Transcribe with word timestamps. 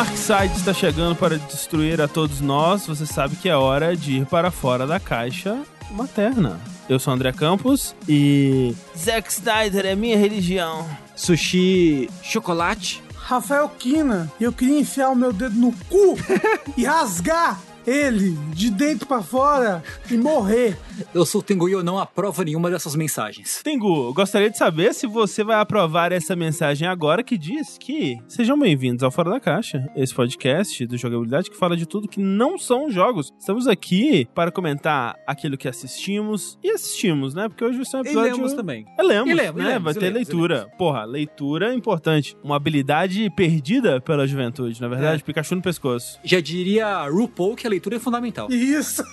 Darkseid 0.00 0.56
está 0.56 0.72
chegando 0.72 1.14
para 1.14 1.36
destruir 1.36 2.00
a 2.00 2.08
todos 2.08 2.40
nós. 2.40 2.86
Você 2.86 3.04
sabe 3.04 3.36
que 3.36 3.50
é 3.50 3.54
hora 3.54 3.94
de 3.94 4.20
ir 4.20 4.24
para 4.24 4.50
fora 4.50 4.86
da 4.86 4.98
caixa 4.98 5.62
materna. 5.90 6.58
Eu 6.88 6.98
sou 6.98 7.12
André 7.12 7.30
Campos 7.32 7.94
e 8.08 8.74
Zack 8.96 9.30
Snyder 9.30 9.84
é 9.84 9.94
minha 9.94 10.16
religião. 10.16 10.88
Sushi 11.14 12.08
chocolate. 12.22 13.02
Rafael 13.14 13.68
Kina, 13.68 14.32
eu 14.40 14.54
queria 14.54 14.80
enfiar 14.80 15.10
o 15.10 15.14
meu 15.14 15.34
dedo 15.34 15.56
no 15.56 15.70
cu 15.90 16.16
e 16.78 16.86
rasgar 16.86 17.60
ele 17.86 18.36
de 18.52 18.70
dentro 18.70 19.06
pra 19.06 19.22
fora 19.22 19.82
e 20.10 20.16
morrer. 20.16 20.76
Eu 21.14 21.24
sou 21.24 21.40
o 21.40 21.44
Tengu 21.44 21.68
e 21.68 21.72
eu 21.72 21.82
não 21.82 21.98
aprovo 21.98 22.42
nenhuma 22.42 22.70
dessas 22.70 22.94
mensagens. 22.94 23.60
Tengu, 23.62 24.12
gostaria 24.12 24.50
de 24.50 24.58
saber 24.58 24.92
se 24.94 25.06
você 25.06 25.42
vai 25.42 25.56
aprovar 25.60 26.12
essa 26.12 26.36
mensagem 26.36 26.86
agora 26.86 27.22
que 27.22 27.38
diz 27.38 27.78
que 27.78 28.18
sejam 28.28 28.58
bem-vindos 28.58 29.02
ao 29.02 29.10
Fora 29.10 29.30
da 29.30 29.40
Caixa, 29.40 29.88
esse 29.96 30.14
podcast 30.14 30.86
do 30.86 30.96
Jogabilidade 30.96 31.50
que 31.50 31.56
fala 31.56 31.76
de 31.76 31.86
tudo 31.86 32.08
que 32.08 32.20
não 32.20 32.58
são 32.58 32.90
jogos. 32.90 33.32
Estamos 33.38 33.66
aqui 33.66 34.28
para 34.34 34.50
comentar 34.52 35.16
aquilo 35.26 35.56
que 35.56 35.68
assistimos 35.68 36.58
e 36.62 36.70
assistimos, 36.70 37.34
né? 37.34 37.48
Porque 37.48 37.64
hoje 37.64 37.76
vai 37.76 37.86
ser 37.86 37.96
um 37.96 38.00
E 38.00 38.02
episódio... 38.02 38.32
lemos 38.36 38.52
também. 38.52 38.84
É, 38.98 39.02
lemos, 39.02 39.30
E 39.30 39.34
lemos, 39.34 39.62
né? 39.62 39.68
lemos, 39.68 39.84
vai 39.84 39.92
e 39.92 39.96
ter 39.96 40.00
lemos, 40.12 40.16
e 40.28 40.32
leitura. 40.32 40.68
Porra, 40.76 41.04
leitura 41.04 41.72
é 41.72 41.74
importante. 41.74 42.36
Uma 42.42 42.56
habilidade 42.56 43.30
perdida 43.30 44.00
pela 44.00 44.26
juventude, 44.26 44.80
na 44.80 44.88
verdade. 44.88 45.22
É. 45.22 45.24
Pikachu 45.24 45.56
no 45.56 45.62
pescoço. 45.62 46.18
Já 46.22 46.40
diria 46.40 47.08
RuPaul 47.08 47.56
que 47.56 47.66
a 47.66 47.70
leitura 47.70 47.79
é 47.96 47.98
fundamental. 47.98 48.48
Isso. 48.50 49.02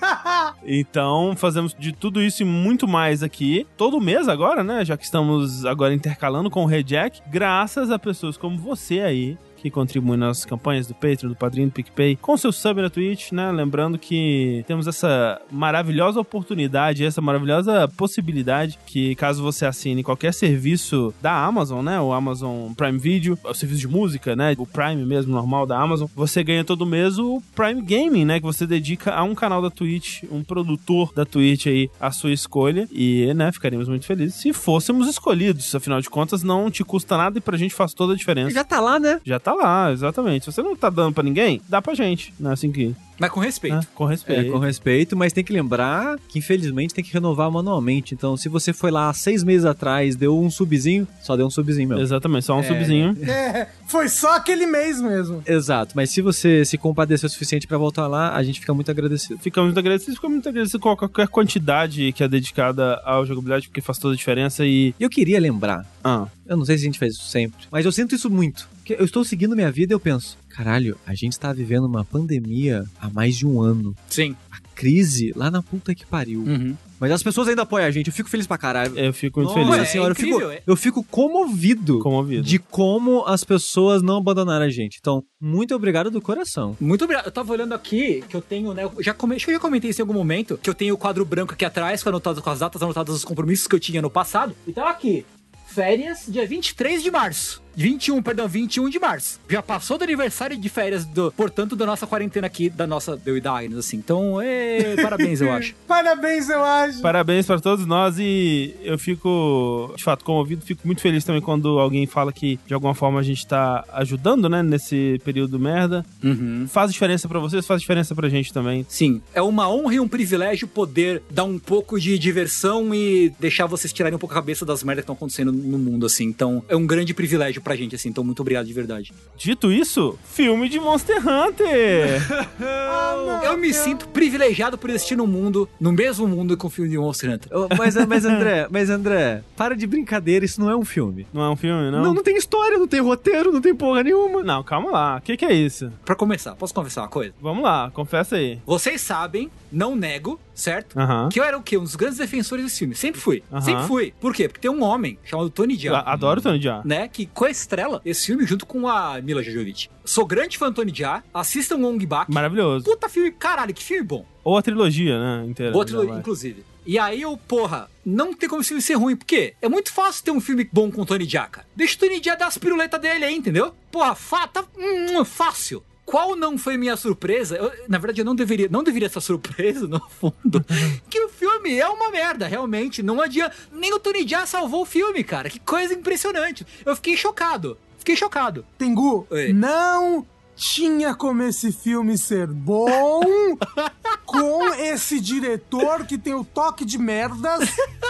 Então, 0.69 1.33
fazemos 1.35 1.73
de 1.77 1.91
tudo 1.91 2.21
isso 2.21 2.41
e 2.41 2.45
muito 2.45 2.87
mais 2.87 3.23
aqui, 3.23 3.65
todo 3.77 4.01
mês 4.01 4.27
agora, 4.27 4.63
né? 4.63 4.83
Já 4.83 4.97
que 4.97 5.05
estamos 5.05 5.65
agora 5.65 5.93
intercalando 5.93 6.49
com 6.49 6.63
o 6.63 6.65
Rejack, 6.65 7.21
graças 7.29 7.89
a 7.89 7.97
pessoas 7.97 8.35
como 8.37 8.57
você 8.57 8.99
aí. 8.99 9.37
Que 9.57 9.69
contribuem 9.69 10.17
nas 10.19 10.45
campanhas 10.45 10.87
do 10.87 10.93
Patreon, 10.93 11.29
do 11.29 11.35
Padrinho, 11.35 11.67
do 11.67 11.73
PicPay, 11.73 12.15
com 12.15 12.37
seu 12.37 12.51
sub 12.51 12.81
na 12.81 12.89
Twitch, 12.89 13.31
né? 13.31 13.51
Lembrando 13.51 13.97
que 13.97 14.63
temos 14.67 14.87
essa 14.87 15.41
maravilhosa 15.51 16.19
oportunidade, 16.19 17.03
essa 17.03 17.21
maravilhosa 17.21 17.87
possibilidade 17.97 18.77
que, 18.85 19.15
caso 19.15 19.41
você 19.41 19.65
assine 19.65 20.03
qualquer 20.03 20.33
serviço 20.33 21.13
da 21.21 21.45
Amazon, 21.45 21.83
né? 21.83 21.99
O 21.99 22.13
Amazon 22.13 22.71
Prime 22.73 22.97
Video, 22.97 23.37
o 23.43 23.53
serviço 23.53 23.81
de 23.81 23.87
música, 23.87 24.35
né? 24.35 24.55
O 24.57 24.65
Prime 24.65 25.03
mesmo, 25.05 25.33
normal 25.33 25.65
da 25.65 25.79
Amazon, 25.79 26.07
você 26.15 26.43
ganha 26.43 26.63
todo 26.63 26.85
mês 26.85 27.17
o 27.17 27.41
Prime 27.55 27.81
Gaming, 27.81 28.25
né? 28.25 28.39
Que 28.39 28.45
você 28.45 28.65
dedica 28.65 29.13
a 29.13 29.23
um 29.23 29.35
canal 29.35 29.61
da 29.61 29.69
Twitch, 29.69 30.23
um 30.31 30.43
produtor 30.43 31.11
da 31.13 31.25
Twitch 31.25 31.67
aí, 31.67 31.89
a 31.99 32.11
sua 32.11 32.31
escolha. 32.31 32.87
E, 32.91 33.33
né, 33.33 33.51
ficaríamos 33.51 33.87
muito 33.87 34.05
felizes 34.05 34.35
se 34.35 34.53
fôssemos 34.53 35.07
escolhidos. 35.07 35.73
Afinal 35.73 36.01
de 36.01 36.09
contas, 36.09 36.43
não 36.43 36.69
te 36.69 36.83
custa 36.83 37.17
nada 37.17 37.37
e 37.37 37.41
pra 37.41 37.57
gente 37.57 37.73
faz 37.73 37.93
toda 37.93 38.13
a 38.13 38.15
diferença. 38.15 38.51
Já 38.51 38.63
tá 38.63 38.79
lá, 38.79 38.99
né? 38.99 39.19
Já 39.25 39.39
tá 39.39 39.46
lá, 39.53 39.91
exatamente. 39.91 40.45
Se 40.45 40.51
você 40.51 40.61
não 40.61 40.75
tá 40.75 40.89
dando 40.89 41.13
pra 41.13 41.23
ninguém, 41.23 41.61
dá 41.67 41.81
pra 41.81 41.93
gente, 41.93 42.33
né? 42.39 42.53
Assim 42.53 42.71
que. 42.71 42.95
Mas 43.19 43.29
com 43.31 43.39
respeito. 43.39 43.75
né? 43.75 43.81
Com 43.95 44.07
É, 44.07 44.11
respeito. 44.11 44.51
com 44.51 44.57
respeito, 44.59 45.17
mas 45.17 45.33
tem 45.33 45.43
que 45.43 45.51
lembrar 45.53 46.17
que 46.29 46.39
infelizmente 46.39 46.93
tem 46.93 47.03
que 47.03 47.11
renovar 47.13 47.49
manualmente. 47.51 48.13
Então, 48.13 48.35
se 48.37 48.47
você 48.49 48.71
foi 48.73 48.91
lá 48.91 49.11
seis 49.13 49.43
meses 49.43 49.65
atrás, 49.65 50.15
deu 50.15 50.37
um 50.39 50.49
subzinho, 50.49 51.07
só 51.21 51.35
deu 51.35 51.45
um 51.47 51.49
subzinho 51.49 51.89
mesmo. 51.89 52.03
Exatamente, 52.03 52.45
só 52.45 52.57
um 52.57 52.63
subzinho. 52.63 53.17
É, 53.27 53.67
foi 53.87 54.07
só 54.09 54.35
aquele 54.35 54.65
mês 54.65 55.01
mesmo. 55.01 55.41
Exato, 55.45 55.93
mas 55.95 56.09
se 56.09 56.21
você 56.21 56.63
se 56.65 56.77
compadecer 56.77 57.27
o 57.27 57.31
suficiente 57.31 57.67
pra 57.67 57.77
voltar 57.77 58.07
lá, 58.07 58.35
a 58.35 58.43
gente 58.43 58.59
fica 58.59 58.73
muito 58.73 58.89
agradecido. 58.91 59.39
Ficamos 59.39 59.67
muito 59.69 59.79
agradecidos, 59.79 60.15
ficamos 60.15 60.35
muito 60.35 60.49
agradecidos 60.49 60.81
com 60.81 60.95
qualquer 60.95 61.27
quantidade 61.27 62.11
que 62.13 62.23
é 62.23 62.27
dedicada 62.27 63.01
à 63.05 63.23
jogabilidade, 63.25 63.67
porque 63.67 63.81
faz 63.81 63.97
toda 63.97 64.13
a 64.13 64.17
diferença 64.17 64.65
e. 64.65 64.93
Eu 64.99 65.09
queria 65.09 65.39
lembrar, 65.39 65.85
Ah, 66.03 66.27
eu 66.45 66.55
não 66.57 66.65
sei 66.65 66.77
se 66.77 66.83
a 66.83 66.85
gente 66.85 66.99
faz 66.99 67.13
isso 67.13 67.25
sempre, 67.27 67.65
mas 67.71 67.85
eu 67.85 67.91
sinto 67.91 68.15
isso 68.15 68.29
muito. 68.29 68.67
Porque 68.77 68.93
eu 68.93 69.05
estou 69.05 69.23
seguindo 69.25 69.55
minha 69.55 69.71
vida 69.71 69.93
e 69.93 69.95
eu 69.95 69.99
penso, 69.99 70.37
caralho, 70.57 70.97
a 71.05 71.13
gente 71.13 71.39
tá 71.39 71.53
vivendo 71.53 71.85
uma 71.85 72.03
pandemia 72.03 72.83
há 72.99 73.09
mais 73.09 73.35
de 73.37 73.45
um 73.45 73.61
ano. 73.61 73.95
Sim. 74.09 74.35
A 74.51 74.57
crise 74.73 75.31
lá 75.35 75.51
na 75.51 75.61
puta 75.61 75.93
que 75.93 76.03
pariu. 76.05 76.39
Uhum. 76.39 76.75
Mas 76.99 77.11
as 77.11 77.21
pessoas 77.21 77.47
ainda 77.47 77.61
apoiam 77.61 77.85
a 77.85 77.91
gente, 77.91 78.07
eu 78.07 78.13
fico 78.13 78.27
feliz 78.27 78.47
pra 78.47 78.57
caralho. 78.57 78.97
eu 78.97 79.13
fico 79.13 79.39
muito 79.39 79.55
Nossa 79.55 79.71
feliz. 79.71 79.87
é 79.87 79.91
senhora, 79.91 80.09
eu, 80.09 80.13
incrível, 80.13 80.39
fico, 80.39 80.51
é. 80.51 80.61
eu 80.65 80.75
fico 80.75 81.03
comovido 81.03 81.99
Comovido. 81.99 82.41
de 82.41 82.57
como 82.57 83.23
as 83.27 83.43
pessoas 83.43 84.01
não 84.01 84.17
abandonaram 84.17 84.65
a 84.65 84.69
gente. 84.69 84.97
Então, 84.99 85.23
muito 85.39 85.75
obrigado 85.75 86.09
do 86.09 86.19
coração. 86.19 86.75
Muito 86.79 87.03
obrigado. 87.03 87.27
Eu 87.27 87.31
tava 87.31 87.53
olhando 87.53 87.73
aqui 87.75 88.23
que 88.27 88.35
eu 88.35 88.41
tenho, 88.41 88.73
né? 88.73 88.83
eu 88.83 88.91
Já 88.99 89.13
come... 89.13 89.35
Acho 89.35 89.45
que 89.45 89.51
eu 89.51 89.55
já 89.55 89.61
comentei 89.61 89.91
isso 89.91 90.01
em 90.01 90.03
algum 90.03 90.13
momento. 90.13 90.57
Que 90.57 90.71
eu 90.71 90.73
tenho 90.73 90.95
o 90.95 90.97
quadro 90.97 91.23
branco 91.23 91.53
aqui 91.53 91.65
atrás, 91.65 92.01
com, 92.01 92.09
anotado, 92.09 92.41
com 92.41 92.49
as 92.49 92.59
datas 92.59 92.81
anotadas 92.81 93.13
dos 93.13 93.23
compromissos 93.23 93.67
que 93.67 93.75
eu 93.75 93.79
tinha 93.79 94.01
no 94.01 94.09
passado. 94.09 94.55
Então 94.67 94.87
aqui. 94.87 95.23
Férias, 95.67 96.25
dia 96.27 96.47
23 96.47 97.03
de 97.03 97.11
março. 97.11 97.61
21, 97.77 98.23
perdão, 98.23 98.47
21 98.47 98.89
de 98.89 98.99
março. 98.99 99.39
Já 99.47 99.61
passou 99.61 99.99
do 99.99 100.03
aniversário 100.03 100.57
de 100.57 100.67
férias, 100.67 101.05
do, 101.05 101.31
portanto, 101.31 101.75
da 101.75 101.85
nossa 101.85 102.07
quarentena 102.07 102.47
aqui, 102.47 102.71
da 102.71 102.87
nossa. 102.87 103.15
Deu 103.15 103.37
e 103.37 103.41
da 103.41 103.55
Agnes, 103.55 103.77
assim. 103.77 103.97
Então, 103.97 104.41
ê, 104.41 104.95
parabéns, 104.99 105.39
eu 105.41 105.51
acho. 105.51 105.75
Parabéns, 105.87 106.49
eu 106.49 106.63
acho. 106.63 107.01
Parabéns 107.01 107.45
para 107.45 107.59
todos 107.59 107.85
nós 107.85 108.17
e 108.17 108.75
eu 108.81 108.97
fico, 108.97 109.93
de 109.95 110.03
fato, 110.03 110.25
comovido. 110.25 110.65
Fico 110.65 110.81
muito 110.85 111.01
feliz 111.01 111.23
também 111.23 111.41
quando 111.41 111.77
alguém 111.79 112.07
fala 112.07 112.33
que 112.33 112.59
de 112.65 112.73
alguma 112.73 112.95
forma 112.95 113.19
a 113.19 113.23
gente 113.23 113.45
tá 113.45 113.85
ajudando, 113.93 114.49
né, 114.49 114.63
nesse 114.63 115.21
período 115.23 115.59
merda. 115.59 116.03
Uhum. 116.23 116.65
Faz 116.67 116.91
diferença 116.91 117.27
para 117.27 117.39
vocês, 117.39 117.65
faz 117.65 117.81
diferença 117.81 118.15
pra 118.15 118.27
gente 118.27 118.51
também. 118.51 118.85
Sim, 118.89 119.21
é 119.33 119.41
uma 119.41 119.69
honra 119.69 119.95
e 119.95 119.99
um 119.99 120.07
privilégio 120.07 120.67
poder 120.67 121.21
dar 121.29 121.43
um 121.43 121.59
pouco 121.59 121.99
de 121.99 122.17
diversão 122.17 122.93
e 122.93 123.31
deixar 123.39 123.67
vocês 123.67 123.93
tirarem 123.93 124.15
um 124.15 124.19
pouco 124.19 124.33
a 124.33 124.37
cabeça 124.37 124.65
das 124.65 124.83
merdas 124.83 125.03
que 125.03 125.11
estão 125.11 125.15
acontecendo 125.15 125.51
no 125.51 125.77
mundo, 125.77 126.05
assim. 126.05 126.25
Então, 126.25 126.63
é 126.67 126.75
um 126.75 126.87
grande 126.87 127.13
privilégio 127.13 127.61
pra 127.67 127.75
gente, 127.75 127.95
assim. 127.95 128.07
Então, 128.07 128.23
muito 128.23 128.39
obrigado 128.39 128.65
de 128.65 128.71
verdade. 128.71 129.13
Dito 129.35 129.69
isso, 129.69 130.17
filme 130.23 130.69
de 130.69 130.79
Monster 130.79 131.17
Hunter. 131.17 132.21
Eu 133.43 133.57
me 133.57 133.73
sinto 133.73 134.07
privilegiado 134.07 134.77
por 134.77 134.89
existir 134.89 135.17
no 135.17 135.27
mundo, 135.27 135.67
no 135.79 135.91
mesmo 135.91 136.25
mundo 136.27 136.55
que 136.55 136.65
o 136.65 136.69
filme 136.69 136.89
de 136.89 136.97
Monster 136.97 137.33
Hunter. 137.33 137.49
Mas, 137.77 137.95
mas 138.07 138.23
André, 138.23 138.67
mas 138.71 138.89
André, 138.89 139.43
para 139.57 139.75
de 139.75 139.85
brincadeira, 139.85 140.45
isso 140.45 140.61
não 140.61 140.69
é 140.69 140.77
um 140.77 140.85
filme. 140.85 141.27
não 141.33 141.41
é 141.43 141.49
um 141.49 141.57
filme, 141.57 141.91
não? 141.91 142.01
Não, 142.01 142.13
não 142.13 142.23
tem 142.23 142.37
história, 142.37 142.77
não 142.77 142.87
tem 142.87 143.01
roteiro, 143.01 143.51
não 143.51 143.59
tem 143.59 143.75
porra 143.75 144.01
nenhuma. 144.01 144.41
Não, 144.43 144.63
calma 144.63 144.89
lá. 144.89 145.17
O 145.17 145.21
que, 145.21 145.35
que 145.35 145.45
é 145.45 145.53
isso? 145.53 145.91
Pra 146.05 146.15
começar, 146.15 146.55
posso 146.55 146.73
confessar 146.73 147.01
uma 147.01 147.09
coisa? 147.09 147.33
Vamos 147.41 147.63
lá, 147.63 147.91
confessa 147.93 148.37
aí. 148.37 148.59
Vocês 148.65 149.01
sabem, 149.01 149.51
não 149.71 149.95
nego, 149.95 150.39
certo? 150.53 150.95
Que 151.31 151.39
eu 151.39 151.43
era 151.43 151.57
o 151.57 151.63
quê? 151.63 151.77
Um 151.77 151.83
dos 151.83 151.95
grandes 151.95 152.17
defensores 152.17 152.65
desse 152.65 152.79
filme. 152.79 152.95
Sempre 152.95 153.19
fui. 153.21 153.43
Sempre 153.61 153.83
fui. 153.85 154.13
Por 154.19 154.33
quê? 154.33 154.47
Porque 154.47 154.61
tem 154.61 154.71
um 154.71 154.83
homem 154.83 155.17
chamado 155.23 155.49
Tony 155.49 155.75
Jaa. 155.75 156.03
Adoro 156.05 156.41
Tony 156.41 156.61
Jaa. 156.61 156.81
né, 156.85 157.07
que 157.07 157.25
coestrela 157.25 158.01
esse 158.05 158.25
filme 158.27 158.45
junto 158.45 158.65
com 158.65 158.87
a 158.87 159.21
Mila 159.21 159.43
Jojovic. 159.43 159.89
Sou 160.05 160.25
grande 160.25 160.57
fã 160.57 160.69
do 160.69 160.75
Tony 160.75 160.93
Jaa, 160.93 161.23
assistam 161.33 161.77
Wong 161.77 162.05
Bak. 162.05 162.31
Maravilhoso. 162.33 162.85
Puta 162.85 163.09
filme, 163.09 163.31
caralho, 163.31 163.73
que 163.73 163.83
filme 163.83 164.03
bom. 164.03 164.25
Ou 164.43 164.57
a 164.57 164.61
trilogia, 164.61 165.19
né, 165.19 165.45
inteira. 165.47 165.71
Boa 165.71 165.85
trilogia, 165.85 166.11
Vai. 166.11 166.19
inclusive. 166.19 166.63
E 166.85 166.97
aí 166.97 167.21
eu, 167.21 167.35
porra, 167.35 167.89
não 168.05 168.33
tem 168.33 168.47
como 168.47 168.61
esse 168.61 168.69
filme 168.69 168.81
ser 168.81 168.93
ruim, 168.93 169.17
porque 169.17 169.53
é 169.61 169.67
muito 169.67 169.91
fácil 169.91 170.23
ter 170.23 170.31
um 170.31 170.39
filme 170.39 170.69
bom 170.71 170.89
com 170.89 171.01
o 171.01 171.05
Tony 171.05 171.25
Jaa, 171.27 171.45
cara. 171.47 171.67
Deixa 171.75 171.97
o 171.97 171.99
Tony 171.99 172.21
Jaa 172.23 172.35
dar 172.35 172.47
as 172.47 172.57
piruletas 172.57 173.01
dele 173.01 173.25
aí, 173.25 173.35
entendeu? 173.35 173.75
Porra, 173.91 174.15
fa 174.15 174.47
tá 174.47 174.63
hum, 174.77 175.25
fácil. 175.25 175.83
Qual 176.07 176.37
não 176.37 176.57
foi 176.57 176.77
minha 176.77 176.95
surpresa? 176.95 177.57
Eu- 177.57 177.71
na 177.89 177.97
verdade, 177.97 178.21
eu 178.21 178.25
não 178.25 178.33
deveria, 178.33 178.69
não 178.71 178.81
deveria 178.81 179.07
estar 179.07 179.19
surpreso, 179.19 179.87
no 179.89 179.99
fundo, 180.09 180.65
que 181.09 181.19
o 181.19 181.27
filme 181.27 181.77
é 181.77 181.85
uma 181.87 182.09
merda, 182.09 182.47
realmente. 182.47 183.03
Não 183.03 183.21
adianta. 183.21 183.53
Nem 183.73 183.93
o 183.93 183.99
Tony 183.99 184.25
Jaa 184.25 184.45
salvou 184.45 184.83
o 184.83 184.85
filme, 184.85 185.21
cara. 185.21 185.49
Que 185.49 185.59
coisa 185.59 185.93
impressionante. 185.93 186.65
Eu 186.85 186.95
fiquei 186.95 187.17
chocado. 187.17 187.77
Fiquei 187.99 188.15
chocado. 188.15 188.65
Tengu, 188.77 189.27
Oi. 189.29 189.51
não 189.51 190.25
tinha 190.57 191.13
como 191.13 191.43
esse 191.43 191.71
filme 191.71 192.17
ser 192.17 192.47
bom 192.47 193.21
com 194.25 194.73
esse 194.73 195.19
diretor 195.21 196.05
que 196.05 196.17
tem 196.17 196.33
o 196.33 196.43
toque 196.43 196.83
de 196.83 196.97
merdas, 196.97 197.69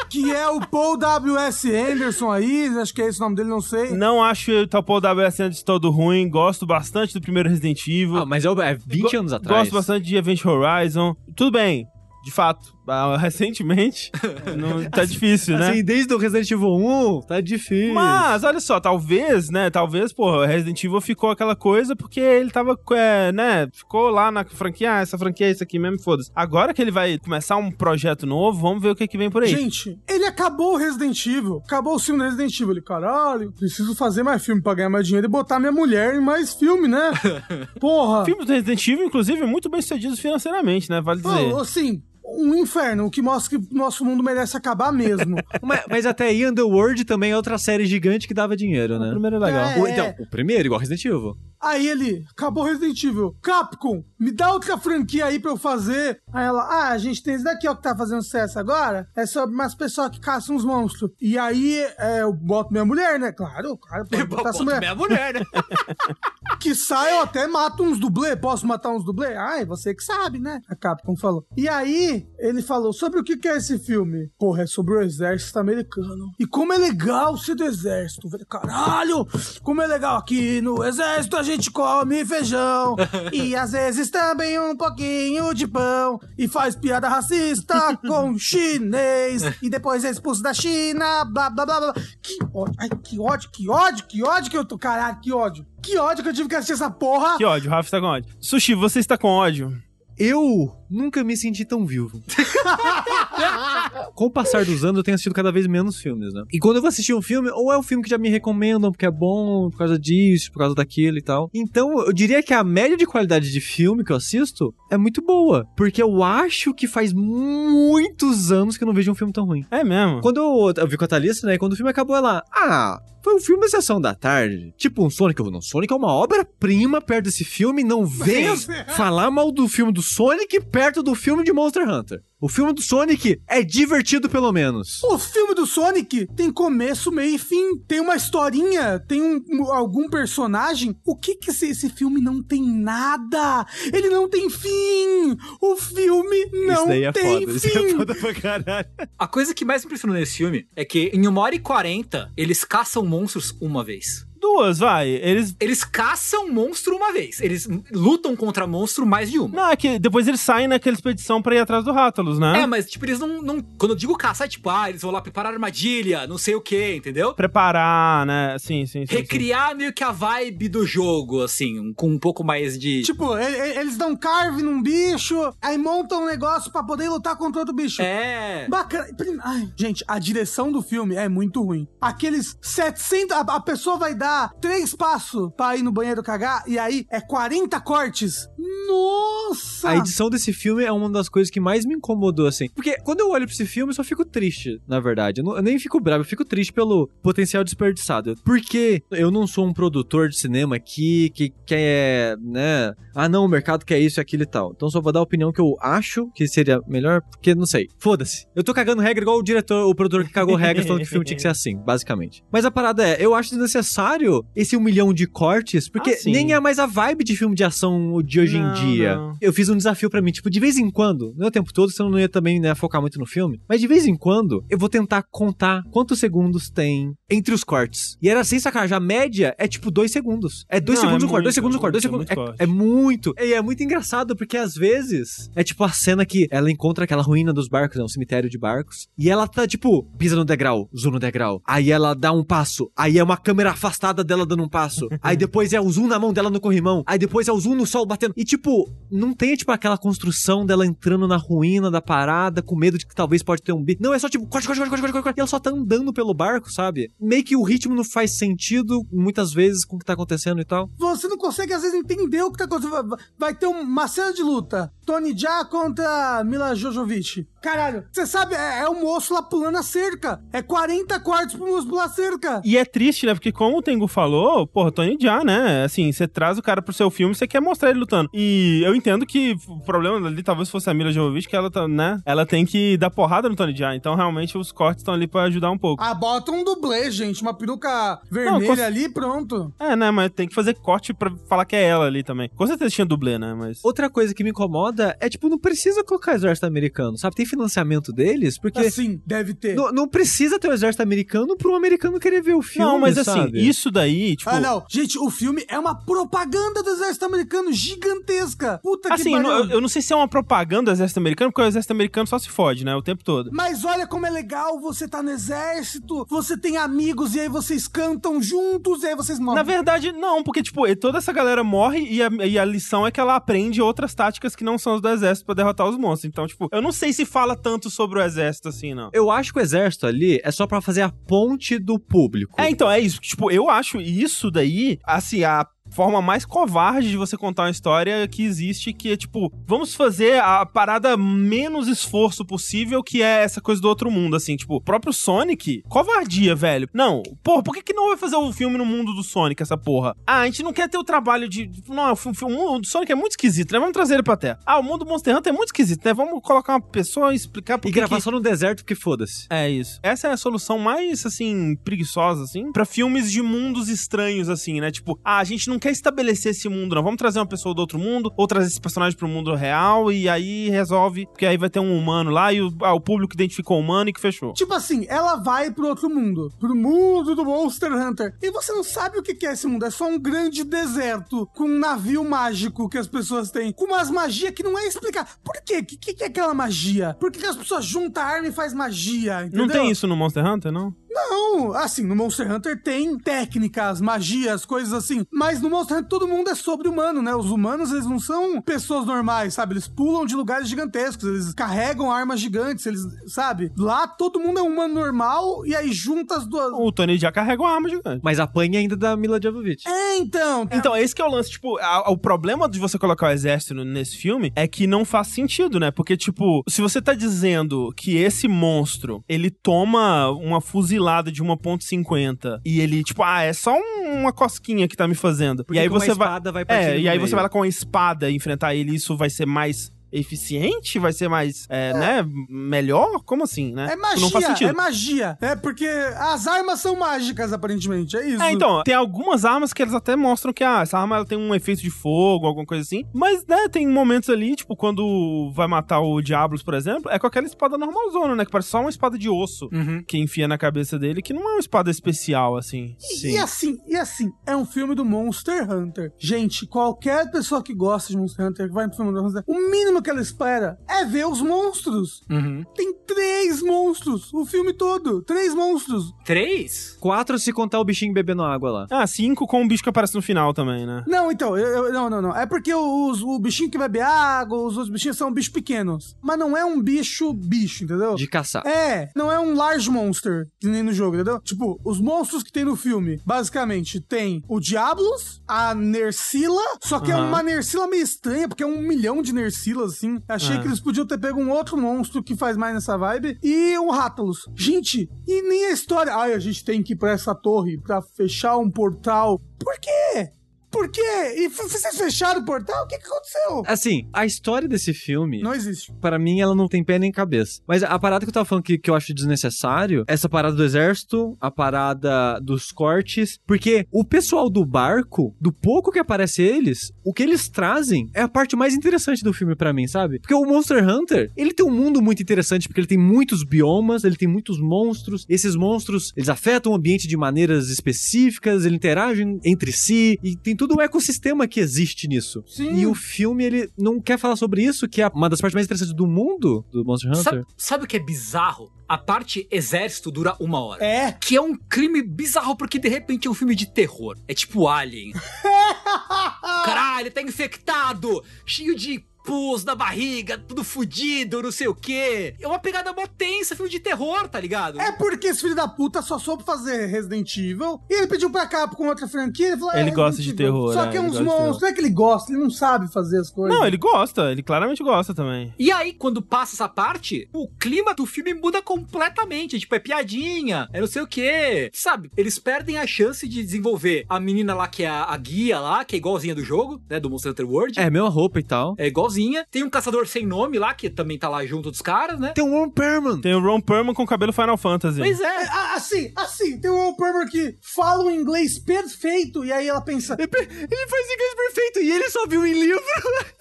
que 0.09 0.31
é 0.31 0.47
o 0.49 0.59
Paul 0.65 0.97
W.S. 0.97 1.69
Anderson 1.75 2.31
aí, 2.31 2.67
acho 2.79 2.93
que 2.93 3.01
é 3.01 3.07
esse 3.07 3.19
o 3.19 3.23
nome 3.23 3.35
dele, 3.35 3.49
não 3.49 3.61
sei. 3.61 3.91
Não 3.91 4.23
acho 4.23 4.49
o 4.51 4.67
Tapol 4.67 4.99
WS 4.99 5.41
antes 5.41 5.61
todo 5.61 5.91
ruim. 5.91 6.29
Gosto 6.29 6.65
bastante 6.65 7.13
do 7.13 7.21
primeiro 7.21 7.49
Resident 7.49 7.85
Evil. 7.85 8.17
Ah, 8.17 8.25
mas 8.25 8.45
é, 8.45 8.47
é 8.47 8.77
20 8.85 9.01
Go- 9.11 9.17
anos 9.19 9.33
atrás. 9.33 9.63
Gosto 9.63 9.73
bastante 9.73 10.05
de 10.07 10.15
Event 10.15 10.43
Horizon. 10.45 11.15
Tudo 11.35 11.51
bem, 11.51 11.85
de 12.23 12.31
fato. 12.31 12.76
Ah, 12.87 13.17
Recentemente, 13.27 14.11
não, 14.57 14.89
tá 14.89 15.05
difícil, 15.05 15.57
né? 15.57 15.69
Assim, 15.69 15.83
desde 15.83 16.13
o 16.13 16.17
Resident 16.17 16.49
Evil 16.49 16.75
1, 16.75 17.21
tá 17.21 17.41
difícil. 17.41 17.93
Mas, 17.93 18.43
olha 18.43 18.59
só, 18.59 18.79
talvez, 18.79 19.49
né? 19.49 19.69
Talvez, 19.69 20.13
porra, 20.13 20.45
Resident 20.45 20.83
Evil 20.83 21.01
ficou 21.01 21.29
aquela 21.29 21.55
coisa 21.55 21.95
porque 21.95 22.19
ele 22.19 22.49
tava, 22.49 22.77
é, 22.91 23.31
né? 23.31 23.67
Ficou 23.73 24.09
lá 24.09 24.31
na 24.31 24.45
franquia, 24.45 24.95
ah, 24.95 24.99
essa 25.01 25.17
franquia 25.17 25.47
é 25.47 25.51
isso 25.51 25.63
aqui 25.63 25.77
mesmo, 25.77 26.01
foda-se. 26.01 26.31
Agora 26.35 26.73
que 26.73 26.81
ele 26.81 26.91
vai 26.91 27.17
começar 27.17 27.57
um 27.57 27.71
projeto 27.71 28.25
novo, 28.25 28.59
vamos 28.61 28.81
ver 28.81 28.89
o 28.89 28.95
que, 28.95 29.07
que 29.07 29.17
vem 29.17 29.29
por 29.29 29.43
aí. 29.43 29.49
Gente, 29.49 29.99
ele 30.07 30.25
acabou 30.25 30.73
o 30.73 30.77
Resident 30.77 31.25
Evil. 31.25 31.61
Acabou 31.65 31.95
o 31.95 31.99
filme 31.99 32.19
do 32.19 32.25
Resident 32.25 32.59
Evil. 32.59 32.71
Ele, 32.71 32.81
caralho, 32.81 33.51
preciso 33.51 33.95
fazer 33.95 34.23
mais 34.23 34.43
filme 34.43 34.61
pra 34.61 34.73
ganhar 34.73 34.89
mais 34.89 35.05
dinheiro 35.05 35.27
e 35.27 35.29
botar 35.29 35.59
minha 35.59 35.71
mulher 35.71 36.15
em 36.15 36.21
mais 36.21 36.53
filme, 36.53 36.87
né? 36.87 37.11
Porra. 37.79 38.25
Filmes 38.25 38.45
do 38.45 38.53
Resident 38.53 38.87
Evil, 38.87 39.05
inclusive, 39.05 39.45
muito 39.45 39.69
bem 39.69 39.81
sucedidos 39.81 40.19
financeiramente, 40.19 40.89
né? 40.89 41.01
Vale 41.01 41.21
dizer. 41.21 41.53
Ô, 41.53 41.59
assim, 41.59 42.01
um 42.27 42.55
inferno, 42.55 43.05
o 43.05 43.09
que 43.09 43.21
mostra 43.21 43.57
que 43.57 43.73
nosso 43.73 44.03
mundo 44.03 44.21
merece 44.21 44.57
acabar 44.57 44.91
mesmo. 44.91 45.37
Mas, 45.61 45.81
mas 45.89 46.05
até 46.05 46.25
aí, 46.25 46.45
Underworld 46.45 47.03
também 47.05 47.31
é 47.31 47.35
outra 47.35 47.57
série 47.57 47.85
gigante 47.85 48.27
que 48.27 48.33
dava 48.33 48.55
dinheiro, 48.55 48.99
né? 48.99 49.07
O 49.07 49.11
primeiro 49.11 49.35
é 49.37 49.39
legal. 49.39 49.69
É. 49.69 49.79
O, 49.79 49.87
então, 49.87 50.15
o 50.19 50.29
primeiro, 50.29 50.65
igual 50.65 50.79
Resident 50.79 51.03
Evil. 51.05 51.35
Aí 51.59 51.87
ele, 51.87 52.23
acabou 52.31 52.63
Resident 52.63 53.01
Evil. 53.03 53.35
Capcom, 53.41 54.03
me 54.19 54.31
dá 54.31 54.51
outra 54.53 54.77
franquia 54.77 55.25
aí 55.25 55.39
pra 55.39 55.51
eu 55.51 55.57
fazer. 55.57 56.21
Aí 56.31 56.45
ela, 56.45 56.63
ah, 56.63 56.89
a 56.89 56.97
gente 56.97 57.21
tem 57.23 57.33
esse 57.35 57.43
daqui, 57.43 57.67
ó, 57.67 57.75
que 57.75 57.81
tá 57.81 57.95
fazendo 57.95 58.21
sucesso 58.21 58.59
agora. 58.59 59.07
É 59.15 59.25
sobre 59.25 59.53
umas 59.55 59.73
pessoas 59.75 60.09
que 60.09 60.19
caçam 60.19 60.55
uns 60.55 60.63
monstros. 60.63 61.11
E 61.19 61.37
aí, 61.37 61.79
é, 61.97 62.21
eu 62.21 62.33
boto 62.33 62.71
minha 62.71 62.85
mulher, 62.85 63.19
né? 63.19 63.31
Claro, 63.31 63.77
claro, 63.77 64.05
Eu 64.11 64.27
botar 64.27 64.51
boto 64.51 64.63
mulher. 64.63 64.79
minha 64.79 64.95
mulher, 64.95 65.33
né? 65.33 65.41
Que 66.59 66.73
sai, 66.73 67.11
eu 67.13 67.21
até 67.21 67.45
mato 67.45 67.83
uns 67.83 67.99
dublê. 67.99 68.35
Posso 68.35 68.65
matar 68.65 68.89
uns 68.89 69.03
dublê? 69.03 69.35
Ai, 69.35 69.65
você 69.65 69.93
que 69.93 70.03
sabe, 70.03 70.39
né? 70.39 70.61
A 70.67 70.75
Capcom 70.75 71.15
falou. 71.15 71.45
E 71.55 71.67
aí, 71.69 72.27
ele 72.39 72.61
falou 72.61 72.91
sobre 72.93 73.19
o 73.19 73.23
que 73.23 73.37
que 73.37 73.47
é 73.47 73.57
esse 73.57 73.77
filme. 73.77 74.31
Porra, 74.39 74.63
é 74.63 74.65
sobre 74.65 74.95
o 74.95 75.01
exército 75.01 75.59
americano. 75.59 76.31
E 76.39 76.47
como 76.47 76.73
é 76.73 76.77
legal 76.77 77.37
ser 77.37 77.53
do 77.55 77.63
exército. 77.63 78.27
velho. 78.29 78.45
Caralho, 78.47 79.27
como 79.61 79.81
é 79.81 79.87
legal 79.87 80.17
aqui 80.17 80.61
no 80.61 80.83
exército 80.83 81.37
a 81.37 81.43
gente 81.47 81.71
come 81.71 82.25
feijão. 82.25 82.95
e 83.31 83.55
às 83.55 83.71
vezes 83.71 84.09
também 84.09 84.59
um 84.59 84.75
pouquinho 84.75 85.53
de 85.53 85.67
pão. 85.67 86.19
E 86.37 86.47
faz 86.47 86.75
piada 86.75 87.07
racista 87.09 87.97
com 88.05 88.37
chinês. 88.37 89.43
E 89.61 89.69
depois 89.69 90.03
é 90.03 90.09
expulso 90.09 90.41
da 90.41 90.53
China, 90.53 91.25
blá 91.25 91.49
blá 91.49 91.65
blá 91.65 91.79
blá. 91.79 91.93
Que 92.21 92.37
ódio, 92.53 92.75
ai, 92.79 92.89
que 92.89 93.19
ódio, 93.19 93.49
que 93.51 93.69
ódio, 93.69 94.05
que 94.07 94.23
ódio 94.23 94.51
que 94.51 94.57
eu 94.57 94.65
tô. 94.65 94.77
Caralho, 94.77 95.19
que 95.19 95.31
ódio. 95.31 95.65
Que 95.81 95.97
ódio 95.97 96.23
que 96.23 96.29
eu 96.29 96.33
tive 96.33 96.49
que 96.49 96.55
assistir 96.55 96.73
essa 96.73 96.89
porra. 96.89 97.37
Que 97.37 97.45
ódio, 97.45 97.69
o 97.69 97.71
Rafa 97.71 97.87
está 97.87 97.99
com 97.99 98.07
ódio. 98.07 98.35
Sushi, 98.39 98.75
você 98.75 98.99
está 98.99 99.17
com 99.17 99.29
ódio? 99.29 99.71
Eu 100.17 100.75
nunca 100.89 101.23
me 101.23 101.35
senti 101.35 101.65
tão 101.65 101.85
vivo. 101.85 102.21
Com 104.15 104.25
o 104.25 104.31
passar 104.31 104.65
dos 104.65 104.83
anos, 104.83 104.97
eu 104.97 105.03
tenho 105.03 105.15
assistido 105.15 105.33
cada 105.33 105.51
vez 105.51 105.67
menos 105.67 105.99
filmes, 105.99 106.33
né? 106.33 106.43
E 106.51 106.59
quando 106.59 106.77
eu 106.77 106.81
vou 106.81 106.89
assistir 106.89 107.13
um 107.13 107.21
filme, 107.21 107.49
ou 107.51 107.71
é 107.71 107.77
um 107.77 107.83
filme 107.83 108.03
que 108.03 108.09
já 108.09 108.17
me 108.17 108.29
recomendam 108.29 108.91
porque 108.91 109.05
é 109.05 109.11
bom, 109.11 109.69
por 109.69 109.77
causa 109.77 109.99
disso, 109.99 110.51
por 110.51 110.59
causa 110.59 110.75
daquilo 110.75 111.17
e 111.17 111.21
tal. 111.21 111.49
Então, 111.53 111.99
eu 112.05 112.13
diria 112.13 112.41
que 112.41 112.53
a 112.53 112.63
média 112.63 112.97
de 112.97 113.05
qualidade 113.05 113.51
de 113.51 113.61
filme 113.61 114.03
que 114.03 114.11
eu 114.11 114.15
assisto 114.15 114.73
é 114.91 114.97
muito 114.97 115.21
boa. 115.21 115.65
Porque 115.75 116.01
eu 116.01 116.23
acho 116.23 116.73
que 116.73 116.87
faz 116.87 117.13
muitos 117.13 118.51
anos 118.51 118.77
que 118.77 118.83
eu 118.83 118.87
não 118.87 118.93
vejo 118.93 119.11
um 119.11 119.15
filme 119.15 119.33
tão 119.33 119.45
ruim. 119.45 119.65
É 119.69 119.83
mesmo. 119.83 120.21
Quando 120.21 120.37
eu, 120.37 120.73
eu 120.75 120.87
vi 120.87 120.97
com 120.97 121.05
a 121.05 121.07
Thalissa, 121.07 121.45
né? 121.45 121.57
Quando 121.57 121.73
o 121.73 121.75
filme 121.75 121.91
acabou, 121.91 122.15
ela. 122.15 122.43
Ah, 122.51 122.99
foi 123.23 123.35
um 123.35 123.39
filme 123.39 123.61
da 123.61 123.67
sessão 123.67 123.99
da 123.99 124.15
tarde. 124.15 124.73
Tipo 124.77 125.05
um 125.05 125.09
Sonic. 125.09 125.41
Não, 125.43 125.61
Sonic 125.61 125.91
é 125.91 125.95
uma 125.95 126.11
obra-prima 126.13 127.01
perto 127.01 127.25
desse 127.25 127.43
filme. 127.43 127.83
Não 127.83 128.05
venha 128.05 128.55
falar 128.95 129.29
mal 129.29 129.51
do 129.51 129.67
filme 129.67 129.91
do 129.91 130.01
Sonic 130.01 130.61
perto 130.61 130.76
do 131.03 131.15
filme 131.15 131.43
de 131.43 131.51
Monster 131.51 131.87
Hunter. 131.89 132.21
O 132.39 132.47
filme 132.47 132.71
do 132.71 132.81
Sonic 132.83 133.41
é 133.47 133.63
divertido, 133.63 134.29
pelo 134.29 134.51
menos. 134.51 135.01
O 135.03 135.17
filme 135.17 135.55
do 135.55 135.65
Sonic 135.65 136.27
tem 136.35 136.51
começo, 136.51 137.11
meio 137.11 137.33
e 137.35 137.39
fim. 137.39 137.75
Tem 137.87 137.99
uma 137.99 138.15
historinha, 138.15 138.99
tem 139.07 139.19
um, 139.23 139.43
um- 139.49 139.71
algum 139.73 140.07
personagem. 140.07 140.95
O 141.03 141.15
que 141.15 141.33
que 141.35 141.49
esse, 141.49 141.67
esse 141.67 141.89
filme 141.89 142.21
não 142.21 142.43
tem 142.43 142.61
nada? 142.63 143.65
Ele 143.91 144.09
não 144.09 144.29
tem 144.29 144.51
fim. 144.51 145.35
O 145.59 145.75
filme 145.77 146.45
não 146.67 146.73
isso 146.75 146.87
daí 146.87 147.03
é 147.05 147.11
tem 147.11 147.39
foda. 147.41 147.51
Isso 147.57 147.69
fim. 147.69 147.77
é 147.79 147.89
foda 147.97 148.13
pra 148.15 148.33
caralho. 148.35 148.87
A 149.17 149.27
coisa 149.27 149.55
que 149.55 149.65
mais 149.65 149.81
me 149.81 149.87
impressionou 149.87 150.15
nesse 150.15 150.37
filme 150.37 150.67
é 150.75 150.85
que 150.85 151.09
em 151.13 151.25
uma 151.27 151.41
hora 151.41 151.55
e 151.55 151.59
quarenta, 151.59 152.31
eles 152.37 152.63
caçam 152.63 153.03
monstros 153.03 153.55
uma 153.59 153.83
vez. 153.83 154.26
Duas, 154.47 154.79
vai. 154.79 155.09
Eles. 155.09 155.55
Eles 155.59 155.83
caçam 155.83 156.49
monstro 156.49 156.95
uma 156.95 157.11
vez. 157.11 157.41
Eles 157.41 157.67
lutam 157.91 158.33
contra 158.35 158.65
monstro 158.65 159.05
mais 159.05 159.29
de 159.29 159.39
uma. 159.39 159.49
Não, 159.49 159.69
é 159.69 159.75
que 159.75 159.99
depois 159.99 160.25
eles 160.27 160.39
saem 160.39 160.69
naquela 160.69 160.95
expedição 160.95 161.41
pra 161.41 161.55
ir 161.55 161.59
atrás 161.59 161.83
do 161.83 161.91
Rátalos, 161.91 162.39
né? 162.39 162.61
É, 162.61 162.65
mas 162.65 162.89
tipo, 162.89 163.05
eles 163.05 163.19
não, 163.19 163.41
não. 163.41 163.61
Quando 163.77 163.91
eu 163.91 163.95
digo 163.97 164.17
caçar, 164.17 164.47
é 164.47 164.49
tipo, 164.49 164.69
ah, 164.69 164.89
eles 164.89 165.01
vão 165.01 165.11
lá 165.11 165.21
preparar 165.21 165.53
armadilha, 165.53 166.25
não 166.25 166.37
sei 166.37 166.55
o 166.55 166.61
que, 166.61 166.95
entendeu? 166.95 167.33
Preparar, 167.33 168.25
né? 168.25 168.55
Sim, 168.57 168.85
sim, 168.85 169.01
sim. 169.01 169.07
sim. 169.07 169.15
Recriar 169.15 169.75
meio 169.75 169.91
que 169.91 170.03
a 170.03 170.11
vibe 170.11 170.69
do 170.69 170.85
jogo, 170.85 171.43
assim, 171.43 171.93
com 171.93 172.09
um 172.09 172.19
pouco 172.19 172.43
mais 172.43 172.79
de. 172.79 173.01
Tipo, 173.01 173.37
eles 173.37 173.97
dão 173.97 174.15
carve 174.15 174.63
num 174.63 174.81
bicho, 174.81 175.37
aí 175.61 175.77
montam 175.77 176.23
um 176.23 176.25
negócio 176.25 176.71
pra 176.71 176.83
poder 176.83 177.09
lutar 177.09 177.35
contra 177.35 177.59
outro 177.59 177.75
bicho. 177.75 178.01
É. 178.01 178.65
Bacana. 178.69 179.07
Ai, 179.43 179.69
gente, 179.75 180.05
a 180.07 180.17
direção 180.17 180.71
do 180.71 180.81
filme 180.81 181.15
é 181.15 181.27
muito 181.27 181.61
ruim. 181.61 181.85
Aqueles 181.99 182.57
700. 182.61 183.35
A, 183.35 183.41
a 183.41 183.59
pessoa 183.59 183.97
vai 183.97 184.15
dar 184.15 184.36
três 184.61 184.95
passos 184.95 185.49
pra 185.55 185.75
ir 185.77 185.83
no 185.83 185.91
banheiro 185.91 186.21
cagar, 186.23 186.63
e 186.67 186.77
aí 186.77 187.05
é 187.11 187.19
40 187.21 187.79
cortes. 187.81 188.47
Nossa! 188.87 189.89
A 189.89 189.97
edição 189.97 190.29
desse 190.29 190.51
filme 190.53 190.83
é 190.83 190.91
uma 190.91 191.09
das 191.09 191.29
coisas 191.29 191.49
que 191.51 191.59
mais 191.59 191.85
me 191.85 191.95
incomodou, 191.95 192.47
assim. 192.47 192.67
Porque 192.75 192.95
quando 193.03 193.19
eu 193.21 193.29
olho 193.29 193.45
pra 193.45 193.53
esse 193.53 193.65
filme, 193.65 193.91
eu 193.91 193.95
só 193.95 194.03
fico 194.03 194.25
triste, 194.25 194.81
na 194.87 194.99
verdade. 194.99 195.41
Eu, 195.41 195.45
não- 195.45 195.55
eu 195.55 195.61
nem 195.63 195.77
fico 195.79 195.99
bravo, 195.99 196.21
eu 196.21 196.25
fico 196.25 196.43
triste 196.45 196.73
pelo 196.73 197.07
potencial 197.21 197.63
desperdiçado. 197.63 198.35
Porque 198.43 199.01
eu 199.11 199.29
não 199.31 199.45
sou 199.47 199.65
um 199.65 199.73
produtor 199.73 200.29
de 200.29 200.37
cinema 200.37 200.75
aqui 200.75 201.29
que 201.33 201.53
quer, 201.65 202.37
né? 202.39 202.93
Ah, 203.15 203.29
não, 203.29 203.45
o 203.45 203.47
mercado 203.47 203.85
quer 203.85 203.99
isso, 203.99 204.19
aquilo 204.19 204.43
e 204.43 204.47
tal. 204.47 204.71
Então 204.75 204.89
só 204.89 204.99
vou 205.01 205.11
dar 205.11 205.19
a 205.19 205.23
opinião 205.23 205.51
que 205.51 205.61
eu 205.61 205.75
acho 205.81 206.29
que 206.33 206.47
seria 206.47 206.79
melhor, 206.87 207.21
porque 207.21 207.53
não 207.55 207.65
sei. 207.65 207.87
Foda-se. 207.99 208.45
Eu 208.55 208.63
tô 208.63 208.73
cagando 208.73 209.01
regra 209.01 209.23
igual 209.23 209.37
o 209.37 209.43
diretor, 209.43 209.87
o 209.87 209.95
produtor 209.95 210.25
que 210.25 210.31
cagou 210.33 210.55
regras 210.55 210.85
falando 210.85 211.01
que 211.01 211.07
o 211.07 211.09
filme 211.09 211.25
tinha 211.25 211.35
que 211.35 211.41
ser 211.41 211.47
assim, 211.49 211.75
basicamente. 211.77 212.43
Mas 212.51 212.65
a 212.65 212.71
parada 212.71 213.07
é, 213.07 213.17
eu 213.23 213.33
acho 213.35 213.49
desnecessário 213.51 214.16
esse 214.55 214.75
um 214.75 214.79
milhão 214.81 215.13
de 215.13 215.27
cortes, 215.27 215.89
porque 215.89 216.11
Ah, 216.11 216.17
nem 216.25 216.53
é 216.53 216.59
mais 216.59 216.79
a 216.79 216.85
vibe 216.85 217.23
de 217.23 217.35
filme 217.35 217.55
de 217.55 217.63
ação 217.63 218.21
de 218.23 218.39
hoje 218.39 218.59
Não, 218.59 218.69
em 218.69 218.73
dia. 218.73 219.15
não. 219.15 219.33
Eu 219.41 219.53
fiz 219.53 219.69
um 219.69 219.77
desafio 219.77 220.09
pra 220.09 220.21
mim, 220.21 220.31
tipo, 220.31 220.49
de 220.49 220.59
vez 220.59 220.77
em 220.77 220.89
quando, 220.89 221.33
não 221.37 221.45
é 221.45 221.49
o 221.49 221.51
tempo 221.51 221.71
todo, 221.73 221.91
senão 221.91 222.09
eu 222.09 222.11
não 222.13 222.19
ia 222.19 222.29
também, 222.29 222.59
né, 222.59 222.73
focar 222.75 223.01
muito 223.01 223.19
no 223.19 223.25
filme, 223.25 223.59
mas 223.67 223.79
de 223.81 223.87
vez 223.87 224.05
em 224.05 224.15
quando 224.15 224.63
eu 224.69 224.77
vou 224.77 224.89
tentar 224.89 225.23
contar 225.29 225.83
quantos 225.91 226.19
segundos 226.19 226.69
tem 226.69 227.13
entre 227.29 227.53
os 227.53 227.63
cortes. 227.63 228.17
E 228.21 228.29
era 228.29 228.43
sem 228.43 228.59
sacanagem, 228.59 228.95
a 228.95 228.99
média 228.99 229.55
é 229.57 229.67
tipo 229.67 229.91
dois 229.91 230.11
segundos. 230.11 230.65
É 230.69 230.79
dois 230.79 230.99
Não, 230.99 231.05
segundos 231.05 231.23
é 231.23 231.27
o 231.27 231.29
corte, 231.29 231.43
dois 231.43 231.55
segundos 231.55 231.77
o 231.77 231.79
corte, 231.79 231.91
dois 231.93 232.03
é 232.03 232.07
segundos. 232.07 232.27
muito 232.35 232.55
É, 232.59 232.63
é 232.63 232.67
muito. 232.67 233.33
E 233.39 233.53
é 233.53 233.61
muito 233.61 233.83
engraçado, 233.83 234.35
porque 234.35 234.57
às 234.57 234.73
vezes 234.75 235.49
é 235.55 235.63
tipo 235.63 235.83
a 235.83 235.89
cena 235.89 236.25
que 236.25 236.47
ela 236.51 236.71
encontra 236.71 237.03
aquela 237.03 237.21
ruína 237.23 237.53
dos 237.53 237.67
barcos, 237.67 237.97
né, 237.97 238.03
um 238.03 238.07
cemitério 238.07 238.49
de 238.49 238.57
barcos, 238.57 239.07
e 239.17 239.29
ela 239.29 239.47
tá 239.47 239.67
tipo, 239.67 240.03
pisa 240.17 240.35
no 240.35 240.45
degrau, 240.45 240.89
zoom 240.97 241.11
no 241.11 241.19
degrau. 241.19 241.61
Aí 241.67 241.91
ela 241.91 242.13
dá 242.13 242.31
um 242.31 242.43
passo, 242.43 242.89
aí 242.95 243.17
é 243.17 243.23
uma 243.23 243.37
câmera 243.37 243.71
afastada 243.71 244.06
dela 244.13 244.45
dando 244.45 244.63
um 244.63 244.69
passo. 244.69 245.07
aí 245.21 245.35
depois 245.37 245.73
é 245.73 245.81
o 245.81 245.89
zoom 245.89 246.07
na 246.07 246.19
mão 246.19 246.31
dela 246.33 246.49
no 246.49 246.59
corrimão, 246.59 247.03
aí 247.05 247.17
depois 247.17 247.47
é 247.47 247.51
o 247.51 247.59
zoom 247.59 247.75
no 247.75 247.85
sol 247.85 248.05
batendo. 248.05 248.33
E 248.35 248.43
tipo, 248.43 248.89
não 249.11 249.33
tem 249.33 249.55
tipo 249.55 249.71
aquela 249.71 249.97
construção 249.97 250.65
dela 250.65 250.85
entrando 250.85 251.27
na 251.27 251.37
ruína 251.37 251.89
da 251.91 252.01
parada, 252.01 252.61
com 252.61 252.75
medo 252.75 252.97
de 252.97 253.05
que 253.05 253.15
talvez 253.15 253.41
pode 253.43 253.61
ter 253.61 253.73
um 253.73 253.83
bicho. 253.83 253.99
Não, 254.01 254.13
é 254.13 254.19
só 254.19 254.29
tipo, 254.29 254.45
corte, 254.47 254.67
corte, 254.67 254.79
corte, 254.79 254.89
corte, 254.89 255.01
corte, 255.11 255.23
corte, 255.23 255.37
e 255.37 255.41
ela 255.41 255.47
só 255.47 255.59
tá 255.59 255.69
andando 255.69 256.13
pelo 256.13 256.33
barco, 256.33 256.71
sabe? 256.71 257.11
Meio 257.19 257.43
que 257.43 257.55
o 257.55 257.63
ritmo 257.63 257.95
não 257.95 258.03
faz 258.03 258.37
sentido 258.37 259.05
muitas 259.11 259.53
vezes 259.53 259.85
com 259.85 259.95
o 259.95 259.99
que 259.99 260.05
tá 260.05 260.13
acontecendo 260.13 260.59
e 260.61 260.65
tal. 260.65 260.89
Você 260.97 261.27
não 261.27 261.37
consegue, 261.37 261.73
às 261.73 261.81
vezes, 261.81 261.97
entender 261.97 262.41
o 262.43 262.51
que 262.51 262.57
tá 262.57 262.65
acontecendo. 262.65 263.17
Vai- 263.37 263.55
ter 263.55 263.65
uma 263.65 264.07
cena 264.07 264.31
de 264.33 264.43
luta. 264.43 264.91
Tony 265.05 265.35
Jaa 265.35 265.65
contra 265.65 266.43
Mila 266.43 266.75
Jojovic. 266.75 267.47
Caralho, 267.61 268.03
você 268.11 268.25
sabe, 268.25 268.53
é, 268.53 268.81
é 268.81 268.87
o 268.89 268.99
moço 269.01 269.33
lá 269.33 269.41
pulando 269.41 269.77
a 269.77 269.83
cerca. 269.83 270.39
É 270.53 270.61
40 270.61 271.19
cortes 271.19 271.55
pro 271.55 271.65
moço 271.65 271.87
pular 271.87 272.05
a 272.05 272.09
cerca. 272.09 272.61
E 272.63 272.77
é 272.77 272.85
triste, 272.85 273.25
né? 273.25 273.33
Porque 273.33 273.51
como 273.51 273.77
o 273.77 273.81
Falou, 274.05 274.67
porra, 274.67 274.91
Tony 274.91 275.17
Jaa, 275.17 275.45
né? 275.45 275.85
Assim, 275.85 276.11
você 276.11 276.27
traz 276.27 276.57
o 276.57 276.61
cara 276.61 276.81
pro 276.81 276.93
seu 276.93 277.09
filme, 277.09 277.33
você 277.33 277.47
quer 277.47 277.61
mostrar 277.61 277.89
ele 277.91 277.99
lutando. 277.99 278.29
E 278.33 278.81
eu 278.85 278.93
entendo 278.93 279.25
que 279.25 279.55
o 279.65 279.79
problema 279.79 280.27
ali 280.27 280.43
talvez 280.43 280.69
fosse 280.69 280.89
a 280.89 280.93
Mila 280.93 281.11
Jovovich, 281.13 281.47
que 281.47 281.55
ela 281.55 281.71
tá, 281.71 281.87
né? 281.87 282.19
Ela 282.25 282.45
tem 282.45 282.65
que 282.65 282.97
dar 282.97 283.09
porrada 283.09 283.47
no 283.47 283.55
Tony 283.55 283.73
Jaa. 283.75 283.95
Então, 283.95 284.15
realmente, 284.15 284.57
os 284.57 284.71
cortes 284.73 285.01
estão 285.01 285.13
ali 285.13 285.27
pra 285.27 285.43
ajudar 285.43 285.71
um 285.71 285.77
pouco. 285.77 286.03
Ah, 286.03 286.13
bota 286.13 286.51
um 286.51 286.63
dublê, 286.65 287.09
gente. 287.11 287.41
Uma 287.41 287.53
peruca 287.53 288.19
vermelha 288.29 288.67
cons- 288.67 288.79
ali, 288.79 289.07
pronto. 289.07 289.73
É, 289.79 289.95
né? 289.95 290.11
Mas 290.11 290.31
tem 290.31 290.47
que 290.47 290.53
fazer 290.55 290.73
corte 290.73 291.13
pra 291.13 291.31
falar 291.47 291.63
que 291.65 291.75
é 291.75 291.83
ela 291.83 292.05
ali 292.05 292.23
também. 292.23 292.49
Com 292.55 292.67
certeza 292.67 292.91
tinha 292.93 293.05
dublê, 293.05 293.37
né? 293.39 293.53
Mas... 293.53 293.79
Outra 293.85 294.09
coisa 294.09 294.33
que 294.33 294.43
me 294.43 294.49
incomoda 294.49 295.15
é, 295.21 295.29
tipo, 295.29 295.47
não 295.47 295.57
precisa 295.59 296.03
colocar 296.03 296.33
exército 296.35 296.65
americano, 296.65 297.17
sabe? 297.17 297.35
Tem 297.35 297.45
financiamento 297.45 298.11
deles, 298.11 298.57
porque 298.59 298.79
Assim, 298.79 299.21
deve 299.25 299.53
ter. 299.53 299.75
não, 299.75 299.91
não 299.91 300.07
precisa 300.07 300.59
ter 300.59 300.67
o 300.67 300.73
exército 300.73 301.03
americano 301.03 301.55
pro 301.55 301.75
americano 301.75 302.19
querer 302.19 302.41
ver 302.41 302.55
o 302.55 302.61
filme, 302.61 302.89
Não, 302.91 302.99
mas 302.99 303.15
sabe? 303.15 303.57
assim, 303.57 303.67
isso 303.67 303.86
daí, 303.91 304.35
tipo... 304.35 304.49
Ah, 304.49 304.59
não. 304.59 304.85
Gente, 304.89 305.17
o 305.17 305.29
filme 305.29 305.65
é 305.67 305.77
uma 305.77 305.95
propaganda 305.95 306.81
do 306.83 306.89
exército 306.89 307.25
americano 307.25 307.71
gigantesca. 307.71 308.79
Puta 308.83 309.09
que 309.09 309.15
Assim, 309.15 309.31
pariu. 309.31 309.49
eu, 309.49 309.69
eu 309.71 309.81
não 309.81 309.87
sei 309.87 310.01
se 310.01 310.13
é 310.13 310.15
uma 310.15 310.27
propaganda 310.27 310.91
do 310.91 310.91
exército 310.91 311.19
americano, 311.19 311.51
porque 311.51 311.61
o 311.61 311.65
exército 311.65 311.93
americano 311.93 312.27
só 312.27 312.39
se 312.39 312.49
fode, 312.49 312.83
né? 312.85 312.95
O 312.95 313.01
tempo 313.01 313.23
todo. 313.23 313.49
Mas 313.51 313.83
olha 313.85 314.07
como 314.07 314.25
é 314.25 314.29
legal, 314.29 314.79
você 314.79 315.07
tá 315.07 315.21
no 315.21 315.29
exército, 315.31 316.25
você 316.29 316.57
tem 316.57 316.77
amigos 316.77 317.35
e 317.35 317.39
aí 317.41 317.49
vocês 317.49 317.87
cantam 317.87 318.41
juntos 318.41 319.03
e 319.03 319.07
aí 319.07 319.15
vocês 319.15 319.39
morrem. 319.39 319.55
Na 319.57 319.63
verdade, 319.63 320.11
não, 320.11 320.43
porque, 320.43 320.61
tipo, 320.63 320.83
toda 320.95 321.17
essa 321.17 321.31
galera 321.33 321.63
morre 321.63 321.99
e 321.99 322.21
a, 322.21 322.29
e 322.45 322.57
a 322.59 322.65
lição 322.65 323.05
é 323.05 323.11
que 323.11 323.19
ela 323.19 323.35
aprende 323.35 323.81
outras 323.81 324.13
táticas 324.13 324.55
que 324.55 324.63
não 324.63 324.77
são 324.77 324.95
as 324.95 325.01
do 325.01 325.09
exército 325.09 325.45
pra 325.45 325.55
derrotar 325.55 325.87
os 325.87 325.97
monstros. 325.97 326.25
Então, 326.25 326.47
tipo, 326.47 326.67
eu 326.71 326.81
não 326.81 326.91
sei 326.91 327.13
se 327.13 327.25
fala 327.25 327.55
tanto 327.55 327.89
sobre 327.89 328.19
o 328.19 328.21
exército 328.23 328.69
assim, 328.69 328.93
não. 328.93 329.09
Eu 329.13 329.29
acho 329.31 329.53
que 329.53 329.59
o 329.59 329.61
exército 329.61 330.05
ali 330.05 330.39
é 330.43 330.51
só 330.51 330.65
pra 330.67 330.81
fazer 330.81 331.01
a 331.01 331.09
ponte 331.09 331.77
do 331.79 331.99
público. 331.99 332.53
É, 332.59 332.69
então, 332.69 332.89
é 332.89 332.99
isso. 332.99 333.19
Tipo, 333.19 333.51
eu 333.51 333.69
acho 333.69 333.76
isso 333.99 334.49
daí, 334.51 334.99
assim, 335.03 335.43
a 335.43 335.65
forma 335.91 336.21
mais 336.21 336.45
covarde 336.45 337.09
de 337.09 337.17
você 337.17 337.35
contar 337.37 337.63
uma 337.63 337.71
história 337.71 338.27
que 338.27 338.43
existe, 338.43 338.93
que 338.93 339.11
é 339.11 339.17
tipo, 339.17 339.51
vamos 339.65 339.95
fazer 339.95 340.39
a 340.41 340.65
parada 340.65 341.15
menos 341.17 341.87
esforço 341.87 342.45
possível, 342.45 343.03
que 343.03 343.21
é 343.21 343.43
essa 343.43 343.61
coisa 343.61 343.81
do 343.81 343.87
outro 343.87 344.11
mundo, 344.11 344.35
assim, 344.35 344.55
tipo, 344.55 344.75
o 344.75 344.81
próprio 344.81 345.11
Sonic, 345.13 345.83
covardia, 345.87 346.55
velho. 346.55 346.89
Não, 346.93 347.21
porra, 347.43 347.63
por 347.63 347.73
que, 347.75 347.81
que 347.81 347.93
não 347.93 348.09
vai 348.09 348.17
fazer 348.17 348.35
o 348.35 348.51
filme 348.53 348.77
no 348.77 348.85
mundo 348.85 349.13
do 349.13 349.23
Sonic, 349.23 349.61
essa 349.61 349.77
porra? 349.77 350.15
Ah, 350.25 350.39
a 350.41 350.45
gente 350.45 350.63
não 350.63 350.73
quer 350.73 350.87
ter 350.89 350.97
o 350.97 351.03
trabalho 351.03 351.47
de. 351.49 351.69
Não, 351.87 352.13
o, 352.13 352.45
o 352.45 352.49
mundo 352.49 352.81
do 352.81 352.87
Sonic 352.87 353.11
é 353.11 353.15
muito 353.15 353.31
esquisito, 353.31 353.71
né? 353.71 353.79
Vamos 353.79 353.93
trazer 353.93 354.15
ele 354.15 354.23
pra 354.23 354.37
terra. 354.37 354.59
Ah, 354.65 354.79
o 354.79 354.83
mundo 354.83 355.03
do 355.03 355.09
Monster 355.09 355.35
Hunter 355.35 355.51
é 355.53 355.55
muito 355.55 355.69
esquisito, 355.69 356.03
né? 356.05 356.13
Vamos 356.13 356.41
colocar 356.43 356.73
uma 356.73 356.81
pessoa 356.81 357.33
e 357.33 357.35
explicar 357.35 357.77
por 357.77 357.87
E 357.89 357.91
gravar 357.91 358.17
que- 358.17 358.21
só 358.23 358.31
no 358.31 358.39
deserto, 358.39 358.79
porque 358.83 358.95
foda-se. 358.95 359.47
é 359.49 359.69
isso. 359.69 359.99
Essa 360.03 360.27
é 360.27 360.31
a 360.31 360.37
solução 360.37 360.77
mais, 360.79 361.25
assim, 361.25 361.75
preguiçosa, 361.83 362.43
assim, 362.43 362.71
pra 362.71 362.85
filmes 362.85 363.31
de 363.31 363.41
mundos 363.41 363.89
estranhos, 363.89 364.49
assim, 364.49 364.79
né? 364.79 364.91
Tipo, 364.91 365.19
ah, 365.23 365.37
a 365.39 365.43
gente 365.43 365.67
não 365.67 365.76
quer 365.79 365.91
estabelecer 365.91 366.51
esse 366.51 366.67
mundo, 366.69 366.95
não. 366.95 367.03
Vamos 367.03 367.17
trazer 367.17 367.39
uma 367.39 367.45
pessoa 367.45 367.73
do 367.73 367.79
outro 367.79 367.99
mundo, 367.99 368.31
ou 368.35 368.47
trazer 368.47 368.67
esse 368.67 368.81
personagem 368.81 369.17
pro 369.17 369.27
mundo 369.27 369.53
real, 369.55 370.11
e 370.11 370.27
aí 370.29 370.69
resolve, 370.69 371.25
porque 371.27 371.45
aí 371.45 371.57
vai 371.57 371.69
ter 371.69 371.79
um 371.79 371.97
humano 371.97 372.29
lá, 372.29 372.51
e 372.51 372.61
o, 372.61 372.71
ah, 372.81 372.93
o 372.93 373.01
público 373.01 373.33
identificou 373.33 373.77
o 373.77 373.79
humano 373.79 374.09
e 374.09 374.13
que 374.13 374.19
fechou. 374.19 374.53
Tipo 374.53 374.73
assim, 374.73 375.05
ela 375.07 375.35
vai 375.35 375.71
pro 375.71 375.87
outro 375.87 376.09
mundo, 376.09 376.51
pro 376.59 376.75
mundo 376.75 377.35
do 377.35 377.45
Monster 377.45 377.91
Hunter. 377.91 378.35
E 378.41 378.51
você 378.51 378.71
não 378.71 378.83
sabe 378.83 379.17
o 379.17 379.23
que 379.23 379.33
que 379.33 379.45
é 379.45 379.53
esse 379.53 379.67
mundo. 379.67 379.85
É 379.85 379.89
só 379.89 380.07
um 380.07 380.19
grande 380.19 380.63
deserto 380.63 381.47
com 381.55 381.65
um 381.65 381.79
navio 381.79 382.23
mágico 382.23 382.89
que 382.89 382.97
as 382.97 383.07
pessoas 383.07 383.51
têm. 383.51 383.71
Com 383.71 383.85
umas 383.85 384.09
magias 384.09 384.51
que 384.51 384.63
não 384.63 384.77
é 384.77 384.87
explicar. 384.87 385.27
Por 385.43 385.55
quê? 385.65 385.79
O 385.79 385.85
que, 385.85 385.97
que 385.97 386.13
que 386.13 386.23
é 386.23 386.27
aquela 386.27 386.53
magia? 386.53 387.15
Por 387.19 387.31
que, 387.31 387.39
que 387.39 387.45
as 387.45 387.55
pessoas 387.55 387.85
juntam 387.85 388.23
a 388.23 388.25
arma 388.25 388.47
e 388.47 388.51
faz 388.51 388.73
magia? 388.73 389.45
Entendeu? 389.45 389.65
Não 389.65 389.73
tem 389.73 389.91
isso 389.91 390.07
no 390.07 390.15
Monster 390.15 390.45
Hunter, 390.45 390.71
não? 390.71 390.93
Não, 391.29 391.73
assim, 391.73 392.03
no 392.03 392.15
Monster 392.15 392.51
Hunter 392.51 392.81
tem 392.81 393.17
técnicas, 393.17 393.99
magias, 393.99 394.65
coisas 394.65 394.93
assim. 394.93 395.25
Mas 395.31 395.59
no 395.61 395.69
Monster 395.69 395.97
Hunter 395.97 396.09
todo 396.09 396.27
mundo 396.27 396.49
é 396.49 396.55
sobre-humano, 396.55 397.21
né? 397.21 397.33
Os 397.35 397.49
humanos, 397.49 397.91
eles 397.91 398.05
não 398.05 398.19
são 398.19 398.61
pessoas 398.61 399.05
normais, 399.05 399.53
sabe? 399.55 399.73
Eles 399.73 399.87
pulam 399.87 400.25
de 400.25 400.35
lugares 400.35 400.67
gigantescos, 400.69 401.27
eles 401.27 401.53
carregam 401.53 402.11
armas 402.11 402.39
gigantes, 402.39 402.85
eles, 402.85 403.01
sabe? 403.27 403.71
Lá 403.77 404.07
todo 404.07 404.39
mundo 404.39 404.59
é 404.59 404.61
um 404.63 404.67
humano 404.67 404.93
normal 404.93 405.65
e 405.65 405.75
aí 405.75 405.91
junta 405.91 406.35
as 406.37 406.45
duas. 406.45 406.71
O 406.73 406.91
Tony 406.91 407.17
já 407.17 407.31
carrega 407.31 407.61
uma 407.63 407.71
arma 407.73 407.89
gigante. 407.89 408.21
Mas 408.23 408.39
apanha 408.39 408.79
ainda 408.79 408.95
da 408.95 409.15
Mila 409.17 409.39
Jovovich. 409.41 409.87
É, 409.87 410.17
então. 410.17 410.67
Então, 410.71 410.95
esse 410.95 411.15
que 411.15 411.21
é 411.21 411.25
o 411.25 411.31
lance, 411.31 411.49
tipo, 411.49 411.77
a- 411.79 412.09
o 412.11 412.17
problema 412.17 412.69
de 412.69 412.79
você 412.79 412.97
colocar 412.99 413.27
o 413.27 413.31
exército 413.31 413.73
nesse 413.73 414.15
filme 414.17 414.51
é 414.55 414.67
que 414.67 414.85
não 414.85 415.03
faz 415.03 415.27
sentido, 415.29 415.79
né? 415.79 415.89
Porque, 415.91 416.15
tipo, 416.15 416.63
se 416.69 416.81
você 416.81 417.01
tá 417.01 417.13
dizendo 417.13 417.91
que 417.95 418.15
esse 418.17 418.47
monstro, 418.47 419.23
ele 419.27 419.49
toma 419.49 420.29
uma 420.31 420.61
fuzilada 420.61 421.06
de 421.31 421.43
1.50 421.43 422.59
e 422.65 422.79
ele, 422.79 423.03
tipo, 423.03 423.23
ah, 423.23 423.41
é 423.43 423.53
só 423.53 423.75
um- 423.77 424.19
uma 424.21 424.31
cosquinha 424.33 424.87
que 424.87 424.95
tá 424.95 425.07
me 425.07 425.15
fazendo. 425.15 425.63
Porque 425.63 425.77
e 425.77 425.81
aí 425.81 425.87
você 425.89 426.13
vai... 426.13 426.27
espada 426.27 426.51
vai 426.51 426.65
É, 426.67 426.99
e 426.99 427.07
aí 427.09 427.17
meio. 427.17 427.21
você 427.27 427.35
vai 427.35 427.43
lá 427.43 427.49
com 427.49 427.61
a 427.61 427.67
espada 427.67 428.29
enfrentar 428.31 428.75
ele, 428.75 428.95
isso 428.95 429.15
vai 429.17 429.29
ser 429.29 429.45
mais 429.45 429.91
eficiente? 430.11 430.99
Vai 430.99 431.13
ser 431.13 431.27
mais, 431.27 431.65
é, 431.69 431.93
né, 431.93 432.25
melhor? 432.49 433.21
Como 433.25 433.43
assim, 433.43 433.73
né? 433.73 433.89
É 433.91 433.95
magia, 433.95 434.21
Não 434.21 434.29
faz 434.29 434.45
sentido. 434.45 434.69
é 434.69 434.73
magia. 434.73 435.37
É 435.41 435.55
porque 435.55 435.87
as 436.17 436.47
armas 436.47 436.79
são 436.79 436.95
mágicas, 436.97 437.51
aparentemente. 437.53 438.15
É 438.17 438.27
isso. 438.27 438.41
É, 438.41 438.51
então, 438.51 438.83
tem 438.83 438.93
algumas 438.93 439.45
armas 439.45 439.73
que 439.73 439.81
eles 439.81 439.93
até 439.93 440.15
mostram 440.15 440.53
que, 440.53 440.63
ah, 440.63 440.81
essa 440.81 440.97
arma 440.97 441.17
ela 441.17 441.25
tem 441.25 441.37
um 441.37 441.53
efeito 441.53 441.81
de 441.81 441.89
fogo, 441.89 442.45
alguma 442.47 442.65
coisa 442.65 442.83
assim. 442.83 443.03
Mas, 443.13 443.45
né, 443.45 443.67
tem 443.69 443.87
momentos 443.87 444.29
ali, 444.29 444.55
tipo, 444.55 444.75
quando 444.75 445.51
vai 445.53 445.67
matar 445.67 445.99
o 446.01 446.21
Diablos, 446.21 446.63
por 446.63 446.73
exemplo, 446.73 447.11
é 447.11 447.19
com 447.19 447.27
aquela 447.27 447.45
espada 447.47 447.77
normalzona, 447.77 448.35
né? 448.35 448.45
Que 448.45 448.51
parece 448.51 448.69
só 448.69 448.79
uma 448.81 448.89
espada 448.89 449.17
de 449.17 449.29
osso 449.29 449.67
Uhum. 449.71 450.03
que 450.07 450.17
enfia 450.17 450.47
na 450.47 450.57
cabeça 450.57 450.97
dele, 450.99 451.21
que 451.21 451.33
não 451.33 451.41
é 451.49 451.53
uma 451.53 451.59
espada 451.59 451.89
especial, 451.91 452.55
assim. 452.57 452.95
E, 453.23 453.31
e 453.31 453.37
assim, 453.37 453.77
e 453.87 453.95
assim, 453.95 454.31
é 454.45 454.55
um 454.55 454.65
filme 454.65 454.95
do 454.95 455.03
Monster 455.05 455.69
Hunter. 455.69 456.11
Gente, 456.17 456.65
qualquer 456.65 457.29
pessoa 457.31 457.61
que 457.61 457.73
gosta 457.73 458.11
de 458.11 458.17
Monster 458.17 458.45
Hunter, 458.47 458.67
que 458.67 458.73
vai 458.73 458.87
pro 458.87 458.95
filme 458.97 459.11
do 459.13 459.21
Monster 459.21 459.41
Hunter, 459.41 459.55
o 459.55 459.71
mínimo 459.71 459.96
que 460.01 460.09
ela 460.09 460.21
espera 460.21 460.77
é 460.87 461.05
ver 461.05 461.25
os 461.27 461.41
monstros. 461.41 462.21
Uhum. 462.29 462.63
Tem 462.75 462.93
três 463.05 463.61
monstros, 463.61 464.31
o 464.33 464.45
filme 464.45 464.73
todo. 464.73 465.21
Três 465.21 465.53
monstros. 465.53 466.13
Três? 466.25 466.95
Quatro 466.99 467.37
se 467.39 467.51
contar 467.53 467.79
o 467.79 467.83
bichinho 467.85 468.13
bebendo 468.13 468.43
água 468.43 468.69
lá. 468.71 468.87
Ah, 468.91 469.07
cinco 469.07 469.47
com 469.47 469.63
o 469.63 469.67
bicho 469.67 469.83
que 469.83 469.89
aparece 469.89 470.15
no 470.15 470.21
final 470.21 470.53
também, 470.53 470.85
né? 470.85 471.03
Não, 471.07 471.31
então, 471.31 471.57
eu, 471.57 471.85
eu- 471.85 471.93
não, 471.93 472.09
não, 472.09 472.21
não. 472.21 472.35
É 472.35 472.45
porque 472.45 472.73
os, 472.73 473.21
o 473.21 473.39
bichinho 473.39 473.69
que 473.69 473.77
bebe 473.77 473.99
água, 474.01 474.57
os 474.59 474.75
outros 474.77 474.89
bichinhos 474.89 475.17
são 475.17 475.31
bichos 475.31 475.51
pequenos. 475.51 476.15
Mas 476.21 476.37
não 476.37 476.55
é 476.55 476.63
um 476.65 476.81
bicho 476.81 477.33
bicho, 477.33 477.83
entendeu? 477.83 478.15
De 478.15 478.27
caçar. 478.27 478.65
É, 478.67 479.09
não 479.15 479.31
é 479.31 479.39
um 479.39 479.55
large 479.55 479.89
monster, 479.89 480.47
que 480.59 480.67
nem 480.67 480.83
no 480.83 480.93
jogo, 480.93 481.15
entendeu? 481.15 481.39
Tipo, 481.41 481.79
os 481.83 481.99
monstros 481.99 482.43
que 482.43 482.51
tem 482.51 482.63
no 482.65 482.75
filme, 482.75 483.19
basicamente, 483.25 483.99
tem 483.99 484.43
o 484.47 484.59
Diablos, 484.59 485.41
a 485.47 485.73
Nersila, 485.73 486.61
só 486.83 486.99
que 486.99 487.11
é 487.11 487.15
Aham. 487.15 487.27
uma 487.27 487.43
Nersila 487.43 487.87
meio 487.87 488.03
estranha, 488.03 488.47
porque 488.47 488.63
é 488.63 488.67
um 488.67 488.81
milhão 488.81 489.21
de 489.21 489.33
Nersilas, 489.33 489.86
assim. 489.93 490.21
Achei 490.27 490.55
Ah. 490.55 490.59
que 490.61 490.67
eles 490.67 490.79
podiam 490.79 491.05
ter 491.05 491.17
pego 491.17 491.39
um 491.41 491.51
outro 491.51 491.77
monstro 491.77 492.23
que 492.23 492.35
faz 492.35 492.55
mais 492.57 492.73
nessa 492.73 492.97
vibe. 492.97 493.37
E 493.43 493.77
o 493.77 493.89
Rátalos. 493.91 494.47
Gente, 494.55 495.09
e 495.27 495.41
nem 495.43 495.65
a 495.65 495.71
história. 495.71 496.15
Ai, 496.15 496.33
a 496.33 496.39
gente 496.39 496.63
tem 496.63 496.81
que 496.83 496.93
ir 496.93 496.95
pra 496.97 497.11
essa 497.11 497.33
torre 497.35 497.77
pra 497.77 498.01
fechar 498.01 498.57
um 498.57 498.69
portal. 498.69 499.39
Por 499.59 499.79
quê? 499.79 500.29
Por 500.77 500.89
quê? 500.89 501.01
E 501.37 501.47
vocês 501.47 501.97
fecharam 501.97 502.41
o 502.41 502.45
portal? 502.45 502.83
O 502.83 502.87
que, 502.87 502.97
que 502.97 503.05
aconteceu? 503.05 503.63
Assim, 503.65 504.07
a 504.13 504.25
história 504.25 504.67
desse 504.67 504.93
filme, 504.93 505.41
Não 505.41 505.53
existe. 505.53 505.91
para 505.99 506.19
mim, 506.19 506.39
ela 506.39 506.53
não 506.53 506.67
tem 506.67 506.83
pé 506.83 506.99
nem 506.99 507.11
cabeça. 507.11 507.61
Mas 507.67 507.83
a 507.83 507.97
parada 507.97 508.25
que 508.25 508.29
eu 508.29 508.33
tava 508.33 508.45
falando 508.45 508.63
que, 508.63 508.77
que 508.77 508.89
eu 508.89 508.95
acho 508.95 509.13
desnecessário, 509.13 510.03
essa 510.07 510.29
parada 510.29 510.55
do 510.55 510.63
exército, 510.63 511.35
a 511.41 511.49
parada 511.49 512.39
dos 512.39 512.71
cortes, 512.71 513.39
porque 513.45 513.87
o 513.91 514.05
pessoal 514.05 514.49
do 514.49 514.63
barco, 514.63 515.35
do 515.41 515.51
pouco 515.51 515.91
que 515.91 515.99
aparece 515.99 516.43
eles, 516.43 516.91
o 517.03 517.11
que 517.11 517.23
eles 517.23 517.49
trazem 517.49 518.09
é 518.13 518.21
a 518.21 518.27
parte 518.27 518.55
mais 518.55 518.75
interessante 518.75 519.23
do 519.23 519.33
filme 519.33 519.55
pra 519.55 519.73
mim, 519.73 519.87
sabe? 519.87 520.19
Porque 520.19 520.35
o 520.35 520.45
Monster 520.45 520.87
Hunter, 520.87 521.31
ele 521.35 521.53
tem 521.53 521.65
um 521.65 521.71
mundo 521.71 522.03
muito 522.03 522.21
interessante, 522.21 522.67
porque 522.67 522.81
ele 522.81 522.87
tem 522.87 522.99
muitos 522.99 523.43
biomas, 523.43 524.03
ele 524.03 524.15
tem 524.15 524.27
muitos 524.27 524.59
monstros, 524.59 525.25
esses 525.27 525.55
monstros, 525.55 526.13
eles 526.15 526.29
afetam 526.29 526.71
o 526.71 526.75
ambiente 526.75 527.07
de 527.07 527.17
maneiras 527.17 527.69
específicas, 527.69 528.63
eles 528.63 528.77
interagem 528.77 529.39
entre 529.43 529.71
si, 529.71 530.19
e 530.23 530.35
tem 530.35 530.55
todo 530.67 530.77
um 530.77 530.81
ecossistema 530.81 531.47
que 531.47 531.59
existe 531.59 532.07
nisso. 532.07 532.43
Sim. 532.45 532.75
E 532.75 532.85
o 532.85 532.93
filme, 532.93 533.43
ele 533.45 533.69
não 533.77 534.01
quer 534.01 534.19
falar 534.19 534.35
sobre 534.35 534.63
isso, 534.63 534.87
que 534.87 535.01
é 535.01 535.07
uma 535.07 535.29
das 535.29 535.39
partes 535.39 535.53
mais 535.53 535.65
interessantes 535.65 535.93
do 535.93 536.05
mundo 536.05 536.65
do 536.71 536.83
Monster 536.83 537.11
Hunter. 537.11 537.23
Sabe, 537.23 537.45
sabe 537.55 537.83
o 537.85 537.87
que 537.87 537.95
é 537.95 537.99
bizarro? 537.99 538.71
A 538.87 538.97
parte 538.97 539.47
exército 539.51 540.11
dura 540.11 540.35
uma 540.39 540.59
hora. 540.59 540.83
É. 540.83 541.11
Que 541.13 541.35
é 541.35 541.41
um 541.41 541.55
crime 541.55 542.01
bizarro, 542.01 542.55
porque 542.55 542.79
de 542.79 542.87
repente 542.87 543.27
é 543.27 543.31
um 543.31 543.33
filme 543.33 543.55
de 543.55 543.69
terror. 543.69 544.17
É 544.27 544.33
tipo 544.33 544.67
Alien. 544.67 545.13
Caralho, 546.65 547.11
tá 547.11 547.21
infectado, 547.21 548.23
cheio 548.45 548.75
de 548.75 549.05
pus 549.27 549.65
na 549.65 549.75
barriga, 549.75 550.37
tudo 550.37 550.63
fudido, 550.63 551.43
não 551.43 551.51
sei 551.51 551.67
o 551.67 551.75
quê. 551.75 552.33
É 552.39 552.47
uma 552.47 552.59
pegada 552.59 552.93
mó 552.93 553.05
tensa, 553.05 553.57
filme 553.57 553.69
de 553.69 553.77
terror, 553.79 554.25
tá 554.29 554.39
ligado? 554.39 554.79
É 554.79 554.93
porque 554.93 555.27
esse 555.27 555.41
filho 555.41 555.53
da 555.53 555.67
puta 555.67 556.01
só 556.01 556.17
soube 556.17 556.43
fazer 556.45 556.85
Resident 556.85 557.35
Evil 557.35 557.81
e 557.89 557.93
ele 557.93 558.07
pediu 558.07 558.29
pra 558.29 558.47
cá 558.47 558.65
com 558.69 558.87
outra 558.87 559.05
franquia. 559.05 559.49
Ele, 559.49 559.57
falou, 559.57 559.73
Ele 559.75 559.89
"Ah, 559.91 559.93
gosta 559.93 560.17
Resident 560.21 560.37
de 560.37 560.43
Evil." 560.43 560.53
terror, 560.55 560.73
Só 560.73 560.85
é, 560.85 560.89
que 560.91 560.97
é 560.97 561.01
uns 561.01 561.07
gosta 561.19 561.23
monstros. 561.25 561.61
Não 561.61 561.67
é 561.67 561.73
que 561.73 561.81
ele 561.81 561.89
gosta, 561.89 562.31
ele 562.31 562.41
não 562.41 562.49
sabe 562.49 562.87
fazer 562.91 563.19
as 563.19 563.29
coisas. 563.29 563.53
Não, 563.57 563.67
ele 563.67 563.75
gosta, 563.77 564.31
ele 564.31 564.41
claramente 564.41 564.81
gosta 564.81 565.13
também. 565.13 565.53
E 565.59 565.73
aí, 565.73 565.91
quando 565.91 566.21
passa 566.21 566.55
essa 566.55 566.69
parte, 566.69 567.27
o 567.33 567.49
clima 567.59 567.93
do 567.93 568.05
filme 568.05 568.33
muda 568.33 568.61
completamente. 568.61 569.59
Tipo, 569.59 569.75
é 569.75 569.79
piadinha, 569.79 570.69
é 570.71 570.79
não 570.79 570.87
sei 570.87 571.01
o 571.01 571.07
quê. 571.07 571.69
Sabe? 571.73 572.09
Eles 572.15 572.39
perdem 572.39 572.77
a 572.77 572.87
chance 572.87 573.27
de 573.27 573.43
desenvolver 573.43 574.05
a 574.07 574.19
menina 574.19 574.53
lá, 574.53 574.67
que 574.69 574.83
é 574.83 574.87
a, 574.87 575.03
a 575.03 575.17
guia 575.17 575.59
lá, 575.59 575.83
que 575.83 575.95
é 575.95 575.97
igualzinha 575.97 576.33
do 576.33 576.43
jogo, 576.43 576.81
né? 576.89 576.97
Do 576.99 577.09
Monster 577.09 577.31
Hunter 577.33 577.45
World. 577.49 577.77
É, 577.79 577.89
mesma 577.89 578.09
roupa 578.09 578.39
e 578.39 578.43
tal. 578.43 578.75
É 578.77 578.87
igualzinha. 579.17 579.45
Tem 579.51 579.63
um 579.63 579.69
caçador 579.69 580.07
sem 580.07 580.25
nome 580.25 580.59
lá, 580.59 580.73
que 580.73 580.89
também 580.89 581.17
tá 581.17 581.27
lá 581.29 581.45
junto 581.45 581.71
dos 581.71 581.81
caras, 581.81 582.19
né? 582.19 582.31
Tem 582.33 582.43
um 582.43 582.51
Ron 582.51 582.69
Perlman. 582.69 583.19
Tem 583.21 583.33
o 583.33 583.39
Ron 583.41 583.59
Perlman 583.61 583.93
com 583.93 584.05
cabelo 584.05 584.31
Final 584.33 584.57
Fantasy. 584.57 584.99
Pois 584.99 585.19
É, 585.19 585.23
é. 585.25 585.47
assim, 585.75 586.11
assim, 586.15 586.59
tem 586.59 586.69
o 586.69 586.75
Ron 586.75 586.93
Perlman 586.95 587.27
que 587.27 587.57
fala 587.61 588.03
o 588.05 588.11
inglês 588.11 588.59
perfeito 588.59 589.43
e 589.43 589.51
aí 589.51 589.67
ela 589.67 589.81
pensa. 589.81 590.15
Ele 590.19 590.27
faz 590.27 591.05
inglês 591.11 591.35
perfeito 591.35 591.79
e 591.81 591.91
ele 591.91 592.09
só 592.09 592.25
viu 592.27 592.45
em 592.45 592.53
livro. 592.53 592.77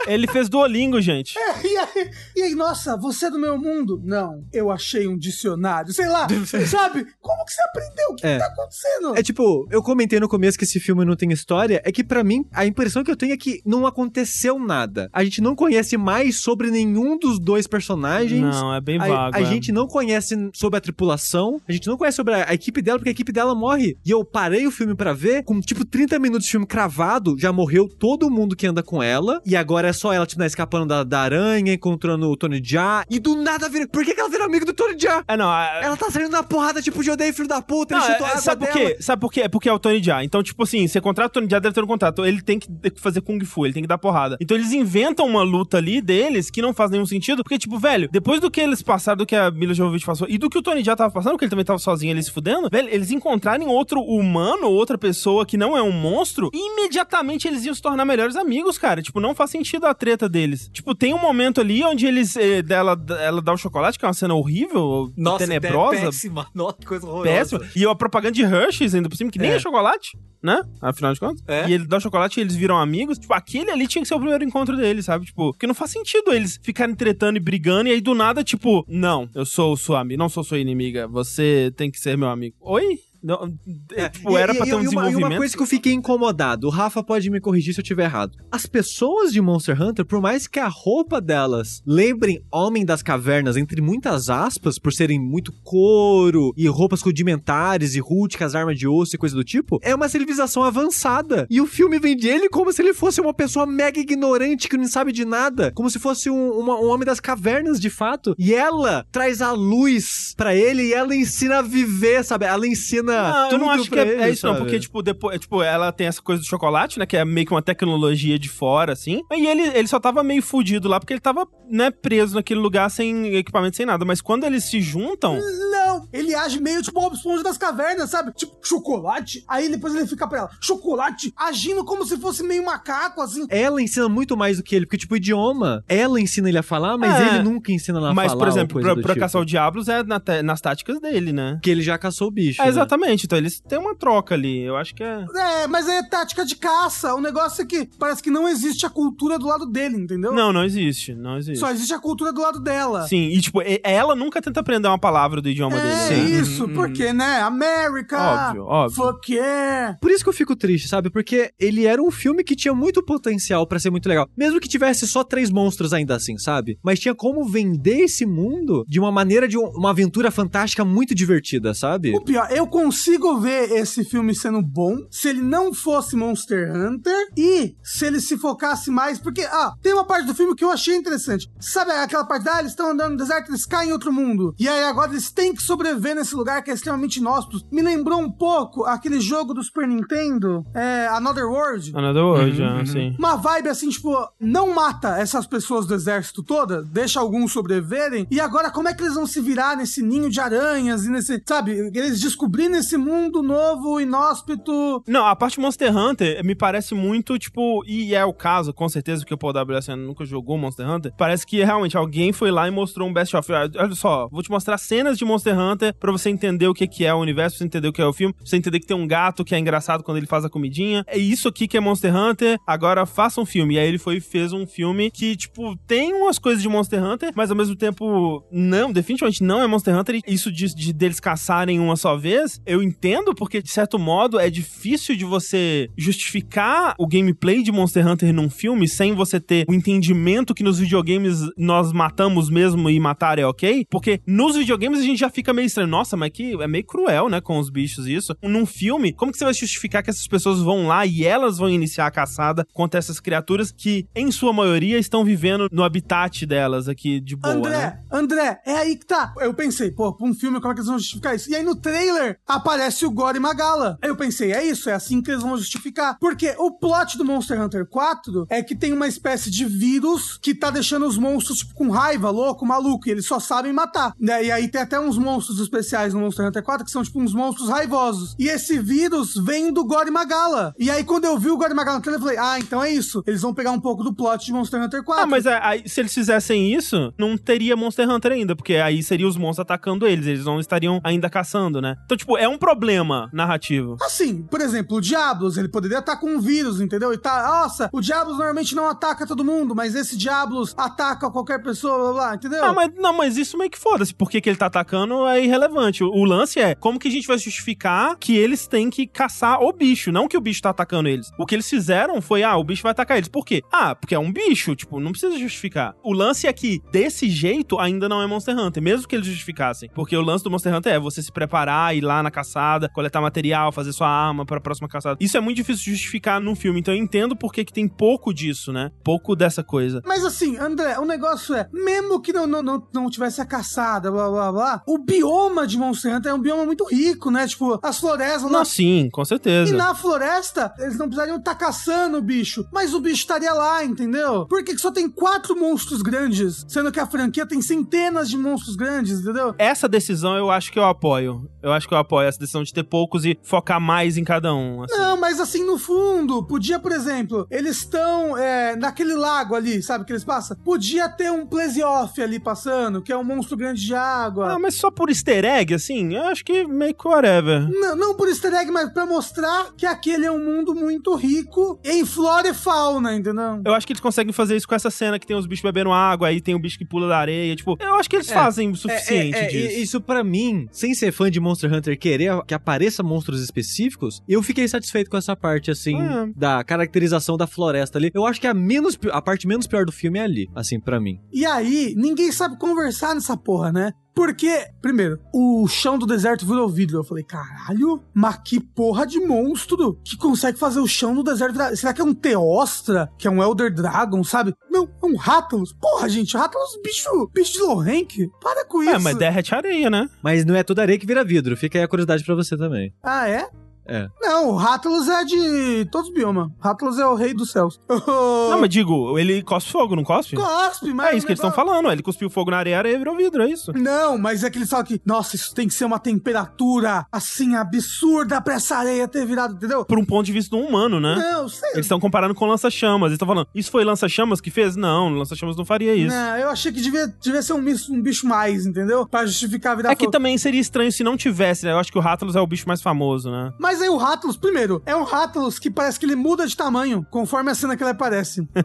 Ele 0.06 0.28
fez 0.28 0.48
Duolingo, 0.48 1.00
gente. 1.00 1.36
"É, 1.36 1.66
E 1.66 1.76
aí, 1.76 2.10
e 2.36 2.42
aí, 2.42 2.54
nossa, 2.54 2.96
você 2.96 3.26
é 3.26 3.30
do 3.30 3.40
meu 3.40 3.58
mundo? 3.58 4.00
Não, 4.04 4.44
eu 4.52 4.70
achei 4.70 5.08
um 5.08 5.18
dicionário. 5.18 5.92
Sei 5.92 6.06
lá, 6.06 6.28
sabe? 6.70 7.04
Como 7.20 7.44
que 7.44 7.52
você 7.52 7.62
aprendeu? 7.64 8.10
O 8.10 8.14
que, 8.14 8.24
É. 8.24 8.34
que 8.34 8.38
tá 8.38 8.46
acontecendo? 8.46 9.16
É 9.18 9.22
tipo, 9.24 9.66
eu 9.68 9.82
comentei 9.82 10.20
no 10.20 10.28
começo 10.28 10.56
que 10.56 10.62
esse 10.62 10.78
filme 10.78 11.04
não 11.04 11.16
tem 11.16 11.32
história, 11.32 11.82
é 11.84 11.90
que 11.90 12.04
pra 12.04 12.22
mim 12.22 12.44
a 12.52 12.64
impressão 12.64 13.02
que 13.02 13.10
eu 13.10 13.16
tenho 13.16 13.32
é 13.32 13.36
que 13.36 13.60
não 13.66 13.84
aconteceu 13.84 14.60
nada. 14.60 15.10
A 15.12 15.24
gente 15.24 15.40
não 15.40 15.56
conhece 15.66 15.96
mais 15.96 16.36
sobre 16.40 16.70
nenhum 16.70 17.18
dos 17.18 17.38
dois 17.40 17.66
personagens. 17.66 18.40
Não, 18.40 18.72
é 18.74 18.80
bem 18.80 19.00
A, 19.00 19.06
vago. 19.06 19.36
a 19.36 19.40
é. 19.40 19.44
gente 19.44 19.72
não 19.72 19.86
conhece 19.86 20.36
sobre 20.52 20.78
a 20.78 20.80
tripulação, 20.80 21.60
a 21.68 21.72
gente 21.72 21.88
não 21.88 21.96
conhece 21.96 22.16
sobre 22.16 22.34
a, 22.34 22.50
a 22.50 22.54
equipe 22.54 22.80
dela, 22.80 22.98
porque 22.98 23.08
a 23.08 23.12
equipe 23.12 23.32
dela 23.32 23.54
morre. 23.54 23.96
E 24.04 24.10
eu 24.10 24.24
parei 24.24 24.66
o 24.66 24.70
filme 24.70 24.94
pra 24.94 25.12
ver, 25.12 25.42
com 25.44 25.60
tipo 25.60 25.84
30 25.84 26.18
minutos 26.18 26.44
de 26.46 26.50
filme 26.52 26.66
cravado, 26.66 27.36
já 27.38 27.52
morreu 27.52 27.88
todo 27.88 28.30
mundo 28.30 28.54
que 28.54 28.66
anda 28.66 28.82
com 28.82 29.02
ela, 29.02 29.40
e 29.44 29.56
agora 29.56 29.88
é 29.88 29.92
só 29.92 30.12
ela, 30.12 30.24
tipo, 30.26 30.40
né, 30.40 30.46
escapando 30.46 30.86
da, 30.86 31.02
da 31.04 31.20
aranha, 31.20 31.72
encontrando 31.74 32.30
o 32.30 32.36
Tony 32.36 32.60
Jaa, 32.64 33.04
e 33.10 33.18
do 33.18 33.34
nada 33.36 33.68
vira. 33.68 33.88
Por 33.88 34.04
que, 34.04 34.14
que 34.14 34.20
ela 34.20 34.30
vira 34.30 34.44
amiga 34.44 34.64
do 34.64 34.72
Tony 34.72 34.96
Jaa? 34.98 35.24
É, 35.26 35.36
não, 35.36 35.48
a- 35.48 35.80
Ela 35.82 35.96
tá 35.96 36.10
saindo 36.10 36.30
na 36.30 36.42
porrada, 36.42 36.80
tipo, 36.80 37.02
de 37.02 37.10
odeio 37.10 37.34
filho 37.34 37.48
da 37.48 37.60
puta, 37.60 37.94
ele 37.94 38.00
Não, 38.00 38.06
chutou 38.12 38.26
é- 38.26 38.30
a 38.30 38.32
água 38.32 38.42
sabe 38.42 38.66
por 38.66 38.72
quê? 38.72 38.96
Sabe 39.00 39.20
por 39.20 39.32
quê? 39.32 39.40
É 39.42 39.48
porque 39.48 39.68
é 39.68 39.72
o 39.72 39.78
Tony 39.78 40.02
Jaa. 40.02 40.22
Então, 40.24 40.42
tipo 40.42 40.62
assim, 40.62 40.86
você 40.86 41.00
contrata 41.00 41.30
o 41.30 41.32
Tony 41.40 41.48
Jaa, 41.50 41.58
deve 41.60 41.74
ter 41.74 41.82
um 41.82 41.86
contrato. 41.86 42.24
Ele 42.24 42.40
tem 42.40 42.58
que 42.58 42.68
fazer 42.96 43.20
Kung 43.20 43.42
Fu, 43.44 43.66
ele 43.66 43.74
tem 43.74 43.82
que 43.82 43.88
dar 43.88 43.98
porrada. 43.98 44.36
Então 44.40 44.56
eles 44.56 44.72
inventam 44.72 45.26
uma 45.26 45.42
luta 45.42 45.55
ali 45.74 46.00
deles 46.00 46.50
que 46.50 46.60
não 46.62 46.74
faz 46.74 46.90
nenhum 46.90 47.06
sentido. 47.06 47.42
Porque, 47.42 47.58
tipo, 47.58 47.78
velho, 47.78 48.08
depois 48.10 48.40
do 48.40 48.50
que 48.50 48.60
eles 48.60 48.82
passaram, 48.82 49.18
do 49.18 49.26
que 49.26 49.34
a 49.36 49.50
Mila 49.50 49.72
Jovovich 49.74 50.04
passou 50.04 50.26
e 50.28 50.36
do 50.38 50.50
que 50.50 50.58
o 50.58 50.62
Tony 50.62 50.82
Jaa 50.82 50.96
tava 50.96 51.12
passando, 51.12 51.32
porque 51.32 51.44
ele 51.44 51.50
também 51.50 51.64
tava 51.64 51.78
sozinho 51.78 52.12
ali 52.12 52.22
se 52.22 52.30
fudendo, 52.30 52.68
velho, 52.70 52.88
eles 52.90 53.10
encontrarem 53.10 53.66
outro 53.68 54.00
humano, 54.00 54.68
outra 54.68 54.96
pessoa 54.98 55.44
que 55.46 55.56
não 55.56 55.76
é 55.76 55.82
um 55.82 55.92
monstro, 55.92 56.50
imediatamente 56.52 57.48
eles 57.48 57.64
iam 57.64 57.74
se 57.74 57.82
tornar 57.82 58.04
melhores 58.04 58.36
amigos, 58.36 58.78
cara. 58.78 59.02
Tipo, 59.02 59.20
não 59.20 59.34
faz 59.34 59.50
sentido 59.50 59.86
a 59.86 59.94
treta 59.94 60.28
deles. 60.28 60.68
Tipo, 60.72 60.94
tem 60.94 61.12
um 61.14 61.18
momento 61.20 61.60
ali 61.60 61.82
onde 61.84 62.06
eles. 62.06 62.36
eh, 62.36 62.62
dela, 62.62 62.96
ela 63.20 63.40
dá 63.42 63.52
o 63.52 63.56
chocolate, 63.56 63.98
que 63.98 64.04
é 64.04 64.08
uma 64.08 64.14
cena 64.14 64.34
horrível, 64.34 65.10
Nossa, 65.16 65.38
tenebrosa, 65.46 65.94
ideia 65.96 66.10
péssima. 66.10 66.46
Nossa, 66.54 66.76
que 66.80 66.86
coisa 66.86 67.06
horrorosa. 67.06 67.30
péssimo. 67.58 67.60
E 67.74 67.84
a 67.86 67.94
propaganda 67.94 68.32
de 68.32 68.42
Hershey's 68.42 68.94
ainda 68.94 69.08
por 69.08 69.16
cima, 69.16 69.30
que 69.30 69.38
nem 69.38 69.50
É. 69.50 69.56
é 69.56 69.58
chocolate, 69.58 70.18
né? 70.42 70.62
Afinal 70.80 71.12
de 71.12 71.20
contas. 71.20 71.42
É. 71.46 71.68
E 71.68 71.72
ele 71.74 71.86
dá 71.86 71.96
o 71.96 72.00
chocolate 72.00 72.38
e 72.38 72.42
eles 72.42 72.54
viram 72.54 72.76
amigos. 72.78 73.18
Tipo, 73.18 73.34
aquele 73.34 73.70
ali 73.70 73.86
tinha 73.86 74.02
que 74.02 74.08
ser 74.08 74.14
o 74.14 74.18
primeiro 74.18 74.42
encontro 74.44 74.76
deles, 74.76 75.04
sabe? 75.04 75.26
Tipo, 75.26 75.35
porque 75.36 75.66
não 75.66 75.74
faz 75.74 75.90
sentido 75.90 76.32
eles 76.32 76.58
ficarem 76.60 76.94
tretando 76.94 77.36
e 77.36 77.40
brigando 77.40 77.88
e 77.88 77.92
aí 77.92 78.00
do 78.00 78.14
nada, 78.14 78.42
tipo, 78.42 78.84
não, 78.88 79.28
eu 79.34 79.44
sou 79.44 79.76
sua 79.76 80.00
amiga, 80.00 80.18
não 80.18 80.28
sou 80.30 80.42
sua 80.42 80.58
inimiga, 80.58 81.06
você 81.06 81.72
tem 81.76 81.90
que 81.90 82.00
ser 82.00 82.16
meu 82.16 82.28
amigo. 82.28 82.56
Oi? 82.60 82.98
Não, 83.26 83.52
é, 83.94 84.08
tipo, 84.08 84.30
E- 84.30 84.36
era 84.36 84.52
e- 84.54 84.56
pra 84.56 84.66
e 84.66 84.70
ter 84.70 84.74
um 84.76 84.78
uma- 84.78 84.82
E 84.82 84.86
desenvolvimento. 84.86 85.26
uma 85.32 85.36
coisa 85.36 85.56
que 85.56 85.62
eu 85.62 85.66
fiquei 85.66 85.92
incomodado, 85.92 86.66
o 86.68 86.70
Rafa 86.70 87.02
pode 87.02 87.28
me 87.28 87.40
corrigir 87.40 87.74
se 87.74 87.80
eu 87.80 87.82
estiver 87.82 88.04
errado. 88.04 88.36
As 88.52 88.66
pessoas 88.66 89.32
de 89.32 89.40
Monster 89.40 89.80
Hunter, 89.82 90.04
por 90.04 90.20
mais 90.20 90.46
que 90.46 90.60
a 90.60 90.68
roupa 90.68 91.20
delas 91.20 91.82
lembrem 91.84 92.40
Homem 92.52 92.84
das 92.84 93.02
Cavernas, 93.02 93.56
entre 93.56 93.80
muitas 93.82 94.30
aspas, 94.30 94.78
por 94.78 94.92
serem 94.92 95.18
muito 95.20 95.52
couro 95.64 96.52
e 96.56 96.68
roupas 96.68 97.00
rudimentares 97.02 97.94
e 97.96 98.00
rústicas, 98.00 98.54
armas 98.54 98.78
de 98.78 98.86
osso 98.86 99.16
e 99.16 99.18
coisa 99.18 99.34
do 99.34 99.42
tipo, 99.42 99.78
é 99.82 99.94
uma 99.94 100.08
civilização 100.08 100.62
avançada. 100.62 101.46
E 101.50 101.60
o 101.60 101.66
filme 101.66 101.98
vende 101.98 102.28
ele 102.28 102.48
como 102.48 102.72
se 102.72 102.80
ele 102.82 102.94
fosse 102.94 103.20
uma 103.20 103.34
pessoa 103.34 103.66
mega 103.66 103.98
ignorante 103.98 104.68
que 104.68 104.76
não 104.76 104.86
sabe 104.86 105.10
de 105.12 105.24
nada, 105.24 105.72
como 105.74 105.90
se 105.90 105.98
fosse 105.98 106.30
um, 106.30 106.50
uma- 106.52 106.78
um 106.80 106.86
Homem 106.88 107.04
das 107.06 107.18
Cavernas, 107.20 107.80
de 107.80 107.90
fato. 107.90 108.34
E 108.38 108.54
ela 108.54 109.04
traz 109.10 109.42
a 109.42 109.50
luz 109.52 110.32
pra 110.36 110.54
ele 110.54 110.82
e 110.84 110.92
ela 110.94 111.14
ensina 111.14 111.58
a 111.58 111.62
viver, 111.62 112.24
sabe? 112.24 112.44
Ela 112.46 112.66
ensina 112.66 113.15
Não, 113.22 113.42
eu 113.44 113.48
tudo 113.50 113.60
não 113.64 113.70
acho 113.70 113.84
que 113.84 113.90
pra 113.90 114.02
é, 114.02 114.08
ele, 114.08 114.22
é 114.22 114.30
isso, 114.30 114.46
não, 114.46 114.54
sabe? 114.54 114.64
porque, 114.64 114.80
tipo, 114.80 115.02
depois, 115.02 115.38
tipo, 115.40 115.62
ela 115.62 115.92
tem 115.92 116.06
essa 116.06 116.20
coisa 116.22 116.42
do 116.42 116.46
chocolate, 116.46 116.98
né? 116.98 117.06
Que 117.06 117.16
é 117.16 117.24
meio 117.24 117.46
que 117.46 117.52
uma 117.52 117.62
tecnologia 117.62 118.38
de 118.38 118.48
fora, 118.48 118.92
assim. 118.92 119.22
E 119.32 119.46
ele, 119.46 119.62
ele 119.76 119.88
só 119.88 119.98
tava 120.00 120.22
meio 120.22 120.42
fudido 120.42 120.88
lá, 120.88 120.98
porque 121.00 121.12
ele 121.12 121.20
tava, 121.20 121.46
né, 121.70 121.90
preso 121.90 122.34
naquele 122.34 122.60
lugar 122.60 122.90
sem 122.90 123.34
equipamento, 123.36 123.76
sem 123.76 123.86
nada. 123.86 124.04
Mas 124.04 124.20
quando 124.20 124.44
eles 124.44 124.64
se 124.64 124.80
juntam. 124.80 125.38
Não, 125.70 126.08
ele 126.12 126.34
age 126.34 126.60
meio 126.60 126.82
tipo 126.82 126.98
o 126.98 127.02
Bob 127.02 127.14
Esponja 127.14 127.42
das 127.42 127.58
cavernas, 127.58 128.10
sabe? 128.10 128.32
Tipo, 128.32 128.56
chocolate. 128.62 129.44
Aí 129.48 129.68
depois 129.68 129.94
ele 129.94 130.06
fica 130.06 130.26
pra 130.26 130.38
ela, 130.38 130.50
chocolate, 130.60 131.32
agindo 131.36 131.84
como 131.84 132.04
se 132.06 132.16
fosse 132.16 132.42
meio 132.42 132.64
macaco, 132.64 133.20
assim. 133.20 133.46
Ela 133.50 133.82
ensina 133.82 134.08
muito 134.08 134.36
mais 134.36 134.56
do 134.56 134.62
que 134.62 134.74
ele, 134.74 134.86
porque, 134.86 134.96
tipo, 134.98 135.14
o 135.14 135.16
idioma, 135.16 135.84
ela 135.88 136.20
ensina 136.20 136.48
ele 136.48 136.58
a 136.58 136.62
falar, 136.62 136.96
mas 136.96 137.14
É. 137.20 137.26
ele 137.28 137.42
nunca 137.44 137.72
ensina 137.72 137.98
ela 137.98 138.10
a 138.10 138.14
mas, 138.14 138.32
falar. 138.32 138.38
por 138.38 138.48
ou 138.48 138.54
exemplo, 138.54 138.80
pra, 138.80 138.94
pra 138.94 139.02
tipo. 139.14 139.20
caçar 139.20 139.42
o 139.42 139.44
Diablos 139.44 139.88
é 139.88 140.02
na 140.02 140.20
nas 140.42 140.60
táticas 140.60 141.00
dele, 141.00 141.32
né? 141.32 141.52
Porque 141.54 141.70
ele 141.70 141.82
já 141.82 141.96
caçou 141.96 142.28
o 142.28 142.30
bicho. 142.30 142.60
É, 142.60 142.64
né? 142.64 142.70
exatamente. 142.70 143.05
Então 143.12 143.38
eles 143.38 143.60
têm 143.60 143.78
uma 143.78 143.94
troca 143.94 144.34
ali. 144.34 144.62
Eu 144.62 144.76
acho 144.76 144.94
que 144.94 145.02
é. 145.02 145.24
É, 145.34 145.66
mas 145.66 145.88
é 145.88 146.02
tática 146.02 146.44
de 146.44 146.56
caça. 146.56 147.14
O 147.14 147.20
negócio 147.20 147.62
é 147.62 147.66
que 147.66 147.88
parece 147.98 148.22
que 148.22 148.30
não 148.30 148.48
existe 148.48 148.84
a 148.86 148.90
cultura 148.90 149.38
do 149.38 149.46
lado 149.46 149.66
dele, 149.66 149.96
entendeu? 149.96 150.32
Não, 150.32 150.52
não 150.52 150.64
existe. 150.64 151.14
Não 151.14 151.36
existe. 151.38 151.58
Só 151.60 151.70
existe 151.70 151.92
a 151.94 151.98
cultura 151.98 152.32
do 152.32 152.40
lado 152.40 152.60
dela. 152.60 153.06
Sim, 153.08 153.28
e 153.28 153.40
tipo, 153.40 153.60
ela 153.82 154.14
nunca 154.14 154.40
tenta 154.40 154.60
aprender 154.60 154.88
uma 154.88 154.98
palavra 154.98 155.40
do 155.40 155.48
idioma 155.48 155.76
É 155.76 156.08
dele. 156.08 156.22
né? 156.22 156.40
isso, 156.40 156.68
porque, 156.68 157.12
né? 157.12 157.40
América! 157.40 158.48
Óbvio, 158.48 158.64
óbvio. 158.64 158.96
Fuck 158.96 159.32
yeah! 159.34 159.96
Por 160.00 160.10
isso 160.10 160.22
que 160.22 160.28
eu 160.28 160.32
fico 160.34 160.56
triste, 160.56 160.88
sabe? 160.88 161.10
Porque 161.10 161.50
ele 161.58 161.84
era 161.86 162.02
um 162.02 162.10
filme 162.10 162.42
que 162.44 162.56
tinha 162.56 162.74
muito 162.74 163.02
potencial 163.04 163.66
pra 163.66 163.78
ser 163.78 163.90
muito 163.90 164.08
legal. 164.08 164.28
Mesmo 164.36 164.60
que 164.60 164.68
tivesse 164.68 165.06
só 165.06 165.22
três 165.24 165.50
monstros 165.50 165.92
ainda 165.92 166.14
assim, 166.16 166.38
sabe? 166.38 166.78
Mas 166.82 166.98
tinha 167.00 167.14
como 167.14 167.44
vender 167.44 168.00
esse 168.00 168.24
mundo 168.26 168.84
de 168.88 168.98
uma 169.00 169.10
maneira 169.12 169.46
de 169.48 169.58
um- 169.58 169.68
uma 169.70 169.90
aventura 169.90 170.30
fantástica 170.30 170.84
muito 170.84 171.14
divertida, 171.14 171.74
sabe? 171.74 172.14
O 172.14 172.20
pior, 172.22 172.48
eu 172.50 172.66
consigo 172.86 173.40
ver 173.40 173.72
esse 173.72 174.04
filme 174.04 174.32
sendo 174.32 174.62
bom 174.62 174.96
se 175.10 175.28
ele 175.28 175.42
não 175.42 175.74
fosse 175.74 176.14
Monster 176.14 176.72
Hunter 176.72 177.32
e 177.36 177.74
se 177.82 178.06
ele 178.06 178.20
se 178.20 178.38
focasse 178.38 178.92
mais. 178.92 179.18
Porque, 179.18 179.42
ah, 179.42 179.74
tem 179.82 179.92
uma 179.92 180.04
parte 180.04 180.26
do 180.26 180.34
filme 180.34 180.54
que 180.54 180.64
eu 180.64 180.70
achei 180.70 180.94
interessante. 180.94 181.50
Sabe 181.58 181.90
aquela 181.90 182.24
parte 182.24 182.44
da 182.44 182.54
ah, 182.54 182.60
eles 182.60 182.72
estão 182.72 182.90
andando 182.92 183.12
no 183.12 183.16
deserto, 183.16 183.50
eles 183.50 183.66
caem 183.66 183.90
em 183.90 183.92
outro 183.92 184.12
mundo. 184.12 184.54
E 184.56 184.68
aí 184.68 184.84
agora 184.84 185.10
eles 185.10 185.32
têm 185.32 185.52
que 185.52 185.62
sobreviver 185.62 186.14
nesse 186.14 186.36
lugar 186.36 186.62
que 186.62 186.70
é 186.70 186.74
extremamente 186.74 187.16
inóspito. 187.16 187.66
Me 187.72 187.82
lembrou 187.82 188.20
um 188.20 188.30
pouco 188.30 188.84
aquele 188.84 189.20
jogo 189.20 189.52
do 189.52 189.64
Super 189.64 189.88
Nintendo, 189.88 190.64
é, 190.72 191.08
Another 191.08 191.46
World. 191.46 191.92
Another 191.92 192.22
World, 192.22 192.62
ah, 192.62 192.86
sim. 192.86 193.16
Uma 193.18 193.34
vibe 193.34 193.68
assim, 193.68 193.88
tipo, 193.88 194.14
não 194.38 194.72
mata 194.72 195.18
essas 195.18 195.44
pessoas 195.44 195.86
do 195.86 195.94
exército 195.94 196.40
toda, 196.44 196.84
deixa 196.84 197.18
alguns 197.18 197.52
sobreviverem, 197.52 198.28
e 198.30 198.40
agora 198.40 198.70
como 198.70 198.88
é 198.88 198.94
que 198.94 199.02
eles 199.02 199.14
vão 199.14 199.26
se 199.26 199.40
virar 199.40 199.76
nesse 199.76 200.02
ninho 200.02 200.30
de 200.30 200.38
aranhas 200.38 201.04
e 201.04 201.10
nesse, 201.10 201.42
sabe, 201.44 201.72
eles 201.92 202.20
descobrindo 202.20 202.75
esse 202.76 202.96
mundo 202.96 203.42
novo, 203.42 204.00
inóspito. 204.00 205.02
Não, 205.06 205.26
a 205.26 205.36
parte 205.36 205.60
Monster 205.60 205.96
Hunter 205.96 206.44
me 206.44 206.54
parece 206.54 206.94
muito, 206.94 207.38
tipo, 207.38 207.82
e 207.86 208.14
é 208.14 208.24
o 208.24 208.32
caso, 208.32 208.72
com 208.72 208.88
certeza, 208.88 209.20
porque 209.22 209.34
o 209.34 209.38
Paul 209.38 209.52
W.S. 209.52 209.94
nunca 209.96 210.24
jogou 210.24 210.58
Monster 210.58 210.88
Hunter. 210.88 211.12
Parece 211.16 211.46
que 211.46 211.62
realmente 211.64 211.96
alguém 211.96 212.32
foi 212.32 212.50
lá 212.50 212.66
e 212.68 212.70
mostrou 212.70 213.08
um 213.08 213.12
best-of. 213.12 213.52
Ah, 213.52 213.68
Olha 213.76 213.94
só, 213.94 214.28
vou 214.28 214.42
te 214.42 214.50
mostrar 214.50 214.78
cenas 214.78 215.16
de 215.18 215.24
Monster 215.24 215.58
Hunter 215.58 215.94
pra 215.94 216.12
você 216.12 216.30
entender 216.30 216.66
o 216.66 216.74
que, 216.74 216.86
que 216.86 217.04
é 217.04 217.14
o 217.14 217.18
universo, 217.18 217.56
pra 217.56 217.58
você 217.58 217.64
entender 217.64 217.88
o 217.88 217.92
que 217.92 218.02
é 218.02 218.06
o 218.06 218.12
filme, 218.12 218.34
pra 218.34 218.44
você 218.44 218.56
entender 218.56 218.80
que 218.80 218.86
tem 218.86 218.96
um 218.96 219.06
gato 219.06 219.44
que 219.44 219.54
é 219.54 219.58
engraçado 219.58 220.02
quando 220.02 220.18
ele 220.18 220.26
faz 220.26 220.44
a 220.44 220.50
comidinha. 220.50 221.04
É 221.06 221.18
isso 221.18 221.48
aqui 221.48 221.68
que 221.68 221.76
é 221.76 221.80
Monster 221.80 222.14
Hunter, 222.14 222.58
agora 222.66 223.06
faça 223.06 223.40
um 223.40 223.46
filme. 223.46 223.74
E 223.74 223.78
aí 223.78 223.88
ele 223.88 223.98
foi 223.98 224.16
e 224.16 224.20
fez 224.20 224.52
um 224.52 224.66
filme 224.66 225.10
que, 225.10 225.36
tipo, 225.36 225.76
tem 225.86 226.12
umas 226.12 226.38
coisas 226.38 226.62
de 226.62 226.68
Monster 226.68 227.02
Hunter, 227.04 227.32
mas 227.34 227.50
ao 227.50 227.56
mesmo 227.56 227.76
tempo, 227.76 228.42
não, 228.50 228.92
definitivamente 228.92 229.42
não 229.42 229.62
é 229.62 229.66
Monster 229.66 229.96
Hunter. 229.96 230.20
Isso 230.26 230.50
de, 230.50 230.74
de 230.74 230.92
deles 230.92 231.20
caçarem 231.20 231.78
uma 231.78 231.96
só 231.96 232.16
vez, 232.16 232.60
eu 232.66 232.82
entendo, 232.82 233.34
porque 233.34 233.62
de 233.62 233.70
certo 233.70 233.98
modo 233.98 234.38
é 234.38 234.50
difícil 234.50 235.16
de 235.16 235.24
você 235.24 235.88
justificar 235.96 236.94
o 236.98 237.06
gameplay 237.06 237.62
de 237.62 237.72
Monster 237.72 238.06
Hunter 238.06 238.32
num 238.32 238.50
filme 238.50 238.88
sem 238.88 239.14
você 239.14 239.40
ter 239.40 239.64
o 239.68 239.74
entendimento 239.74 240.54
que 240.54 240.62
nos 240.62 240.78
videogames 240.78 241.40
nós 241.56 241.92
matamos 241.92 242.50
mesmo 242.50 242.88
e 242.90 242.98
matar 242.98 243.38
é 243.38 243.46
ok. 243.46 243.86
Porque 243.90 244.20
nos 244.26 244.56
videogames 244.56 245.00
a 245.00 245.02
gente 245.02 245.18
já 245.18 245.30
fica 245.30 245.52
meio 245.52 245.66
estranho. 245.66 245.88
Nossa, 245.88 246.16
mas 246.16 246.30
que 246.30 246.54
é 246.60 246.66
meio 246.66 246.84
cruel, 246.84 247.28
né, 247.28 247.40
com 247.40 247.58
os 247.58 247.70
bichos 247.70 248.06
isso. 248.06 248.34
Num 248.42 248.66
filme, 248.66 249.12
como 249.12 249.32
que 249.32 249.38
você 249.38 249.44
vai 249.44 249.54
justificar 249.54 250.02
que 250.02 250.10
essas 250.10 250.26
pessoas 250.26 250.60
vão 250.60 250.86
lá 250.86 251.06
e 251.06 251.24
elas 251.24 251.58
vão 251.58 251.68
iniciar 251.68 252.06
a 252.06 252.10
caçada 252.10 252.66
contra 252.72 252.98
essas 252.98 253.20
criaturas 253.20 253.70
que, 253.70 254.06
em 254.14 254.30
sua 254.30 254.52
maioria, 254.52 254.98
estão 254.98 255.24
vivendo 255.24 255.68
no 255.70 255.82
habitat 255.82 256.44
delas 256.46 256.88
aqui 256.88 257.20
de 257.20 257.36
boa, 257.36 257.54
André, 257.54 257.78
né? 257.78 258.00
André, 258.10 258.60
é 258.66 258.74
aí 258.74 258.96
que 258.96 259.06
tá. 259.06 259.32
Eu 259.38 259.54
pensei, 259.54 259.90
pô, 259.90 260.12
pra 260.14 260.26
um 260.26 260.34
filme, 260.34 260.60
como 260.60 260.72
é 260.72 260.74
que 260.74 260.80
eles 260.80 260.88
vão 260.88 260.98
justificar 260.98 261.34
isso? 261.34 261.50
E 261.50 261.54
aí 261.54 261.62
no 261.62 261.76
trailer 261.76 262.38
aparece 262.56 263.06
o 263.06 263.10
Gore 263.10 263.38
Magala. 263.38 263.98
Aí 264.02 264.08
eu 264.08 264.16
pensei, 264.16 264.52
é 264.52 264.64
isso, 264.64 264.90
é 264.90 264.92
assim 264.92 265.22
que 265.22 265.30
eles 265.30 265.42
vão 265.42 265.56
justificar. 265.56 266.18
Porque 266.18 266.54
o 266.58 266.70
plot 266.72 267.16
do 267.16 267.24
Monster 267.24 267.60
Hunter 267.60 267.86
4 267.86 268.46
é 268.50 268.62
que 268.62 268.74
tem 268.74 268.92
uma 268.92 269.08
espécie 269.08 269.50
de 269.50 269.64
vírus 269.64 270.38
que 270.42 270.54
tá 270.54 270.70
deixando 270.70 271.06
os 271.06 271.16
monstros, 271.16 271.58
tipo, 271.58 271.74
com 271.74 271.90
raiva, 271.90 272.30
louco, 272.30 272.66
maluco, 272.66 273.08
e 273.08 273.12
eles 273.12 273.26
só 273.26 273.38
sabem 273.38 273.72
matar. 273.72 274.14
Né? 274.20 274.46
E 274.46 274.52
aí 274.52 274.68
tem 274.68 274.80
até 274.80 274.98
uns 274.98 275.18
monstros 275.18 275.60
especiais 275.60 276.12
no 276.12 276.20
Monster 276.20 276.46
Hunter 276.46 276.62
4 276.62 276.84
que 276.84 276.90
são, 276.90 277.02
tipo, 277.02 277.20
uns 277.20 277.34
monstros 277.34 277.68
raivosos. 277.68 278.34
E 278.38 278.48
esse 278.48 278.78
vírus 278.78 279.34
vem 279.34 279.72
do 279.72 279.84
Gore 279.84 280.10
Magala. 280.10 280.74
E 280.78 280.90
aí 280.90 281.04
quando 281.04 281.24
eu 281.24 281.38
vi 281.38 281.50
o 281.50 281.56
Gore 281.56 281.74
Magala 281.74 282.02
no 282.04 282.12
eu 282.12 282.20
falei, 282.20 282.38
ah, 282.38 282.58
então 282.58 282.82
é 282.82 282.90
isso. 282.90 283.22
Eles 283.26 283.42
vão 283.42 283.54
pegar 283.54 283.70
um 283.70 283.80
pouco 283.80 284.02
do 284.02 284.14
plot 284.14 284.44
de 284.44 284.52
Monster 284.52 284.82
Hunter 284.82 285.04
4. 285.04 285.22
Ah, 285.22 285.26
mas 285.26 285.46
é, 285.46 285.58
aí, 285.62 285.88
se 285.88 286.00
eles 286.00 286.12
fizessem 286.12 286.74
isso, 286.74 287.12
não 287.18 287.36
teria 287.36 287.76
Monster 287.76 288.08
Hunter 288.08 288.32
ainda, 288.32 288.56
porque 288.56 288.74
aí 288.74 289.02
seria 289.02 289.26
os 289.26 289.36
monstros 289.36 289.60
atacando 289.60 290.06
eles, 290.06 290.26
eles 290.26 290.44
não 290.44 290.60
estariam 290.60 291.00
ainda 291.04 291.28
caçando, 291.30 291.80
né? 291.80 291.96
Então, 292.04 292.16
tipo, 292.16 292.36
é 292.36 292.45
um 292.48 292.58
problema 292.58 293.28
narrativo. 293.32 293.96
Assim, 294.02 294.42
por 294.42 294.60
exemplo, 294.60 294.98
o 294.98 295.00
Diablos, 295.00 295.56
ele 295.56 295.68
poderia 295.68 295.98
estar 295.98 296.16
com 296.16 296.28
um 296.30 296.40
vírus, 296.40 296.80
entendeu? 296.80 297.12
E 297.12 297.18
tá, 297.18 297.62
nossa, 297.62 297.88
o 297.92 298.00
Diablos 298.00 298.36
normalmente 298.36 298.74
não 298.74 298.88
ataca 298.88 299.26
todo 299.26 299.44
mundo, 299.44 299.74
mas 299.74 299.94
esse 299.94 300.16
Diablos 300.16 300.74
ataca 300.76 301.30
qualquer 301.30 301.62
pessoa, 301.62 301.98
blá, 301.98 302.12
blá, 302.12 302.34
entendeu? 302.34 302.64
Ah, 302.64 302.72
mas, 302.72 302.92
não, 302.94 303.12
mas 303.12 303.36
isso 303.36 303.56
meio 303.56 303.70
que 303.70 303.78
foda-se. 303.78 304.14
Por 304.14 304.30
que, 304.30 304.40
que 304.40 304.48
ele 304.48 304.56
tá 304.56 304.66
atacando 304.66 305.26
é 305.26 305.42
irrelevante. 305.42 306.04
O, 306.04 306.10
o 306.10 306.24
lance 306.24 306.60
é 306.60 306.74
como 306.74 306.98
que 306.98 307.08
a 307.08 307.10
gente 307.10 307.26
vai 307.26 307.38
justificar 307.38 308.16
que 308.18 308.36
eles 308.36 308.66
têm 308.66 308.90
que 308.90 309.06
caçar 309.06 309.60
o 309.62 309.72
bicho, 309.72 310.12
não 310.12 310.28
que 310.28 310.36
o 310.36 310.40
bicho 310.40 310.62
tá 310.62 310.70
atacando 310.70 311.08
eles. 311.08 311.30
O 311.38 311.46
que 311.46 311.54
eles 311.54 311.68
fizeram 311.68 312.20
foi, 312.20 312.42
ah, 312.42 312.56
o 312.56 312.64
bicho 312.64 312.82
vai 312.82 312.92
atacar 312.92 313.16
eles. 313.16 313.28
Por 313.28 313.44
quê? 313.44 313.62
Ah, 313.72 313.94
porque 313.94 314.14
é 314.14 314.18
um 314.18 314.32
bicho, 314.32 314.74
tipo, 314.74 315.00
não 315.00 315.12
precisa 315.12 315.38
justificar. 315.38 315.94
O 316.02 316.12
lance 316.12 316.46
é 316.46 316.52
que, 316.52 316.80
desse 316.90 317.28
jeito, 317.28 317.78
ainda 317.78 318.08
não 318.08 318.22
é 318.22 318.26
Monster 318.26 318.58
Hunter, 318.58 318.82
mesmo 318.82 319.08
que 319.08 319.14
eles 319.14 319.26
justificassem. 319.26 319.90
Porque 319.94 320.16
o 320.16 320.22
lance 320.22 320.44
do 320.44 320.50
Monster 320.50 320.74
Hunter 320.74 320.94
é 320.94 320.98
você 320.98 321.22
se 321.22 321.32
preparar, 321.32 321.96
ir 321.96 322.00
lá 322.00 322.22
na 322.22 322.30
caçada, 322.40 322.88
coletar 322.90 323.20
material, 323.20 323.72
fazer 323.72 323.92
sua 323.92 324.08
arma 324.08 324.44
pra 324.44 324.60
próxima 324.60 324.88
caçada. 324.88 325.16
Isso 325.20 325.36
é 325.36 325.40
muito 325.40 325.56
difícil 325.56 325.84
de 325.84 325.90
justificar 325.92 326.40
num 326.40 326.54
filme, 326.54 326.80
então 326.80 326.92
eu 326.94 327.00
entendo 327.02 327.34
por 327.34 327.52
que 327.52 327.64
tem 327.64 327.88
pouco 327.88 328.32
disso, 328.34 328.72
né? 328.72 328.90
Pouco 329.02 329.34
dessa 329.34 329.64
coisa. 329.64 330.02
Mas 330.06 330.24
assim, 330.24 330.56
André, 330.58 330.98
o 330.98 331.04
negócio 331.04 331.54
é, 331.54 331.68
mesmo 331.72 332.20
que 332.20 332.32
não, 332.32 332.46
não, 332.46 332.62
não, 332.62 332.88
não 332.92 333.10
tivesse 333.10 333.40
a 333.40 333.46
caçada, 333.46 334.10
blá 334.10 334.28
blá 334.30 334.52
blá, 334.52 334.82
o 334.86 334.98
bioma 334.98 335.66
de 335.66 335.78
Monster 335.78 336.14
Hunter 336.14 336.30
é 336.32 336.34
um 336.34 336.40
bioma 336.40 336.64
muito 336.66 336.84
rico, 336.84 337.30
né? 337.30 337.46
Tipo, 337.46 337.78
as 337.82 337.98
florestas 337.98 338.42
lá. 338.42 338.50
Não, 338.58 338.64
sim, 338.64 339.08
com 339.10 339.22
E 339.22 339.26
certeza. 339.26 339.74
na 339.76 339.94
floresta, 339.94 340.72
eles 340.78 340.98
não 340.98 341.06
precisariam 341.06 341.38
estar 341.38 341.54
caçando 341.54 342.18
o 342.18 342.22
bicho, 342.22 342.66
mas 342.72 342.92
o 342.94 343.00
bicho 343.00 343.16
estaria 343.16 343.52
lá, 343.52 343.84
entendeu? 343.84 344.46
Por 344.46 344.62
que 344.62 344.74
que 344.74 344.80
só 344.80 344.90
tem 344.90 345.08
quatro 345.08 345.56
monstros 345.58 346.02
grandes, 346.02 346.64
sendo 346.68 346.92
que 346.92 347.00
a 347.00 347.06
franquia 347.06 347.46
tem 347.46 347.62
centenas 347.62 348.28
de 348.28 348.36
monstros 348.36 348.76
grandes, 348.76 349.20
entendeu? 349.20 349.54
Essa 349.58 349.88
decisão 349.88 350.36
eu 350.36 350.50
acho 350.50 350.70
que 350.72 350.78
eu 350.78 350.84
apoio. 350.84 351.48
Eu 351.62 351.72
acho 351.72 351.88
que 351.88 351.94
eu 351.94 351.98
apoio 351.98 352.25
essa 352.28 352.38
decisão 352.38 352.62
de 352.62 352.72
ter 352.72 352.84
poucos 352.84 353.24
e 353.24 353.38
focar 353.42 353.80
mais 353.80 354.16
em 354.16 354.24
cada 354.24 354.54
um. 354.54 354.82
assim. 354.82 354.96
Não, 354.96 355.16
mas 355.18 355.40
assim, 355.40 355.64
no 355.64 355.78
fundo, 355.78 356.42
podia, 356.44 356.78
por 356.78 356.92
exemplo, 356.92 357.46
eles 357.50 357.78
estão 357.78 358.36
é, 358.36 358.76
naquele 358.76 359.14
lago 359.14 359.54
ali, 359.54 359.82
sabe, 359.82 360.04
que 360.04 360.12
eles 360.12 360.24
passam? 360.24 360.56
Podia 360.64 361.08
ter 361.08 361.30
um 361.30 361.46
Plesioff 361.46 362.20
ali 362.20 362.38
passando, 362.38 363.02
que 363.02 363.12
é 363.12 363.16
um 363.16 363.24
monstro 363.24 363.56
grande 363.56 363.84
de 363.84 363.94
água. 363.94 364.52
Ah, 364.52 364.58
mas 364.58 364.74
só 364.74 364.90
por 364.90 365.08
easter 365.08 365.44
egg, 365.44 365.74
assim, 365.74 366.14
eu 366.14 366.24
acho 366.24 366.44
que 366.44 366.66
meio 366.66 366.94
que 366.94 367.06
whatever. 367.06 367.68
Não, 367.70 367.96
não 367.96 368.14
por 368.14 368.28
easter 368.28 368.52
egg, 368.54 368.70
mas 368.70 368.90
pra 368.92 369.06
mostrar 369.06 369.72
que 369.76 369.86
aquele 369.86 370.26
é 370.26 370.30
um 370.32 370.42
mundo 370.44 370.74
muito 370.74 371.14
rico 371.14 371.78
em 371.84 372.04
flora 372.04 372.48
e 372.48 372.54
fauna, 372.54 373.14
entendeu? 373.14 373.60
Eu 373.64 373.74
acho 373.74 373.86
que 373.86 373.92
eles 373.92 374.00
conseguem 374.00 374.32
fazer 374.32 374.56
isso 374.56 374.66
com 374.68 374.74
essa 374.74 374.90
cena 374.90 375.18
que 375.18 375.26
tem 375.26 375.36
os 375.36 375.46
bichos 375.46 375.62
bebendo 375.62 375.92
água, 375.92 376.28
aí 376.28 376.40
tem 376.40 376.54
o 376.54 376.58
bicho 376.58 376.78
que 376.78 376.84
pula 376.84 377.08
da 377.08 377.18
areia. 377.18 377.54
Tipo, 377.56 377.76
eu 377.80 377.94
acho 377.94 378.08
que 378.08 378.16
eles 378.16 378.30
É, 378.30 378.34
fazem 378.34 378.70
o 378.70 378.76
suficiente 378.76 379.36
É, 379.36 379.40
é, 379.40 379.44
é, 379.44 379.48
disso. 379.48 379.78
Isso 379.78 380.00
pra 380.00 380.22
mim, 380.24 380.68
sem 380.72 380.94
ser 380.94 381.12
fã 381.12 381.30
de 381.30 381.38
Monster 381.40 381.72
Hunter, 381.72 381.98
querer 382.16 382.42
que 382.46 382.54
apareça 382.54 383.02
monstros 383.02 383.42
específicos, 383.42 384.22
eu 384.28 384.42
fiquei 384.42 384.66
satisfeito 384.68 385.10
com 385.10 385.16
essa 385.16 385.36
parte, 385.36 385.70
assim, 385.70 386.00
É. 386.00 386.26
da 386.36 386.62
caracterização 386.64 387.36
da 387.36 387.46
floresta 387.46 387.98
ali. 387.98 388.10
Eu 388.14 388.24
acho 388.26 388.40
que 388.40 388.46
a, 388.46 388.54
menos, 388.54 388.98
a 389.12 389.20
parte 389.20 389.46
menos 389.46 389.66
pior 389.66 389.84
do 389.84 389.92
filme 389.92 390.18
é 390.18 390.22
ali, 390.22 390.48
assim, 390.54 390.80
pra 390.80 390.98
mim. 391.00 391.18
E 391.32 391.44
aí, 391.44 391.94
ninguém 391.96 392.32
sabe 392.32 392.58
conversar 392.58 393.14
nessa 393.14 393.36
porra, 393.36 393.70
né? 393.72 393.92
Porque, 394.16 394.66
primeiro, 394.80 395.20
o 395.30 395.68
chão 395.68 395.98
do 395.98 396.06
deserto 396.06 396.46
virou 396.46 396.66
vidro. 396.70 396.96
Eu 396.96 397.04
falei, 397.04 397.22
caralho, 397.22 398.02
mas 398.14 398.38
que 398.38 398.58
porra 398.58 399.06
de 399.06 399.20
monstro 399.20 400.00
que 400.02 400.16
consegue 400.16 400.58
fazer 400.58 400.80
o 400.80 400.86
chão 400.86 401.14
do 401.14 401.22
deserto 401.22 401.52
virar... 401.52 401.76
Será 401.76 401.92
que 401.92 402.00
é 402.00 402.04
um 402.04 402.14
Teostra? 402.14 403.12
Que 403.18 403.28
é 403.28 403.30
um 403.30 403.42
Elder 403.42 403.70
Dragon, 403.70 404.24
sabe? 404.24 404.54
Não, 404.70 404.84
é 404.84 405.06
um 405.06 405.16
Rathalos. 405.16 405.74
Porra, 405.74 406.08
gente, 406.08 406.34
Rathalos, 406.34 406.80
bicho, 406.82 407.30
bicho 407.34 407.52
de 407.52 407.60
Lohenk. 407.60 408.30
Para 408.42 408.64
com 408.64 408.82
isso. 408.82 408.94
É, 408.94 408.98
mas 408.98 409.18
derrete 409.18 409.54
areia, 409.54 409.90
né? 409.90 410.08
Mas 410.22 410.46
não 410.46 410.56
é 410.56 410.62
toda 410.62 410.80
areia 410.80 410.98
que 410.98 411.06
vira 411.06 411.22
vidro. 411.22 411.54
Fica 411.54 411.76
aí 411.76 411.84
a 411.84 411.88
curiosidade 411.88 412.24
pra 412.24 412.34
você 412.34 412.56
também. 412.56 412.94
Ah, 413.02 413.28
é? 413.28 413.50
É. 413.88 414.08
Não, 414.20 414.50
o 414.50 414.56
Rathalos 414.56 415.08
é 415.08 415.24
de 415.24 415.88
todos 415.90 416.08
os 416.08 416.14
biomas. 416.14 416.48
Rathalos 416.60 416.98
é 416.98 417.06
o 417.06 417.14
rei 417.14 417.32
dos 417.34 417.50
céus. 417.50 417.80
Não, 417.88 418.60
mas 418.60 418.68
digo, 418.68 419.18
ele 419.18 419.42
cospe 419.42 419.70
fogo, 419.70 419.96
não 419.96 420.04
cospe? 420.04 420.36
Cospe, 420.36 420.92
mas... 420.92 421.12
É 421.12 421.16
isso 421.16 421.26
que 421.26 421.32
eles 421.32 421.40
estão 421.40 421.52
falando. 421.52 421.90
Ele 421.90 422.02
cuspiu 422.02 422.30
fogo 422.30 422.50
na 422.50 422.58
areia, 422.58 422.76
a 422.76 422.78
areia 422.78 422.98
virou 422.98 423.16
vidro, 423.16 423.42
é 423.42 423.50
isso. 423.50 423.72
Não, 423.72 424.18
mas 424.18 424.44
é 424.44 424.50
que 424.50 424.58
eles 424.58 424.68
falam 424.68 424.84
que, 424.84 425.00
nossa, 425.04 425.36
isso 425.36 425.54
tem 425.54 425.68
que 425.68 425.74
ser 425.74 425.84
uma 425.84 425.98
temperatura, 425.98 427.06
assim, 427.10 427.54
absurda 427.54 428.40
pra 428.40 428.54
essa 428.54 428.76
areia 428.76 429.06
ter 429.08 429.26
virado, 429.26 429.54
entendeu? 429.54 429.84
Por 429.84 429.98
um 429.98 430.04
ponto 430.04 430.26
de 430.26 430.32
vista 430.32 430.56
humano, 430.56 431.00
né? 431.00 431.16
Não, 431.16 431.48
sei. 431.48 431.70
Eles 431.70 431.86
estão 431.86 432.00
comparando 432.00 432.34
com 432.34 432.46
lança-chamas. 432.46 433.08
Eles 433.08 433.14
estão 433.14 433.28
falando, 433.28 433.48
isso 433.54 433.70
foi 433.70 433.84
lança-chamas 433.84 434.40
que 434.40 434.50
fez? 434.50 434.76
Não, 434.76 435.10
lança-chamas 435.10 435.56
não 435.56 435.64
faria 435.64 435.94
isso. 435.94 436.14
Não, 436.14 436.36
eu 436.36 436.48
achei 436.48 436.72
que 436.72 436.80
devia, 436.80 437.06
devia 437.20 437.42
ser 437.42 437.52
um 437.52 437.62
bicho, 437.62 437.92
um 437.92 438.00
bicho 438.00 438.26
mais, 438.26 438.66
entendeu? 438.66 439.06
Pra 439.06 439.26
justificar 439.26 439.72
a 439.72 439.76
vida 439.76 439.92
É 439.92 439.94
que 439.94 440.10
também 440.10 440.36
seria 440.38 440.60
estranho 440.60 440.90
se 440.92 441.04
não 441.04 441.16
tivesse, 441.16 441.64
né? 441.64 441.72
Eu 441.72 441.78
acho 441.78 441.90
que 441.90 441.98
o 441.98 442.00
Rathalos 442.00 442.36
é 442.36 442.40
o 442.40 442.46
bicho 442.46 442.66
mais 442.66 442.80
famoso, 442.80 443.30
né? 443.30 443.52
Mas 443.58 443.75
aí 443.82 443.88
o 443.88 443.96
Rathalos, 443.96 444.36
primeiro, 444.36 444.82
é 444.86 444.94
um 444.94 445.02
Rathalos 445.04 445.58
que 445.58 445.70
parece 445.70 445.98
que 445.98 446.06
ele 446.06 446.16
muda 446.16 446.46
de 446.46 446.56
tamanho 446.56 447.06
conforme 447.10 447.50
a 447.50 447.54
cena 447.54 447.76
que 447.76 447.82
ele 447.82 447.90
aparece. 447.90 448.46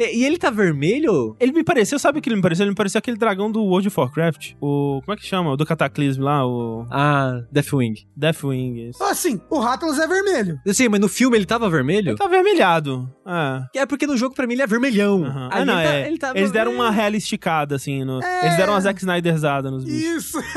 E, 0.00 0.20
e 0.20 0.24
ele 0.24 0.38
tá 0.38 0.50
vermelho? 0.50 1.36
Ele 1.38 1.52
me 1.52 1.62
pareceu, 1.62 1.98
sabe 1.98 2.18
o 2.18 2.22
que 2.22 2.28
ele 2.28 2.36
me 2.36 2.42
pareceu? 2.42 2.64
Ele 2.64 2.70
me 2.70 2.76
pareceu 2.76 2.98
aquele 2.98 3.16
dragão 3.16 3.50
do 3.50 3.62
World 3.62 3.88
of 3.88 4.00
Warcraft. 4.00 4.52
O. 4.60 5.00
Como 5.04 5.14
é 5.14 5.16
que 5.16 5.26
chama? 5.26 5.50
O 5.52 5.56
do 5.56 5.66
Cataclismo 5.66 6.24
lá, 6.24 6.46
o. 6.46 6.86
Ah, 6.90 7.42
Deathwing. 7.52 7.94
Deathwing. 8.16 8.88
isso. 8.88 9.02
Assim, 9.04 9.40
o 9.50 9.58
Rathalos 9.58 9.98
é 9.98 10.06
vermelho. 10.06 10.58
Sei, 10.72 10.88
mas 10.88 11.00
no 11.00 11.08
filme 11.08 11.36
ele 11.36 11.44
tava 11.46 11.68
vermelho? 11.68 12.10
Ele 12.10 12.16
tá 12.16 12.26
vermelhado. 12.26 13.08
É. 13.74 13.80
É 13.80 13.86
porque 13.86 14.06
no 14.06 14.16
jogo 14.16 14.34
pra 14.34 14.46
mim 14.46 14.54
ele 14.54 14.62
é 14.62 14.66
vermelhão. 14.66 15.24
Aham. 15.24 15.48
Ali 15.52 15.62
Ah, 15.62 15.64
não, 15.64 15.74
ele 15.80 15.82
tá- 15.88 15.94
é. 15.94 16.06
ele 16.08 16.18
tava 16.18 16.38
Eles 16.38 16.50
deram 16.50 16.72
uma 16.72 16.90
realisticada, 16.90 17.76
assim. 17.76 18.04
No... 18.04 18.22
É. 18.22 18.46
Eles 18.46 18.56
deram 18.56 18.72
uma 18.72 18.80
Zack 18.80 18.98
Snyderzada 19.00 19.70
nos 19.70 19.84
bichos. 19.84 20.02
Isso! 20.02 20.38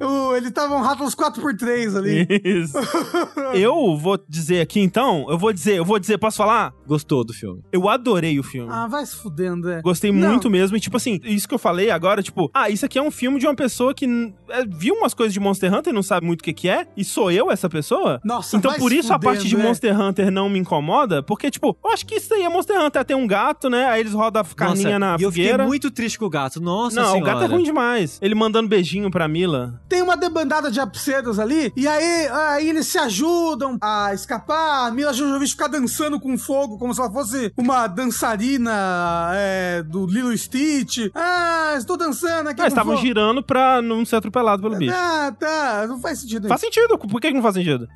O- 0.00 0.34
ele 0.36 0.50
tava 0.50 0.74
um 0.74 0.80
Rathalos 0.80 1.14
4x3 1.14 1.96
ali. 1.96 2.26
Isso. 2.44 2.72
eu 3.54 3.96
vou 3.96 4.18
dizer 4.28 4.60
aqui 4.60 4.80
então, 4.80 5.26
eu 5.28 5.38
vou 5.38 5.52
dizer, 5.52 5.76
eu 5.76 5.84
vou 5.84 5.98
dizer, 5.98 6.18
posso 6.18 6.36
falar? 6.36 6.72
Gostou 6.86 7.24
do 7.24 7.32
filme. 7.32 7.62
Eu 7.72 7.88
adorei 7.88 8.38
o 8.38 8.42
filme. 8.42 8.70
Ah, 8.72 8.86
vai 8.86 9.04
se 9.04 9.16
fudendo, 9.16 9.70
é. 9.70 9.80
Gostei 9.82 10.10
Não. 10.12 10.28
muito 10.30 10.48
mesmo. 10.50 10.76
E, 10.76 10.80
tipo 10.80 10.96
assim, 10.96 11.20
isso 11.24 11.46
que 11.48 11.54
eu 11.54 11.58
falei 11.58 11.90
agora, 11.90 12.22
tipo, 12.22 12.50
ah, 12.54 12.70
isso 12.70 12.84
aqui 12.86 12.98
é 12.98 13.02
um 13.02 13.10
filme 13.10 13.38
de 13.38 13.46
uma 13.46 13.54
pessoa 13.54 13.94
que 13.94 14.06
é, 14.48 14.64
viu 14.66 14.94
umas 14.94 15.14
coisas 15.14 15.32
de 15.32 15.40
Monster 15.40 15.72
Hunter 15.72 15.92
e 15.92 15.94
não 15.94 16.02
sabe 16.02 16.26
muito 16.26 16.40
o 16.40 16.44
que, 16.44 16.52
que 16.52 16.68
é. 16.68 16.86
E 16.96 17.04
sou 17.04 17.30
eu 17.30 17.50
essa 17.50 17.68
pessoa? 17.68 18.20
Nossa, 18.24 18.56
Então, 18.56 18.70
vai 18.70 18.80
por 18.80 18.90
se 18.90 18.98
isso 18.98 19.12
a 19.12 19.18
parte 19.18 19.42
de 19.42 19.50
fudendo, 19.50 19.62
é. 19.62 19.68
Monster 19.68 20.00
Hunter 20.00 20.30
não 20.30 20.48
me 20.48 20.58
incomoda, 20.58 21.22
porque, 21.22 21.50
tipo, 21.50 21.76
eu 21.84 21.90
acho 21.90 22.06
que 22.06 22.16
isso 22.16 22.32
aí 22.34 22.42
é 22.42 22.48
Monster 22.48 22.80
Hunter. 22.80 23.04
Tem 23.04 23.16
um 23.16 23.26
gato, 23.26 23.68
né? 23.70 23.86
Aí 23.86 24.00
eles 24.00 24.12
rodam 24.12 24.42
a 24.42 24.44
carninha 24.44 24.98
Nossa, 24.98 25.12
na 25.12 25.16
e 25.18 25.22
eu 25.22 25.30
fiquei 25.30 25.44
fogueira. 25.46 25.64
muito 25.66 25.90
triste 25.90 26.18
com 26.18 26.26
o 26.26 26.30
gato. 26.30 26.60
Nossa 26.60 26.96
não, 26.96 27.12
senhora. 27.12 27.22
o 27.22 27.24
gato 27.24 27.42
é 27.44 27.46
ruim 27.46 27.62
demais. 27.62 28.18
Ele 28.20 28.34
mandando 28.34 28.68
beijinho 28.68 29.10
pra 29.10 29.28
Mila. 29.28 29.80
Tem 29.88 30.02
uma 30.02 30.16
debandada 30.16 30.70
de 30.70 30.80
abcedos 30.80 31.38
ali, 31.38 31.72
e 31.76 31.86
aí, 31.86 32.28
aí 32.28 32.68
eles 32.68 32.86
se 32.86 32.97
ajudam 32.98 33.78
a 33.80 34.12
escapar. 34.14 34.86
A 34.86 34.90
Mila 34.90 35.12
Jovovich 35.12 35.52
fica 35.52 35.68
dançando 35.68 36.20
com 36.20 36.36
fogo, 36.38 36.78
como 36.78 36.92
se 36.94 37.00
ela 37.00 37.10
fosse 37.10 37.52
uma 37.56 37.86
dançarina 37.86 39.30
é, 39.34 39.82
do 39.82 40.06
Lilo 40.06 40.36
Stitch. 40.36 41.10
Ah, 41.14 41.74
estou 41.76 41.96
dançando 41.96 42.48
aqui 42.48 42.60
Ah, 42.60 42.66
estavam 42.68 42.94
fogo. 42.94 43.06
girando 43.06 43.42
pra 43.42 43.80
não 43.82 44.04
ser 44.04 44.16
atropelado 44.16 44.62
pelo 44.62 44.76
bicho. 44.76 44.94
Ah, 44.96 45.32
tá, 45.38 45.86
não 45.88 46.00
faz 46.00 46.20
sentido. 46.20 46.48
Faz 46.48 46.60
sentido. 46.60 46.98
Por 46.98 47.20
que 47.20 47.30
não 47.30 47.42
faz 47.42 47.54
sentido? 47.54 47.88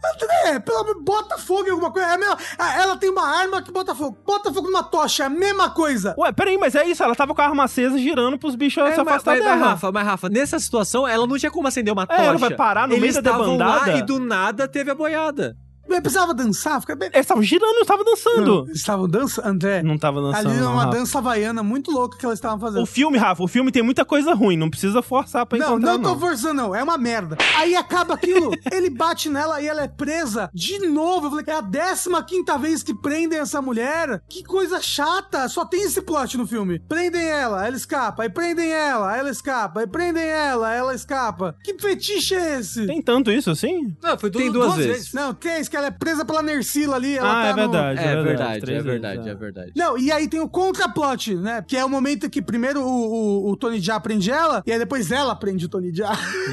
É, 0.47 0.59
pelo 0.59 0.85
menos 0.85 1.03
bota 1.05 1.39
fogo 1.39 1.67
em 1.69 1.71
alguma 1.71 1.91
coisa. 1.91 2.09
É 2.09 2.15
a 2.15 2.19
mesma- 2.19 2.39
ah, 2.59 2.81
ela 2.83 2.97
tem 2.97 3.11
uma 3.11 3.27
arma 3.27 3.63
que 3.63 3.71
bota 3.73 3.95
fogo. 3.95 4.17
Bota 4.27 4.53
fogo 4.53 4.69
numa 4.71 4.83
tocha, 4.83 5.25
é 5.25 5.27
a 5.27 5.31
mesma 5.31 5.71
coisa. 5.71 6.15
Ué, 6.19 6.33
peraí, 6.33 6.57
mas 6.59 6.75
é 6.75 6.87
isso. 6.87 7.03
Ela 7.03 7.15
tava 7.15 7.35
com 7.35 7.43
a 7.43 7.45
arma 7.47 7.65
acesa 7.65 7.99
girando 7.99 8.39
pros 8.39 8.55
bichos 8.55 8.83
É, 8.83 8.93
se 8.93 8.99
mas, 8.99 9.07
afastar 9.09 9.33
mas, 9.37 9.45
mas, 9.45 9.59
dela. 9.59 9.71
Rafa, 9.71 9.93
mas 9.93 10.07
Rafa, 10.07 10.29
nessa 10.29 10.59
situação 10.59 11.07
ela 11.07 11.27
não 11.27 11.39
tinha 11.39 11.51
como 11.51 11.69
acender 11.69 11.93
uma 11.93 12.03
É, 12.05 12.07
tocha. 12.07 12.23
ela 12.23 12.39
vai 12.39 12.55
parar 12.55 12.87
no 12.89 12.95
Eles 12.95 13.01
meio 13.03 13.15
da 13.15 13.21
estavam 13.31 13.57
lá 13.59 13.75
debandada? 13.79 13.99
e 13.99 14.03
do 14.03 14.19
nada 14.19 14.69
teve 14.69 14.91
a 14.93 14.95
boiada. 14.95 15.57
Eu 15.89 16.01
precisava 16.01 16.33
dançar, 16.33 16.81
fica 16.81 16.97
bem. 16.97 17.09
Eles 17.13 17.21
estavam 17.21 17.43
girando, 17.43 17.75
não 17.75 17.83
estavam 17.83 18.05
dançando. 18.05 18.65
Eles 18.67 18.79
estavam 18.79 19.09
dançando, 19.09 19.49
André. 19.49 19.83
Não 19.83 19.99
tava 19.99 20.21
dançando. 20.21 20.49
ali 20.49 20.59
é 20.59 20.61
não, 20.61 20.73
uma 20.73 20.85
Rafa. 20.85 20.97
dança 20.97 21.19
havaiana 21.19 21.63
muito 21.63 21.91
louca 21.91 22.17
que 22.17 22.25
elas 22.25 22.39
estavam 22.39 22.59
fazendo. 22.59 22.83
O 22.83 22.87
filme, 22.87 23.19
Rafa, 23.19 23.43
o 23.43 23.49
filme 23.49 23.71
tem 23.71 23.83
muita 23.83 24.05
coisa 24.05 24.33
ruim, 24.35 24.57
não 24.57 24.71
precisa 24.71 25.03
forçar 25.03 25.45
pra 25.45 25.59
Não, 25.59 25.67
encontrar, 25.67 25.99
não 25.99 26.03
tô 26.03 26.19
forçando, 26.19 26.55
não. 26.55 26.75
É 26.75 26.83
uma 26.83 26.97
merda. 26.97 27.37
Aí 27.57 27.75
acaba 27.77 28.15
aquilo, 28.15 28.53
ele 28.73 28.91
bate 28.91 29.29
nela 29.29 29.61
e 29.61 29.67
ela 29.67 29.83
é 29.83 29.89
presa 29.89 30.51
de 30.55 30.79
novo. 30.79 31.27
Eu 31.27 31.31
falei, 31.31 31.45
é 31.49 31.59
a 31.59 31.63
15 31.63 32.25
quinta 32.27 32.59
vez 32.59 32.83
que 32.83 32.95
prendem 32.95 33.39
essa 33.39 33.61
mulher. 33.61 34.23
Que 34.29 34.43
coisa 34.43 34.81
chata. 34.81 35.49
Só 35.49 35.65
tem 35.65 35.83
esse 35.83 36.01
plot 36.01 36.39
no 36.39 36.47
filme. 36.47 36.79
Prendem 36.79 37.23
ela, 37.23 37.67
ela 37.67 37.77
escapa. 37.77 38.23
Aí 38.23 38.31
prendem 38.31 38.71
ela, 38.71 39.17
ela 39.17 39.31
escapa. 39.31 39.81
Aí 39.81 39.87
prendem 39.87 40.25
ela, 40.25 40.73
ela 40.73 40.95
escapa. 40.95 41.55
Que 41.63 41.75
fetiche 41.79 42.35
é 42.35 42.59
esse? 42.59 42.87
Tem 42.87 43.03
tanto 43.03 43.31
isso 43.31 43.51
assim? 43.51 43.95
Não, 44.03 44.19
foi 44.19 44.31
Tem 44.31 44.51
duas, 44.51 44.67
duas 44.67 44.77
vezes. 44.79 44.93
vezes. 44.93 45.13
Não, 45.13 45.33
isso 45.61 45.71
que 45.73 45.77
ela 45.77 45.87
é 45.87 45.91
presa 45.91 46.23
pela 46.23 46.43
Nersila 46.43 46.97
ali. 46.97 47.17
Ela 47.17 47.31
ah, 47.31 47.43
tá 47.43 47.49
é 47.49 47.51
no- 47.51 47.73
verdade. 47.73 47.99
É, 47.99 48.23
verdade, 48.23 48.61
três 48.61 48.79
é 48.79 48.83
vezes, 48.83 49.01
verdade, 49.01 49.29
é. 49.29 49.33
é 49.33 49.35
verdade. 49.35 49.73
Não, 49.75 49.97
e 49.97 50.13
aí 50.13 50.29
tem 50.29 50.39
o 50.39 50.49
contraplot, 50.49 51.35
né? 51.37 51.65
Que 51.67 51.79
é 51.79 51.85
o 51.85 51.89
momento 51.89 52.29
que 52.29 52.43
primeiro 52.43 52.83
o, 52.83 53.47
o, 53.47 53.51
o 53.51 53.57
Tony 53.57 53.81
Jaa 53.81 53.99
prende 53.99 54.31
ela, 54.31 54.63
e 54.67 54.71
aí 54.71 54.79
depois 54.79 55.11
ela 55.11 55.35
prende 55.35 55.65
o 55.65 55.69
Tony 55.71 55.91
Jaa. 55.95 56.13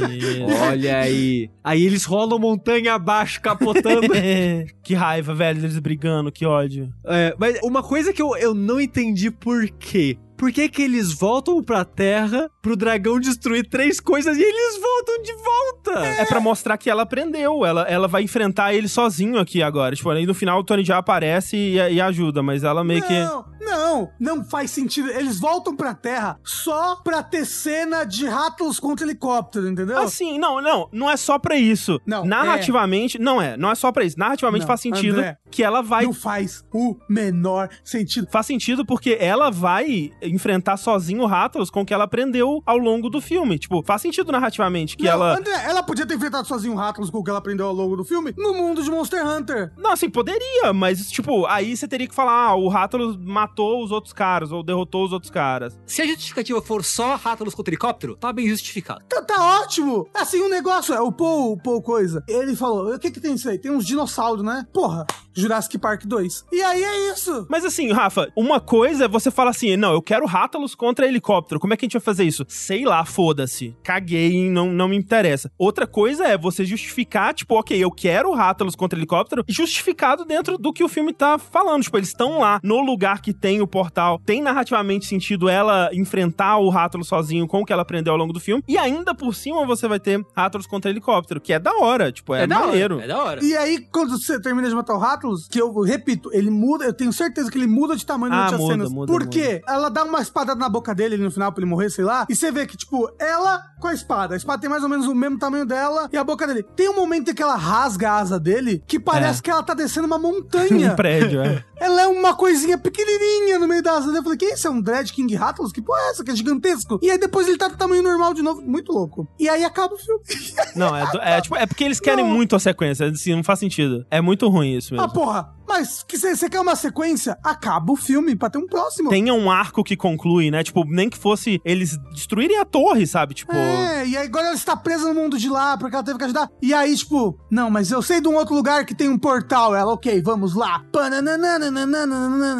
Isso. 0.09 0.45
Olha 0.63 0.99
aí. 0.99 1.49
Aí 1.61 1.85
eles 1.85 2.05
rolam 2.05 2.39
montanha 2.39 2.93
abaixo, 2.93 3.41
capotando. 3.41 4.07
que 4.81 4.93
raiva, 4.93 5.35
velho, 5.35 5.59
eles 5.59 5.77
brigando, 5.79 6.31
que 6.31 6.45
ódio. 6.45 6.89
É, 7.05 7.35
mas 7.37 7.59
uma 7.61 7.83
coisa 7.83 8.13
que 8.13 8.21
eu, 8.21 8.35
eu 8.37 8.53
não 8.53 8.79
entendi 8.79 9.29
por 9.29 9.67
quê. 9.71 10.17
Por 10.39 10.53
que 10.53 10.69
que 10.69 10.81
eles 10.81 11.11
voltam 11.11 11.61
pra 11.61 11.83
Terra 11.83 12.49
pro 12.61 12.77
dragão 12.77 13.19
destruir 13.19 13.67
três 13.67 13.99
coisas 13.99 14.37
e 14.37 14.41
eles 14.41 14.79
voltam 14.81 15.21
de 15.21 15.33
volta? 15.33 16.05
É 16.07 16.23
pra 16.23 16.39
mostrar 16.39 16.77
que 16.77 16.89
ela 16.89 17.03
aprendeu. 17.03 17.65
Ela, 17.65 17.81
ela 17.83 18.07
vai 18.07 18.23
enfrentar 18.23 18.73
ele 18.73 18.87
sozinho 18.87 19.37
aqui 19.37 19.61
agora. 19.61 19.95
Tipo, 19.95 20.09
aí 20.11 20.25
no 20.25 20.33
final 20.33 20.59
o 20.59 20.63
Tony 20.63 20.85
já 20.85 20.97
aparece 20.97 21.57
e, 21.57 21.75
e 21.75 21.99
ajuda, 21.99 22.41
mas 22.41 22.63
ela 22.63 22.85
meio 22.85 23.03
que. 23.03 23.13
Não, 23.13 23.45
não, 23.59 24.09
não 24.19 24.45
faz 24.45 24.71
sentido. 24.71 25.09
Eles 25.09 25.39
voltam 25.39 25.75
pra 25.75 25.93
Terra 25.93 26.39
só 26.43 26.95
pra 26.95 27.21
ter 27.21 27.45
cena 27.45 28.05
de 28.05 28.25
Rattlers 28.25 28.79
contra 28.79 29.05
helicóptero, 29.05 29.67
entendeu? 29.67 29.97
Assim, 29.97 30.39
não, 30.39 30.61
não, 30.61 30.87
não 30.93 31.09
é 31.09 31.17
só 31.17 31.37
pra 31.37 31.57
isso. 31.57 31.99
Não, 32.05 32.23
Narrativamente, 32.23 33.19
não 33.19 33.41
é, 33.41 33.57
não 33.57 33.69
é 33.69 33.75
só 33.75 33.91
pra 33.91 34.05
isso. 34.05 34.17
Narrativamente 34.17 34.61
Não, 34.61 34.67
faz 34.67 34.79
sentido 34.79 35.17
André, 35.17 35.37
que 35.51 35.63
ela 35.63 35.81
vai. 35.81 36.05
Não 36.05 36.13
faz 36.13 36.63
o 36.73 36.95
menor 37.09 37.69
sentido. 37.83 38.27
Faz 38.31 38.45
sentido 38.45 38.85
porque 38.85 39.17
ela 39.19 39.49
vai 39.49 40.11
enfrentar 40.29 40.77
sozinho 40.77 41.23
o 41.23 41.25
Rathalos 41.25 41.69
com 41.69 41.81
o 41.81 41.85
que 41.85 41.93
ela 41.93 42.03
aprendeu 42.03 42.61
ao 42.65 42.77
longo 42.77 43.09
do 43.09 43.21
filme. 43.21 43.57
Tipo, 43.59 43.83
faz 43.83 44.01
sentido 44.01 44.31
narrativamente 44.31 44.95
que 44.97 45.03
Não, 45.03 45.11
ela. 45.11 45.37
André, 45.37 45.63
ela 45.65 45.83
podia 45.83 46.05
ter 46.05 46.15
enfrentado 46.15 46.47
sozinho 46.47 46.73
o 46.73 46.77
Rattlers 46.77 47.09
com 47.09 47.19
o 47.19 47.23
que 47.23 47.29
ela 47.29 47.39
aprendeu 47.39 47.67
ao 47.67 47.73
longo 47.73 47.95
do 47.95 48.03
filme 48.03 48.33
no 48.37 48.53
mundo 48.53 48.83
de 48.83 48.89
Monster 48.89 49.25
Hunter. 49.25 49.71
Não, 49.77 49.91
assim, 49.91 50.09
poderia, 50.09 50.71
mas, 50.73 51.09
tipo, 51.09 51.45
aí 51.45 51.75
você 51.75 51.87
teria 51.87 52.07
que 52.07 52.15
falar, 52.15 52.49
ah, 52.49 52.55
o 52.55 52.67
Rathalos 52.67 53.17
matou 53.17 53.83
os 53.83 53.91
outros 53.91 54.13
caras, 54.13 54.51
ou 54.51 54.63
derrotou 54.63 55.05
os 55.05 55.13
outros 55.13 55.31
caras. 55.31 55.79
Se 55.85 56.01
a 56.01 56.07
justificativa 56.07 56.61
for 56.61 56.83
só 56.83 57.15
Rátalos 57.15 57.53
contra 57.53 57.71
helicóptero, 57.71 58.15
tá 58.15 58.31
bem 58.31 58.47
justificado. 58.47 59.01
Tá, 59.07 59.21
tá 59.21 59.61
ótimo! 59.61 60.07
Assim, 60.13 60.41
um 60.41 60.49
negócio 60.49 60.93
é 60.93 61.01
o 61.01 61.11
Paul, 61.11 61.53
o 61.53 61.57
Paul 61.57 61.81
coisa. 61.81 62.23
Ele 62.27 62.55
falou: 62.55 62.93
o 62.93 62.99
que 62.99 63.11
que 63.11 63.19
tem 63.19 63.33
isso 63.33 63.49
aí? 63.49 63.57
Tem 63.57 63.71
uns 63.71 63.85
dinossauros, 63.85 64.43
né? 64.43 64.65
Porra, 64.73 65.05
Jurassic 65.33 65.77
Park 65.77 66.05
2. 66.05 66.45
E 66.51 66.61
aí 66.61 66.83
é 66.83 67.11
isso. 67.11 67.47
Mas 67.49 67.65
assim, 67.65 67.91
Rafa, 67.91 68.31
uma 68.35 68.59
coisa 68.59 69.05
é 69.05 69.07
você 69.07 69.31
falar 69.31 69.51
assim, 69.51 69.75
não, 69.77 69.93
eu 69.93 70.01
quero 70.01 70.18
Rátalos 70.25 70.75
contra 70.75 71.07
helicóptero, 71.07 71.59
como 71.59 71.73
é 71.73 71.77
que 71.77 71.85
a 71.85 71.87
gente 71.87 71.93
vai 71.93 72.01
fazer 72.01 72.23
isso? 72.23 72.45
Sei 72.47 72.83
lá, 72.85 73.03
foda-se, 73.05 73.75
caguei, 73.83 74.49
não, 74.49 74.71
não 74.71 74.87
me 74.87 74.95
interessa. 74.97 75.51
Outra 75.57 75.85
coisa 75.87 76.25
é 76.27 76.37
você 76.37 76.63
justificar, 76.65 77.33
tipo, 77.33 77.55
ok, 77.55 77.77
eu 77.77 77.91
quero 77.91 78.33
Rátalos 78.33 78.75
contra 78.75 78.97
helicóptero, 78.97 79.43
justificado 79.47 80.25
dentro 80.25 80.57
do 80.57 80.71
que 80.73 80.83
o 80.83 80.87
filme 80.87 81.13
tá 81.13 81.37
falando. 81.37 81.83
Tipo, 81.83 81.97
eles 81.97 82.09
estão 82.09 82.39
lá, 82.39 82.59
no 82.63 82.79
lugar 82.81 83.21
que 83.21 83.33
tem 83.33 83.61
o 83.61 83.67
portal, 83.67 84.19
tem 84.25 84.41
narrativamente 84.41 85.05
sentido 85.05 85.49
ela 85.49 85.89
enfrentar 85.93 86.57
o 86.57 86.69
Rátalos 86.69 87.07
sozinho 87.07 87.47
com 87.47 87.61
o 87.61 87.65
que 87.65 87.73
ela 87.73 87.81
aprendeu 87.81 88.13
ao 88.13 88.19
longo 88.19 88.33
do 88.33 88.39
filme, 88.39 88.63
e 88.67 88.77
ainda 88.77 89.13
por 89.15 89.33
cima 89.33 89.65
você 89.65 89.87
vai 89.87 89.99
ter 89.99 90.23
Rátalos 90.35 90.67
contra 90.67 90.89
helicóptero, 90.91 91.39
que 91.41 91.53
é 91.53 91.59
da 91.59 91.73
hora, 91.77 92.11
tipo, 92.11 92.33
é, 92.33 92.45
da 92.47 92.59
maneiro. 92.59 92.95
hora. 92.95 93.05
É 93.05 93.07
da 93.07 93.23
hora. 93.23 93.43
E 93.43 93.55
aí, 93.55 93.79
quando 93.91 94.17
você 94.17 94.39
termina 94.41 94.67
de 94.69 94.75
matar 94.75 94.93
o 94.95 94.97
Rattlus, 94.99 95.47
que 95.47 95.59
eu 95.61 95.71
repito, 95.81 96.29
ele 96.33 96.49
muda, 96.49 96.85
eu 96.85 96.93
tenho 96.93 97.11
certeza 97.13 97.49
que 97.51 97.57
ele 97.57 97.67
muda 97.67 97.95
de 97.95 98.05
tamanho 98.05 98.33
Ah, 98.33 98.37
durante 98.47 98.53
as 98.55 98.59
muda, 98.61 98.73
cenas. 98.73 98.91
muda, 98.91 99.11
Por 99.11 99.21
muda. 99.23 99.31
quê? 99.31 99.61
Ela 99.67 99.89
dá 99.89 100.05
uma 100.09 100.21
espadada 100.21 100.59
na 100.59 100.67
boca 100.69 100.93
dele 100.93 101.17
no 101.17 101.31
final 101.31 101.51
pra 101.51 101.61
ele 101.63 101.69
morrer, 101.69 101.89
sei 101.89 102.03
lá, 102.03 102.25
e 102.29 102.35
você 102.35 102.51
vê 102.51 102.65
que, 102.65 102.75
tipo, 102.77 103.09
ela 103.19 103.63
com 103.79 103.87
a 103.87 103.93
espada, 103.93 104.33
a 104.33 104.37
espada 104.37 104.59
tem 104.59 104.69
mais 104.69 104.83
ou 104.83 104.89
menos 104.89 105.07
o 105.07 105.15
mesmo 105.15 105.39
tamanho 105.39 105.65
dela 105.65 106.09
e 106.11 106.17
a 106.17 106.23
boca 106.23 106.45
dele. 106.45 106.63
Tem 106.63 106.89
um 106.89 106.95
momento 106.95 107.31
em 107.31 107.33
que 107.33 107.41
ela 107.41 107.55
rasga 107.55 108.11
a 108.11 108.17
asa 108.17 108.39
dele 108.39 108.83
que 108.85 108.99
parece 108.99 109.39
É. 109.39 109.41
que 109.43 109.49
ela 109.49 109.63
tá 109.63 109.73
descendo 109.73 110.05
uma 110.07 110.17
montanha. 110.19 110.69
Um 110.91 110.95
prédio, 110.95 111.41
é. 111.41 111.63
Ela 111.79 112.01
é 112.01 112.07
uma 112.07 112.35
coisinha 112.35 112.77
pequenininha 112.77 113.57
no 113.57 113.67
meio 113.67 113.81
da 113.81 113.93
asa 113.93 114.07
dele. 114.07 114.17
Eu 114.19 114.23
falei, 114.23 114.37
que 114.37 114.45
isso? 114.47 114.67
É 114.67 114.69
um 114.69 114.81
Dread 114.81 115.13
King 115.13 115.33
Rattlus? 115.35 115.71
Que 115.71 115.81
porra 115.81 115.99
é 116.01 116.09
essa? 116.09 116.23
Que 116.25 116.31
é 116.31 116.35
gigantesco. 116.35 116.99
E 117.01 117.09
aí 117.09 117.17
depois 117.17 117.47
ele 117.47 117.57
tá 117.57 117.69
do 117.69 117.77
tamanho 117.77 118.03
normal 118.03 118.33
de 118.33 118.41
novo. 118.41 118.61
Muito 118.61 118.91
louco. 118.91 119.27
E 119.39 119.47
aí 119.47 119.63
acaba 119.63 119.93
o 119.93 119.97
filme. 119.97 120.21
Não, 120.75 120.93
é, 120.95 121.09
do- 121.09 121.19
é, 121.21 121.39
tipo, 121.41 121.55
é 121.55 121.65
porque 121.65 121.83
eles 121.85 121.99
querem 122.01 122.25
Não. 122.25 122.31
muito 122.33 122.55
a 122.55 122.59
sequência, 122.59 123.07
assim, 123.07 123.33
não 123.35 123.43
faz 123.43 123.59
sentido. 123.59 124.05
É 124.11 124.19
muito 124.21 124.47
ruim 124.49 124.75
isso 124.75 124.93
mesmo. 124.93 125.05
Ah, 125.05 125.09
porra. 125.09 125.53
Mas 125.67 126.03
que 126.03 126.17
você 126.17 126.49
quer 126.49 126.59
uma 126.59 126.75
sequência? 126.75 127.37
Acaba 127.43 127.93
o 127.93 127.95
filme 127.95 128.35
pra 128.35 128.49
ter 128.49 128.57
um 128.57 128.65
próximo. 128.67 129.09
Tenha 129.09 129.33
um 129.35 129.49
arco 129.51 129.83
que 129.83 129.95
conclui, 129.99 130.49
né? 130.49 130.63
Tipo, 130.63 130.83
nem 130.85 131.09
que 131.09 131.17
fosse 131.17 131.61
eles 131.63 131.97
destruírem 132.11 132.57
a 132.57 132.65
torre, 132.65 133.05
sabe? 133.05 133.33
Tipo. 133.33 133.53
É, 133.53 134.07
e 134.07 134.17
agora 134.17 134.47
ela 134.47 134.55
está 134.55 134.75
presa 134.75 135.07
no 135.07 135.13
mundo 135.13 135.37
de 135.37 135.49
lá, 135.49 135.77
porque 135.77 135.95
ela 135.95 136.03
teve 136.03 136.17
que 136.17 136.23
ajudar. 136.25 136.49
E 136.61 136.73
aí, 136.73 136.95
tipo, 136.95 137.37
não, 137.51 137.69
mas 137.69 137.91
eu 137.91 138.01
sei 138.01 138.21
de 138.21 138.27
um 138.27 138.35
outro 138.35 138.55
lugar 138.55 138.85
que 138.85 138.95
tem 138.95 139.09
um 139.09 139.17
portal. 139.17 139.75
Ela, 139.75 139.93
ok, 139.93 140.21
vamos 140.21 140.55
lá. 140.55 140.83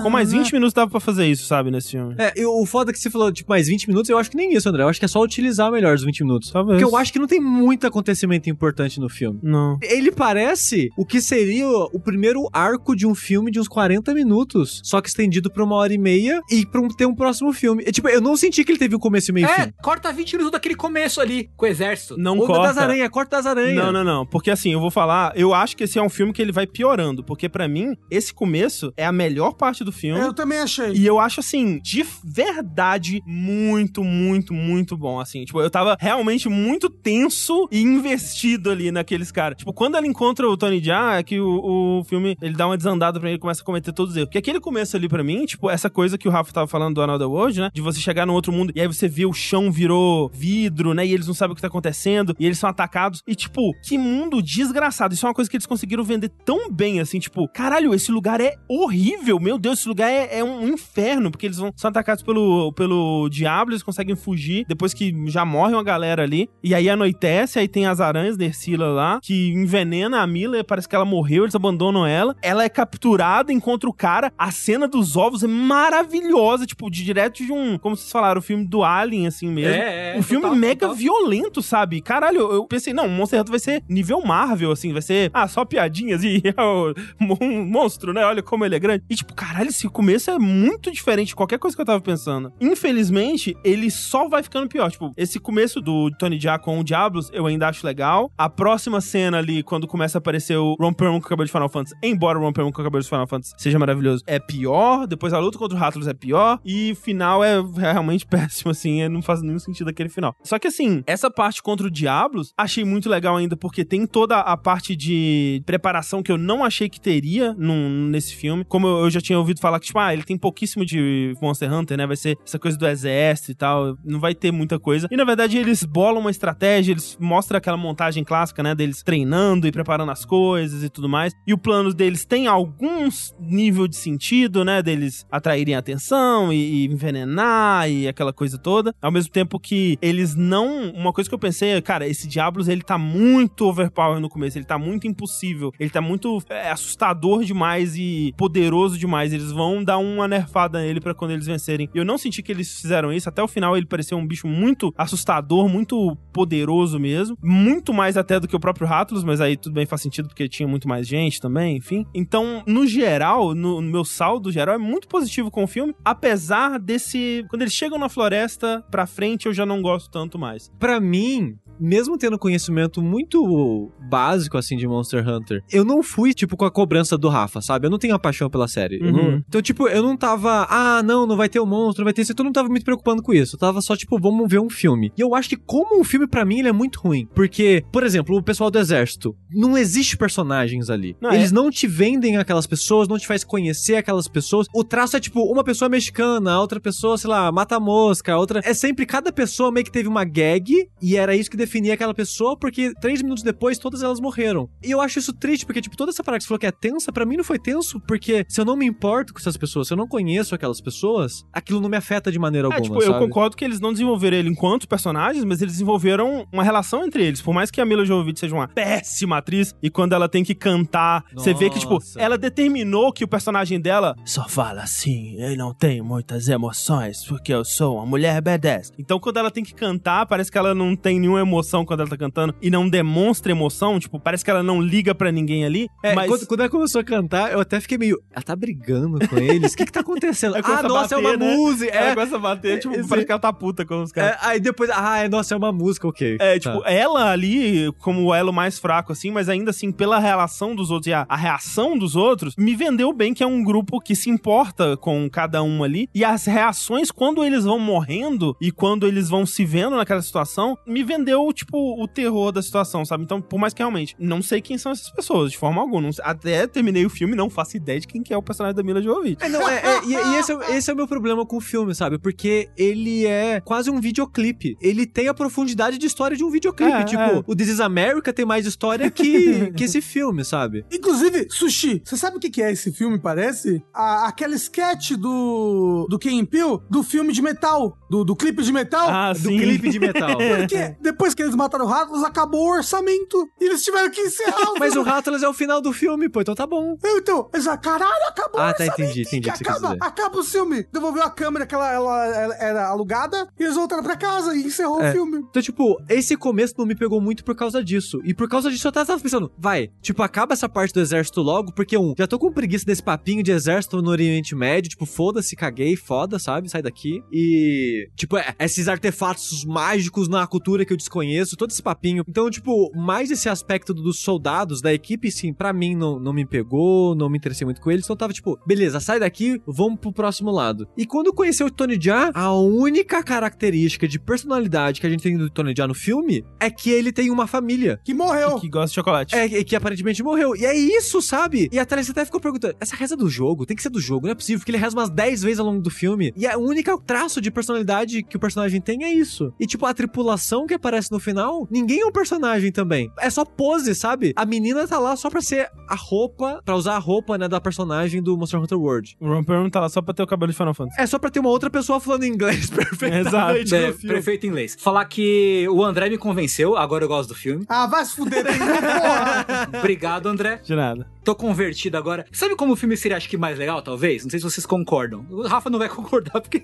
Com 0.02 0.10
mais 0.10 0.32
20 0.32 0.54
minutos 0.54 0.74
dava 0.74 0.92
pra 0.92 1.00
fazer 1.00 1.26
isso, 1.28 1.46
sabe, 1.46 1.72
nesse 1.72 1.92
filme. 1.92 2.16
É, 2.18 2.34
eu, 2.36 2.52
o 2.52 2.66
foda 2.66 2.92
é 2.92 2.94
que 2.94 3.00
você 3.00 3.10
falou, 3.10 3.32
tipo, 3.32 3.50
mais 3.50 3.68
20 3.68 3.88
minutos, 3.88 4.10
eu 4.10 4.18
acho 4.18 4.30
que 4.30 4.38
nem 4.38 4.54
isso, 4.54 4.68
André. 4.68 4.84
Eu 4.84 4.90
acho 4.90 5.00
que 5.00 5.06
é 5.06 5.08
só 5.08 5.22
utilizar 5.22 5.72
melhor 5.72 5.96
os 5.96 6.04
20 6.04 6.24
minutos. 6.24 6.52
Talvez. 6.52 6.80
Porque 6.80 6.94
eu 6.94 6.98
acho 6.98 7.14
que 7.14 7.20
não 7.20 7.28
tem 7.28 7.40
muito 7.40 7.88
acontecimento 7.88 8.50
importante 8.50 9.00
no 9.00 9.10
filme. 9.10 9.40
Não. 9.42 9.78
Ele 9.82 10.12
parece 10.12 10.90
o 10.98 11.06
que 11.06 11.22
seria 11.22 11.68
o 11.68 12.00
primeiro 12.00 12.48
arco 12.52 12.96
de 12.96 13.06
um 13.06 13.16
filme 13.16 13.52
de 13.52 13.60
uns 13.60 13.68
40 13.68 14.14
minutos, 14.14 14.82
só 14.84 15.02
que 15.02 15.10
estendido 15.10 15.52
pra 15.52 15.64
uma 15.64 15.76
hora 15.76 15.94
e 15.94 15.98
meia 15.98 16.42
e 16.50 16.66
pra 16.66 16.82
um, 16.82 16.88
ter 16.88 17.06
um 17.06 17.16
próximo 17.16 17.29
filme. 17.54 17.84
E, 17.86 17.92
tipo, 17.92 18.08
eu 18.10 18.22
não 18.22 18.36
senti 18.36 18.64
que 18.64 18.72
ele 18.72 18.80
teve 18.80 18.96
um 18.96 19.00
começo 19.00 19.32
e 19.32 19.34
meio 19.34 19.48
É, 19.48 19.66
fim. 19.66 19.74
corta 19.82 20.12
20 20.12 20.34
minutos 20.34 20.52
daquele 20.52 20.76
começo 20.76 21.22
ali, 21.22 21.50
com 21.56 21.66
o 21.66 21.68
exército. 21.70 22.16
Não 22.18 22.38
Ou 22.38 22.46
corta. 22.48 22.64
das 22.68 22.78
aranhas, 22.78 23.10
corta 23.10 23.38
das 23.38 23.46
aranhas. 23.46 23.76
Não, 23.76 23.92
não, 23.92 24.04
não. 24.04 24.26
Porque 24.26 24.52
assim, 24.52 24.74
eu 24.74 24.80
vou 24.80 24.92
falar, 24.92 25.32
eu 25.36 25.54
acho 25.54 25.76
que 25.78 25.84
esse 25.84 25.98
é 26.00 26.02
um 26.02 26.10
filme 26.10 26.34
que 26.34 26.42
ele 26.42 26.52
vai 26.52 26.66
piorando. 26.68 27.24
Porque 27.24 27.48
pra 27.50 27.68
mim, 27.68 27.96
esse 28.10 28.34
começo 28.34 28.94
é 28.98 29.06
a 29.06 29.12
melhor 29.12 29.54
parte 29.54 29.84
do 29.84 29.92
filme. 29.92 30.20
Eu 30.20 30.34
também 30.34 30.60
achei. 30.60 30.92
E 30.94 31.06
eu 31.06 31.20
acho, 31.20 31.40
assim, 31.40 31.80
de 31.84 32.04
verdade, 32.24 33.22
muito, 33.26 34.04
muito, 34.04 34.54
muito 34.54 34.98
bom, 34.98 35.20
assim. 35.20 35.46
Tipo, 35.46 35.62
eu 35.62 35.70
tava 35.70 35.96
realmente 36.00 36.50
muito 36.50 36.90
tenso 36.90 37.68
e 37.72 37.82
investido 37.82 38.70
ali 38.72 38.92
naqueles 38.92 39.32
caras. 39.32 39.58
Tipo, 39.58 39.74
quando 39.74 39.96
ela 39.96 40.08
encontra 40.08 40.48
o 40.50 40.58
Tony 40.58 40.84
Jaa, 40.84 41.18
é 41.18 41.24
que 41.24 41.40
o, 41.40 42.00
o 42.00 42.04
filme, 42.06 42.36
ele 42.42 42.56
dá 42.56 42.66
uma 42.68 42.78
desandada 42.78 43.20
pra 43.20 43.30
ele 43.30 43.38
e 43.38 43.40
começa 43.40 43.62
a 43.62 43.66
cometer 43.66 43.92
todos 43.94 44.12
os 44.12 44.18
erros. 44.18 44.28
Porque 44.30 44.38
aquele 44.38 44.60
começo 44.60 44.96
ali 44.98 45.08
pra 45.08 45.24
mim, 45.24 45.46
tipo, 45.46 45.70
essa 45.70 45.90
coisa 45.90 46.18
que 46.18 46.28
o 46.28 46.32
Rafa 46.32 46.52
tava 46.52 46.68
falando 46.68 46.96
do 46.96 47.02
Another 47.10 47.30
World, 47.30 47.60
né? 47.60 47.70
De 47.74 47.82
você 47.82 48.00
chegar 48.00 48.26
num 48.26 48.34
outro 48.34 48.52
mundo 48.52 48.72
e 48.76 48.82
aí 48.82 48.88
você 48.88 49.08
vê 49.08 49.26
o 49.26 49.34
chão 49.34 49.72
virou 49.72 50.30
vidro, 50.34 50.94
né? 50.94 51.06
E 51.06 51.14
eles 51.14 51.28
não 51.28 51.34
sabem 51.34 51.54
o 51.54 51.56
que 51.56 51.62
tá 51.62 51.68
acontecendo 51.68 52.36
e 52.40 52.46
eles 52.46 52.58
são 52.58 52.70
atacados. 52.70 53.22
E, 53.28 53.36
tipo, 53.36 53.74
que 53.84 53.98
mundo 53.98 54.42
desgraçado. 54.42 55.14
Isso 55.14 55.26
é 55.26 55.30
uma 55.30 55.36
coisa 55.36 55.50
que 55.50 55.58
eles 55.58 55.66
conseguiram 55.66 56.04
vender 56.04 56.30
tão 56.46 56.72
bem, 56.72 57.00
assim, 57.00 57.20
tipo, 57.20 57.48
caralho, 57.48 57.94
esse 57.94 58.12
lugar 58.12 58.42
é 58.42 58.56
horrível. 58.68 59.40
Meu 59.40 59.58
Deus, 59.58 59.80
esse 59.80 59.88
lugar 59.88 60.10
é, 60.10 60.40
é 60.40 60.44
um 60.44 60.68
inferno, 60.68 61.32
porque 61.32 61.46
eles 61.46 61.58
vão, 61.58 61.72
são 61.76 61.90
atacados 61.90 62.24
pelo, 62.24 62.72
pelo 62.74 63.30
diabo, 63.30 63.72
eles 63.72 63.84
conseguem 63.84 64.16
fugir 64.16 64.66
depois 64.68 64.94
que 64.94 65.14
já 65.28 65.46
morre 65.46 65.74
uma 65.74 65.84
galera 65.84 66.24
ali. 66.24 66.50
E 66.64 66.76
aí 66.76 66.90
anoitece, 66.90 67.60
aí 67.60 67.68
tem 67.68 67.86
as 67.86 68.00
aranhas 68.00 68.38
Nersila 68.38 68.88
lá, 68.88 69.20
que 69.22 69.50
envenena 69.52 70.22
a 70.22 70.28
Mila, 70.28 70.64
parece 70.64 70.88
que 70.88 70.96
ela 70.96 71.06
morreu, 71.06 71.44
eles 71.44 71.56
abandonam 71.56 72.06
ela. 72.06 72.36
Ela 72.42 72.64
é 72.64 72.70
capturada, 72.70 73.52
encontra 73.52 73.90
o 73.90 73.94
cara. 73.94 74.32
A 74.38 74.52
cena 74.52 74.88
dos 74.88 75.16
ovos 75.16 75.44
é 75.44 75.48
maravilhosa, 75.48 76.66
tipo, 76.66 76.90
de 76.90 76.99
direto 77.04 77.46
de 77.46 77.52
um, 77.52 77.78
como 77.78 77.96
vocês 77.96 78.12
falaram, 78.12 78.40
o 78.40 78.42
filme 78.42 78.66
do 78.66 78.84
Alien, 78.84 79.28
assim 79.28 79.48
mesmo. 79.48 79.74
É, 79.74 80.16
é, 80.16 80.18
um 80.18 80.24
filme 80.24 80.44
total, 80.44 80.58
mega 80.58 80.80
total. 80.82 80.96
violento, 80.96 81.62
sabe? 81.62 82.02
Caralho, 82.02 82.40
eu 82.52 82.66
pensei, 82.66 82.94
não, 82.94 83.08
Monster 83.08 83.40
Hunter 83.40 83.52
vai 83.52 83.60
ser 83.60 83.84
nível 83.88 84.22
Marvel, 84.22 84.72
assim, 84.72 84.94
vai 84.94 85.02
ser, 85.02 85.30
ah, 85.34 85.48
só 85.48 85.66
piadinhas 85.66 86.24
e 86.24 86.42
é 86.56 86.62
um 86.62 87.66
monstro, 87.66 88.14
né? 88.14 88.26
Olha 88.26 88.42
como 88.42 88.66
ele 88.66 88.76
é 88.76 88.80
grande. 88.80 89.04
E 89.10 89.16
tipo, 89.16 89.34
caralho, 89.34 89.70
esse 89.70 89.88
começo 89.90 90.30
é 90.32 90.38
muito 90.40 90.92
diferente 90.92 91.30
de 91.30 91.36
qualquer 91.36 91.60
coisa 91.60 91.76
que 91.76 91.82
eu 91.82 91.86
tava 91.86 92.02
pensando. 92.02 92.52
Infelizmente, 92.60 93.56
ele 93.64 93.90
só 93.90 94.28
vai 94.28 94.44
ficando 94.44 94.68
pior. 94.68 94.92
Tipo, 94.92 95.12
esse 95.16 95.40
começo 95.40 95.82
do 95.82 96.10
Tony 96.12 96.40
Jaa 96.40 96.60
com 96.60 96.80
o 96.80 96.84
Diablos, 96.84 97.30
eu 97.34 97.46
ainda 97.46 97.68
acho 97.68 97.86
legal. 97.86 98.32
A 98.38 98.50
próxima 98.50 99.02
cena 99.02 99.38
ali, 99.38 99.64
quando 99.64 99.88
começa 99.88 100.18
a 100.18 100.20
aparecer 100.20 100.58
o 100.58 100.76
Ron 100.80 100.94
Perlman 100.94 101.20
com 101.20 101.28
o 101.28 101.30
cabelo 101.30 101.46
de 101.46 101.52
Final 101.52 101.70
Fantasy, 101.70 101.96
embora 102.04 102.38
o 102.38 102.42
Ron 102.42 102.54
Perlman 102.54 102.72
com 102.72 102.82
o 102.82 102.84
cabelo 102.84 103.04
de 103.04 103.10
Final 103.10 103.28
Fantasy 103.28 103.54
seja 103.58 103.80
maravilhoso, 103.80 104.24
é 104.28 104.40
pior. 104.40 105.06
Depois 105.08 105.34
a 105.34 105.40
luta 105.40 105.58
contra 105.58 105.78
o 105.78 105.80
Rattlers 105.80 106.08
é 106.08 106.14
pior. 106.14 106.60
E 106.66 106.89
o 106.92 106.96
final 106.96 107.44
é 107.44 107.56
realmente 107.78 108.26
péssimo, 108.28 108.72
assim. 108.72 109.02
é- 109.02 109.10
Não 109.10 109.22
faz 109.22 109.42
nenhum 109.42 109.60
sentido 109.60 109.90
aquele 109.90 110.10
final. 110.10 110.36
Só 110.44 110.58
que 110.60 110.68
assim, 110.68 111.04
essa 111.08 111.30
parte 111.32 111.62
contra 111.64 111.88
o 111.88 111.92
Diablos, 111.92 112.54
achei 112.58 112.84
muito 112.86 113.10
legal 113.10 113.36
ainda, 113.38 113.56
porque 113.58 113.84
tem 113.84 114.06
toda 114.06 114.38
a 114.40 114.56
parte 114.58 114.96
de 114.96 115.62
preparação 115.66 116.22
que 116.24 116.32
eu 116.32 116.38
não 116.38 116.64
achei 116.64 116.88
que 116.90 117.00
teria 117.00 117.54
num- 117.58 118.08
nesse 118.10 118.36
filme. 118.36 118.64
Como 118.66 118.88
eu 118.88 119.00
eu 119.00 119.10
já 119.10 119.22
tinha 119.22 119.40
ouvido 119.40 119.60
falar 119.60 119.80
que, 119.80 119.88
tipo, 119.88 119.98
ah, 119.98 120.14
ele 120.14 120.24
tem 120.24 120.38
pouquíssimo 120.38 120.86
de 120.86 121.34
Monster 121.42 121.72
Hunter, 121.74 121.98
né? 121.98 122.06
Vai 122.06 122.16
ser 122.18 122.38
essa 122.46 122.60
coisa 122.60 122.78
do 122.78 122.86
exército 122.86 123.52
e 123.52 123.56
tal. 123.56 123.98
Não 124.04 124.20
vai 124.20 124.36
ter 124.36 124.52
muita 124.52 124.78
coisa. 124.78 125.08
E 125.10 125.16
na 125.18 125.24
verdade, 125.24 125.58
eles 125.58 125.84
bolam 125.84 126.20
uma 126.22 126.30
estratégia, 126.30 126.92
eles 126.92 127.18
mostram 127.20 127.58
aquela 127.58 127.78
montagem 127.78 128.24
clássica, 128.24 128.62
né? 128.62 128.76
Deles 128.76 129.02
treinando 129.02 129.68
e 129.68 129.72
preparando 129.72 130.12
as 130.12 130.26
coisas 130.26 130.84
e 130.84 130.90
tudo 130.90 131.08
mais. 131.10 131.34
E 131.48 131.54
o 131.54 131.58
plano 131.58 131.94
deles 131.94 132.26
tem 132.26 132.46
alguns 132.46 133.34
nível 133.40 133.88
de 133.88 133.96
sentido, 133.96 134.64
né? 134.66 134.82
Deles 134.82 135.26
atraírem 135.32 135.76
atenção 135.76 136.52
e, 136.54 136.79
envenenar 136.86 137.90
e 137.90 138.08
aquela 138.08 138.34
coisa 138.34 138.58
toda. 138.58 138.94
Ao 139.02 139.12
mesmo 139.12 139.32
tempo 139.32 139.60
que 139.60 139.98
eles 140.02 140.36
não. 140.36 140.92
Uma 140.92 141.14
coisa 141.14 141.30
que 141.30 141.34
eu 141.34 141.40
pensei 141.40 141.72
é, 141.72 141.82
cara, 141.82 142.08
esse 142.08 142.28
Diablos 142.28 142.68
ele 142.68 142.82
tá 142.82 142.98
muito 142.98 143.66
overpower 143.68 144.20
no 144.20 144.30
começo, 144.30 144.58
ele 144.58 144.66
tá 144.66 144.78
muito 144.78 145.08
impossível, 145.08 145.72
ele 145.80 145.90
tá 145.90 146.02
muito 146.02 146.42
é, 146.50 146.72
assustador 146.72 147.44
demais 147.44 147.96
e 147.96 148.34
poderoso 148.38 148.98
demais. 148.98 149.32
Eles 149.32 149.52
vão 149.52 149.84
dar 149.84 149.98
uma 149.98 150.28
nerfada 150.28 150.80
nele 150.80 151.00
pra 151.00 151.14
quando 151.14 151.32
eles 151.32 151.46
vencerem. 151.46 151.90
E 151.94 151.98
eu 151.98 152.06
não 152.06 152.18
senti 152.18 152.42
que 152.42 152.52
eles 152.52 152.82
fizeram 152.82 153.14
isso. 153.14 153.30
Até 153.30 153.44
o 153.44 153.48
final 153.48 153.78
ele 153.78 153.86
pareceu 153.86 154.18
um 154.18 154.26
bicho 154.26 154.48
muito 154.48 154.94
assustador, 154.98 155.70
muito 155.70 156.18
poderoso 156.34 157.00
mesmo. 157.00 157.38
Muito 157.42 157.94
mais 157.94 158.18
até 158.18 158.40
do 158.40 158.48
que 158.48 158.56
o 158.56 158.60
próprio 158.60 158.88
Rattlus, 158.88 159.24
mas 159.24 159.40
aí 159.40 159.56
tudo 159.56 159.74
bem 159.74 159.86
faz 159.86 160.02
sentido 160.02 160.28
porque 160.28 160.48
tinha 160.50 160.68
muito 160.68 160.88
mais 160.88 161.08
gente 161.08 161.40
também, 161.40 161.78
enfim. 161.78 162.06
Então 162.14 162.40
Então, 162.40 162.64
no 162.66 162.86
geral, 162.88 163.54
no, 163.54 163.82
no 163.82 163.92
meu 163.92 164.06
saldo 164.06 164.52
geral, 164.52 164.76
é 164.76 164.78
muito 164.78 165.08
positivo 165.08 165.52
com 165.52 165.64
o 165.64 165.68
filme, 165.68 165.94
apesar 166.06 166.69
desse. 166.78 167.46
Quando 167.50 167.64
eles 167.64 167.74
chegam 167.74 167.98
na 167.98 168.10
floresta, 168.10 168.84
pra 168.92 169.08
frente, 169.08 169.46
eu 169.46 169.54
já 169.54 169.66
não 169.66 169.82
gosto 169.82 170.12
tanto 170.12 170.38
mais. 170.38 170.70
Pra 170.78 171.00
mim, 171.00 171.58
mesmo 171.80 172.18
tendo 172.18 172.38
conhecimento 172.38 173.02
muito 173.02 173.92
básico, 174.10 174.58
assim, 174.58 174.76
de 174.78 174.88
Monster 174.88 175.28
Hunter, 175.28 175.64
eu 175.72 175.84
não 175.86 176.02
fui, 176.04 176.34
tipo, 176.34 176.56
com 176.58 176.66
a 176.66 176.72
cobrança 176.72 177.18
do 177.18 177.30
Rafa, 177.30 177.62
sabe? 177.62 177.88
Eu 177.88 177.92
não 177.92 177.98
tenho 178.00 178.16
a 178.16 178.20
paixão 178.20 178.50
pela 178.50 178.68
série. 178.68 179.00
Eu 179.02 179.12
não- 179.12 179.20
Uhum. 179.20 179.44
Então, 179.48 179.62
tipo, 179.62 179.88
eu 179.88 180.02
não 180.02 180.16
tava, 180.16 180.66
ah, 180.70 181.04
não, 181.04 181.26
não 181.28 181.36
vai 181.38 181.50
ter 181.50 181.60
o 181.60 181.66
monstro, 181.66 182.02
não 182.02 182.06
vai 182.06 182.14
ter 182.14 182.22
isso. 182.22 182.34
Eu 182.38 182.44
não 182.44 182.52
tava 182.52 182.70
muito 182.70 182.84
preocupando 182.86 183.22
com 183.22 183.34
isso. 183.34 183.56
Eu 183.56 183.60
tava 183.60 183.82
só, 183.82 183.96
tipo, 183.96 184.18
vamos 184.20 184.50
ver 184.50 184.60
um 184.60 184.70
filme. 184.70 185.12
E 185.18 185.22
eu 185.22 185.36
acho 185.36 185.50
que 185.50 185.58
como 185.58 186.00
um 186.00 186.04
filme, 186.04 186.28
pra 186.28 186.46
mim, 186.46 186.60
ele 186.60 186.70
é 186.70 186.72
muito 186.74 187.00
ruim. 187.00 187.28
Porque, 187.36 187.84
por 187.92 188.04
exemplo, 188.04 188.36
o 188.38 188.44
pessoal 188.44 188.72
do 188.72 188.80
exército, 188.80 189.36
não 189.52 189.78
existe 189.78 190.18
personagens 190.18 190.90
ali. 190.90 191.16
Não, 191.22 191.32
Eles 191.34 191.52
é- 191.52 191.56
não 191.56 191.70
te 191.70 191.86
vendem 191.88 192.38
aquelas 192.38 192.66
pessoas, 192.66 193.08
não 193.08 193.18
te 193.18 193.28
faz 193.28 193.44
conhecer 193.44 193.96
aquelas 193.96 194.28
pessoas. 194.28 194.68
O 194.74 194.84
traço 194.84 195.18
é, 195.18 195.20
tipo, 195.20 195.42
uma 195.44 195.64
pessoa 195.64 195.90
mexicana, 195.90 196.54
a 196.54 196.62
outra 196.62 196.80
pessoa, 196.80 197.18
sei 197.18 197.30
lá, 197.30 197.52
mata 197.52 197.76
a 197.76 197.80
mosca, 197.80 198.34
a 198.34 198.38
outra... 198.40 198.62
É 198.64 198.74
sempre 198.74 199.06
cada 199.06 199.32
pessoa 199.32 199.72
meio 199.72 199.86
que 199.86 199.92
teve 199.92 200.08
uma 200.08 200.24
gag, 200.24 200.88
e 201.02 201.16
era 201.18 201.36
isso 201.36 201.50
que 201.50 201.58
definia 201.70 201.94
aquela 201.94 202.14
pessoa, 202.16 202.58
porque 202.58 202.92
três 203.00 203.22
minutos 203.22 203.44
depois, 203.44 203.78
todas 203.78 204.02
elas 204.02 204.20
morreram. 204.20 204.68
E 204.84 204.90
eu 204.90 205.00
acho 205.00 205.20
isso 205.20 205.32
triste, 205.32 205.66
porque, 205.66 205.82
tipo, 205.82 205.96
toda 205.96 206.10
essa 206.10 206.24
parada 206.24 206.40
que 206.40 206.44
você 206.44 206.48
falou 206.48 206.60
que 206.60 206.66
é 206.66 206.72
tensa, 206.72 207.12
pra 207.12 207.26
mim 207.26 207.38
não 207.38 207.44
foi 207.44 207.60
tenso, 207.60 208.00
porque 208.02 208.44
se 208.50 208.60
eu 208.60 208.66
não 208.66 208.76
me 208.76 208.86
importo 208.86 209.34
com 209.34 209.40
essas 209.40 209.56
pessoas, 209.56 209.88
se 209.88 209.94
eu 209.94 209.98
não 209.98 210.08
conheço 210.08 210.56
aquelas 210.56 210.82
pessoas, 210.82 211.46
aquilo 211.54 211.80
não 211.80 211.88
me 211.90 211.98
afeta 211.98 212.32
de 212.32 212.40
maneira 212.40 212.68
É, 212.68 212.74
alguma, 212.74 212.84
tipo, 212.84 213.02
eu 213.04 213.14
sabe? 213.14 213.26
concordo 213.26 213.56
que 213.56 213.64
eles 213.64 213.80
não 213.80 213.92
desenvolveram 213.94 214.38
ele 214.38 214.50
enquanto 214.50 214.88
personagens, 214.88 215.46
mas 215.46 215.62
eles 215.62 215.74
desenvolveram 215.74 216.48
uma 216.52 216.64
relação 216.64 217.06
entre 217.06 217.24
eles. 217.24 217.42
Por 217.42 217.54
mais 217.54 217.70
que 217.70 217.80
a 217.80 217.86
Mila 217.86 218.04
Jovovich 218.04 218.40
seja 218.40 218.56
uma 218.56 218.68
péssima 218.68 219.38
atriz, 219.38 219.76
e 219.82 219.90
quando 219.90 220.14
ela 220.14 220.28
tem 220.28 220.44
que 220.44 220.56
cantar, 220.56 221.24
você 221.34 221.54
vê 221.54 221.70
que, 221.70 221.80
tipo, 221.80 221.94
Nossa. 221.94 222.20
ela 222.20 222.38
determinou 222.38 223.14
que 223.14 223.24
o 223.24 223.28
personagem 223.28 223.80
dela 223.80 224.16
só 224.26 224.48
fala 224.48 224.82
assim, 224.82 225.36
eu 225.40 225.56
não 225.56 225.74
tenho 225.74 226.04
muitas 226.04 226.48
emoções, 226.48 227.24
porque 227.26 227.54
eu 227.54 227.64
sou 227.64 227.98
uma 227.98 228.06
mulher 228.06 228.42
badass. 228.42 228.92
Então, 228.98 229.20
quando 229.20 229.38
ela 229.38 229.52
tem 229.52 229.64
que 229.64 229.74
cantar, 229.74 230.26
parece 230.26 230.52
que 230.52 230.58
ela 230.58 230.74
não 230.74 230.96
tem 230.96 231.20
nenhuma 231.20 231.42
emoção 231.42 231.59
quando 231.86 232.02
ela 232.02 232.10
tá 232.10 232.18
cantando, 232.18 232.54
e 232.62 232.70
não 232.70 232.88
demonstra 232.90 233.52
emoção, 233.52 234.00
tipo, 234.00 234.20
parece 234.20 234.44
que 234.44 234.52
ela 234.52 234.64
não 234.64 234.82
liga 234.82 235.14
pra 235.16 235.32
ninguém 235.32 235.66
ali, 235.66 235.88
É, 236.04 236.14
mas... 236.16 236.28
quando, 236.28 236.48
quando 236.48 236.60
ela 236.62 236.70
começou 236.70 237.02
a 237.02 237.04
cantar, 237.04 237.52
eu 237.52 237.60
até 237.60 237.80
fiquei 237.80 237.98
meio. 237.98 238.20
Ela 238.32 238.42
tá 238.44 238.56
brigando 238.56 239.20
com 239.28 239.38
eles? 239.38 239.74
O 239.74 239.78
que 239.78 239.86
que 239.86 239.92
tá 239.92 240.00
acontecendo? 240.02 240.54
Começa 240.62 240.80
ah, 240.80 240.84
nossa, 240.90 241.16
é 241.16 241.22
bater, 241.22 241.38
uma 241.38 241.38
né? 241.46 241.56
música! 241.56 241.92
Ela 241.96 242.10
É, 242.12 242.14
começa 242.16 242.36
a 242.36 242.40
bater, 242.40 242.80
tipo, 242.80 242.94
Esse- 242.96 243.08
parece 243.10 243.26
que 243.26 243.32
ela 243.32 243.40
tá 243.42 243.52
puta 243.54 243.86
com 243.86 244.02
os 244.04 244.12
caras. 244.12 244.32
é, 244.32 244.38
aí 244.42 244.60
depois, 244.60 244.90
ah, 244.94 245.18
é, 245.20 245.30
nossa, 245.30 245.54
é 245.54 245.58
uma 245.58 245.72
música, 245.72 246.08
ok. 246.08 246.38
É, 246.40 246.60
tipo, 246.60 246.82
Tá. 246.82 246.92
ela 246.92 247.32
ali, 247.32 247.92
como 248.00 248.24
o 248.26 248.34
elo 248.34 248.52
mais 248.54 248.78
fraco, 248.80 249.12
assim, 249.12 249.32
mas 249.32 249.50
ainda 249.50 249.72
assim, 249.72 249.92
pela 249.92 250.20
relação 250.20 250.76
dos 250.76 250.92
outros 250.92 251.08
e 251.08 251.14
a, 251.14 251.26
a 251.28 251.36
reação 251.36 251.98
dos 251.98 252.16
outros, 252.16 252.54
me 252.58 252.76
vendeu 252.76 253.12
bem 253.14 253.34
que 253.34 253.44
é 253.44 253.48
um 253.48 253.64
grupo 253.64 254.00
que 254.00 254.16
se 254.16 254.30
importa 254.30 254.96
com 254.98 255.30
cada 255.30 255.62
um 255.64 255.84
ali. 255.84 256.08
E 256.14 256.24
as 256.24 256.46
reações, 256.46 257.12
quando 257.12 257.44
eles 257.44 257.64
vão 257.66 257.80
morrendo 257.80 258.56
e 258.62 258.72
quando 258.72 259.08
eles 259.08 259.30
vão 259.30 259.46
se 259.46 259.66
vendo 259.66 259.96
naquela 259.96 260.22
situação, 260.22 260.78
me 260.86 261.04
vendeu, 261.04 261.49
tipo, 261.54 262.02
o 262.02 262.08
terror 262.08 262.52
da 262.52 262.62
situação, 262.62 263.06
sabe? 263.06 263.24
Então, 263.24 263.42
por 263.42 263.60
mais 263.60 263.74
que 263.74 263.82
realmente, 263.82 264.16
não 264.20 264.42
sei 264.42 264.62
quem 264.62 264.78
são 264.78 264.92
essas 264.92 265.10
pessoas, 265.12 265.52
de 265.52 265.58
forma 265.58 265.82
alguma. 265.82 266.02
Não 266.02 266.12
sei- 266.12 266.24
até 266.26 266.68
terminei 266.68 267.06
o 267.06 267.10
filme, 267.10 267.36
não 267.36 267.50
faço 267.50 267.78
ideia 267.78 268.00
de 268.00 268.08
quem 268.08 268.22
que 268.24 268.34
é 268.34 268.38
o 268.38 268.42
personagem 268.42 268.76
da 268.76 268.84
Mila 268.84 269.02
Jovovich. 269.02 269.38
É, 269.44 269.50
não, 269.50 269.68
é, 269.68 269.76
é, 269.78 270.06
e, 270.06 270.14
e 270.14 270.36
esse, 270.38 270.52
é, 270.52 270.78
esse 270.78 270.90
é 270.90 270.94
o 270.94 270.96
meu 270.96 271.08
problema 271.08 271.46
com 271.46 271.58
o 271.58 271.62
filme, 271.62 271.94
sabe? 271.96 272.18
Porque 272.18 272.70
ele 272.78 273.26
é 273.26 273.60
quase 273.62 273.90
um 273.90 274.00
videoclipe. 274.00 274.78
Ele 274.82 275.06
tem 275.06 275.28
a 275.28 275.34
profundidade 275.34 275.98
de 275.98 276.06
história 276.06 276.36
de 276.36 276.44
um 276.44 276.50
videoclipe. 276.50 276.92
É, 276.92 277.04
tipo, 277.04 277.22
é. 277.22 277.44
o 277.46 277.56
This 277.56 277.70
is 277.70 277.80
America 277.80 278.32
tem 278.34 278.46
mais 278.46 278.66
história 278.66 279.10
que, 279.10 279.72
que 279.76 279.84
esse 279.84 280.02
filme, 280.02 280.44
sabe? 280.44 280.86
Inclusive, 280.92 281.48
Sushi, 281.50 282.02
você 282.04 282.18
sabe 282.18 282.38
o 282.38 282.40
que 282.40 282.50
que 282.50 282.62
é 282.62 282.72
esse 282.72 282.92
filme, 282.92 283.20
parece? 283.20 283.82
A, 283.94 284.28
aquela 284.28 284.56
sketch 284.56 285.12
do, 285.12 286.08
do 286.10 286.18
Ken 286.20 286.44
Peele, 286.46 286.80
do 286.90 287.04
filme 287.04 287.32
de 287.34 287.42
metal, 287.42 287.98
do, 288.10 288.24
do 288.24 288.36
clipe 288.36 288.62
de 288.64 288.72
metal. 288.72 289.08
Ah, 289.10 289.34
Do 289.34 289.40
sim. 289.50 289.58
clipe 289.58 289.90
de 289.90 290.00
metal. 290.00 290.38
Porque 290.38 290.96
depois 291.02 291.29
que 291.34 291.42
eles 291.42 291.56
mataram 291.56 291.86
o 291.86 291.88
Rattlers, 291.88 292.24
acabou 292.24 292.68
o 292.68 292.72
orçamento. 292.72 293.50
E 293.60 293.66
eles 293.66 293.84
tiveram 293.84 294.10
que 294.10 294.22
encerrar 294.22 294.72
o 294.72 294.76
Mas 294.80 294.92
o 294.92 294.96
filme. 294.96 295.10
Rattlers 295.10 295.44
é 295.44 295.48
o 295.50 295.54
final 295.54 295.82
do 295.82 295.92
filme, 295.94 296.30
pô, 296.30 296.42
então 296.42 296.56
tá 296.56 296.66
bom. 296.68 296.98
Então, 297.04 297.50
eles 297.54 297.66
falaram, 297.66 297.82
caralho, 297.82 298.28
acabou 298.28 298.62
Ah, 298.62 298.74
tá, 298.74 298.86
entendi, 298.86 299.22
entendi 299.22 299.50
acaba, 299.50 299.98
acaba 300.00 300.40
o 300.40 300.44
filme. 300.44 300.86
Devolveu 300.92 301.24
a 301.24 301.30
câmera 301.30 301.66
que 301.66 301.76
ela, 301.76 301.92
ela- 301.92 302.28
ela 302.36 302.56
era 302.56 302.88
alugada 302.88 303.48
e 303.60 303.64
eles 303.64 303.76
voltaram 303.76 304.04
pra 304.04 304.16
casa 304.16 304.56
e 304.56 304.64
encerrou 304.66 305.02
É. 305.02 305.10
o 305.10 305.12
filme. 305.14 305.38
Então, 305.50 305.62
tipo, 305.62 305.98
esse 306.10 306.36
começo 306.36 306.76
não 306.78 306.86
me 306.86 306.96
pegou 306.96 307.20
muito 307.22 307.44
por 307.44 307.56
causa 307.56 307.84
disso. 307.84 308.20
E 308.24 308.34
por 308.34 308.48
causa 308.50 308.70
disso 308.70 308.88
eu 308.88 308.90
até 308.90 309.04
tava 309.06 309.20
pensando, 309.22 309.52
vai, 309.58 309.90
tipo, 310.02 310.22
acaba 310.24 310.54
essa 310.54 310.68
parte 310.70 310.94
do 310.94 311.00
exército 311.00 311.42
logo, 311.42 311.72
porque, 311.74 311.98
um, 311.98 312.14
já 312.18 312.28
tô 312.28 312.38
com 312.40 312.52
preguiça 312.52 312.86
desse 312.86 313.04
papinho 313.04 313.44
de 313.44 313.52
exército 313.52 314.02
no 314.02 314.10
Oriente 314.10 314.56
Médio, 314.56 314.90
tipo, 314.90 315.06
foda-se, 315.06 315.56
caguei, 315.56 315.96
foda, 315.96 316.40
sabe? 316.40 316.70
Sai 316.70 316.82
daqui. 316.82 317.22
E, 317.32 318.10
tipo, 318.16 318.38
é, 318.38 318.54
esses 318.60 318.88
artefatos 318.88 319.64
mágicos 319.66 320.28
na 320.28 320.46
cultura 320.48 320.86
que 320.86 320.94
eu 320.94 320.98
desconheço, 320.98 321.19
todo 321.58 321.72
esse 321.72 321.82
papinho. 321.82 322.24
Então, 322.28 322.50
tipo, 322.50 322.92
mais 322.96 323.32
esse 323.32 323.50
aspecto 323.50 323.94
dos 323.94 324.20
soldados, 324.20 324.82
da 324.82 324.94
equipe, 324.94 325.32
sim, 325.32 325.54
pra 325.54 325.74
mim 325.74 325.96
não, 325.96 326.20
não 326.20 326.34
me 326.34 326.46
pegou, 326.46 327.16
não 327.16 327.30
me 327.30 327.38
interessei 327.38 327.66
muito 327.66 327.82
com 327.82 327.92
eles. 327.92 328.06
Então 328.06 328.14
eu 328.14 328.18
tava, 328.18 328.34
tipo, 328.34 328.60
beleza, 328.66 329.00
sai 329.00 329.20
daqui, 329.20 329.62
vamos 329.66 330.00
pro 330.00 330.12
próximo 330.12 330.52
lado. 330.52 330.88
E 330.98 331.06
quando 331.06 331.28
eu 331.28 331.34
conheci 331.34 331.64
o 331.64 331.70
Tony 331.70 331.98
Jaa, 332.00 332.32
a 332.34 332.54
única 332.54 333.24
característica 333.24 334.08
de 334.08 334.20
personalidade 334.20 335.00
que 335.02 335.08
a 335.08 335.10
gente 335.10 335.24
tem 335.24 335.38
do 335.38 335.50
Tony 335.50 335.74
Jaa 335.76 335.88
no 335.88 335.94
filme 335.94 336.44
é 336.60 336.70
que 336.70 336.90
ele 336.90 337.12
tem 337.12 337.30
uma 337.30 337.48
família. 337.48 338.00
Que 338.04 338.14
morreu. 338.14 338.60
Que 338.60 338.70
gosta 338.70 338.88
de 338.88 338.96
chocolate. 338.96 339.36
É, 339.36 339.46
e 339.46 339.64
que 339.64 339.76
aparentemente 339.76 340.24
morreu. 340.24 340.56
E 340.56 340.66
é 340.66 340.76
isso, 340.76 341.22
sabe? 341.22 341.70
E 341.72 341.80
a 341.80 341.86
Thalissa 341.86 342.12
até 342.12 342.26
ficou 342.26 342.40
perguntando: 342.40 342.76
essa 342.80 342.96
reza 342.96 343.16
do 343.16 343.30
jogo 343.30 343.66
tem 343.66 343.76
que 343.76 343.84
ser 343.84 343.90
do 343.90 344.00
jogo, 344.00 344.26
não 344.26 344.32
é 344.32 344.36
possível, 344.36 344.60
porque 344.60 344.72
ele 344.72 344.78
reza 344.78 344.96
umas 344.96 345.10
10 345.10 345.42
vezes 345.44 345.60
ao 345.60 345.66
longo 345.66 345.82
do 345.82 345.90
filme. 345.90 346.34
E 346.36 346.48
a 346.48 346.58
única 346.58 346.98
traço 347.00 347.42
de 347.42 347.52
personalidade 347.52 348.24
que 348.24 348.38
o 348.38 348.40
personagem 348.40 348.82
tem 348.82 349.04
é 349.04 349.14
isso. 349.14 349.54
E 349.60 349.66
tipo, 349.66 349.86
a 349.86 349.94
tripulação 349.94 350.66
que 350.66 350.74
aparece 350.74 351.09
no 351.12 351.20
final, 351.20 351.68
ninguém 351.70 352.02
é 352.02 352.06
um 352.06 352.12
personagem 352.12 352.72
também. 352.72 353.12
É 353.20 353.30
só 353.30 353.44
pose, 353.46 353.94
sabe? 353.96 354.34
A 354.36 354.46
menina 354.46 354.88
tá 354.88 355.00
lá 355.00 355.16
só 355.16 355.30
pra 355.30 355.42
ser 355.42 355.70
a 355.88 355.96
roupa, 355.96 356.62
pra 356.64 356.76
usar 356.76 356.96
a 356.96 357.00
roupa, 357.00 357.38
né, 357.38 357.48
da 357.48 357.60
personagem 357.60 358.22
do 358.22 358.38
Monster 358.38 358.60
Hunter 358.62 358.80
World. 358.80 359.18
O 359.20 359.28
Ron 359.28 359.44
Perlman 359.44 359.70
tá 359.70 359.80
lá 359.80 359.90
só 359.90 360.02
pra 360.02 360.14
ter 360.14 360.24
o 360.24 360.28
cabelo 360.28 360.52
de 360.52 360.58
Final 360.58 360.74
Fantasy. 360.74 361.02
É 361.02 361.06
só 361.08 361.18
pra 361.20 361.30
ter 361.30 361.40
uma 361.40 361.50
outra 361.50 361.70
pessoa 361.70 362.00
falando 362.00 362.26
inglês 362.26 362.70
perfeitamente 362.72 363.28
Exato. 363.28 363.76
É, 363.76 363.92
perfeito 364.08 364.46
inglês. 364.48 364.76
Falar 364.80 365.06
que 365.06 365.68
o 365.70 365.84
André 365.84 366.10
me 366.10 366.18
convenceu, 366.18 366.78
agora 366.78 367.04
eu 367.04 367.08
gosto 367.08 367.30
do 367.30 367.36
filme. 367.36 367.66
Ah, 367.68 367.88
vai 367.88 368.06
se 368.06 368.16
fuder 368.16 368.46
aí, 368.46 368.58
porra. 368.58 369.70
Obrigado, 369.80 370.28
André. 370.28 370.62
De 370.64 370.76
nada. 370.76 371.08
Tô 371.24 371.36
convertido 371.36 371.98
agora. 371.98 372.26
Sabe 372.32 372.56
como 372.56 372.74
o 372.74 372.76
filme 372.76 372.98
seria, 372.98 373.18
acho 373.18 373.30
que 373.30 373.38
mais 373.38 373.58
legal, 373.58 373.82
talvez? 373.82 374.24
Não 374.24 374.30
sei 374.30 374.40
se 374.40 374.44
vocês 374.46 374.66
concordam. 374.66 375.26
O 375.30 375.44
Rafa 375.48 375.70
não 375.70 375.78
vai 375.80 375.90
concordar, 375.90 376.42
porque. 376.42 376.64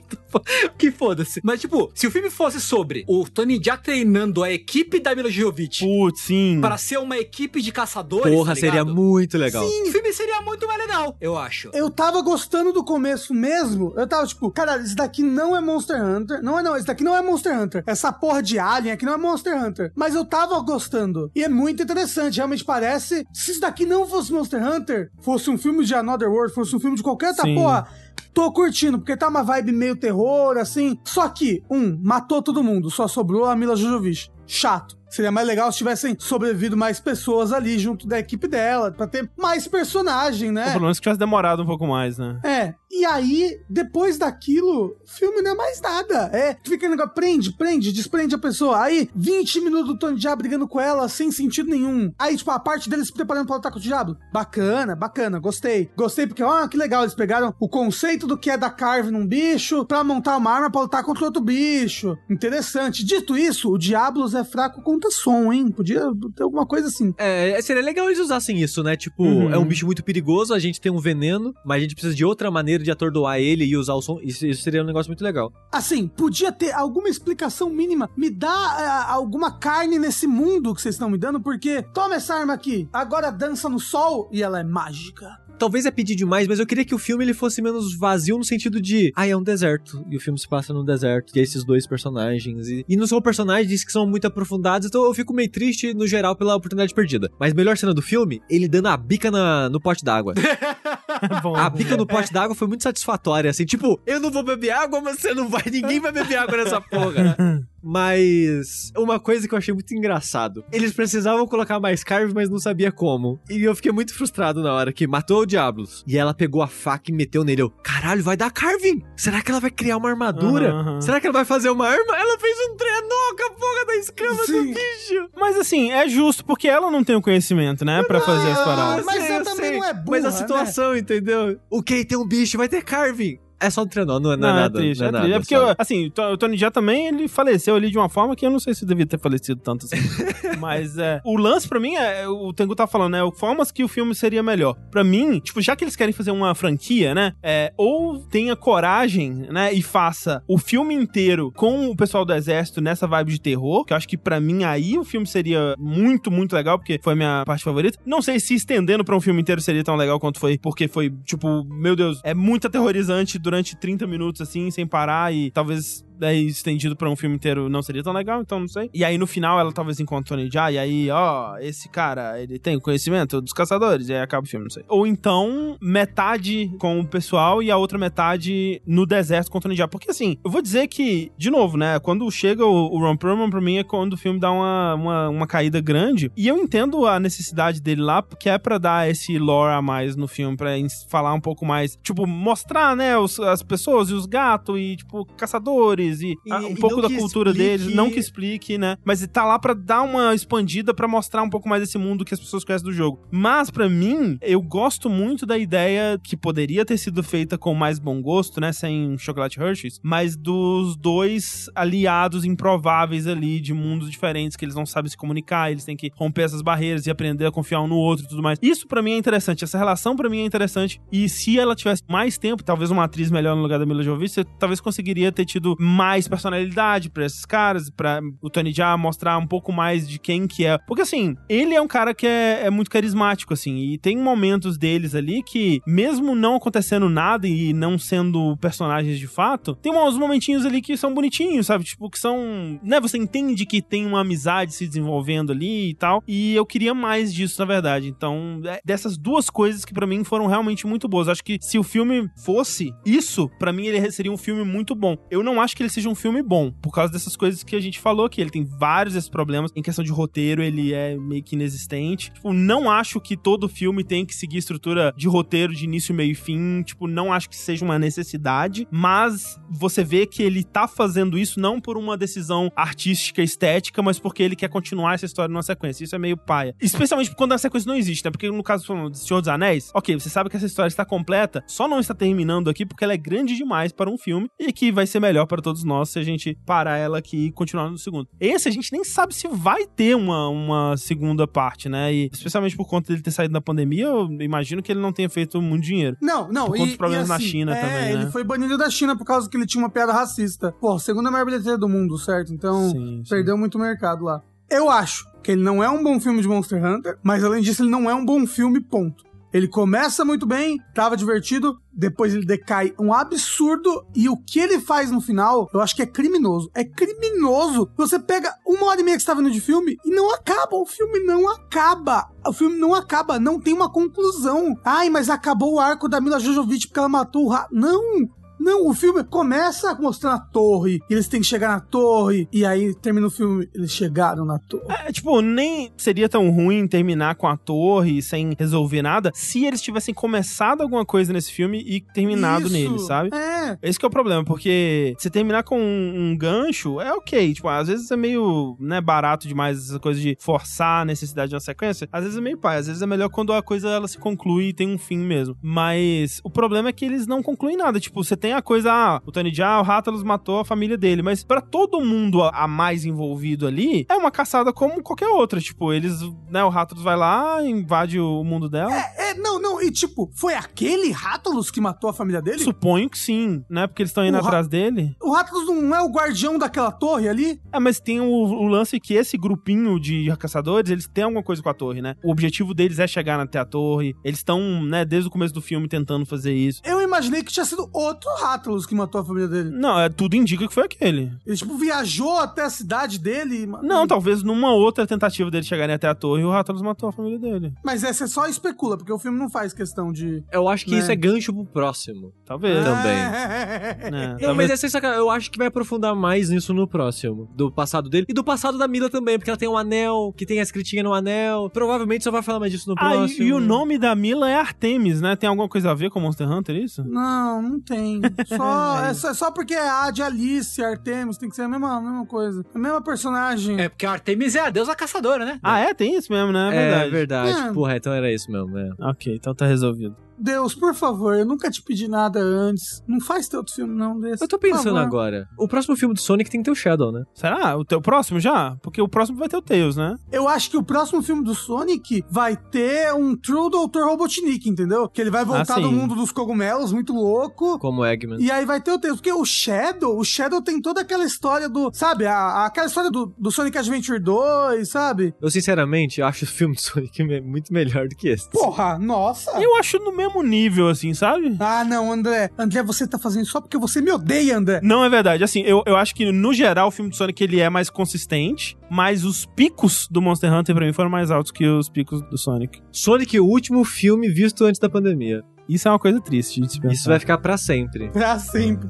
que 0.77 0.91
foda-se. 0.91 1.39
Mas, 1.43 1.62
tipo, 1.62 1.91
se 1.93 2.08
o 2.08 2.12
filme 2.12 2.29
fosse 2.29 2.60
sobre 2.60 3.03
o 3.08 3.25
Tony 3.29 3.62
Jaa 3.63 3.77
treinando 3.77 4.35
a 4.43 4.52
equipe 4.52 5.00
da 5.00 5.15
Mila 5.15 5.30
Jovovich 5.30 5.84
Putz, 5.84 6.21
sim. 6.21 6.60
para 6.62 6.78
ser 6.78 6.98
uma 6.98 7.17
equipe 7.17 7.62
de 7.62 7.71
caçadores. 7.71 8.34
Porra, 8.34 8.54
tá 8.54 8.60
seria 8.60 8.86
muito 8.86 9.38
legal. 9.38 9.65
O 9.65 9.91
filme 9.91 10.13
seria 10.13 10.41
muito 10.41 10.67
mais 10.67 10.80
legal, 10.80 11.15
eu 11.19 11.38
acho. 11.38 11.69
Eu 11.74 11.89
tava 11.89 12.21
gostando 12.21 12.71
do 12.71 12.84
começo 12.84 13.34
mesmo. 13.34 13.93
Eu 13.95 14.08
tava 14.08 14.26
tipo, 14.28 14.50
cara, 14.52 14.78
isso 14.78 14.95
daqui 14.95 15.24
não 15.24 15.56
é 15.56 15.62
Monster 15.62 16.04
Hunter. 16.04 16.41
Não 16.41 16.60
é 16.60 16.63
não, 16.63 16.76
isso 16.76 16.86
daqui 16.86 17.04
não 17.04 17.15
é 17.15 17.21
Monster 17.21 17.60
Hunter. 17.60 17.84
Essa 17.86 18.12
porra 18.12 18.41
de 18.41 18.60
Alien 18.60 18.93
aqui 18.93 19.06
não 19.06 19.13
é 19.13 19.17
Monster 19.17 19.56
Hunter. 19.56 19.91
Mas 19.95 20.15
eu 20.15 20.26
tava 20.26 20.60
gostando. 20.62 21.32
E 21.36 21.43
é 21.43 21.50
muito 21.50 21.84
interessante, 21.84 22.38
realmente 22.38 22.63
parece. 22.63 23.26
Se 23.34 23.52
isso 23.52 23.62
daqui 23.62 23.86
não 23.86 24.08
fosse 24.08 24.32
Monster 24.32 24.63
Hunter, 24.63 25.12
fosse 25.21 25.50
um 25.50 25.58
filme 25.58 25.86
de 25.86 25.93
Another 25.93 26.30
World, 26.30 26.54
fosse 26.54 26.76
um 26.76 26.80
filme 26.80 26.98
de 26.98 27.04
qualquer 27.04 27.30
outra 27.30 27.43
Sim. 27.43 27.56
porra. 27.56 27.88
Tô 28.34 28.51
curtindo, 28.51 28.99
porque 28.99 29.15
tá 29.15 29.28
uma 29.30 29.43
vibe 29.43 29.71
meio 29.71 29.95
terror, 29.95 30.58
assim. 30.58 30.99
Só 31.04 31.30
que, 31.30 31.63
um, 31.69 31.97
matou 32.01 32.41
todo 32.41 32.63
mundo, 32.63 32.91
só 32.91 33.08
sobrou 33.08 33.45
a 33.45 33.56
Mila 33.56 33.75
Jovovich. 33.75 34.30
Chato. 34.47 34.97
Seria 35.10 35.31
mais 35.31 35.47
legal 35.47 35.71
se 35.71 35.77
tivessem 35.77 36.15
sobrevivido 36.19 36.75
mais 36.75 36.99
pessoas 36.99 37.53
ali 37.53 37.79
junto 37.79 38.05
da 38.05 38.19
equipe 38.19 38.49
dela, 38.49 38.91
pra 38.91 39.08
ter 39.08 39.29
mais 39.38 39.65
personagem, 39.65 40.51
né? 40.51 40.71
Pelo 40.71 40.81
menos 40.81 40.99
que 40.99 41.03
tivesse 41.03 41.19
demorado 41.19 41.63
um 41.63 41.65
pouco 41.65 41.88
mais, 41.88 42.17
né? 42.17 42.38
É, 42.43 42.73
e 42.91 43.05
aí, 43.05 43.60
depois 43.69 44.17
daquilo, 44.17 44.95
o 45.03 45.08
filme 45.08 45.41
não 45.41 45.51
é 45.51 45.55
mais 45.55 45.81
nada. 45.81 46.29
É, 46.34 46.55
fica 46.65 46.88
negócio, 46.88 47.13
prende, 47.13 47.51
prende, 47.53 47.91
desprende 47.91 48.36
a 48.36 48.38
pessoa. 48.38 48.81
Aí, 48.81 49.10
20 49.15 49.62
minutos 49.62 49.88
do 49.88 49.97
Tony 49.99 50.17
Diabo 50.17 50.41
brigando 50.41 50.67
com 50.67 50.79
ela 50.79 51.10
sem 51.10 51.31
sentido 51.31 51.69
nenhum. 51.69 52.13
Aí, 52.19 52.38
tipo, 52.38 52.51
a 52.51 52.60
parte 52.60 52.89
deles 52.89 53.08
se 53.08 53.13
preparando 53.13 53.47
pra 53.47 53.55
lutar 53.55 53.71
com 53.71 53.79
o 53.79 53.81
Diabo. 53.81 54.17
Bacana, 54.31 54.95
bacana, 54.95 55.39
gostei. 55.39 55.89
Gostei 55.95 56.27
porque, 56.27 56.43
ó, 56.43 56.67
que 56.67 56.77
legal, 56.77 57.03
eles 57.03 57.15
pegaram 57.15 57.53
o 57.60 57.69
conceito 57.69 58.27
do 58.27 58.38
que 58.38 58.49
é 58.49 58.58
da 58.58 58.69
carve 58.69 59.12
num 59.12 59.25
bicho 59.25 59.86
pra 59.86 60.03
montar 60.03 60.38
uma 60.38 60.51
arma 60.51 60.71
pra 60.71 60.81
lutar 60.81 61.03
contra 61.03 61.25
outro 61.25 61.41
bicho. 61.41 62.17
Interessante. 62.29 63.03
Dito 63.03 63.38
isso, 63.38 63.71
o 63.71 63.77
Diablos 63.77 64.35
é 64.39 64.43
fraco 64.43 64.82
contra 64.82 65.10
som, 65.12 65.52
hein? 65.52 65.69
Podia 65.71 66.02
ter 66.36 66.43
alguma 66.43 66.65
coisa 66.65 66.88
assim. 66.88 67.13
É, 67.17 67.60
seria 67.62 67.82
legal 67.82 68.08
eles 68.08 68.19
usassem 68.19 68.62
isso, 68.62 68.84
né? 68.84 68.95
Tipo, 68.95 69.24
Uhum. 69.24 69.54
é 69.54 69.58
um 69.58 69.65
bicho 69.65 69.86
muito 69.86 70.04
perigoso, 70.04 70.54
a 70.54 70.60
gente 70.60 70.80
tem 70.80 70.91
um 70.91 71.00
veneno, 71.00 71.54
mas 71.65 71.78
a 71.78 71.82
gente 71.82 71.95
precisa 71.95 72.15
de 72.15 72.24
outra 72.26 72.50
maneira 72.52 72.84
de 72.84 72.91
atordoar 72.91 73.39
ele 73.39 73.65
e 73.65 73.76
usar 73.78 73.93
o 73.93 74.02
som. 74.02 74.19
Isso, 74.21 74.45
isso 74.45 74.62
seria 74.63 74.82
um 74.82 74.86
negócio 74.86 75.10
muito 75.10 75.24
legal. 75.24 75.52
Assim, 75.71 76.08
podia 76.08 76.52
ter 76.52 76.71
alguma 76.71 77.10
explicação 77.10 77.69
mínima. 77.69 78.10
Me 78.17 78.30
dá 78.30 78.50
ah, 78.50 79.12
alguma 79.13 79.52
carne 79.52 79.98
nesse 80.00 80.28
mundo 80.28 80.74
que 80.74 80.82
vocês 80.82 80.95
estão 80.95 81.10
me 81.10 81.17
dando, 81.17 81.41
porque 81.41 81.82
toma 81.93 82.15
essa 82.15 82.36
arma 82.36 82.54
aqui, 82.54 82.88
agora 82.93 83.30
dança 83.32 83.69
no 83.69 83.80
sol 83.80 84.30
e 84.32 84.41
ela 84.43 84.60
é 84.60 84.63
mágica. 84.63 85.28
Talvez 85.58 85.86
é 85.86 85.91
pedir 85.91 86.15
demais, 86.15 86.48
mas 86.48 86.60
eu 86.60 86.65
queria 86.65 86.86
que 86.86 86.94
o 86.94 87.00
filme 87.00 87.24
ele 87.24 87.34
fosse 87.34 87.62
menos 87.62 87.98
vazio 87.98 88.38
no 88.38 88.44
sentido 88.44 88.82
de, 88.82 89.12
ah, 89.15 89.28
é 89.28 89.36
um 89.36 89.44
deserto. 89.44 90.06
E 90.10 90.18
o 90.18 90.20
filme 90.20 90.39
se 90.39 90.48
passa 90.48 90.74
no 90.74 90.84
deserto. 90.84 91.32
E 91.36 91.39
esses 91.39 91.63
dois 91.63 91.88
personagens. 91.88 92.68
E, 92.68 92.86
e 92.88 92.98
não 92.98 93.08
são 93.08 93.22
personagens 93.22 93.84
que 93.84 93.91
são 93.91 94.06
muito 94.08 94.26
aprofundados, 94.28 94.88
então 94.88 95.04
eu 95.06 95.13
fico 95.13 95.34
meio 95.34 95.50
triste 95.50 95.94
no 95.94 96.06
geral 96.06 96.36
pela 96.36 96.56
oportunidade 96.56 96.94
perdida. 96.94 97.30
Mas 97.39 97.54
melhor 97.54 97.78
cena 97.78 97.94
do 97.94 98.02
filme, 98.02 98.41
ele 98.50 98.68
dando 98.68 98.88
a 98.88 98.98
bica 98.98 99.32
na, 99.32 99.70
no 99.70 99.80
pote 99.80 100.04
d'água. 100.04 100.34
Bom, 101.41 101.55
A 101.55 101.69
bica 101.69 101.95
no 101.97 102.05
pote 102.05 102.32
d'água 102.34 102.55
foi 102.55 102.67
muito 102.67 102.84
satisfatória, 102.84 103.49
assim, 103.51 103.65
tipo, 103.65 103.99
eu 104.05 104.19
não 104.19 104.32
vou 104.32 104.43
beber 104.43 104.71
água, 104.71 105.01
mas 105.01 105.19
você 105.19 105.34
não 105.34 105.47
vai, 105.49 105.63
ninguém 105.71 105.99
vai 105.99 106.11
beber 106.11 106.36
água 106.38 106.57
nessa 106.57 106.80
porra. 106.82 107.36
Mas 107.88 108.91
uma 108.97 109.19
coisa 109.19 109.47
que 109.47 109.53
eu 109.53 109.57
achei 109.59 109.71
muito 109.71 109.93
engraçado, 109.93 110.65
eles 110.71 110.91
precisavam 110.91 111.45
colocar 111.45 111.80
mais 111.80 112.03
carve, 112.03 112.34
mas 112.34 112.49
não 112.49 112.57
sabia 112.57 112.91
como. 112.91 113.39
E 113.47 113.63
eu 113.63 113.76
fiquei 113.76 113.91
muito 113.91 114.11
frustrado 114.11 114.63
na 114.63 114.73
hora 114.73 114.91
que 114.91 115.05
matou 115.05 115.41
o 115.41 115.45
Diablos. 115.45 116.03
E 116.07 116.17
ela 116.17 116.34
pegou 116.34 116.63
a 116.63 116.67
faca 116.67 117.11
e 117.11 117.13
meteu 117.13 117.43
nele. 117.43 117.61
Eu, 117.61 117.69
caralho, 117.69 118.23
vai 118.23 118.36
dar 118.36 118.49
carving? 118.49 119.03
Será 119.15 119.39
que 119.39 119.51
ela 119.51 119.59
vai 119.59 119.69
criar 119.69 119.97
uma 119.97 120.09
armadura? 120.09 120.71
Aham. 120.71 120.99
Será 121.01 121.21
que 121.21 121.28
ela 121.28 121.34
vai 121.34 121.45
fazer 121.45 121.69
uma 121.69 121.88
arma? 121.88 122.17
Ela 122.17 122.39
fez 122.39 122.57
um 122.71 122.76
trenó 122.76 123.36
com 123.38 123.43
a 123.43 123.51
porra 123.51 123.86
da 123.86 123.95
escama 123.97 124.36
do 124.38 124.45
Sim. 124.47 124.73
bicho. 124.73 125.30
Mas 125.39 125.55
assim, 125.55 125.91
é 125.91 126.09
justo 126.09 126.43
porque 126.43 126.67
ela 126.67 126.89
não 126.89 127.03
tem 127.03 127.15
o 127.15 127.21
conhecimento, 127.21 127.86
né? 127.86 128.01
Pra 128.01 128.19
fazer 128.19 128.49
as 128.49 128.63
paradas. 128.63 129.05
mas 129.05 129.23
ela 129.30 129.39
eu 129.39 129.43
também 129.43 129.69
sei. 129.69 129.78
não 129.80 129.86
é 129.86 129.93
burra, 129.93 130.05
Mas 130.09 130.26
a 130.26 130.32
né? 130.32 130.38
situação, 130.38 130.97
entendeu? 131.18 131.59
O 131.70 131.82
que 131.82 132.05
tem 132.05 132.18
um 132.18 132.28
bicho, 132.28 132.57
vai 132.57 132.68
ter 132.68 132.84
carving. 132.84 133.39
É 133.60 133.70
só 133.70 133.84
um 133.84 133.88
trenó, 133.88 134.20
não 134.20 134.34
é, 134.34 134.38
não 134.38 134.47
é 134.47 134.51
Não, 134.51 134.60
nada. 134.62 134.80
é 134.80 134.82
triste, 134.82 135.03
é 135.03 135.06
é, 135.08 135.10
triste. 135.10 135.22
nada, 135.24 135.36
É 135.36 135.39
porque, 135.39 135.56
sabe? 135.56 135.76
assim, 135.78 136.12
o 136.18 136.22
o 136.34 136.38
Tony 136.38 136.58
Jaa 136.58 136.72
também, 136.72 137.08
ele 137.08 137.28
faleceu 137.28 137.76
ali 137.76 137.89
de 137.89 137.97
uma 137.97 138.10
forma 138.10 138.36
que 138.36 138.45
eu 138.45 138.49
não 138.51 138.60
sei 138.60 138.74
se 138.74 138.86
devia 138.86 139.06
ter 139.06 139.20
falecido 139.20 139.60
tanto 139.62 139.86
assim. 139.86 139.95
Mas 140.60 140.97
é, 140.97 141.22
o 141.24 141.38
lance 141.38 141.68
pra 141.68 141.80
mim 141.80 141.95
é, 141.95 142.28
o 142.28 142.51
Tengu 142.53 142.76
tá 142.76 142.86
falando, 142.88 143.14
né, 143.14 143.20
formas 143.38 143.72
que 143.72 143.84
o 143.84 143.88
filme 143.88 144.14
seria 144.16 144.41
melhor. 144.43 144.76
Pra 144.91 145.03
mim, 145.03 145.39
tipo, 145.39 145.62
já 145.62 145.76
que 145.76 145.84
eles 145.84 145.95
querem 145.95 146.14
fazer 146.14 146.32
uma 146.32 146.53
franquia, 146.56 147.14
né, 147.16 147.34
é, 147.41 147.72
ou 147.78 148.20
tenha 148.20 148.56
coragem, 148.56 149.32
né, 149.51 149.72
e 149.74 149.82
faça 149.82 150.43
o 150.47 150.58
filme 150.58 150.93
inteiro 150.93 151.51
com 151.56 151.89
o 151.89 151.95
pessoal 151.95 152.26
do 152.26 152.34
exército 152.34 152.82
nessa 152.82 153.08
vibe 153.08 153.32
de 153.32 153.39
terror, 153.41 153.86
que 153.86 153.93
eu 153.93 153.97
acho 153.97 154.08
que 154.08 154.18
pra 154.18 154.39
mim 154.39 154.64
aí 154.64 154.97
o 154.97 155.03
filme 155.03 155.26
seria 155.28 155.76
muito, 155.78 156.30
muito 156.32 156.53
legal, 156.56 156.78
porque 156.78 156.99
foi 157.01 157.14
a 157.14 157.16
minha 157.16 157.43
parte 157.45 157.64
favorita. 157.64 157.97
Não 158.06 158.22
sei 158.22 158.39
se 158.39 158.53
estendendo 158.56 159.03
pra 159.06 159.16
um 159.16 159.22
filme 159.22 159.41
inteiro 159.41 159.62
seria 159.62 159.84
tão 159.84 159.95
legal 159.95 160.20
quanto 160.20 160.39
foi, 160.39 160.58
porque 160.58 160.88
foi, 160.88 161.10
tipo, 161.24 161.64
meu 161.66 161.95
Deus, 161.95 162.20
é 162.24 162.34
muito 162.34 162.68
aterrorizante 162.68 163.38
durante 163.46 163.76
30 163.76 164.06
minutos, 164.06 164.41
assim, 164.41 164.70
sem 164.70 164.86
parar, 164.86 165.34
e 165.34 165.50
talvez 165.52 166.05
daí 166.18 166.45
estendido 166.47 166.95
pra 166.95 167.09
um 167.09 167.16
filme 167.16 167.36
inteiro 167.36 167.70
não 167.70 167.82
seria 167.82 168.03
tão 168.03 168.13
legal, 168.13 168.41
então 168.41 168.59
não 168.59 168.68
sei. 168.68 168.89
E 168.93 169.03
aí 169.03 169.18
no 169.18 169.28
final 169.28 169.59
ela 169.59 169.72
talvez 169.72 169.99
encontre 169.99 170.34
o 170.34 170.38
Tony 170.38 170.49
Jaa, 170.51 170.72
e 170.72 170.78
aí, 170.78 171.09
ó, 171.09 171.57
esse 171.59 171.89
cara, 171.89 172.41
ele 172.41 172.57
tem 172.59 172.80
conhecimento 172.80 173.41
dos 173.41 173.53
caçadores, 173.53 174.09
e 174.09 174.13
aí 174.13 174.22
acaba 174.22 174.45
o 174.45 174.49
filme, 174.49 174.66
não 174.66 174.70
sei. 174.70 174.84
Ou 174.88 175.05
então, 175.05 175.78
metade 175.82 176.72
com 176.80 176.99
o 176.99 177.05
pessoal 177.07 177.61
e 177.63 177.72
a 177.72 177.78
outra 177.78 177.97
metade 177.97 178.82
no 178.86 179.05
deserto 179.05 179.49
com 179.51 179.57
o 179.57 179.61
Tony 179.61 179.76
Jaa. 179.76 179.88
Porque 179.88 180.11
assim, 180.11 180.38
eu 180.43 180.51
vou 180.51 180.61
dizer 180.61 180.88
que, 180.88 181.32
de 181.38 181.49
novo, 181.49 181.78
né, 181.78 181.99
quando 181.99 182.30
chega 182.32 182.66
o, 182.66 182.93
o 182.93 182.99
Ron 182.99 183.18
Perlman, 183.18 183.49
pra 183.49 183.61
mim 183.61 183.78
é 183.78 183.84
quando 183.84 184.13
o 184.13 184.18
filme 184.18 184.39
dá 184.39 184.51
uma, 184.51 184.95
uma, 184.95 185.30
uma 185.30 185.47
caída 185.47 185.80
grande, 185.82 186.32
e 186.36 186.47
eu 186.47 186.57
entendo 186.57 187.05
a 187.07 187.20
necessidade 187.20 187.82
dele 187.82 188.01
lá, 188.01 188.22
porque 188.22 188.49
é 188.49 188.57
pra 188.57 188.78
dar 188.78 189.09
esse 189.09 189.38
lore 189.38 189.74
a 189.74 189.82
mais 189.82 190.16
no 190.16 190.28
filme, 190.28 190.55
pra 190.55 190.72
falar 191.09 191.34
um 191.34 191.41
pouco 191.41 191.66
mais, 191.66 191.97
tipo, 192.03 192.26
mostrar, 192.28 192.95
né, 192.95 193.18
os- 193.18 193.39
as 193.39 193.61
pessoas 193.63 194.09
e 194.09 194.13
os 194.13 194.26
gatos, 194.26 194.78
e, 194.80 194.95
tipo, 194.97 195.26
caçadores, 195.38 196.05
e, 196.22 196.32
E- 196.45 196.51
ah, 196.51 196.60
um 196.60 196.72
e 196.72 196.76
pouco 196.76 197.01
não 197.01 197.10
da 197.10 197.16
cultura 197.16 197.51
explique- 197.51 197.78
deles, 197.78 197.95
não 197.95 198.10
que 198.10 198.20
explique, 198.20 198.78
né, 198.78 198.97
mas 199.03 199.26
tá 199.28 199.45
lá 199.45 199.58
pra 199.60 199.74
dar 199.74 200.01
uma 200.03 200.34
expandida, 200.34 200.93
pra 200.93 201.08
mostrar 201.08 201.41
um 201.43 201.49
pouco 201.49 201.68
mais 201.68 201.82
desse 201.82 201.97
mundo 201.97 202.24
que 202.26 202.34
as 202.34 202.39
pessoas 202.39 202.64
conhecem 202.64 202.86
do 202.86 202.93
jogo. 202.93 203.20
Mas, 203.32 203.70
pra 203.70 203.89
mim, 203.89 204.38
eu 204.41 204.62
gosto 204.62 205.10
muito 205.10 205.45
da 205.45 205.58
ideia 205.58 206.20
que 206.24 206.36
poderia 206.38 206.86
ter 206.86 206.97
sido 206.97 207.24
feita 207.24 207.58
com 207.58 207.74
mais 207.74 207.99
bom 207.99 208.22
gosto, 208.22 208.60
né, 208.62 208.72
sem 208.72 209.18
chocolate 209.18 209.60
Hershey's, 209.60 209.99
mas 210.03 210.36
dos 210.36 210.95
dois 210.95 211.70
aliados 211.76 212.45
improváveis 212.45 213.28
ali, 213.28 213.60
de 213.60 213.74
mundos 213.74 214.10
diferentes, 214.10 214.56
que 214.58 214.66
eles 214.66 214.76
não 214.76 214.86
sabem 214.86 215.10
se 215.10 215.18
comunicar, 215.18 215.72
eles 215.72 215.86
têm 215.86 215.95
que 215.95 216.12
romper 216.16 216.43
essas 216.43 216.62
barreiras 216.62 217.06
e 217.06 217.12
aprender 217.12 217.45
a 217.45 217.51
confiar 217.51 217.82
um 217.82 217.88
no 217.88 217.95
outro 217.97 218.26
e 218.26 218.28
tudo 218.28 218.41
mais. 218.43 218.60
Isso 218.62 218.88
pra 218.88 219.01
mim 219.01 219.12
é 219.12 219.18
interessante, 219.18 219.64
essa 219.64 219.78
relação 219.78 220.16
pra 220.16 220.30
mim 220.30 220.39
é 220.39 220.45
interessante, 220.45 220.99
e 221.12 221.28
se 221.30 221.58
ela 221.60 221.76
tivesse 221.76 222.03
mais 222.10 222.38
tempo, 222.38 222.64
talvez 222.64 222.91
uma 222.91 223.03
atriz 223.03 223.30
melhor 223.32 223.56
no 223.56 223.62
lugar 223.62 223.80
da 223.80 223.86
Mila 223.86 224.03
Jovovich, 224.03 224.34
você 224.34 224.43
talvez 224.60 224.80
conseguiria 224.82 225.32
ter 225.32 225.45
tido 225.45 225.76
mais 225.96 226.28
personalidade 226.28 227.10
pra 227.10 227.26
esses 227.26 227.46
caras, 227.46 227.89
pra 227.89 228.20
o 228.41 228.50
Tony 228.50 228.74
Jaa 228.74 228.98
mostrar 228.98 229.38
um 229.38 229.48
pouco 229.48 229.72
mais 229.72 230.08
de 230.08 230.20
quem 230.20 230.46
que 230.48 230.66
é. 230.66 230.78
Porque 230.86 231.02
assim, 231.02 231.36
ele 231.48 231.74
é 231.74 231.82
um 231.82 231.88
cara 231.88 232.14
que 232.14 232.28
é, 232.28 232.66
é 232.66 232.70
muito 232.70 232.91
carismático, 232.91 233.54
assim, 233.54 233.93
e 233.93 233.98
tem 233.98 234.18
momentos 234.18 234.78
deles 234.78 235.16
ali 235.16 235.41
que, 235.41 235.82
mesmo 235.88 236.36
não 236.36 236.56
acontecendo 236.56 237.10
nada 237.10 237.48
e 237.48 237.74
não 237.74 237.98
sendo 237.98 238.58
personagens 238.58 239.18
de 239.18 239.28
fato, 239.28 239.76
tem 239.76 239.91
uns 239.91 240.18
momentinhos 240.18 240.66
ali 240.66 240.82
que 240.82 240.98
são 240.98 241.14
bonitinhos, 241.14 241.68
sabe? 241.68 241.84
Tipo, 241.84 242.10
que 242.10 242.20
são. 242.20 242.80
Né? 242.84 243.00
Você 243.00 243.18
entende 243.18 243.66
que 243.66 243.82
tem 243.82 244.06
uma 244.06 244.22
amizade 244.22 244.74
se 244.74 244.88
desenvolvendo 244.88 245.52
ali 245.52 245.91
e 245.91 245.93
tal. 245.93 246.22
E 246.28 246.56
eu 246.56 246.66
queria 246.66 246.93
mais 246.93 247.34
disso, 247.34 247.60
na 247.60 247.66
verdade. 247.66 248.08
Então, 248.08 248.62
é 248.66 248.82
dessas 248.84 249.18
duas 249.18 249.50
coisas 249.50 249.86
que 249.86 249.93
pra 249.93 250.08
mim 250.08 250.24
foram 250.24 250.48
realmente 250.48 250.86
muito 250.86 251.08
boas. 251.08 251.30
Acho 251.30 251.43
que 251.43 251.58
se 251.62 251.78
o 251.78 251.84
filme 251.84 252.30
fosse 252.43 252.93
isso, 253.06 253.50
pra 253.60 253.72
mim 253.72 253.86
ele 253.86 254.12
seria 254.12 254.32
um 254.32 254.38
filme 254.38 254.64
muito 254.64 254.96
bom. 254.96 255.16
Eu 255.30 255.43
não 255.43 255.62
acho 255.62 255.76
que 255.76 255.84
ele 255.86 255.93
seja 255.93 256.09
um 256.09 256.15
filme 256.15 256.41
bom, 256.41 256.71
por 256.71 256.91
causa 256.91 257.11
dessas 257.11 257.36
coisas 257.36 257.63
que 257.63 257.75
a 257.75 257.79
gente 257.79 257.99
falou 257.99 258.25
aqui. 258.25 258.41
Ele 258.41 258.49
tem 258.49 258.63
vários 258.63 259.13
desses 259.13 259.29
problemas. 259.29 259.71
Em 259.75 259.81
questão 259.81 260.03
de 260.03 260.11
roteiro, 260.11 260.61
ele 260.61 260.93
é 260.93 261.15
meio 261.15 261.43
que 261.43 261.55
inexistente. 261.55 262.31
Tipo, 262.31 262.53
não 262.53 262.89
acho 262.89 263.19
que 263.21 263.38
todo 263.38 263.69
filme 263.69 264.03
tem 264.03 264.25
que 264.25 264.36
seguir 264.36 264.57
estrutura 264.57 265.13
de 265.15 265.27
roteiro 265.27 265.73
de 265.73 265.86
início, 265.86 266.13
meio 266.13 266.31
e 266.31 266.36
fim. 266.36 266.81
Tipo, 266.83 267.07
não 267.07 267.31
acho 267.31 267.49
que 267.49 267.55
seja 267.55 267.86
uma 267.86 267.99
necessidade. 267.99 268.88
Mas 268.91 269.59
você 269.69 270.03
vê 270.03 270.25
que 270.25 270.43
ele 270.43 270.63
tá 270.63 270.88
fazendo 270.88 271.38
isso 271.38 271.59
não 271.59 271.79
por 271.79 271.97
uma 271.97 272.17
decisão 272.17 272.71
artística, 272.75 273.41
estética, 273.41 274.01
mas 274.01 274.19
porque 274.19 274.43
ele 274.43 274.55
quer 274.55 274.69
continuar 274.69 275.13
essa 275.13 275.25
história 275.25 275.51
numa 275.51 275.63
sequência. 275.63 276.03
Isso 276.03 276.15
é 276.15 276.19
meio 276.19 276.38
paia. 276.38 276.75
Especialmente 276.81 277.36
quando 277.36 277.53
a 277.53 277.57
sequência 277.57 277.88
não 277.88 277.95
existe, 277.95 278.25
né? 278.25 278.31
Porque 278.31 278.49
no 278.49 278.63
caso 278.63 278.86
do 279.09 279.15
Senhor 279.15 279.41
dos 279.41 279.47
Anéis, 279.47 279.91
ok, 279.93 280.15
você 280.15 280.29
sabe 280.29 280.49
que 280.49 280.57
essa 280.57 280.65
história 280.65 280.88
está 280.88 281.05
completa, 281.05 281.63
só 281.67 281.88
não 281.88 281.99
está 281.99 282.13
terminando 282.13 282.69
aqui 282.69 282.86
porque 282.86 283.03
ela 283.03 283.13
é 283.13 283.17
grande 283.17 283.55
demais 283.55 283.91
para 283.91 284.09
um 284.09 284.17
filme 284.17 284.47
e 284.59 284.71
que 284.71 284.91
vai 284.91 285.05
ser 285.05 285.19
melhor 285.19 285.45
para 285.45 285.61
todos 285.76 285.84
nós 285.84 286.09
se 286.09 286.19
a 286.19 286.23
gente 286.23 286.57
parar 286.65 286.97
ela 286.97 287.17
aqui 287.17 287.47
e 287.47 287.51
continuar 287.51 287.89
no 287.89 287.97
segundo. 287.97 288.28
Esse 288.39 288.69
a 288.69 288.71
gente 288.71 288.91
nem 288.93 289.03
sabe 289.03 289.36
se 289.36 289.47
vai 289.47 289.86
ter 289.86 290.15
uma, 290.15 290.47
uma 290.47 290.97
segunda 290.97 291.45
parte, 291.45 291.89
né? 291.89 292.13
E 292.13 292.30
especialmente 292.32 292.78
por 292.78 292.88
conta 292.88 293.11
dele 293.11 293.21
ter 293.21 293.32
saído 293.32 293.53
da 293.53 293.61
pandemia, 293.61 294.05
eu 294.05 294.28
imagino 294.39 294.82
que 294.82 294.91
ele 294.91 295.01
não 295.01 295.11
tenha 295.11 295.30
feito 295.30 295.61
muito 295.61 295.84
dinheiro. 295.84 296.15
Não, 296.21 296.47
não. 296.49 296.67
Por 296.67 296.76
e, 296.76 296.80
conta 296.80 296.89
dos 296.89 296.97
problemas 296.97 297.26
e 297.26 297.30
na 297.30 297.36
assim, 297.36 297.45
China 297.45 297.76
é, 297.76 297.82
também, 297.82 297.95
né? 297.95 298.11
ele 298.13 298.32
foi 298.32 298.43
banido 298.43 298.78
da 298.78 298.89
China 298.89 299.17
por 299.17 299.26
causa 299.26 299.49
que 299.49 299.57
ele 299.57 299.65
tinha 299.65 299.84
uma 299.84 299.89
piada 299.89 300.13
racista. 300.13 300.73
Pô, 300.80 300.97
segunda 300.97 301.30
maior 301.30 301.45
bilheteria 301.45 301.78
do 301.78 301.89
mundo, 301.89 302.17
certo? 302.17 302.53
Então, 302.53 302.89
Sim, 302.89 303.23
sim. 303.23 303.30
perdeu 303.30 303.57
muito 303.57 303.78
mercado 303.78 304.23
lá. 304.23 304.41
Eu 304.69 304.89
acho 304.89 305.26
que 305.43 305.51
ele 305.51 305.61
não 305.61 305.84
é 305.84 305.89
um 305.89 306.01
bom 306.01 306.19
filme 306.19 306.41
de 306.41 306.47
Monster 306.47 306.84
Hunter, 306.84 307.19
mas 307.21 307.43
além 307.43 307.61
disso, 307.61 307.84
ele 307.84 307.91
não 307.91 308.09
é 308.09 308.15
um 308.15 308.26
bom 308.26 308.47
filme, 308.47 308.80
ponto. 308.80 309.23
Ele 309.56 309.70
começa 309.70 310.26
muito 310.26 310.45
bem, 310.45 310.82
tava 310.93 311.16
divertido, 311.16 311.80
depois 311.93 312.34
ele 312.34 312.45
decai 312.45 312.93
um 312.99 313.14
absurdo, 313.14 314.06
e 314.14 314.28
o 314.28 314.36
que 314.36 314.60
ele 314.60 314.82
faz 314.82 315.10
no 315.10 315.22
final, 315.22 315.70
eu 315.74 315.80
acho 315.80 315.95
que 315.95 316.01
é 316.01 316.06
criminoso. 316.06 316.70
É 316.76 316.84
criminoso. 316.84 317.89
Você 317.95 318.20
pega 318.20 318.53
uma 318.68 318.88
hora 318.88 318.99
e 318.99 319.03
meia 319.06 319.16
que 319.16 319.24
você 319.24 319.28
tá 319.28 319.34
vendo 319.34 319.49
de 319.49 319.62
filme 319.62 319.95
e 320.03 320.10
não 320.10 320.34
acaba. 320.34 320.76
O 320.76 320.86
filme 320.86 321.24
não 321.24 321.49
acaba. 321.49 322.30
O 322.45 322.51
filme 322.51 322.78
não 322.78 322.93
acaba, 322.93 323.39
não 323.39 323.58
tem 323.58 323.74
uma 323.74 323.89
conclusão. 323.89 324.78
Ai, 324.84 325.10
mas 325.10 325.30
acabou 325.30 325.76
o 325.76 325.80
arco 325.80 326.10
da 326.10 326.20
Mila 326.20 326.38
Jovovich 326.38 326.88
porque 326.88 326.99
ela 326.99 327.08
matou 327.08 327.45
o 327.45 327.49
rato. 327.49 327.74
Não! 327.74 328.28
Não, 328.60 328.89
o 328.89 328.93
filme 328.93 329.24
começa 329.24 329.93
mostrando 329.95 330.36
a 330.36 330.39
torre, 330.39 330.99
e 331.10 331.14
eles 331.14 331.28
têm 331.28 331.41
que 331.41 331.47
chegar 331.47 331.70
na 331.70 331.80
torre, 331.80 332.47
e 332.51 332.66
aí 332.66 332.93
termina 332.95 333.28
o 333.28 333.32
filme, 333.32 333.70
eles 333.74 333.91
chegaram 333.91 334.45
na 334.45 334.60
torre. 334.60 334.86
É, 334.89 335.12
tipo, 335.12 335.41
nem 335.41 335.91
seria 335.97 336.28
tão 336.30 336.49
ruim 336.49 336.88
terminar 336.88 337.36
com 337.36 337.47
a 337.47 337.58
torre 337.58 338.22
sem 338.22 338.56
resolver 338.58 339.01
nada 339.01 339.32
se 339.34 339.66
eles 339.66 339.82
tivessem 339.82 340.14
começado 340.14 340.82
alguma 340.82 341.06
coisa 341.06 341.32
nesse 341.34 341.51
filme 341.51 341.84
e 341.86 342.01
terminado 342.01 342.66
Isso. 342.66 342.74
nele, 342.74 342.99
sabe? 342.99 343.30
É. 343.34 343.78
Esse 343.82 343.99
que 343.99 344.06
é 344.06 344.08
o 344.08 344.12
problema, 344.12 344.43
porque 344.43 345.14
você 345.18 345.30
terminar 345.30 345.64
com 345.64 345.80
um, 345.80 346.32
um 346.32 346.38
gancho 346.38 346.99
é 347.01 347.14
ok. 347.14 347.53
Tipo, 347.53 347.70
às 347.70 347.88
vezes 347.88 348.10
é 348.10 348.16
meio, 348.16 348.76
né, 348.80 349.01
barato 349.01 349.47
demais 349.47 349.89
essa 349.89 349.99
coisa 349.99 350.20
de 350.20 350.38
forçar 350.39 351.01
a 351.01 351.06
necessidade 351.06 351.49
de 351.49 351.56
uma 351.56 351.62
sequência. 351.62 352.08
Às 352.12 352.24
vezes 352.24 352.38
é 352.38 352.41
meio 352.41 352.58
pai, 352.58 352.78
às 352.78 352.88
vezes 352.88 353.01
é 353.01 353.06
melhor 353.06 353.30
quando 353.30 353.53
a 353.53 353.62
coisa 353.62 353.89
ela 353.89 354.08
se 354.08 354.18
conclui 354.18 354.70
e 354.70 354.74
tem 354.74 354.88
um 354.88 354.97
fim 354.97 355.18
mesmo. 355.18 355.58
Mas 355.62 356.39
o 356.43 356.49
problema 356.49 356.89
é 356.89 356.93
que 356.93 357.06
eles 357.06 357.28
não 357.28 357.43
concluem 357.43 357.78
nada. 357.78 357.99
Tipo, 357.99 358.24
você 358.24 358.36
tem 358.46 358.54
a 358.54 358.62
coisa, 358.62 358.93
ah, 358.93 359.22
o 359.26 359.32
Tony 359.32 359.52
Jaa, 359.52 359.80
o 359.80 359.84
Rathalos 359.84 360.22
matou 360.22 360.60
a 360.60 360.66
família 360.66 360.96
dele, 360.96 361.24
mas 361.24 361.43
pra 361.43 361.62
todo 361.62 362.00
mundo 362.00 362.43
a 362.43 362.50
a 362.56 362.68
mais 362.68 363.04
envolvido 363.04 363.66
ali, 363.66 364.06
é 364.08 364.16
uma 364.16 364.30
caçada 364.30 364.72
como 364.72 365.02
qualquer 365.02 365.28
outra, 365.30 365.60
tipo, 365.60 365.91
eles, 365.91 366.22
né, 366.50 366.64
o 366.64 366.70
Rathalos 366.70 367.04
vai 367.04 367.18
lá, 367.18 367.60
invade 367.64 368.20
o 368.20 368.43
mundo 368.43 368.70
dela. 368.70 368.93
É, 368.93 369.34
não, 369.34 369.60
não, 369.60 369.82
e 369.82 369.91
tipo, 369.91 370.30
foi 370.36 370.54
aquele 370.54 371.12
Rátulos 371.12 371.72
que 371.72 371.82
matou 371.82 372.10
a 372.10 372.14
família 372.14 372.41
dele? 372.41 372.60
Suponho 372.60 373.10
que 373.10 373.18
sim, 373.18 373.64
né? 373.70 373.88
Porque 373.88 374.04
eles 374.04 374.12
estão 374.12 374.26
indo 374.26 374.38
atrás 374.38 374.68
dele. 374.68 375.16
O 375.22 375.32
Rátulos 375.32 375.68
não 375.68 375.96
é 375.96 376.02
o 376.02 376.10
guardião 376.10 376.58
daquela 376.58 376.91
torre 376.91 377.28
ali? 377.28 377.60
É, 377.74 377.80
mas 377.80 378.00
tem 378.00 378.22
o, 378.22 378.26
o 378.26 378.68
lance 378.68 379.00
que 379.00 379.16
esse 379.16 379.38
grupinho 379.38 380.00
de 380.00 380.32
caçadores, 380.38 380.91
eles 380.91 381.08
têm 381.08 381.24
alguma 381.24 381.43
coisa 381.43 381.64
com 381.64 381.70
a 381.70 381.74
torre, 381.74 382.02
né? 382.02 382.16
O 382.24 382.32
objetivo 382.32 382.74
deles 382.74 383.00
é 383.00 383.08
chegar 383.08 383.39
até 383.39 383.58
a 383.58 383.66
torre. 383.66 384.16
Eles 384.24 384.39
estão, 384.39 384.84
né, 384.84 385.04
desde 385.04 385.28
o 385.28 385.32
começo 385.32 385.54
do 385.54 385.62
filme 385.62 385.88
tentando 385.88 386.26
fazer 386.26 386.54
isso. 386.54 386.82
Eu 386.84 387.02
imaginei 387.02 387.43
que 387.43 387.52
tinha 387.52 387.66
sido 387.66 387.89
outro 387.93 388.30
Rátulos 388.39 388.86
que 388.86 388.93
matou 388.95 389.21
a 389.21 389.25
família 389.25 389.47
dele. 389.47 389.69
Não, 389.71 389.99
é, 389.99 390.09
tudo 390.09 390.36
indica 390.36 390.67
que 390.67 390.73
foi 390.73 390.83
aquele. 390.86 391.31
Ele, 391.45 391.55
tipo, 391.57 391.75
viajou 391.77 392.38
até 392.38 392.63
a 392.63 392.69
cidade 392.69 393.19
dele. 393.19 393.63
e 393.63 393.65
Não, 393.65 394.05
talvez 394.07 394.43
numa 394.43 394.71
outra 394.73 395.05
tentativa 395.07 395.49
deles 395.51 395.67
chegarem 395.67 395.95
até 395.95 396.07
a 396.07 396.15
torre, 396.15 396.43
o 396.43 396.49
Rathalos 396.51 396.81
matou 396.81 397.09
a 397.09 397.11
família 397.11 397.39
dele. 397.39 397.73
Mas 397.83 398.03
essa 398.03 398.25
é 398.25 398.27
só 398.27 398.47
especula, 398.47 398.97
porque 398.97 399.11
o 399.11 399.19
filme 399.19 399.38
não 399.39 399.49
faz 399.49 399.73
questão 399.73 400.11
de. 400.11 400.43
Eu 400.51 400.67
acho 400.67 400.86
que 400.86 400.91
Né? 400.91 400.99
isso 400.99 401.11
é 401.11 401.15
gancho 401.15 401.53
pro 401.53 401.65
próximo. 401.65 402.33
Talvez. 402.45 402.83
Também. 402.83 403.15
né? 404.11 404.36
Eu, 404.39 404.47
Talvez- 404.47 404.55
mas 404.57 404.69
é 404.71 404.75
sem 404.77 404.89
sacanagem, 404.89 405.21
eu 405.21 405.29
acho 405.29 405.49
que 405.51 405.57
vai 405.57 405.67
aprofundar 405.67 406.15
mais 406.15 406.49
nisso 406.49 406.73
no 406.73 406.88
próximo. 406.88 407.49
Do 407.55 407.71
passado 407.71 408.09
dele. 408.09 408.25
E 408.29 408.33
do 408.33 408.43
passado 408.43 408.77
da 408.77 408.88
Mila 408.88 409.09
também, 409.09 409.38
porque 409.38 409.49
ela 409.49 409.57
tem 409.57 409.69
um 409.69 409.77
anel, 409.77 410.33
que 410.36 410.45
tem 410.45 410.59
a 410.59 410.63
escritinha 410.63 411.03
no 411.03 411.13
anel. 411.13 411.69
Provavelmente 411.69 412.23
só 412.23 412.31
vai 412.31 412.41
falar 412.41 412.59
mais 412.59 412.71
disso 412.71 412.89
no 412.89 412.95
Ah, 412.97 413.13
e, 413.13 413.17
próximo. 413.17 413.47
e 413.47 413.53
o 413.53 413.59
nome 413.59 413.97
da 413.97 414.13
Mila 414.15 414.49
é 414.49 414.55
Artemis, 414.55 415.21
né? 415.21 415.36
Tem 415.36 415.47
alguma 415.49 415.67
coisa 415.69 415.91
a 415.91 415.93
ver 415.93 416.09
com 416.09 416.19
Monster 416.19 416.49
Hunter, 416.49 416.75
isso? 416.75 417.03
Não, 417.03 417.61
não 417.61 417.79
tem. 417.79 418.21
Só, 418.47 419.03
é, 419.05 419.13
só, 419.13 419.34
só 419.34 419.51
porque 419.51 419.73
é 419.73 419.88
a 419.89 420.09
de 420.11 420.21
Alice, 420.21 420.84
Artemis, 420.84 421.38
tem 421.38 421.49
que 421.49 421.55
ser 421.55 421.63
a 421.63 421.67
mesma, 421.67 421.97
a 421.97 422.01
mesma 422.01 422.26
coisa. 422.26 422.63
A 422.73 422.80
mesma 422.80 423.01
personagem. 423.01 423.80
É 423.80 423.89
porque 423.89 424.05
a 424.05 424.11
Artemis 424.11 424.55
é 424.55 424.59
a 424.61 424.69
deusa 424.69 424.95
caçadora, 424.95 425.45
né? 425.45 425.59
Ah, 425.63 425.80
é? 425.80 425.93
Tem 425.93 426.15
isso 426.15 426.32
mesmo, 426.32 426.51
né? 426.51 426.69
É 426.71 426.78
É 426.78 426.89
verdade. 426.89 427.09
verdade. 427.11 427.69
É. 427.69 427.73
Porra, 427.73 427.97
então 427.97 428.13
era 428.13 428.32
isso 428.32 428.51
mesmo, 428.51 428.78
é. 428.78 428.89
Ok, 429.01 429.34
então 429.36 429.53
tá 429.53 429.65
resolvido. 429.65 430.15
Deus, 430.38 430.75
por 430.75 430.93
favor, 430.93 431.36
eu 431.36 431.45
nunca 431.45 431.69
te 431.71 431.81
pedi 431.81 432.07
nada 432.07 432.39
antes. 432.39 433.03
Não 433.07 433.19
faz 433.19 433.47
teu 433.47 433.59
outro 433.59 433.73
filme, 433.73 433.95
não, 433.95 434.19
desse. 434.19 434.43
Eu 434.43 434.47
tô 434.47 434.57
pensando 434.59 434.97
agora. 434.97 435.47
O 435.57 435.67
próximo 435.67 435.95
filme 435.95 436.13
do 436.13 436.19
Sonic 436.21 436.49
tem 436.49 436.61
que 436.61 436.65
ter 436.65 436.71
o 436.71 436.75
Shadow, 436.75 437.11
né? 437.11 437.23
Será? 437.33 437.77
O 437.77 437.86
teu 437.86 438.01
próximo 438.01 438.39
já? 438.39 438.75
Porque 438.81 439.01
o 439.01 439.07
próximo 439.07 439.38
vai 439.38 439.47
ter 439.49 439.57
o 439.57 439.61
Tails, 439.61 439.95
né? 439.95 440.15
Eu 440.31 440.47
acho 440.47 440.69
que 440.69 440.77
o 440.77 440.83
próximo 440.83 441.21
filme 441.21 441.43
do 441.43 441.55
Sonic 441.55 442.23
vai 442.29 442.55
ter 442.55 443.13
um 443.13 443.36
True 443.36 443.69
Dr. 443.69 444.01
Robotnik, 444.03 444.69
entendeu? 444.69 445.07
Que 445.09 445.21
ele 445.21 445.31
vai 445.31 445.45
voltar 445.45 445.77
Ah, 445.77 445.79
do 445.79 445.91
mundo 445.91 446.15
dos 446.15 446.31
cogumelos, 446.31 446.91
muito 446.91 447.13
louco. 447.13 447.79
Como 447.79 448.05
Eggman. 448.05 448.39
E 448.39 448.51
aí 448.51 448.65
vai 448.65 448.81
ter 448.81 448.91
o 448.91 448.99
texto. 448.99 449.15
Porque 449.15 449.31
o 449.33 449.45
Shadow, 449.45 450.17
o 450.19 450.23
Shadow 450.23 450.61
tem 450.61 450.81
toda 450.81 451.01
aquela 451.01 451.23
história 451.23 451.67
do. 451.69 451.89
Sabe? 451.93 452.25
A, 452.25 452.36
a- 452.38 452.65
aquela 452.65 452.88
história 452.88 453.09
do, 453.09 453.33
do 453.38 453.51
Sonic 453.51 453.77
Adventure 453.77 454.19
2, 454.19 454.89
sabe? 454.89 455.33
Eu, 455.41 455.49
sinceramente, 455.49 456.21
acho 456.21 456.45
o 456.45 456.47
filme 456.47 456.75
do 456.75 456.81
Sonic 456.81 457.23
muito 457.41 457.73
melhor 457.73 458.07
do 458.07 458.15
que 458.15 458.27
esse. 458.27 458.49
Porra, 458.49 458.97
nossa. 458.99 459.51
Eu 459.61 459.75
acho 459.77 459.97
no 459.99 460.11
mesmo 460.26 460.43
nível, 460.43 460.88
assim, 460.88 461.13
sabe? 461.13 461.55
Ah, 461.59 461.84
não, 461.84 462.11
André. 462.11 462.49
André, 462.57 462.84
você 462.84 463.07
tá 463.07 463.17
fazendo 463.17 463.43
isso 463.43 463.51
só 463.51 463.61
porque 463.61 463.78
você 463.78 464.01
me 464.01 464.11
odeia, 464.11 464.57
André. 464.57 464.80
Não 464.84 465.03
é 465.03 465.09
verdade. 465.09 465.43
Assim, 465.43 465.61
eu, 465.61 465.84
eu 465.86 465.95
acho 465.95 466.13
que, 466.13 466.32
no 466.32 466.53
geral, 466.53 466.88
o 466.88 466.91
filme 466.91 467.09
do 467.11 467.15
Sonic 467.15 467.43
ele 467.43 467.59
é 467.59 467.69
mais 467.69 467.89
consistente, 467.89 468.78
mas 468.89 469.23
os 469.23 469.45
picos 469.45 470.07
do 470.09 470.21
Monster 470.21 470.53
Hunter, 470.53 470.76
pra 470.76 470.86
mim, 470.86 470.93
foram 470.93 471.09
mais 471.09 471.32
altos 471.32 471.51
que 471.51 471.65
os 471.65 471.89
picos 471.89 472.21
do 472.23 472.38
Sonic. 472.38 472.82
Sonic, 472.91 473.39
o 473.39 473.45
último 473.45 473.84
filme 473.84 474.30
visto 474.30 474.63
antes 474.65 474.80
da 474.80 474.89
pandemia. 474.89 475.43
Isso 475.67 475.88
é 475.88 475.91
uma 475.91 475.99
coisa 475.99 476.21
triste 476.21 476.61
de 476.61 476.71
se 476.71 476.80
pensar. 476.80 476.93
Isso 476.93 477.09
vai 477.09 477.19
ficar 477.19 477.38
pra 477.39 477.57
sempre. 477.57 478.09
Pra 478.09 478.38
sempre. 478.38 478.89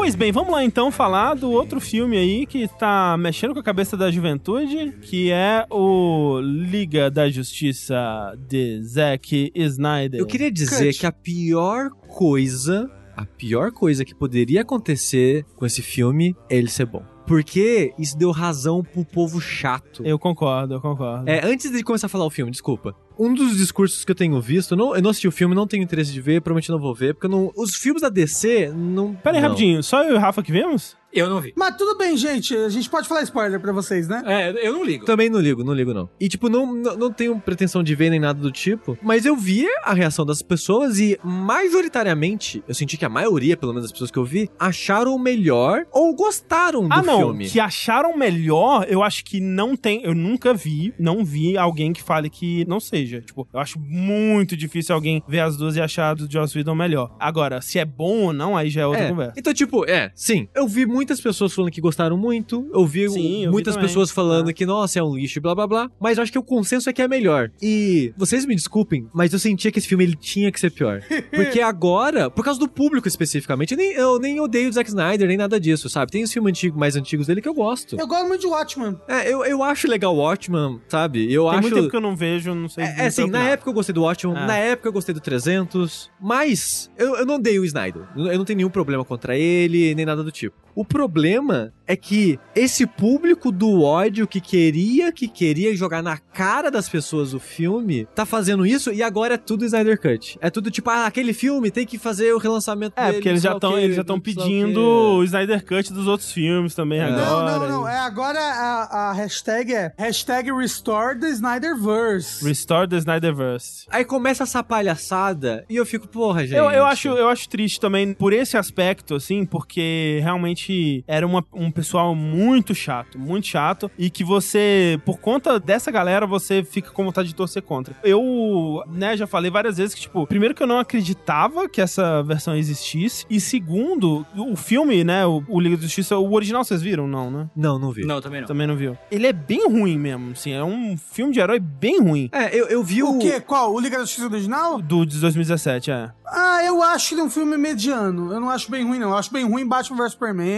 Pois 0.00 0.14
bem, 0.14 0.32
vamos 0.32 0.50
lá 0.50 0.64
então 0.64 0.90
falar 0.90 1.34
do 1.34 1.50
outro 1.50 1.78
filme 1.78 2.16
aí 2.16 2.46
que 2.46 2.66
tá 2.66 3.18
mexendo 3.18 3.52
com 3.52 3.60
a 3.60 3.62
cabeça 3.62 3.98
da 3.98 4.10
juventude, 4.10 4.94
que 5.02 5.30
é 5.30 5.66
o 5.68 6.40
Liga 6.40 7.10
da 7.10 7.28
Justiça 7.28 8.34
de 8.48 8.82
Zack 8.82 9.52
Snyder. 9.54 10.18
Eu 10.18 10.26
queria 10.26 10.50
dizer 10.50 10.92
Cut. 10.92 11.00
que 11.00 11.06
a 11.06 11.12
pior 11.12 11.90
coisa, 11.90 12.90
a 13.14 13.26
pior 13.26 13.72
coisa 13.72 14.02
que 14.02 14.14
poderia 14.14 14.62
acontecer 14.62 15.44
com 15.54 15.66
esse 15.66 15.82
filme 15.82 16.34
é 16.48 16.56
ele 16.56 16.70
ser 16.70 16.86
bom. 16.86 17.04
Porque 17.30 17.94
isso 17.96 18.18
deu 18.18 18.32
razão 18.32 18.82
pro 18.82 19.04
povo 19.04 19.40
chato. 19.40 20.04
Eu 20.04 20.18
concordo, 20.18 20.74
eu 20.74 20.80
concordo. 20.80 21.30
É, 21.30 21.46
antes 21.46 21.70
de 21.70 21.80
começar 21.84 22.06
a 22.06 22.10
falar 22.10 22.26
o 22.26 22.30
filme, 22.30 22.50
desculpa. 22.50 22.92
Um 23.16 23.32
dos 23.32 23.56
discursos 23.56 24.04
que 24.04 24.10
eu 24.10 24.16
tenho 24.16 24.40
visto, 24.40 24.72
eu 24.72 24.76
não, 24.76 24.96
eu 24.96 25.00
não 25.00 25.10
assisti 25.10 25.28
o 25.28 25.30
filme, 25.30 25.54
não 25.54 25.64
tenho 25.64 25.84
interesse 25.84 26.10
de 26.10 26.20
ver, 26.20 26.40
provavelmente 26.40 26.70
não 26.70 26.80
vou 26.80 26.92
ver, 26.92 27.14
porque 27.14 27.28
eu 27.28 27.30
não, 27.30 27.52
os 27.56 27.76
filmes 27.76 28.02
da 28.02 28.08
DC 28.08 28.72
não. 28.74 29.14
Pera 29.14 29.36
aí, 29.36 29.42
não. 29.42 29.50
rapidinho, 29.50 29.80
só 29.80 30.02
eu 30.02 30.14
e 30.14 30.16
o 30.16 30.18
Rafa 30.18 30.42
que 30.42 30.50
vemos? 30.50 30.96
Eu 31.12 31.28
não 31.28 31.40
vi. 31.40 31.52
Mas 31.56 31.76
tudo 31.76 31.96
bem, 31.98 32.16
gente. 32.16 32.56
A 32.56 32.68
gente 32.68 32.88
pode 32.88 33.08
falar 33.08 33.22
spoiler 33.22 33.58
pra 33.60 33.72
vocês, 33.72 34.06
né? 34.08 34.22
É, 34.26 34.66
eu 34.66 34.72
não 34.72 34.84
ligo. 34.84 35.04
Também 35.04 35.28
não 35.28 35.40
ligo, 35.40 35.64
não 35.64 35.72
ligo 35.74 35.92
não. 35.92 36.08
E 36.20 36.28
tipo, 36.28 36.48
não, 36.48 36.72
não, 36.74 36.96
não 36.96 37.12
tenho 37.12 37.38
pretensão 37.40 37.82
de 37.82 37.94
ver 37.94 38.10
nem 38.10 38.20
nada 38.20 38.40
do 38.40 38.50
tipo, 38.52 38.96
mas 39.02 39.26
eu 39.26 39.36
vi 39.36 39.66
a 39.84 39.92
reação 39.92 40.24
das 40.24 40.42
pessoas 40.42 40.98
e 40.98 41.18
majoritariamente, 41.22 42.62
eu 42.68 42.74
senti 42.74 42.96
que 42.96 43.04
a 43.04 43.08
maioria, 43.08 43.56
pelo 43.56 43.72
menos 43.72 43.84
das 43.84 43.92
pessoas 43.92 44.10
que 44.10 44.18
eu 44.18 44.24
vi, 44.24 44.50
acharam 44.58 45.18
melhor 45.18 45.86
ou 45.90 46.14
gostaram 46.14 46.86
do 46.86 46.92
ah, 46.92 47.02
não, 47.02 47.18
filme. 47.18 47.48
que 47.48 47.58
acharam 47.60 48.16
melhor, 48.16 48.86
eu 48.88 49.02
acho 49.02 49.24
que 49.24 49.40
não 49.40 49.76
tem, 49.76 50.02
eu 50.02 50.14
nunca 50.14 50.52
vi, 50.54 50.92
não 50.98 51.24
vi 51.24 51.56
alguém 51.56 51.92
que 51.92 52.02
fale 52.02 52.28
que 52.28 52.64
não 52.66 52.78
seja. 52.80 53.20
Tipo, 53.20 53.48
eu 53.52 53.60
acho 53.60 53.78
muito 53.80 54.56
difícil 54.56 54.94
alguém 54.94 55.22
ver 55.28 55.40
as 55.40 55.56
duas 55.56 55.76
e 55.76 55.80
achar 55.80 56.10
a 56.10 56.14
do 56.14 56.30
Joss 56.30 56.56
Whedon 56.56 56.74
melhor. 56.74 57.14
Agora, 57.18 57.60
se 57.60 57.78
é 57.78 57.84
bom 57.84 58.24
ou 58.24 58.32
não, 58.32 58.56
aí 58.56 58.70
já 58.70 58.82
é 58.82 58.86
outra 58.86 59.04
É, 59.04 59.08
conversa. 59.08 59.34
Então, 59.36 59.52
tipo, 59.54 59.84
é, 59.88 60.12
sim. 60.14 60.48
Eu 60.54 60.66
vi 60.68 60.86
muitas 61.00 61.18
pessoas 61.20 61.54
falando 61.54 61.70
que 61.72 61.80
gostaram 61.80 62.16
muito. 62.18 62.68
Eu 62.74 62.84
vi 62.86 63.08
Sim, 63.08 63.44
eu 63.44 63.46
vi 63.46 63.48
muitas 63.48 63.74
também. 63.74 63.88
pessoas 63.88 64.10
falando 64.10 64.50
Ah. 64.50 64.52
que, 64.52 64.66
nossa, 64.66 64.98
é 64.98 65.02
um 65.02 65.14
lixo 65.16 65.38
e 65.38 65.40
blá 65.40 65.54
blá 65.54 65.66
blá. 65.66 65.90
Mas 65.98 66.18
eu 66.18 66.22
acho 66.22 66.30
que 66.30 66.38
o 66.38 66.42
consenso 66.42 66.90
é 66.90 66.92
que 66.92 67.00
é 67.00 67.08
melhor. 67.08 67.50
E 67.62 68.12
vocês 68.18 68.44
me 68.44 68.54
desculpem, 68.54 69.06
mas 69.14 69.32
eu 69.32 69.38
sentia 69.38 69.72
que 69.72 69.78
esse 69.78 69.88
filme 69.88 70.04
ele 70.04 70.14
tinha 70.14 70.52
que 70.52 70.60
ser 70.60 70.70
pior. 70.70 71.00
Porque 71.34 71.60
agora, 71.60 72.28
por 72.30 72.44
causa 72.44 72.60
do 72.60 72.68
público 72.68 73.08
especificamente, 73.08 73.72
eu 73.72 73.78
nem, 73.78 73.92
eu 73.92 74.18
nem 74.18 74.38
odeio 74.40 74.68
o 74.68 74.72
Zack 74.72 74.88
Snyder, 74.90 75.26
nem 75.26 75.36
nada 75.38 75.58
disso, 75.58 75.88
sabe? 75.88 76.12
Tem 76.12 76.22
os 76.22 76.30
filmes 76.32 76.50
antigos, 76.50 76.78
mais 76.78 76.96
antigos 76.96 77.26
dele 77.26 77.40
que 77.40 77.48
eu 77.48 77.54
gosto. 77.54 77.96
Eu 77.98 78.06
gosto 78.06 78.28
muito 78.28 78.42
de 78.42 78.46
Watchmen. 78.46 78.96
É, 79.08 79.32
eu, 79.32 79.44
eu 79.44 79.62
acho 79.62 79.88
legal 79.88 80.14
o 80.14 80.18
Watchman, 80.18 80.80
sabe? 80.88 81.32
Eu 81.32 81.44
Tem 81.44 81.52
acho. 81.52 81.62
muito 81.62 81.74
tempo 81.76 81.88
que 81.90 81.96
eu 81.96 82.00
não 82.00 82.14
vejo, 82.14 82.54
não 82.54 82.68
sei. 82.68 82.84
É, 82.84 82.94
é 82.98 83.06
assim, 83.06 83.26
na 83.26 83.42
época 83.48 83.70
eu 83.70 83.74
gostei 83.74 83.94
do 83.94 84.02
Watchmen, 84.02 84.36
Ah. 84.36 84.46
na 84.46 84.56
época 84.58 84.88
eu 84.88 84.92
gostei 84.92 85.14
do 85.14 85.20
300, 85.20 86.10
mas 86.20 86.90
eu, 86.98 87.16
eu 87.16 87.24
não 87.26 87.40
dei 87.40 87.58
o 87.58 87.64
Snyder. 87.64 88.02
Eu 88.16 88.36
não 88.38 88.44
tenho 88.44 88.58
nenhum 88.58 88.70
problema 88.70 89.04
contra 89.04 89.36
ele, 89.38 89.94
nem 89.94 90.04
nada 90.04 90.22
do 90.22 90.30
tipo. 90.30 90.56
O 90.74 90.84
problema 90.94 91.72
é 91.86 91.96
que 91.96 92.38
esse 92.54 92.86
público 92.86 93.50
do 93.50 93.82
ódio 93.82 94.26
que 94.26 94.40
queria, 94.40 95.10
que 95.12 95.26
queria 95.26 95.74
jogar 95.74 96.02
na 96.02 96.18
cara 96.18 96.70
das 96.70 96.88
pessoas 96.88 97.32
o 97.34 97.40
filme, 97.40 98.06
tá 98.14 98.24
fazendo 98.26 98.64
isso 98.66 98.92
e 98.92 99.02
agora 99.02 99.34
é 99.34 99.36
tudo 99.36 99.64
Snyder 99.64 100.00
Cut. 100.00 100.38
É 100.40 100.50
tudo 100.50 100.70
tipo, 100.70 100.88
ah, 100.90 101.06
aquele 101.06 101.32
filme 101.32 101.70
tem 101.70 101.84
que 101.86 101.98
fazer 101.98 102.32
o 102.32 102.38
relançamento 102.38 102.94
É, 102.96 103.02
dele, 103.06 103.14
porque 103.14 103.28
eles 103.28 103.42
já 103.42 103.52
estão 103.54 103.78
eles 103.78 103.96
já 103.96 104.02
estão 104.02 104.16
o 104.16 104.20
pedindo 104.20 104.80
o 104.80 105.24
Snyder 105.24 105.64
Cut 105.64 105.92
dos 105.92 106.06
outros 106.06 106.30
filmes 106.32 106.74
também 106.74 107.00
É. 107.00 107.04
agora. 107.04 107.24
Não, 107.24 107.58
não, 107.60 107.68
não. 107.80 107.88
É, 107.88 107.98
agora 107.98 108.38
a, 108.38 109.10
a 109.10 109.12
hashtag 109.12 109.72
é 109.74 109.92
hashtag 109.98 110.50
Restore 110.52 111.18
the 111.18 111.28
Snyderverse. 111.30 112.44
Restore 112.44 112.88
the 112.88 112.96
Snyderverse. 112.98 113.86
Aí 113.90 114.04
começa 114.04 114.42
essa 114.44 114.62
palhaçada 114.62 115.64
e 115.68 115.76
eu 115.76 115.86
fico, 115.86 116.06
porra, 116.08 116.42
gente. 116.46 116.56
Eu, 116.56 116.70
eu, 116.70 116.84
acho, 116.86 117.08
eu 117.08 117.28
acho 117.28 117.48
triste 117.48 117.80
também 117.80 118.12
por 118.14 118.32
esse 118.32 118.56
aspecto, 118.56 119.14
assim, 119.14 119.44
porque 119.44 120.20
realmente 120.22 120.79
era 121.06 121.26
uma- 121.26 121.44
um 121.52 121.70
pessoal 121.70 122.14
muito 122.14 122.74
chato, 122.74 123.18
muito 123.18 123.46
chato, 123.46 123.90
e 123.98 124.10
que 124.10 124.24
você, 124.24 125.00
por 125.04 125.18
conta 125.18 125.58
dessa 125.58 125.90
galera, 125.90 126.26
você 126.26 126.62
fica 126.64 126.90
com 126.90 127.04
vontade 127.04 127.28
de 127.28 127.34
torcer 127.34 127.62
contra. 127.62 127.94
Eu, 128.02 128.82
né, 128.88 129.16
já 129.16 129.26
falei 129.26 129.50
várias 129.50 129.76
vezes 129.76 129.94
que, 129.94 130.00
tipo, 130.02 130.26
primeiro 130.26 130.54
que 130.54 130.62
eu 130.62 130.66
não 130.66 130.78
acreditava 130.78 131.68
que 131.68 131.80
essa 131.80 132.22
versão 132.22 132.54
existisse, 132.54 133.24
e 133.28 133.40
segundo, 133.40 134.26
o 134.36 134.56
filme, 134.56 135.02
né, 135.04 135.26
o, 135.26 135.42
o 135.48 135.60
Liga 135.60 135.76
da 135.76 135.82
Justiça, 135.82 136.16
o 136.18 136.32
original 136.34 136.64
vocês 136.64 136.82
viram? 136.82 137.06
Não, 137.06 137.30
né? 137.30 137.48
Não, 137.56 137.78
não 137.78 137.90
vi. 137.92 138.04
Não, 138.04 138.20
também 138.20 138.40
não. 138.40 138.48
Também 138.48 138.66
não 138.66 138.76
viu. 138.76 138.96
Ele 139.10 139.26
é 139.26 139.32
bem 139.32 139.66
ruim 139.68 139.98
mesmo, 139.98 140.32
assim, 140.32 140.52
é 140.52 140.62
um 140.64 140.96
filme 140.96 141.32
de 141.32 141.40
herói 141.40 141.58
bem 141.58 142.00
ruim. 142.00 142.28
É, 142.32 142.54
eu, 142.56 142.66
eu 142.68 142.82
vi 142.82 143.02
o. 143.02 143.16
O 143.16 143.18
quê? 143.18 143.40
Qual? 143.40 143.72
O 143.74 143.80
Liga 143.80 143.96
da 143.98 144.04
Justiça 144.04 144.26
original? 144.26 144.80
Do 144.80 145.04
de 145.04 145.18
2017, 145.18 145.90
é. 145.90 146.10
Ah, 146.26 146.62
eu 146.64 146.80
acho 146.82 147.14
ele 147.14 147.22
um 147.22 147.30
filme 147.30 147.56
mediano. 147.56 148.32
Eu 148.32 148.38
não 148.40 148.50
acho 148.50 148.70
bem 148.70 148.84
ruim, 148.86 148.98
não. 148.98 149.10
Eu 149.10 149.16
acho 149.16 149.32
bem 149.32 149.44
ruim 149.44 149.66
Batman 149.66 149.96
vs 150.04 150.12
Superman. 150.12 150.50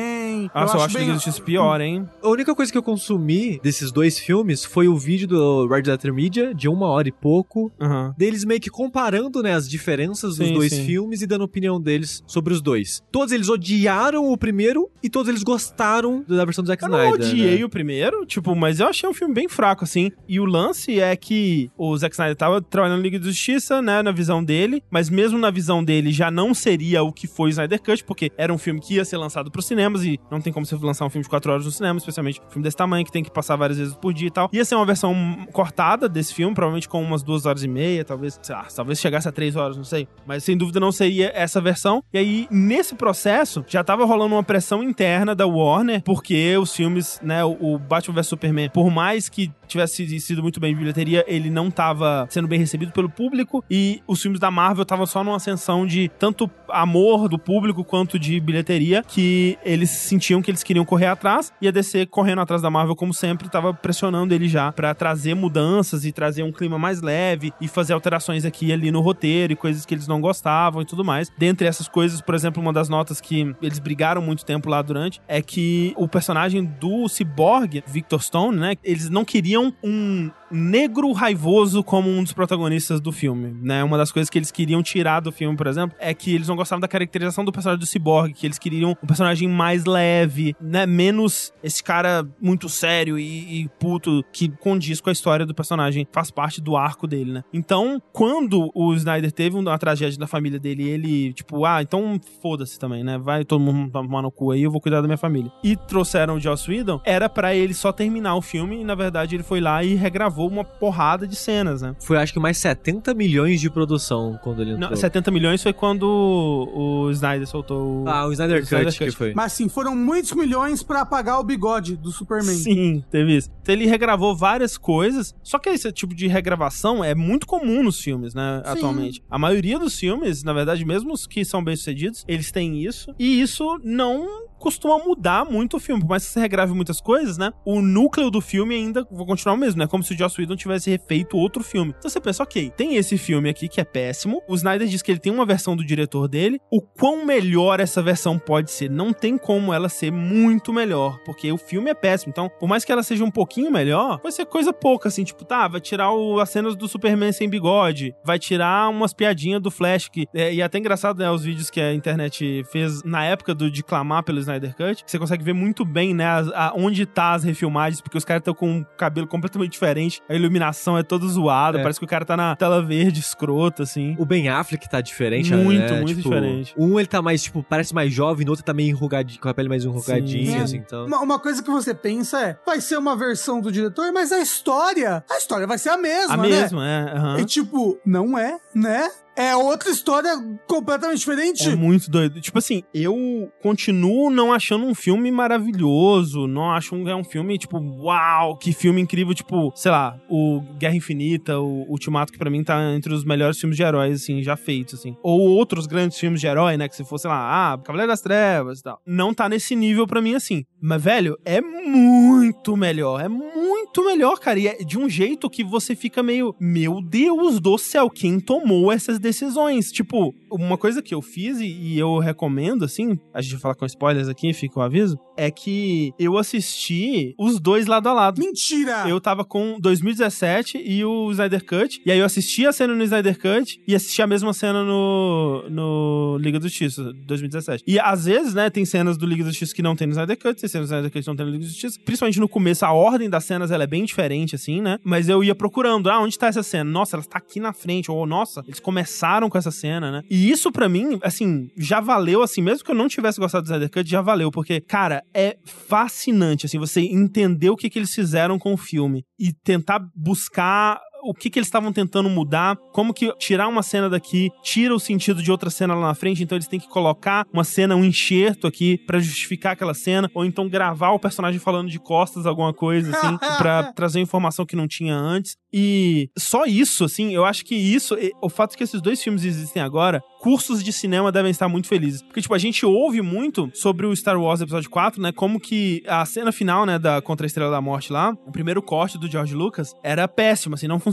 Nossa, 0.54 0.76
eu 0.76 0.82
acho, 0.82 0.94
bem... 0.94 1.02
Liga 1.02 1.12
da 1.12 1.18
Justiça 1.18 1.42
pior, 1.42 1.80
hein? 1.80 2.08
A 2.22 2.28
única 2.28 2.54
coisa 2.54 2.70
que 2.70 2.78
eu 2.78 2.82
consumi 2.82 3.60
desses 3.62 3.90
dois 3.92 4.18
filmes 4.18 4.64
foi 4.64 4.88
o 4.88 4.96
vídeo 4.96 5.28
do 5.28 5.66
Red 5.66 5.82
Letter 5.82 6.12
Media, 6.12 6.54
de 6.54 6.68
uma 6.68 6.86
hora 6.86 7.08
e 7.08 7.12
pouco, 7.12 7.72
Aham. 7.80 8.14
deles 8.16 8.44
meio 8.44 8.60
que 8.60 8.70
comparando, 8.70 9.42
né, 9.42 9.54
as 9.54 9.68
diferenças 9.68 10.36
dos 10.36 10.48
Sim, 10.48 10.54
dois 10.54 10.72
sim. 10.72 10.84
filmes 10.86 11.22
e 11.22 11.26
dando 11.26 11.42
opinião 11.44 11.80
deles 11.80 12.22
sobre 12.26 12.52
os 12.52 12.60
dois. 12.60 13.02
Todos 13.10 13.32
eles 13.32 13.48
odiaram 13.48 14.30
o 14.30 14.36
primeiro 14.36 14.90
e 15.02 15.08
todos 15.10 15.28
eles 15.28 15.42
gostaram 15.42 16.24
da 16.28 16.44
versão 16.44 16.62
do 16.62 16.68
Zack 16.68 16.82
Eu 16.82 16.88
não 16.88 16.98
Snyder. 16.98 17.26
odiei 17.28 17.58
né? 17.58 17.64
o 17.64 17.68
primeiro, 17.68 18.24
tipo, 18.26 18.54
mas 18.54 18.80
eu 18.80 18.86
achei 18.88 19.08
um 19.08 19.14
filme 19.14 19.34
bem 19.34 19.48
fraco, 19.48 19.84
assim. 19.84 20.10
E 20.28 20.38
o 20.40 20.44
lance 20.44 20.98
é 21.00 21.14
que 21.16 21.70
o 21.76 21.96
Zack 21.96 22.14
Snyder 22.14 22.36
tava 22.36 22.60
trabalhando 22.60 22.98
na 22.98 23.02
Liga 23.02 23.18
da 23.18 23.26
Justiça, 23.26 23.80
né, 23.82 24.02
na 24.02 24.12
visão 24.12 24.42
dele, 24.42 24.82
mas 24.90 25.08
mesmo 25.10 25.38
na 25.38 25.50
visão 25.50 25.82
dele 25.84 26.12
já 26.12 26.30
não 26.30 26.54
seria 26.54 27.02
o 27.02 27.12
que 27.12 27.26
foi 27.26 27.48
o 27.48 27.50
Snyder 27.50 27.80
Cut, 27.82 28.04
porque 28.04 28.30
era 28.36 28.52
um 28.52 28.58
filme 28.58 28.80
que 28.80 28.94
ia 28.94 29.04
ser 29.04 29.16
lançado 29.16 29.50
pros 29.50 29.66
cinemas 29.66 30.01
e 30.04 30.18
não 30.30 30.40
tem 30.40 30.52
como 30.52 30.66
você 30.66 30.76
lançar 30.76 31.04
um 31.04 31.10
filme 31.10 31.22
de 31.22 31.30
quatro 31.30 31.52
horas 31.52 31.64
no 31.64 31.70
cinema, 31.70 31.98
especialmente 31.98 32.40
um 32.40 32.50
filme 32.50 32.62
desse 32.62 32.76
tamanho, 32.76 33.04
que 33.04 33.12
tem 33.12 33.22
que 33.22 33.30
passar 33.30 33.56
várias 33.56 33.78
vezes 33.78 33.94
por 33.94 34.12
dia 34.12 34.28
e 34.28 34.30
tal. 34.30 34.48
Ia 34.52 34.64
ser 34.64 34.74
uma 34.74 34.86
versão 34.86 35.14
cortada 35.52 36.08
desse 36.08 36.34
filme, 36.34 36.54
provavelmente 36.54 36.88
com 36.88 37.02
umas 37.02 37.22
duas 37.22 37.46
horas 37.46 37.62
e 37.62 37.68
meia, 37.68 38.04
talvez, 38.04 38.38
sei 38.42 38.54
lá, 38.54 38.66
talvez 38.74 39.00
chegasse 39.00 39.28
a 39.28 39.32
três 39.32 39.56
horas, 39.56 39.76
não 39.76 39.84
sei. 39.84 40.08
Mas 40.26 40.44
sem 40.44 40.56
dúvida 40.56 40.80
não 40.80 40.92
seria 40.92 41.30
essa 41.34 41.60
versão. 41.60 42.02
E 42.12 42.18
aí, 42.18 42.48
nesse 42.50 42.94
processo, 42.94 43.64
já 43.66 43.82
tava 43.82 44.04
rolando 44.04 44.34
uma 44.34 44.42
pressão 44.42 44.82
interna 44.82 45.34
da 45.34 45.46
Warner, 45.46 46.02
porque 46.02 46.56
os 46.56 46.74
filmes, 46.74 47.20
né, 47.22 47.44
o 47.44 47.78
Batman 47.78 48.14
vs 48.14 48.26
Superman, 48.26 48.70
por 48.70 48.90
mais 48.90 49.28
que 49.28 49.50
tivesse 49.72 50.20
sido 50.20 50.42
muito 50.42 50.60
bem 50.60 50.72
de 50.72 50.78
bilheteria, 50.78 51.24
ele 51.26 51.50
não 51.50 51.70
tava 51.70 52.26
sendo 52.30 52.48
bem 52.48 52.58
recebido 52.58 52.92
pelo 52.92 53.08
público 53.08 53.64
e 53.70 54.02
os 54.06 54.20
filmes 54.20 54.40
da 54.40 54.50
Marvel 54.50 54.82
estavam 54.82 55.06
só 55.06 55.22
numa 55.24 55.36
ascensão 55.36 55.86
de 55.86 56.10
tanto 56.18 56.50
amor 56.68 57.28
do 57.28 57.38
público 57.38 57.84
quanto 57.84 58.18
de 58.18 58.38
bilheteria 58.40 59.02
que 59.06 59.58
eles 59.64 59.90
sentiam 59.90 60.40
que 60.40 60.50
eles 60.50 60.62
queriam 60.62 60.84
correr 60.84 61.06
atrás 61.06 61.52
e 61.60 61.68
a 61.68 61.70
DC 61.70 62.06
correndo 62.06 62.40
atrás 62.40 62.62
da 62.62 62.70
Marvel 62.70 62.96
como 62.96 63.12
sempre 63.12 63.48
tava 63.48 63.74
pressionando 63.74 64.34
ele 64.34 64.48
já 64.48 64.72
pra 64.72 64.94
trazer 64.94 65.34
mudanças 65.34 66.04
e 66.04 66.12
trazer 66.12 66.42
um 66.42 66.52
clima 66.52 66.78
mais 66.78 67.00
leve 67.00 67.52
e 67.60 67.68
fazer 67.68 67.92
alterações 67.92 68.44
aqui 68.44 68.66
e 68.66 68.72
ali 68.72 68.90
no 68.90 69.00
roteiro 69.00 69.52
e 69.52 69.56
coisas 69.56 69.84
que 69.84 69.94
eles 69.94 70.06
não 70.06 70.20
gostavam 70.20 70.82
e 70.82 70.84
tudo 70.84 71.04
mais. 71.04 71.30
Dentre 71.36 71.66
essas 71.66 71.88
coisas, 71.88 72.20
por 72.20 72.34
exemplo, 72.34 72.62
uma 72.62 72.72
das 72.72 72.88
notas 72.88 73.20
que 73.20 73.54
eles 73.60 73.78
brigaram 73.78 74.22
muito 74.22 74.44
tempo 74.44 74.68
lá 74.68 74.82
durante 74.82 75.20
é 75.26 75.42
que 75.42 75.92
o 75.96 76.08
personagem 76.08 76.64
do 76.64 77.08
Cyborg, 77.08 77.82
Victor 77.86 78.22
Stone, 78.22 78.58
né, 78.58 78.74
eles 78.82 79.08
não 79.08 79.24
queriam 79.24 79.61
um 79.70 80.32
negro 80.52 81.10
raivoso 81.12 81.82
como 81.82 82.08
um 82.08 82.22
dos 82.22 82.32
protagonistas 82.32 83.00
do 83.00 83.10
filme, 83.10 83.56
né? 83.62 83.82
Uma 83.82 83.96
das 83.96 84.12
coisas 84.12 84.28
que 84.28 84.38
eles 84.38 84.50
queriam 84.50 84.82
tirar 84.82 85.20
do 85.20 85.32
filme, 85.32 85.56
por 85.56 85.66
exemplo, 85.66 85.96
é 85.98 86.12
que 86.12 86.34
eles 86.34 86.48
não 86.48 86.56
gostavam 86.56 86.80
da 86.80 86.88
caracterização 86.88 87.44
do 87.44 87.52
personagem 87.52 87.80
do 87.80 87.86
Cyborg, 87.86 88.32
que 88.32 88.46
eles 88.46 88.58
queriam 88.58 88.90
um 89.02 89.06
personagem 89.06 89.48
mais 89.48 89.84
leve, 89.84 90.54
né? 90.60 90.86
Menos 90.86 91.52
esse 91.62 91.82
cara 91.82 92.26
muito 92.40 92.68
sério 92.68 93.18
e, 93.18 93.62
e 93.62 93.68
puto 93.78 94.22
que 94.32 94.48
condiz 94.48 95.00
com 95.00 95.08
a 95.08 95.12
história 95.12 95.46
do 95.46 95.54
personagem, 95.54 96.06
faz 96.12 96.30
parte 96.30 96.60
do 96.60 96.76
arco 96.76 97.06
dele, 97.06 97.32
né? 97.32 97.44
Então, 97.52 98.00
quando 98.12 98.70
o 98.74 98.94
Snyder 98.94 99.32
teve 99.32 99.56
uma 99.56 99.78
tragédia 99.78 100.18
na 100.18 100.26
família 100.26 100.58
dele, 100.58 100.88
ele, 100.88 101.32
tipo, 101.32 101.64
ah, 101.64 101.82
então 101.82 102.20
foda-se 102.40 102.78
também, 102.78 103.02
né? 103.02 103.18
Vai 103.18 103.44
todo 103.44 103.60
mundo 103.60 103.90
tomar 103.90 104.22
no 104.22 104.30
cu 104.30 104.50
aí, 104.50 104.62
eu 104.62 104.70
vou 104.70 104.80
cuidar 104.80 105.00
da 105.00 105.06
minha 105.06 105.16
família. 105.16 105.50
E 105.62 105.76
trouxeram 105.76 106.36
o 106.36 106.40
Joss 106.40 106.70
Whedon, 106.70 107.00
era 107.04 107.28
pra 107.28 107.54
ele 107.54 107.74
só 107.74 107.92
terminar 107.92 108.34
o 108.36 108.42
filme 108.42 108.80
e, 108.80 108.84
na 108.84 108.94
verdade, 108.94 109.36
ele 109.36 109.42
foi 109.42 109.60
lá 109.60 109.82
e 109.82 109.94
regravou 109.94 110.41
uma 110.46 110.64
porrada 110.64 111.26
de 111.26 111.36
cenas, 111.36 111.82
né? 111.82 111.94
Foi 112.00 112.16
acho 112.16 112.32
que 112.32 112.38
mais 112.40 112.58
70 112.58 113.14
milhões 113.14 113.60
de 113.60 113.70
produção 113.70 114.38
quando 114.42 114.62
ele 114.62 114.72
entrou. 114.72 114.90
Não, 114.90 114.96
70 114.96 115.30
milhões 115.30 115.62
foi 115.62 115.72
quando 115.72 116.02
o 116.04 117.10
Snyder 117.10 117.46
soltou 117.46 118.02
o... 118.04 118.08
Ah, 118.08 118.26
o 118.26 118.32
Snyder 118.32 118.58
O 118.58 118.60
Snyder 118.62 118.86
Cut 118.86 118.98
que 118.98 119.04
Cut. 119.06 119.16
foi. 119.16 119.34
Mas 119.34 119.52
sim, 119.52 119.68
foram 119.68 119.94
muitos 119.94 120.32
milhões 120.32 120.82
pra 120.82 121.02
apagar 121.02 121.38
o 121.40 121.44
bigode 121.44 121.96
do 121.96 122.10
Superman. 122.10 122.54
Sim, 122.54 123.04
teve 123.10 123.36
isso. 123.36 123.50
Então 123.62 123.74
ele 123.74 123.86
regravou 123.86 124.36
várias 124.36 124.76
coisas, 124.78 125.34
só 125.42 125.58
que 125.58 125.68
esse 125.70 125.90
tipo 125.92 126.14
de 126.14 126.26
regravação 126.26 127.02
é 127.04 127.14
muito 127.14 127.46
comum 127.46 127.82
nos 127.82 128.00
filmes, 128.00 128.34
né, 128.34 128.62
Sim. 128.64 128.70
atualmente. 128.72 129.22
A 129.30 129.38
maioria 129.38 129.78
dos 129.78 129.98
filmes, 129.98 130.42
na 130.42 130.52
verdade, 130.52 130.84
mesmo 130.84 131.12
os 131.12 131.26
que 131.26 131.44
são 131.44 131.62
bem-sucedidos, 131.62 132.24
eles 132.28 132.50
têm 132.50 132.84
isso, 132.84 133.14
e 133.18 133.40
isso 133.40 133.78
não 133.82 134.26
costuma 134.62 134.96
mudar 134.98 135.44
muito 135.44 135.76
o 135.76 135.80
filme. 135.80 136.00
Por 136.02 136.08
mais 136.10 136.24
que 136.24 136.30
você 136.32 136.40
regrave 136.40 136.72
muitas 136.72 137.00
coisas, 137.00 137.36
né, 137.36 137.52
o 137.64 137.82
núcleo 137.82 138.30
do 138.30 138.40
filme 138.40 138.74
ainda 138.74 139.06
vai 139.10 139.26
continuar 139.26 139.54
o 139.54 139.58
mesmo, 139.58 139.78
né, 139.80 139.86
como 139.86 140.02
se 140.02 140.14
o 140.14 140.16
Joss 140.18 140.40
Whedon 140.40 140.56
tivesse 140.56 140.88
refeito 140.90 141.36
outro 141.36 141.62
filme. 141.64 141.94
Então 141.98 142.10
você 142.10 142.20
pensa, 142.20 142.42
ok, 142.42 142.70
tem 142.76 142.96
esse 142.96 143.18
filme 143.18 143.48
aqui 143.48 143.68
que 143.68 143.80
é 143.80 143.84
péssimo, 143.84 144.40
o 144.48 144.54
Snyder 144.54 144.86
diz 144.88 145.02
que 145.02 145.10
ele 145.10 145.18
tem 145.18 145.32
uma 145.32 145.44
versão 145.44 145.74
do 145.76 145.84
diretor 145.84 146.28
dele, 146.28 146.58
o 146.70 146.80
quão 146.80 147.24
melhor 147.26 147.80
essa 147.80 148.00
versão 148.02 148.38
pode 148.38 148.70
ser? 148.70 148.90
Não 148.90 149.12
tem 149.12 149.36
como 149.36 149.72
ela 149.72 149.88
ser 149.88 150.10
muito 150.12 150.72
melhor, 150.72 151.18
porque 151.24 151.50
o 151.50 151.58
filme 151.58 151.90
é 151.90 151.94
péssimo. 151.94 152.30
Então, 152.30 152.48
por 152.60 152.68
mais 152.68 152.84
que 152.84 152.92
ela 152.92 153.02
seja 153.02 153.24
um 153.24 153.30
pouquinho 153.30 153.70
melhor, 153.70 154.20
vai 154.22 154.30
ser 154.32 154.46
coisa 154.46 154.72
pouca, 154.72 155.08
assim, 155.08 155.24
tipo, 155.24 155.44
tá, 155.44 155.66
vai 155.68 155.80
tirar 155.80 156.12
o- 156.12 156.38
as 156.40 156.50
cenas 156.50 156.76
do 156.76 156.86
Superman 156.86 157.32
sem 157.32 157.48
bigode, 157.48 158.14
vai 158.24 158.38
tirar 158.38 158.88
umas 158.88 159.12
piadinhas 159.12 159.60
do 159.60 159.70
Flash, 159.70 160.08
que 160.08 160.26
é, 160.34 160.52
e 160.54 160.62
até 160.62 160.78
engraçado, 160.78 161.18
né, 161.18 161.30
os 161.30 161.42
vídeos 161.42 161.70
que 161.70 161.80
a 161.80 161.92
internet 161.94 162.62
fez 162.70 163.02
na 163.04 163.24
época 163.24 163.54
do, 163.54 163.70
de 163.70 163.82
clamar 163.82 164.22
pelo 164.22 164.38
Snyder 164.38 164.51
Cut, 164.60 165.04
que 165.04 165.10
você 165.10 165.18
consegue 165.18 165.42
ver 165.44 165.52
muito 165.52 165.84
bem, 165.84 166.14
né, 166.14 166.26
as- 166.26 166.48
a- 166.48 166.72
onde 166.76 167.04
tá 167.06 167.32
as 167.32 167.44
refilmagens, 167.44 168.00
porque 168.00 168.16
os 168.18 168.24
caras 168.24 168.40
estão 168.40 168.54
com 168.54 168.68
um 168.68 168.84
cabelo 168.96 169.26
completamente 169.26 169.72
diferente, 169.72 170.20
a 170.28 170.34
iluminação 170.34 170.96
é 170.98 171.02
toda 171.02 171.26
zoada, 171.26 171.78
É. 171.78 171.82
parece 171.82 171.98
que 171.98 172.04
o 172.04 172.08
cara 172.08 172.24
tá 172.24 172.36
na 172.36 172.54
tela 172.56 172.82
verde 172.82 173.20
escrota, 173.20 173.82
assim. 173.82 174.16
O 174.18 174.24
Ben 174.24 174.48
Affleck 174.48 174.88
tá 174.88 175.00
diferente, 175.00 175.54
Muito, 175.54 175.80
né? 175.92 176.00
muito 176.00 176.16
Tipo, 176.16 176.22
diferente. 176.22 176.74
Um 176.76 176.98
ele 176.98 177.08
tá 177.08 177.20
mais, 177.22 177.42
tipo, 177.42 177.62
parece 177.62 177.94
mais 177.94 178.12
jovem, 178.12 178.44
no 178.44 178.52
outro 178.52 178.64
tá 178.64 178.72
meio 178.74 178.90
enrugadinho, 178.90 179.40
com 179.40 179.48
a 179.48 179.54
pele 179.54 179.68
mais 179.68 179.84
enrugadinha, 179.84 180.58
Sim. 180.58 180.62
assim, 180.62 180.76
então... 180.78 181.06
Uma, 181.06 181.20
uma 181.20 181.38
coisa 181.38 181.62
que 181.62 181.70
você 181.70 181.94
pensa 181.94 182.40
é, 182.40 182.56
vai 182.66 182.80
ser 182.80 182.96
uma 182.98 183.16
versão 183.16 183.60
do 183.60 183.70
diretor, 183.72 184.12
mas 184.12 184.32
a 184.32 184.40
história, 184.40 185.24
a 185.30 185.38
história 185.38 185.66
vai 185.66 185.78
ser 185.78 185.90
a 185.90 185.96
mesma, 185.96 186.34
A 186.34 186.36
né? 186.36 186.48
mesma, 186.48 186.86
é. 186.88 187.02
aham. 187.16 187.40
E 187.40 187.44
tipo, 187.44 187.98
não 188.04 188.36
é, 188.38 188.58
né? 188.74 189.08
É 189.36 189.56
outra 189.56 189.90
história 189.90 190.30
completamente 190.66 191.20
diferente. 191.20 191.68
É 191.68 191.74
muito 191.74 192.10
doido. 192.10 192.40
Tipo 192.40 192.58
assim, 192.58 192.82
eu 192.92 193.50
continuo 193.62 194.30
não 194.30 194.52
achando 194.52 194.84
um 194.84 194.94
filme 194.94 195.30
maravilhoso. 195.30 196.46
Não 196.46 196.70
acho 196.70 196.94
um, 196.94 197.08
é 197.08 197.16
um 197.16 197.24
filme, 197.24 197.56
tipo, 197.56 197.78
uau, 197.78 198.56
que 198.56 198.72
filme 198.72 199.00
incrível. 199.00 199.34
Tipo, 199.34 199.72
sei 199.74 199.90
lá, 199.90 200.20
o 200.28 200.60
Guerra 200.78 200.96
Infinita, 200.96 201.58
o 201.58 201.86
Ultimato, 201.88 202.32
que 202.32 202.38
pra 202.38 202.50
mim 202.50 202.62
tá 202.62 202.92
entre 202.94 203.12
os 203.12 203.24
melhores 203.24 203.58
filmes 203.58 203.76
de 203.76 203.82
heróis, 203.82 204.22
assim, 204.22 204.42
já 204.42 204.54
feitos, 204.56 204.94
assim. 204.94 205.16
Ou 205.22 205.40
outros 205.40 205.86
grandes 205.86 206.18
filmes 206.18 206.40
de 206.40 206.46
herói, 206.46 206.76
né? 206.76 206.88
Que 206.88 206.96
se 206.96 207.04
fosse, 207.04 207.22
sei 207.22 207.30
lá, 207.30 207.72
ah, 207.72 207.78
Cavaleiro 207.78 208.12
das 208.12 208.20
Trevas 208.20 208.80
e 208.80 208.82
tal. 208.82 209.00
Não 209.06 209.32
tá 209.32 209.48
nesse 209.48 209.74
nível 209.74 210.06
pra 210.06 210.20
mim, 210.20 210.34
assim. 210.34 210.64
Mas, 210.80 211.02
velho, 211.02 211.38
é 211.44 211.60
muito 211.60 212.76
melhor. 212.76 213.20
É 213.20 213.28
muito 213.28 214.04
melhor, 214.04 214.38
cara. 214.38 214.58
E 214.58 214.66
é 214.66 214.74
de 214.84 214.98
um 214.98 215.08
jeito 215.08 215.48
que 215.48 215.64
você 215.64 215.96
fica 215.96 216.22
meio, 216.22 216.54
meu 216.60 217.00
Deus 217.00 217.60
do 217.60 217.78
céu, 217.78 218.10
quem 218.10 218.38
tomou 218.38 218.92
essas 218.92 219.21
decisões? 219.22 219.90
Tipo, 219.90 220.34
uma 220.50 220.76
coisa 220.76 221.00
que 221.00 221.14
eu 221.14 221.22
fiz 221.22 221.58
e, 221.60 221.66
e 221.66 221.98
eu 221.98 222.18
recomendo, 222.18 222.84
assim, 222.84 223.18
a 223.32 223.40
gente 223.40 223.52
vai 223.52 223.60
falar 223.60 223.74
com 223.74 223.86
spoilers 223.86 224.28
aqui, 224.28 224.52
fica 224.52 224.78
o 224.78 224.82
aviso, 224.82 225.18
é 225.36 225.50
que 225.50 226.12
eu 226.18 226.36
assisti 226.38 227.34
os 227.38 227.60
dois 227.60 227.86
lado 227.86 228.08
a 228.08 228.12
lado. 228.12 228.40
Mentira! 228.40 229.08
Eu 229.08 229.20
tava 229.20 229.44
com 229.44 229.78
2017 229.80 230.82
e 230.84 231.04
o 231.04 231.30
Snyder 231.30 231.64
Cut. 231.64 232.00
E 232.04 232.10
aí 232.10 232.18
eu 232.18 232.24
assisti 232.24 232.66
a 232.66 232.72
cena 232.72 232.94
no 232.94 233.02
Snyder 233.02 233.38
Cut 233.38 233.80
e 233.86 233.94
assisti 233.94 234.22
a 234.22 234.26
mesma 234.26 234.52
cena 234.52 234.84
no, 234.84 235.64
no 235.68 236.38
Liga 236.40 236.58
da 236.58 236.66
Justiça, 236.66 237.12
2017. 237.26 237.84
E 237.86 237.98
às 237.98 238.24
vezes, 238.24 238.54
né, 238.54 238.70
tem 238.70 238.84
cenas 238.84 239.16
do 239.16 239.26
Liga 239.26 239.44
da 239.44 239.50
Justiça 239.50 239.74
que 239.74 239.82
não 239.82 239.96
tem 239.96 240.06
no 240.06 240.12
Snyder 240.12 240.38
Cut, 240.38 240.60
tem 240.60 240.68
cenas 240.68 240.88
do 240.88 240.92
Snyder 240.92 241.10
Cut 241.10 241.22
que 241.22 241.28
não 241.28 241.36
tem 241.36 241.46
no 241.46 241.52
Liga 241.52 241.64
da 241.64 241.70
Justiça. 241.70 241.98
Principalmente 242.04 242.40
no 242.40 242.48
começo, 242.48 242.84
a 242.84 242.92
ordem 242.92 243.28
das 243.28 243.44
cenas 243.44 243.70
ela 243.70 243.84
é 243.84 243.86
bem 243.86 244.04
diferente, 244.04 244.54
assim, 244.54 244.80
né? 244.80 244.98
Mas 245.02 245.28
eu 245.28 245.42
ia 245.42 245.54
procurando, 245.54 246.10
ah, 246.10 246.20
onde 246.20 246.38
tá 246.38 246.48
essa 246.48 246.62
cena? 246.62 246.90
Nossa, 246.90 247.16
ela 247.16 247.24
tá 247.24 247.38
aqui 247.38 247.60
na 247.60 247.72
frente. 247.72 248.10
Ou, 248.10 248.26
nossa, 248.26 248.62
eles 248.66 248.80
começaram 248.80 249.48
com 249.48 249.58
essa 249.58 249.70
cena, 249.70 250.10
né? 250.10 250.22
E 250.30 250.50
isso 250.50 250.70
pra 250.70 250.88
mim, 250.88 251.18
assim, 251.22 251.70
já 251.76 252.00
valeu, 252.00 252.42
assim, 252.42 252.62
mesmo 252.62 252.84
que 252.84 252.90
eu 252.90 252.94
não 252.94 253.08
tivesse 253.08 253.40
gostado 253.40 253.64
do 253.64 253.66
Snyder 253.66 253.90
Cut, 253.90 254.08
já 254.08 254.20
valeu, 254.20 254.50
porque, 254.50 254.80
cara, 254.80 255.21
é 255.34 255.58
fascinante, 255.64 256.66
assim, 256.66 256.78
você 256.78 257.00
entender 257.00 257.70
o 257.70 257.76
que, 257.76 257.90
que 257.90 257.98
eles 257.98 258.14
fizeram 258.14 258.58
com 258.58 258.72
o 258.72 258.76
filme 258.76 259.24
e 259.38 259.52
tentar 259.52 260.00
buscar 260.14 261.00
o 261.22 261.34
que, 261.34 261.48
que 261.48 261.58
eles 261.58 261.68
estavam 261.68 261.92
tentando 261.92 262.28
mudar, 262.28 262.76
como 262.92 263.14
que 263.14 263.32
tirar 263.36 263.68
uma 263.68 263.82
cena 263.82 264.10
daqui 264.10 264.50
tira 264.62 264.94
o 264.94 265.00
sentido 265.00 265.42
de 265.42 265.50
outra 265.50 265.70
cena 265.70 265.94
lá 265.94 266.08
na 266.08 266.14
frente, 266.14 266.42
então 266.42 266.56
eles 266.56 266.66
têm 266.66 266.80
que 266.80 266.88
colocar 266.88 267.46
uma 267.52 267.64
cena, 267.64 267.94
um 267.94 268.04
enxerto 268.04 268.66
aqui 268.66 268.98
pra 269.06 269.20
justificar 269.20 269.72
aquela 269.72 269.94
cena, 269.94 270.30
ou 270.34 270.44
então 270.44 270.68
gravar 270.68 271.10
o 271.12 271.18
personagem 271.18 271.60
falando 271.60 271.88
de 271.88 271.98
costas, 271.98 272.46
alguma 272.46 272.72
coisa 272.72 273.16
assim, 273.16 273.38
pra 273.58 273.92
trazer 273.92 274.20
informação 274.20 274.66
que 274.66 274.76
não 274.76 274.88
tinha 274.88 275.14
antes. 275.14 275.56
E 275.72 276.28
só 276.38 276.66
isso, 276.66 277.04
assim, 277.04 277.32
eu 277.32 277.44
acho 277.44 277.64
que 277.64 277.74
isso, 277.74 278.14
o 278.42 278.48
fato 278.50 278.76
que 278.76 278.84
esses 278.84 279.00
dois 279.00 279.22
filmes 279.22 279.44
existem 279.44 279.82
agora, 279.82 280.22
cursos 280.40 280.82
de 280.82 280.92
cinema 280.92 281.32
devem 281.32 281.50
estar 281.50 281.68
muito 281.68 281.88
felizes. 281.88 282.20
Porque, 282.20 282.42
tipo, 282.42 282.52
a 282.54 282.58
gente 282.58 282.84
ouve 282.84 283.22
muito 283.22 283.70
sobre 283.72 284.04
o 284.06 284.14
Star 284.14 284.38
Wars 284.38 284.60
Episódio 284.60 284.90
4, 284.90 285.22
né? 285.22 285.32
Como 285.32 285.58
que 285.58 286.02
a 286.06 286.26
cena 286.26 286.52
final, 286.52 286.84
né, 286.84 286.98
da 286.98 287.22
Contra 287.22 287.46
a 287.46 287.48
Estrela 287.48 287.70
da 287.70 287.80
Morte 287.80 288.12
lá, 288.12 288.34
o 288.46 288.52
primeiro 288.52 288.82
corte 288.82 289.16
do 289.16 289.30
George 289.30 289.54
Lucas, 289.54 289.94
era 290.02 290.28
péssimo, 290.28 290.74
assim, 290.74 290.86
não 290.86 290.98
funcionava 290.98 291.11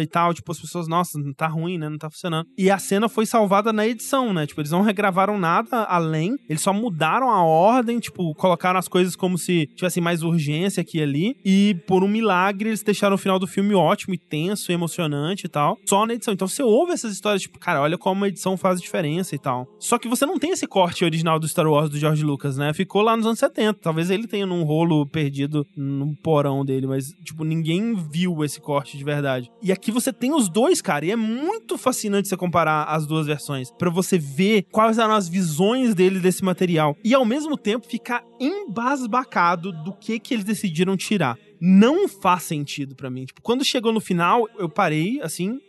e 0.00 0.06
tal. 0.06 0.34
Tipo, 0.34 0.52
as 0.52 0.60
pessoas, 0.60 0.88
nossa, 0.88 1.18
não 1.18 1.32
tá 1.32 1.46
ruim, 1.46 1.78
né? 1.78 1.88
Não 1.88 1.98
tá 1.98 2.10
funcionando. 2.10 2.46
E 2.56 2.70
a 2.70 2.78
cena 2.78 3.08
foi 3.08 3.26
salvada 3.26 3.72
na 3.72 3.86
edição, 3.86 4.32
né? 4.32 4.46
Tipo, 4.46 4.60
eles 4.60 4.70
não 4.70 4.82
regravaram 4.82 5.38
nada 5.38 5.84
além, 5.84 6.36
eles 6.48 6.62
só 6.62 6.72
mudaram 6.72 7.30
a 7.30 7.42
ordem, 7.42 7.98
tipo, 7.98 8.34
colocaram 8.34 8.78
as 8.78 8.88
coisas 8.88 9.16
como 9.16 9.38
se 9.38 9.66
tivesse 9.74 10.00
mais 10.00 10.22
urgência 10.22 10.80
aqui 10.80 10.98
e 10.98 11.02
ali. 11.02 11.36
E 11.44 11.76
por 11.86 12.02
um 12.04 12.08
milagre, 12.08 12.70
eles 12.70 12.82
deixaram 12.82 13.14
o 13.14 13.18
final 13.18 13.38
do 13.38 13.46
filme 13.46 13.74
ótimo 13.74 14.14
e 14.14 14.18
tenso 14.18 14.70
e 14.70 14.74
emocionante 14.74 15.46
e 15.46 15.48
tal. 15.48 15.76
Só 15.86 16.06
na 16.06 16.14
edição. 16.14 16.34
Então 16.34 16.48
você 16.48 16.62
ouve 16.62 16.92
essas 16.92 17.12
histórias, 17.12 17.42
tipo, 17.42 17.58
cara, 17.58 17.80
olha 17.80 17.98
como 17.98 18.24
a 18.24 18.28
edição 18.28 18.56
faz 18.56 18.80
diferença 18.80 19.34
e 19.34 19.38
tal. 19.38 19.66
Só 19.78 19.98
que 19.98 20.08
você 20.08 20.26
não 20.26 20.38
tem 20.38 20.50
esse 20.50 20.66
corte 20.66 21.04
original 21.04 21.38
do 21.38 21.48
Star 21.48 21.66
Wars 21.66 21.90
do 21.90 21.98
George 21.98 22.24
Lucas, 22.24 22.56
né? 22.56 22.72
Ficou 22.72 23.02
lá 23.02 23.16
nos 23.16 23.26
anos 23.26 23.38
70. 23.38 23.80
Talvez 23.80 24.10
ele 24.10 24.26
tenha 24.26 24.46
num 24.46 24.62
rolo 24.62 25.06
perdido 25.06 25.66
no 25.76 26.14
porão 26.22 26.64
dele, 26.64 26.86
mas, 26.86 27.08
tipo, 27.24 27.44
ninguém 27.44 27.94
viu 27.94 28.44
esse 28.44 28.60
corte 28.60 28.96
de 28.96 29.04
verdade. 29.04 29.29
E 29.62 29.72
aqui 29.72 29.90
você 29.90 30.12
tem 30.12 30.32
os 30.32 30.48
dois, 30.48 30.80
cara, 30.80 31.04
e 31.04 31.10
é 31.10 31.16
muito 31.16 31.76
fascinante 31.78 32.28
você 32.28 32.36
comparar 32.36 32.84
as 32.84 33.06
duas 33.06 33.26
versões, 33.26 33.70
Pra 33.78 33.90
você 33.90 34.18
ver 34.18 34.66
quais 34.70 34.98
eram 34.98 35.14
as 35.14 35.28
visões 35.28 35.94
dele 35.94 36.20
desse 36.20 36.44
material 36.44 36.96
e 37.04 37.14
ao 37.14 37.24
mesmo 37.24 37.56
tempo 37.56 37.86
ficar 37.86 38.24
embasbacado 38.38 39.72
do 39.84 39.92
que 39.92 40.18
que 40.18 40.34
eles 40.34 40.44
decidiram 40.44 40.96
tirar 40.96 41.36
não 41.60 42.08
faz 42.08 42.44
sentido 42.44 42.94
pra 42.94 43.10
mim. 43.10 43.24
Tipo, 43.24 43.42
quando 43.42 43.64
chegou 43.64 43.92
no 43.92 44.00
final, 44.00 44.48
eu 44.58 44.68
parei 44.68 45.20
assim. 45.22 45.60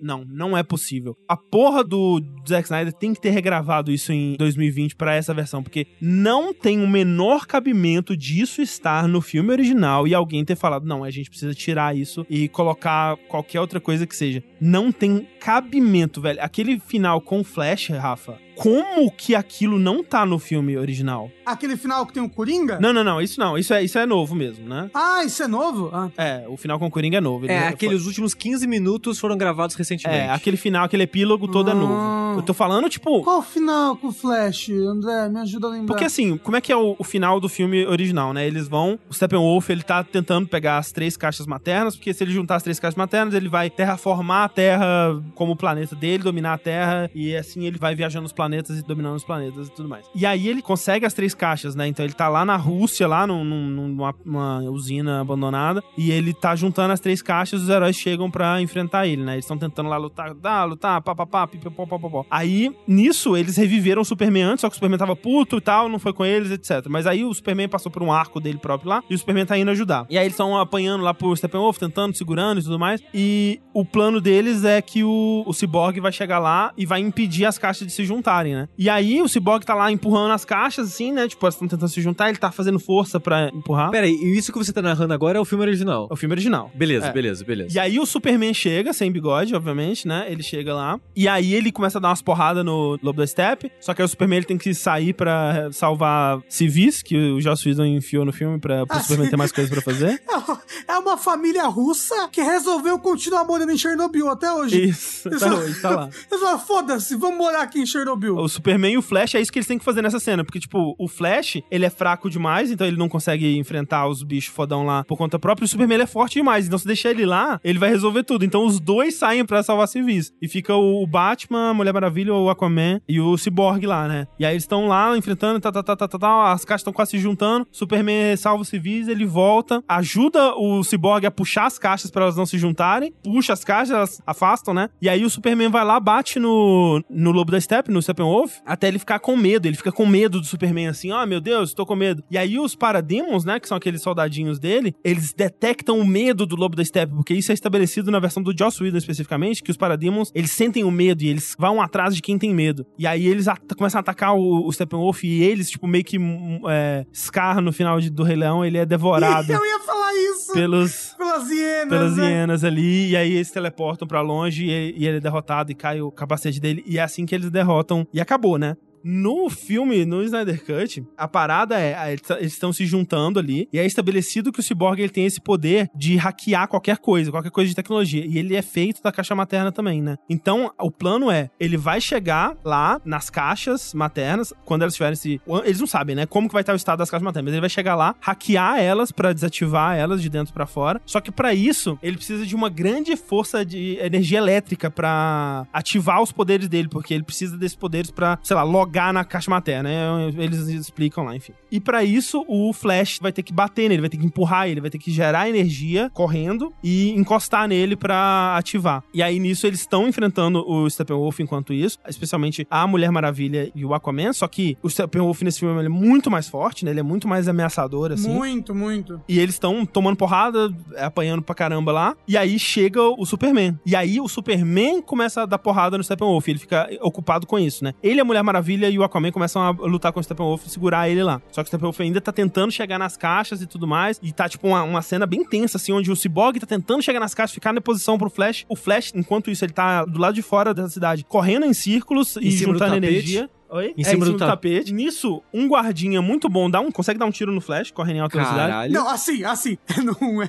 Não, 0.00 0.24
não 0.24 0.56
é 0.56 0.62
possível. 0.62 1.16
A 1.28 1.36
porra 1.36 1.84
do 1.84 2.20
Zack 2.48 2.64
Snyder 2.64 2.92
tem 2.92 3.14
que 3.14 3.20
ter 3.20 3.30
regravado 3.30 3.92
isso 3.92 4.12
em 4.12 4.34
2020 4.36 4.96
pra 4.96 5.14
essa 5.14 5.32
versão, 5.32 5.62
porque 5.62 5.86
não 6.00 6.52
tem 6.52 6.82
o 6.82 6.88
menor 6.88 7.46
cabimento 7.46 8.16
disso 8.16 8.60
estar 8.60 9.06
no 9.06 9.20
filme 9.20 9.50
original 9.50 10.08
e 10.08 10.14
alguém 10.14 10.44
ter 10.44 10.56
falado, 10.56 10.86
não, 10.86 11.04
a 11.04 11.10
gente 11.10 11.30
precisa 11.30 11.54
tirar 11.54 11.96
isso 11.96 12.26
e 12.28 12.48
colocar 12.48 13.16
qualquer 13.28 13.60
outra 13.60 13.80
coisa 13.80 14.06
que 14.06 14.16
seja. 14.16 14.42
Não 14.60 14.90
tem 14.90 15.26
cabimento, 15.40 16.20
velho. 16.20 16.42
Aquele 16.42 16.78
final 16.80 17.20
com 17.20 17.44
Flash, 17.44 17.88
Rafa. 17.90 18.45
Como 18.56 19.10
que 19.12 19.34
aquilo 19.34 19.78
não 19.78 20.02
tá 20.02 20.24
no 20.24 20.38
filme 20.38 20.76
original? 20.76 21.30
Aquele 21.44 21.76
final 21.76 22.06
que 22.06 22.14
tem 22.14 22.22
o 22.22 22.28
Coringa? 22.28 22.78
Não, 22.80 22.92
não, 22.92 23.04
não, 23.04 23.20
isso 23.20 23.38
não. 23.38 23.56
Isso 23.58 23.72
é, 23.74 23.84
isso 23.84 23.98
é 23.98 24.06
novo 24.06 24.34
mesmo, 24.34 24.66
né? 24.68 24.90
Ah, 24.94 25.22
isso 25.24 25.42
é 25.42 25.46
novo? 25.46 25.90
Ah. 25.92 26.08
É, 26.16 26.44
o 26.48 26.56
final 26.56 26.78
com 26.78 26.86
o 26.86 26.90
Coringa 26.90 27.18
é 27.18 27.20
novo. 27.20 27.46
É, 27.46 27.68
aqueles 27.68 28.06
últimos 28.06 28.32
15 28.34 28.66
minutos 28.66 29.18
foram 29.18 29.36
gravados 29.36 29.76
recentemente. 29.76 30.18
É, 30.20 30.30
aquele 30.30 30.56
final, 30.56 30.84
aquele 30.84 31.02
epílogo 31.04 31.46
todo 31.48 31.68
é 31.70 31.72
Ah. 31.72 31.76
novo. 31.76 32.38
Eu 32.38 32.42
tô 32.42 32.52
falando, 32.54 32.88
tipo. 32.88 33.22
Qual 33.22 33.38
o 33.38 33.42
final 33.42 33.96
com 33.96 34.08
o 34.08 34.12
Flash, 34.12 34.70
André? 34.70 35.28
Me 35.28 35.40
ajuda 35.40 35.66
a 35.66 35.70
lembrar. 35.70 35.86
Porque 35.86 36.04
assim, 36.04 36.36
como 36.38 36.56
é 36.56 36.60
que 36.60 36.72
é 36.72 36.76
o, 36.76 36.96
o 36.98 37.04
final 37.04 37.38
do 37.38 37.48
filme 37.48 37.86
original, 37.86 38.32
né? 38.32 38.46
Eles 38.46 38.66
vão. 38.68 38.98
O 39.08 39.14
Steppenwolf, 39.14 39.68
ele 39.70 39.82
tá 39.82 40.02
tentando 40.02 40.46
pegar 40.48 40.78
as 40.78 40.92
três 40.92 41.16
caixas 41.16 41.46
maternas, 41.46 41.94
porque 41.94 42.12
se 42.12 42.24
ele 42.24 42.32
juntar 42.32 42.56
as 42.56 42.62
três 42.62 42.80
caixas 42.80 42.96
maternas, 42.96 43.34
ele 43.34 43.48
vai 43.48 43.68
terraformar 43.70 44.44
a 44.44 44.48
Terra 44.48 45.22
como 45.34 45.52
o 45.52 45.56
planeta 45.56 45.94
dele, 45.94 46.22
dominar 46.22 46.54
a 46.54 46.58
Terra, 46.58 47.10
e 47.14 47.34
assim 47.36 47.66
ele 47.66 47.78
vai 47.78 47.94
viajando 47.94 48.26
os 48.26 48.32
planetas 48.32 48.45
e 48.54 48.82
dominando 48.82 49.16
os 49.16 49.24
planetas 49.24 49.68
e 49.68 49.70
tudo 49.72 49.88
mais. 49.88 50.04
E 50.14 50.24
aí 50.26 50.48
ele 50.48 50.62
consegue 50.62 51.04
as 51.06 51.12
três 51.14 51.34
caixas, 51.34 51.74
né? 51.74 51.86
Então 51.88 52.04
ele 52.04 52.14
tá 52.14 52.28
lá 52.28 52.44
na 52.44 52.56
Rússia, 52.56 53.06
lá 53.06 53.26
num- 53.26 53.44
num- 53.44 53.70
numa 53.88 54.14
uma 54.24 54.60
usina 54.70 55.20
abandonada, 55.20 55.82
e 55.96 56.10
ele 56.10 56.32
tá 56.34 56.54
juntando 56.56 56.92
as 56.92 57.00
três 57.00 57.22
caixas, 57.22 57.62
os 57.62 57.68
heróis 57.68 57.96
chegam 57.96 58.30
pra 58.30 58.60
enfrentar 58.60 59.06
ele, 59.06 59.22
né? 59.22 59.34
Eles 59.34 59.44
estão 59.44 59.56
tentando 59.58 59.88
lá 59.88 59.96
lutar, 59.96 60.34
dá, 60.34 60.64
lutar, 60.64 61.00
pá, 61.02 61.14
pá, 61.14 61.26
pá, 61.26 61.46
pipipó, 61.46 61.86
pó, 61.86 61.98
pó, 61.98 62.08
pó. 62.08 62.26
Aí, 62.30 62.74
nisso, 62.86 63.36
eles 63.36 63.56
reviveram 63.56 64.02
o 64.02 64.04
Superman 64.04 64.42
antes, 64.44 64.60
só 64.62 64.68
que 64.68 64.72
o 64.72 64.76
Superman 64.76 64.98
tava 64.98 65.16
puto 65.16 65.56
e 65.56 65.60
tal, 65.60 65.88
não 65.88 65.98
foi 65.98 66.12
com 66.12 66.24
eles, 66.24 66.50
etc. 66.50 66.86
Mas 66.88 67.06
aí 67.06 67.24
o 67.24 67.32
Superman 67.32 67.68
passou 67.68 67.90
por 67.90 68.02
um 68.02 68.12
arco 68.12 68.40
dele 68.40 68.58
próprio 68.58 68.88
lá, 68.90 69.02
e 69.08 69.14
o 69.14 69.18
Superman 69.18 69.46
tá 69.46 69.58
indo 69.58 69.70
ajudar. 69.70 70.06
E 70.10 70.16
aí 70.18 70.24
eles 70.24 70.34
estão 70.34 70.56
apanhando 70.58 71.02
lá 71.02 71.12
pro 71.14 71.34
Steppenwolf, 71.36 71.78
tentando, 71.78 72.14
segurando 72.16 72.60
e 72.60 72.62
tudo 72.64 72.78
mais. 72.78 73.00
E 73.14 73.60
o 73.72 73.84
plano 73.84 74.20
deles 74.20 74.64
é 74.64 74.80
que 74.82 75.02
o, 75.04 75.42
o 75.46 75.52
Cyborg 75.52 76.00
vai 76.00 76.12
chegar 76.12 76.38
lá 76.38 76.72
e 76.76 76.84
vai 76.86 77.00
impedir 77.00 77.44
as 77.44 77.58
caixas 77.58 77.86
de 77.86 77.92
se 77.92 78.04
juntarem, 78.36 78.54
né? 78.54 78.68
E 78.76 78.88
aí 78.90 79.22
o 79.22 79.28
Cyborg 79.28 79.64
tá 79.64 79.74
lá 79.74 79.90
empurrando 79.90 80.32
as 80.32 80.44
caixas, 80.44 80.88
assim, 80.88 81.12
né? 81.12 81.28
Tipo, 81.28 81.44
elas 81.46 81.54
estão 81.54 81.68
tentando 81.68 81.88
se 81.88 82.00
juntar, 82.00 82.28
ele 82.28 82.38
tá 82.38 82.50
fazendo 82.52 82.78
força 82.78 83.18
pra 83.18 83.48
empurrar. 83.52 83.90
Pera 83.90 84.06
aí, 84.06 84.12
e 84.12 84.36
isso 84.36 84.52
que 84.52 84.58
você 84.58 84.72
tá 84.72 84.82
narrando 84.82 85.12
agora 85.14 85.38
é 85.38 85.40
o 85.40 85.44
filme 85.44 85.64
original? 85.64 86.08
É 86.10 86.12
o 86.12 86.16
filme 86.16 86.32
original. 86.34 86.70
Beleza, 86.74 87.06
É. 87.06 87.12
beleza, 87.12 87.44
beleza. 87.44 87.74
E 87.76 87.78
aí 87.78 87.98
o 87.98 88.06
Superman 88.06 88.52
chega, 88.52 88.92
sem 88.92 89.10
bigode, 89.10 89.54
obviamente, 89.54 90.06
né? 90.06 90.26
Ele 90.28 90.42
chega 90.42 90.74
lá. 90.74 91.00
E 91.14 91.28
aí 91.28 91.54
ele 91.54 91.72
começa 91.72 91.98
a 91.98 92.00
dar 92.00 92.08
umas 92.08 92.22
porradas 92.22 92.64
no 92.64 92.98
Lobo 93.02 93.18
da 93.20 93.26
Steppe. 93.26 93.70
Só 93.80 93.94
que 93.94 94.02
aí 94.02 94.06
o 94.06 94.08
Superman 94.08 94.38
ele 94.38 94.46
tem 94.46 94.58
que 94.58 94.74
sair 94.74 95.12
pra 95.12 95.68
salvar 95.72 96.40
civis, 96.48 97.02
que 97.02 97.16
o 97.16 97.40
Joss 97.40 97.66
Whedon 97.68 97.86
enfiou 97.86 98.24
no 98.24 98.32
filme 98.32 98.58
pra, 98.58 98.86
pro 98.86 98.96
Ah, 98.96 99.00
Superman 99.00 99.26
sim. 99.26 99.30
ter 99.30 99.36
mais 99.36 99.52
coisas 99.52 99.70
pra 99.72 99.82
fazer. 99.82 100.20
É 100.88 100.98
uma 100.98 101.16
família 101.16 101.64
russa 101.66 102.28
que 102.30 102.40
resolveu 102.40 102.98
continuar 102.98 103.44
morando 103.44 103.72
em 103.72 103.78
Chernobyl 103.78 104.28
até 104.28 104.50
hoje. 104.52 104.84
Isso, 104.88 105.28
tá 105.30 105.54
hoje, 105.54 105.80
tá 105.80 105.90
lá. 105.90 106.04
Eles 106.30 106.40
falaram, 106.40 106.58
foda-se, 106.58 107.16
vamos 107.16 107.36
morar 107.38 107.62
aqui 107.62 107.80
em 107.80 107.86
Chernobyl. 107.86 108.25
O 108.28 108.48
Superman 108.48 108.92
e 108.92 108.98
o 108.98 109.02
Flash 109.02 109.34
é 109.34 109.40
isso 109.40 109.52
que 109.52 109.58
eles 109.58 109.66
têm 109.66 109.78
que 109.78 109.84
fazer 109.84 110.02
nessa 110.02 110.20
cena. 110.20 110.44
Porque, 110.44 110.60
tipo, 110.60 110.94
o 110.98 111.08
Flash, 111.08 111.58
ele 111.70 111.84
é 111.84 111.90
fraco 111.90 112.30
demais, 112.30 112.70
então 112.70 112.86
ele 112.86 112.96
não 112.96 113.08
consegue 113.08 113.56
enfrentar 113.56 114.06
os 114.06 114.22
bichos 114.22 114.54
fodão 114.54 114.84
lá 114.84 115.04
por 115.04 115.16
conta 115.16 115.38
própria. 115.38 115.64
E 115.64 115.66
o 115.66 115.68
Superman 115.68 116.02
é 116.02 116.06
forte 116.06 116.34
demais. 116.34 116.66
Então, 116.66 116.78
se 116.78 116.86
deixar 116.86 117.10
ele 117.10 117.26
lá, 117.26 117.60
ele 117.62 117.78
vai 117.78 117.90
resolver 117.90 118.22
tudo. 118.22 118.44
Então, 118.44 118.64
os 118.64 118.80
dois 118.80 119.14
saem 119.14 119.44
pra 119.44 119.62
salvar 119.62 119.88
civis. 119.88 120.32
E 120.40 120.48
fica 120.48 120.74
o 120.74 121.06
Batman, 121.06 121.70
a 121.70 121.74
Mulher 121.74 121.92
Maravilha, 121.92 122.34
o 122.34 122.50
Aquaman 122.50 123.00
e 123.08 123.20
o 123.20 123.36
Cyborg 123.36 123.86
lá, 123.86 124.08
né? 124.08 124.26
E 124.38 124.44
aí 124.44 124.54
eles 124.54 124.62
estão 124.62 124.88
lá 124.88 125.16
enfrentando, 125.16 125.60
tá, 125.60 125.72
tá, 125.72 125.82
tá, 125.82 125.96
tá, 125.96 126.08
tá, 126.08 126.18
tá, 126.18 126.52
as 126.52 126.64
caixas 126.64 126.80
estão 126.80 126.92
quase 126.92 127.12
se 127.12 127.18
juntando. 127.18 127.66
Superman 127.70 128.36
salva 128.36 128.62
os 128.62 128.68
civis, 128.68 129.08
ele 129.08 129.24
volta, 129.24 129.82
ajuda 129.88 130.54
o 130.54 130.82
Cyborg 130.82 131.26
a 131.26 131.30
puxar 131.30 131.66
as 131.66 131.78
caixas 131.78 132.10
pra 132.10 132.24
elas 132.24 132.36
não 132.36 132.46
se 132.46 132.58
juntarem, 132.58 133.12
puxa 133.22 133.52
as 133.52 133.64
caixas, 133.64 133.90
elas 133.90 134.22
afastam, 134.26 134.74
né? 134.74 134.88
E 135.00 135.08
aí 135.08 135.24
o 135.24 135.30
Superman 135.30 135.70
vai 135.70 135.84
lá, 135.84 135.98
bate 136.00 136.38
no, 136.38 137.02
no 137.08 137.30
Lobo 137.32 137.52
da 137.52 137.60
Steppe, 137.60 137.90
no 137.90 138.02
Steppenwolf, 138.16 138.56
até 138.64 138.88
ele 138.88 138.98
ficar 138.98 139.18
com 139.18 139.36
medo. 139.36 139.66
Ele 139.68 139.76
fica 139.76 139.92
com 139.92 140.06
medo 140.06 140.40
do 140.40 140.46
Superman, 140.46 140.88
assim, 140.88 141.12
ó, 141.12 141.24
meu 141.26 141.40
Deus, 141.40 141.74
tô 141.74 141.84
com 141.84 141.94
medo. 141.94 142.22
E 142.30 142.38
aí 142.38 142.58
os 142.58 142.74
Parademons, 142.74 143.44
né, 143.44 143.60
que 143.60 143.68
são 143.68 143.76
aqueles 143.76 144.00
soldadinhos 144.02 144.58
dele, 144.58 144.94
eles 145.04 145.32
detectam 145.32 145.98
o 145.98 146.06
medo 146.06 146.46
do 146.46 146.56
Lobo 146.56 146.74
da 146.76 146.84
Steppe, 146.84 147.14
porque 147.14 147.34
isso 147.34 147.50
é 147.50 147.54
estabelecido 147.54 148.10
na 148.10 148.18
versão 148.18 148.42
do 148.42 148.54
Joss 148.56 148.82
Whedon 148.82 148.96
especificamente, 148.98 149.62
que 149.62 149.70
os 149.70 149.76
Parademons, 149.76 150.30
eles 150.34 150.50
sentem 150.50 150.82
o 150.84 150.90
medo 150.90 151.22
e 151.22 151.28
eles 151.28 151.54
vão 151.58 151.80
atrás 151.80 152.14
de 152.14 152.22
quem 152.22 152.38
tem 152.38 152.54
medo. 152.54 152.86
E 152.98 153.06
aí 153.06 153.26
eles 153.26 153.46
começam 153.76 153.98
a 153.98 154.00
atacar 154.00 154.34
o, 154.34 154.66
o 154.66 154.72
Steppenwolf 154.72 155.22
e 155.24 155.42
eles, 155.42 155.68
tipo, 155.70 155.86
meio 155.86 156.04
que 156.04 156.18
hum, 156.18 156.60
é, 156.68 157.04
Scar 157.14 157.60
no 157.60 157.72
final 157.72 158.00
de- 158.00 158.10
do 158.10 158.22
Rei 158.22 158.36
Leão, 158.36 158.64
ele 158.64 158.78
é 158.78 158.86
devorado 158.86 159.50
Eu 159.52 159.64
ia 159.64 159.80
falar 159.80 160.14
isso. 160.14 160.52
pelos 160.52 161.05
Pelas 161.16 161.50
hienas, 161.50 161.88
pelas 161.88 162.16
né? 162.16 162.30
hienas 162.30 162.64
ali, 162.64 163.10
e 163.10 163.16
aí 163.16 163.32
eles 163.34 163.50
teleportam 163.50 164.06
pra 164.06 164.20
longe 164.20 164.64
e 164.64 164.70
ele, 164.70 164.94
e 164.98 165.06
ele 165.06 165.16
é 165.18 165.20
derrotado 165.20 165.72
e 165.72 165.74
cai 165.74 166.00
o 166.00 166.10
capacete 166.10 166.60
dele, 166.60 166.84
e 166.86 166.98
é 166.98 167.02
assim 167.02 167.24
que 167.26 167.34
eles 167.34 167.50
derrotam, 167.50 168.06
e 168.12 168.20
acabou, 168.20 168.58
né? 168.58 168.76
No 169.02 169.48
filme, 169.48 170.04
no 170.04 170.22
Snyder 170.22 170.64
Cut, 170.64 171.04
a 171.16 171.28
parada 171.28 171.78
é, 171.80 172.12
eles 172.12 172.52
estão 172.52 172.72
se 172.72 172.84
juntando 172.86 173.38
ali, 173.38 173.68
e 173.72 173.78
é 173.78 173.86
estabelecido 173.86 174.52
que 174.52 174.60
o 174.60 174.62
Cyborg 174.62 175.00
ele 175.00 175.10
tem 175.10 175.26
esse 175.26 175.40
poder 175.40 175.90
de 175.94 176.16
hackear 176.16 176.68
qualquer 176.68 176.98
coisa, 176.98 177.30
qualquer 177.30 177.50
coisa 177.50 177.68
de 177.68 177.76
tecnologia, 177.76 178.24
e 178.26 178.38
ele 178.38 178.56
é 178.56 178.62
feito 178.62 179.02
da 179.02 179.12
caixa 179.12 179.34
materna 179.34 179.70
também, 179.70 180.02
né? 180.02 180.16
Então, 180.28 180.72
o 180.80 180.90
plano 180.90 181.30
é, 181.30 181.50
ele 181.58 181.76
vai 181.76 182.00
chegar 182.00 182.56
lá 182.64 183.00
nas 183.04 183.30
caixas 183.30 183.94
maternas, 183.94 184.52
quando 184.64 184.82
elas 184.82 184.94
tiverem 184.94 185.12
esse... 185.12 185.40
Eles 185.64 185.80
não 185.80 185.86
sabem, 185.86 186.16
né, 186.16 186.26
como 186.26 186.48
que 186.48 186.52
vai 186.52 186.62
estar 186.62 186.72
o 186.72 186.76
estado 186.76 186.98
das 186.98 187.10
caixas 187.10 187.24
maternas, 187.24 187.44
mas 187.44 187.54
ele 187.54 187.60
vai 187.60 187.70
chegar 187.70 187.94
lá, 187.94 188.14
hackear 188.20 188.80
elas 188.80 189.12
pra 189.12 189.32
desativar 189.32 189.96
elas 189.96 190.20
de 190.20 190.28
dentro 190.28 190.52
pra 190.52 190.66
fora, 190.66 191.00
só 191.06 191.20
que 191.20 191.30
pra 191.30 191.54
isso, 191.54 191.98
ele 192.02 192.16
precisa 192.16 192.44
de 192.44 192.54
uma 192.54 192.68
grande 192.68 193.16
força 193.16 193.64
de 193.64 193.98
energia 194.00 194.38
elétrica 194.38 194.90
pra 194.90 195.66
ativar 195.72 196.22
os 196.22 196.32
poderes 196.32 196.68
dele, 196.68 196.88
porque 196.88 197.14
ele 197.14 197.24
precisa 197.24 197.56
desses 197.56 197.76
poderes 197.76 198.10
pra, 198.10 198.38
sei 198.42 198.56
lá, 198.56 198.62
logar 198.62 198.95
na 199.12 199.24
caixa 199.24 199.50
materna, 199.50 199.88
né? 199.88 200.32
Eles 200.36 200.68
explicam 200.68 201.24
lá, 201.24 201.36
enfim. 201.36 201.52
E 201.70 201.80
pra 201.80 202.04
isso, 202.04 202.44
o 202.48 202.72
Flash 202.72 203.18
vai 203.20 203.32
ter 203.32 203.42
que 203.42 203.52
bater 203.52 203.88
nele, 203.88 204.00
vai 204.00 204.10
ter 204.10 204.16
que 204.16 204.26
empurrar 204.26 204.68
ele, 204.68 204.80
vai 204.80 204.90
ter 204.90 204.98
que 204.98 205.10
gerar 205.10 205.48
energia 205.48 206.10
correndo 206.12 206.72
e 206.82 207.10
encostar 207.10 207.68
nele 207.68 207.96
pra 207.96 208.56
ativar. 208.56 209.02
E 209.12 209.22
aí 209.22 209.38
nisso 209.38 209.66
eles 209.66 209.80
estão 209.80 210.08
enfrentando 210.08 210.64
o 210.66 210.88
Steppenwolf 210.88 211.40
enquanto 211.40 211.72
isso, 211.72 211.98
especialmente 212.08 212.66
a 212.70 212.86
Mulher 212.86 213.10
Maravilha 213.10 213.70
e 213.74 213.84
o 213.84 213.94
Aquaman, 213.94 214.32
só 214.32 214.46
que 214.48 214.76
o 214.82 214.88
Steppenwolf 214.88 215.42
nesse 215.42 215.60
filme 215.60 215.84
é 215.84 215.88
muito 215.88 216.30
mais 216.30 216.48
forte, 216.48 216.84
né? 216.84 216.90
Ele 216.90 217.00
é 217.00 217.02
muito 217.02 217.28
mais 217.28 217.48
ameaçador 217.48 218.12
assim. 218.12 218.32
Muito, 218.32 218.74
muito. 218.74 219.20
E 219.28 219.38
eles 219.38 219.54
estão 219.54 219.84
tomando 219.84 220.16
porrada, 220.16 220.70
apanhando 220.98 221.42
pra 221.42 221.54
caramba 221.54 221.92
lá. 221.92 222.16
E 222.26 222.36
aí 222.36 222.58
chega 222.58 223.00
o 223.02 223.24
Superman. 223.24 223.78
E 223.84 223.94
aí 223.96 224.20
o 224.20 224.28
Superman 224.28 225.00
começa 225.02 225.42
a 225.42 225.46
dar 225.46 225.58
porrada 225.58 225.96
no 225.96 226.04
Steppenwolf. 226.04 226.46
Ele 226.48 226.58
fica 226.58 226.88
ocupado 227.00 227.46
com 227.46 227.58
isso, 227.58 227.82
né? 227.84 227.92
Ele, 228.02 228.20
a 228.20 228.24
Mulher 228.24 228.42
Maravilha 228.42 228.75
e 228.84 228.98
o 228.98 229.02
Aquaman 229.02 229.30
começam 229.30 229.62
a 229.62 229.70
lutar 229.70 230.12
com 230.12 230.20
o 230.20 230.22
Steppenwolf 230.22 230.66
e 230.66 230.70
segurar 230.70 231.08
ele 231.08 231.22
lá. 231.22 231.40
Só 231.50 231.62
que 231.62 231.66
o 231.66 231.68
Steppenwolf 231.68 232.00
ainda 232.00 232.20
tá 232.20 232.32
tentando 232.32 232.70
chegar 232.72 232.98
nas 232.98 233.16
caixas 233.16 233.62
e 233.62 233.66
tudo 233.66 233.86
mais. 233.86 234.20
E 234.22 234.32
tá, 234.32 234.48
tipo, 234.48 234.68
uma, 234.68 234.82
uma 234.82 235.02
cena 235.02 235.26
bem 235.26 235.44
tensa, 235.44 235.76
assim, 235.76 235.92
onde 235.92 236.10
o 236.10 236.16
Cyborg 236.16 236.60
tá 236.60 236.66
tentando 236.66 237.02
chegar 237.02 237.20
nas 237.20 237.34
caixas, 237.34 237.54
ficar 237.54 237.72
na 237.72 237.80
posição 237.80 238.18
pro 238.18 238.28
Flash. 238.28 238.64
O 238.68 238.76
Flash, 238.76 239.12
enquanto 239.14 239.50
isso, 239.50 239.64
ele 239.64 239.72
tá 239.72 240.04
do 240.04 240.18
lado 240.18 240.34
de 240.34 240.42
fora 240.42 240.74
da 240.74 240.88
cidade, 240.88 241.24
correndo 241.24 241.64
em 241.66 241.72
círculos 241.72 242.36
e 242.36 242.48
Em 242.48 242.50
do 242.50 242.56
juntando 242.56 242.96
energia. 242.96 243.48
Oi? 243.68 243.94
Em 243.96 244.02
É, 244.02 244.04
cima 244.04 244.24
do 244.24 244.32
do 244.32 244.38
ta- 244.38 244.46
tapete. 244.46 244.92
Nisso, 244.92 245.42
um 245.52 245.66
guardinha 245.68 246.22
muito 246.22 246.48
bom 246.48 246.70
dá 246.70 246.80
um, 246.80 246.90
consegue 246.90 247.18
dar 247.18 247.26
um 247.26 247.30
tiro 247.30 247.50
no 247.52 247.60
flash, 247.60 247.90
correndo 247.90 248.16
em 248.16 248.20
alta 248.20 248.36
velocidade. 248.36 248.70
Caralho. 248.70 248.92
Não, 248.92 249.08
assim, 249.08 249.42
assim, 249.44 249.76
não 250.04 250.42
é. 250.42 250.48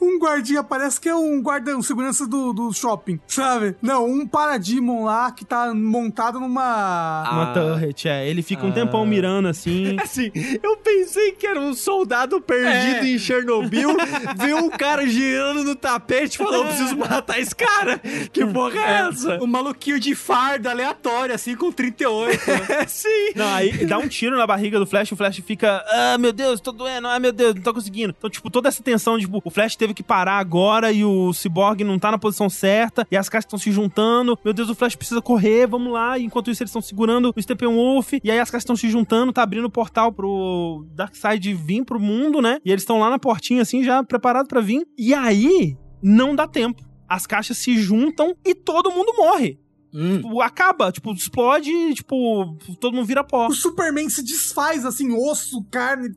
Um 0.00 0.18
guardinha 0.18 0.62
parece 0.62 1.00
que 1.00 1.08
é 1.08 1.14
um 1.14 1.42
guarda, 1.42 1.76
um 1.76 1.82
segurança 1.82 2.26
do, 2.26 2.52
do 2.52 2.72
shopping, 2.72 3.20
sabe? 3.26 3.76
Não, 3.82 4.06
um 4.06 4.26
Parademon 4.26 5.04
lá 5.04 5.30
que 5.30 5.44
tá 5.44 5.74
montado 5.74 6.40
numa. 6.40 7.28
Uma 7.30 7.50
Ah. 7.50 7.52
turret, 7.54 8.06
é. 8.08 8.26
Ele 8.28 8.42
fica 8.42 8.64
um 8.64 8.70
Ah. 8.70 8.72
tempão 8.72 9.04
mirando 9.04 9.48
assim. 9.48 9.96
Assim, 10.06 10.30
eu 10.62 10.76
pensei 10.78 11.32
que 11.32 11.46
era 11.46 11.60
um 11.60 11.74
soldado 11.74 12.40
perdido 12.40 13.04
É. 13.04 13.08
em 13.10 13.18
Chernobyl, 13.18 13.90
viu 14.38 14.56
um 14.58 14.70
cara 14.70 15.06
girando 15.06 15.64
no 15.64 15.74
tapete 15.74 16.34
e 16.36 16.38
falou: 16.38 16.54
eu 16.54 16.64
preciso 16.66 16.96
matar 16.96 17.38
esse 17.40 17.54
cara. 17.54 17.98
Que 18.32 18.44
porra 18.46 18.78
é 18.78 19.08
essa? 19.08 19.42
Um 19.42 19.46
maluquinho 19.46 19.98
de 20.00 20.14
farda 20.14 20.70
aleatório, 20.70 21.34
assim, 21.34 21.54
com 21.56 21.70
38. 21.72 22.05
É 22.06 22.86
sim. 22.88 23.32
Não, 23.34 23.46
aí 23.54 23.86
dá 23.86 23.98
um 23.98 24.08
tiro 24.08 24.36
na 24.36 24.46
barriga 24.46 24.78
do 24.78 24.86
Flash, 24.86 25.12
o 25.12 25.16
Flash 25.16 25.36
fica, 25.38 25.84
ah, 25.88 26.18
meu 26.18 26.32
Deus, 26.32 26.60
tô 26.60 26.72
doendo, 26.72 27.08
ah, 27.08 27.18
meu 27.18 27.32
Deus, 27.32 27.54
não 27.54 27.62
tô 27.62 27.74
conseguindo. 27.74 28.14
Então, 28.16 28.30
tipo, 28.30 28.50
toda 28.50 28.68
essa 28.68 28.82
tensão, 28.82 29.18
tipo, 29.18 29.40
o 29.44 29.50
Flash 29.50 29.76
teve 29.76 29.94
que 29.94 30.02
parar 30.02 30.38
agora 30.38 30.92
e 30.92 31.04
o 31.04 31.32
Cyborg 31.32 31.82
não 31.84 31.98
tá 31.98 32.10
na 32.10 32.18
posição 32.18 32.48
certa 32.48 33.06
e 33.10 33.16
as 33.16 33.28
caixas 33.28 33.46
estão 33.46 33.58
se 33.58 33.70
juntando. 33.70 34.38
Meu 34.44 34.54
Deus, 34.54 34.68
o 34.68 34.74
Flash 34.74 34.96
precisa 34.96 35.20
correr, 35.20 35.66
vamos 35.66 35.92
lá. 35.92 36.18
E 36.18 36.24
enquanto 36.24 36.50
isso, 36.50 36.62
eles 36.62 36.70
estão 36.70 36.82
segurando 36.82 37.32
o 37.34 37.42
Steppenwolf 37.42 38.14
e 38.22 38.30
aí 38.30 38.38
as 38.38 38.50
caixas 38.50 38.62
estão 38.62 38.76
se 38.76 38.88
juntando, 38.88 39.32
tá 39.32 39.42
abrindo 39.42 39.66
o 39.66 39.70
portal 39.70 40.12
pro 40.12 40.86
Darkseid 40.94 41.54
vir 41.54 41.84
pro 41.84 42.00
mundo, 42.00 42.40
né? 42.40 42.58
E 42.64 42.70
eles 42.70 42.82
estão 42.82 42.98
lá 42.98 43.10
na 43.10 43.18
portinha, 43.18 43.62
assim, 43.62 43.82
já 43.82 44.02
preparado 44.02 44.46
pra 44.46 44.60
vir. 44.60 44.86
E 44.98 45.12
aí, 45.14 45.76
não 46.02 46.34
dá 46.34 46.46
tempo. 46.46 46.82
As 47.08 47.26
caixas 47.26 47.58
se 47.58 47.78
juntam 47.78 48.34
e 48.44 48.54
todo 48.54 48.90
mundo 48.90 49.12
morre. 49.16 49.58
Hum. 49.98 50.18
Tipo, 50.18 50.42
acaba, 50.42 50.92
tipo, 50.92 51.10
explode, 51.10 51.94
tipo, 51.94 52.54
todo 52.78 52.94
mundo 52.94 53.06
vira 53.06 53.24
pó. 53.24 53.46
O 53.48 53.54
Superman 53.54 54.10
se 54.10 54.22
desfaz 54.22 54.84
assim, 54.84 55.10
osso, 55.10 55.64
carne. 55.70 56.10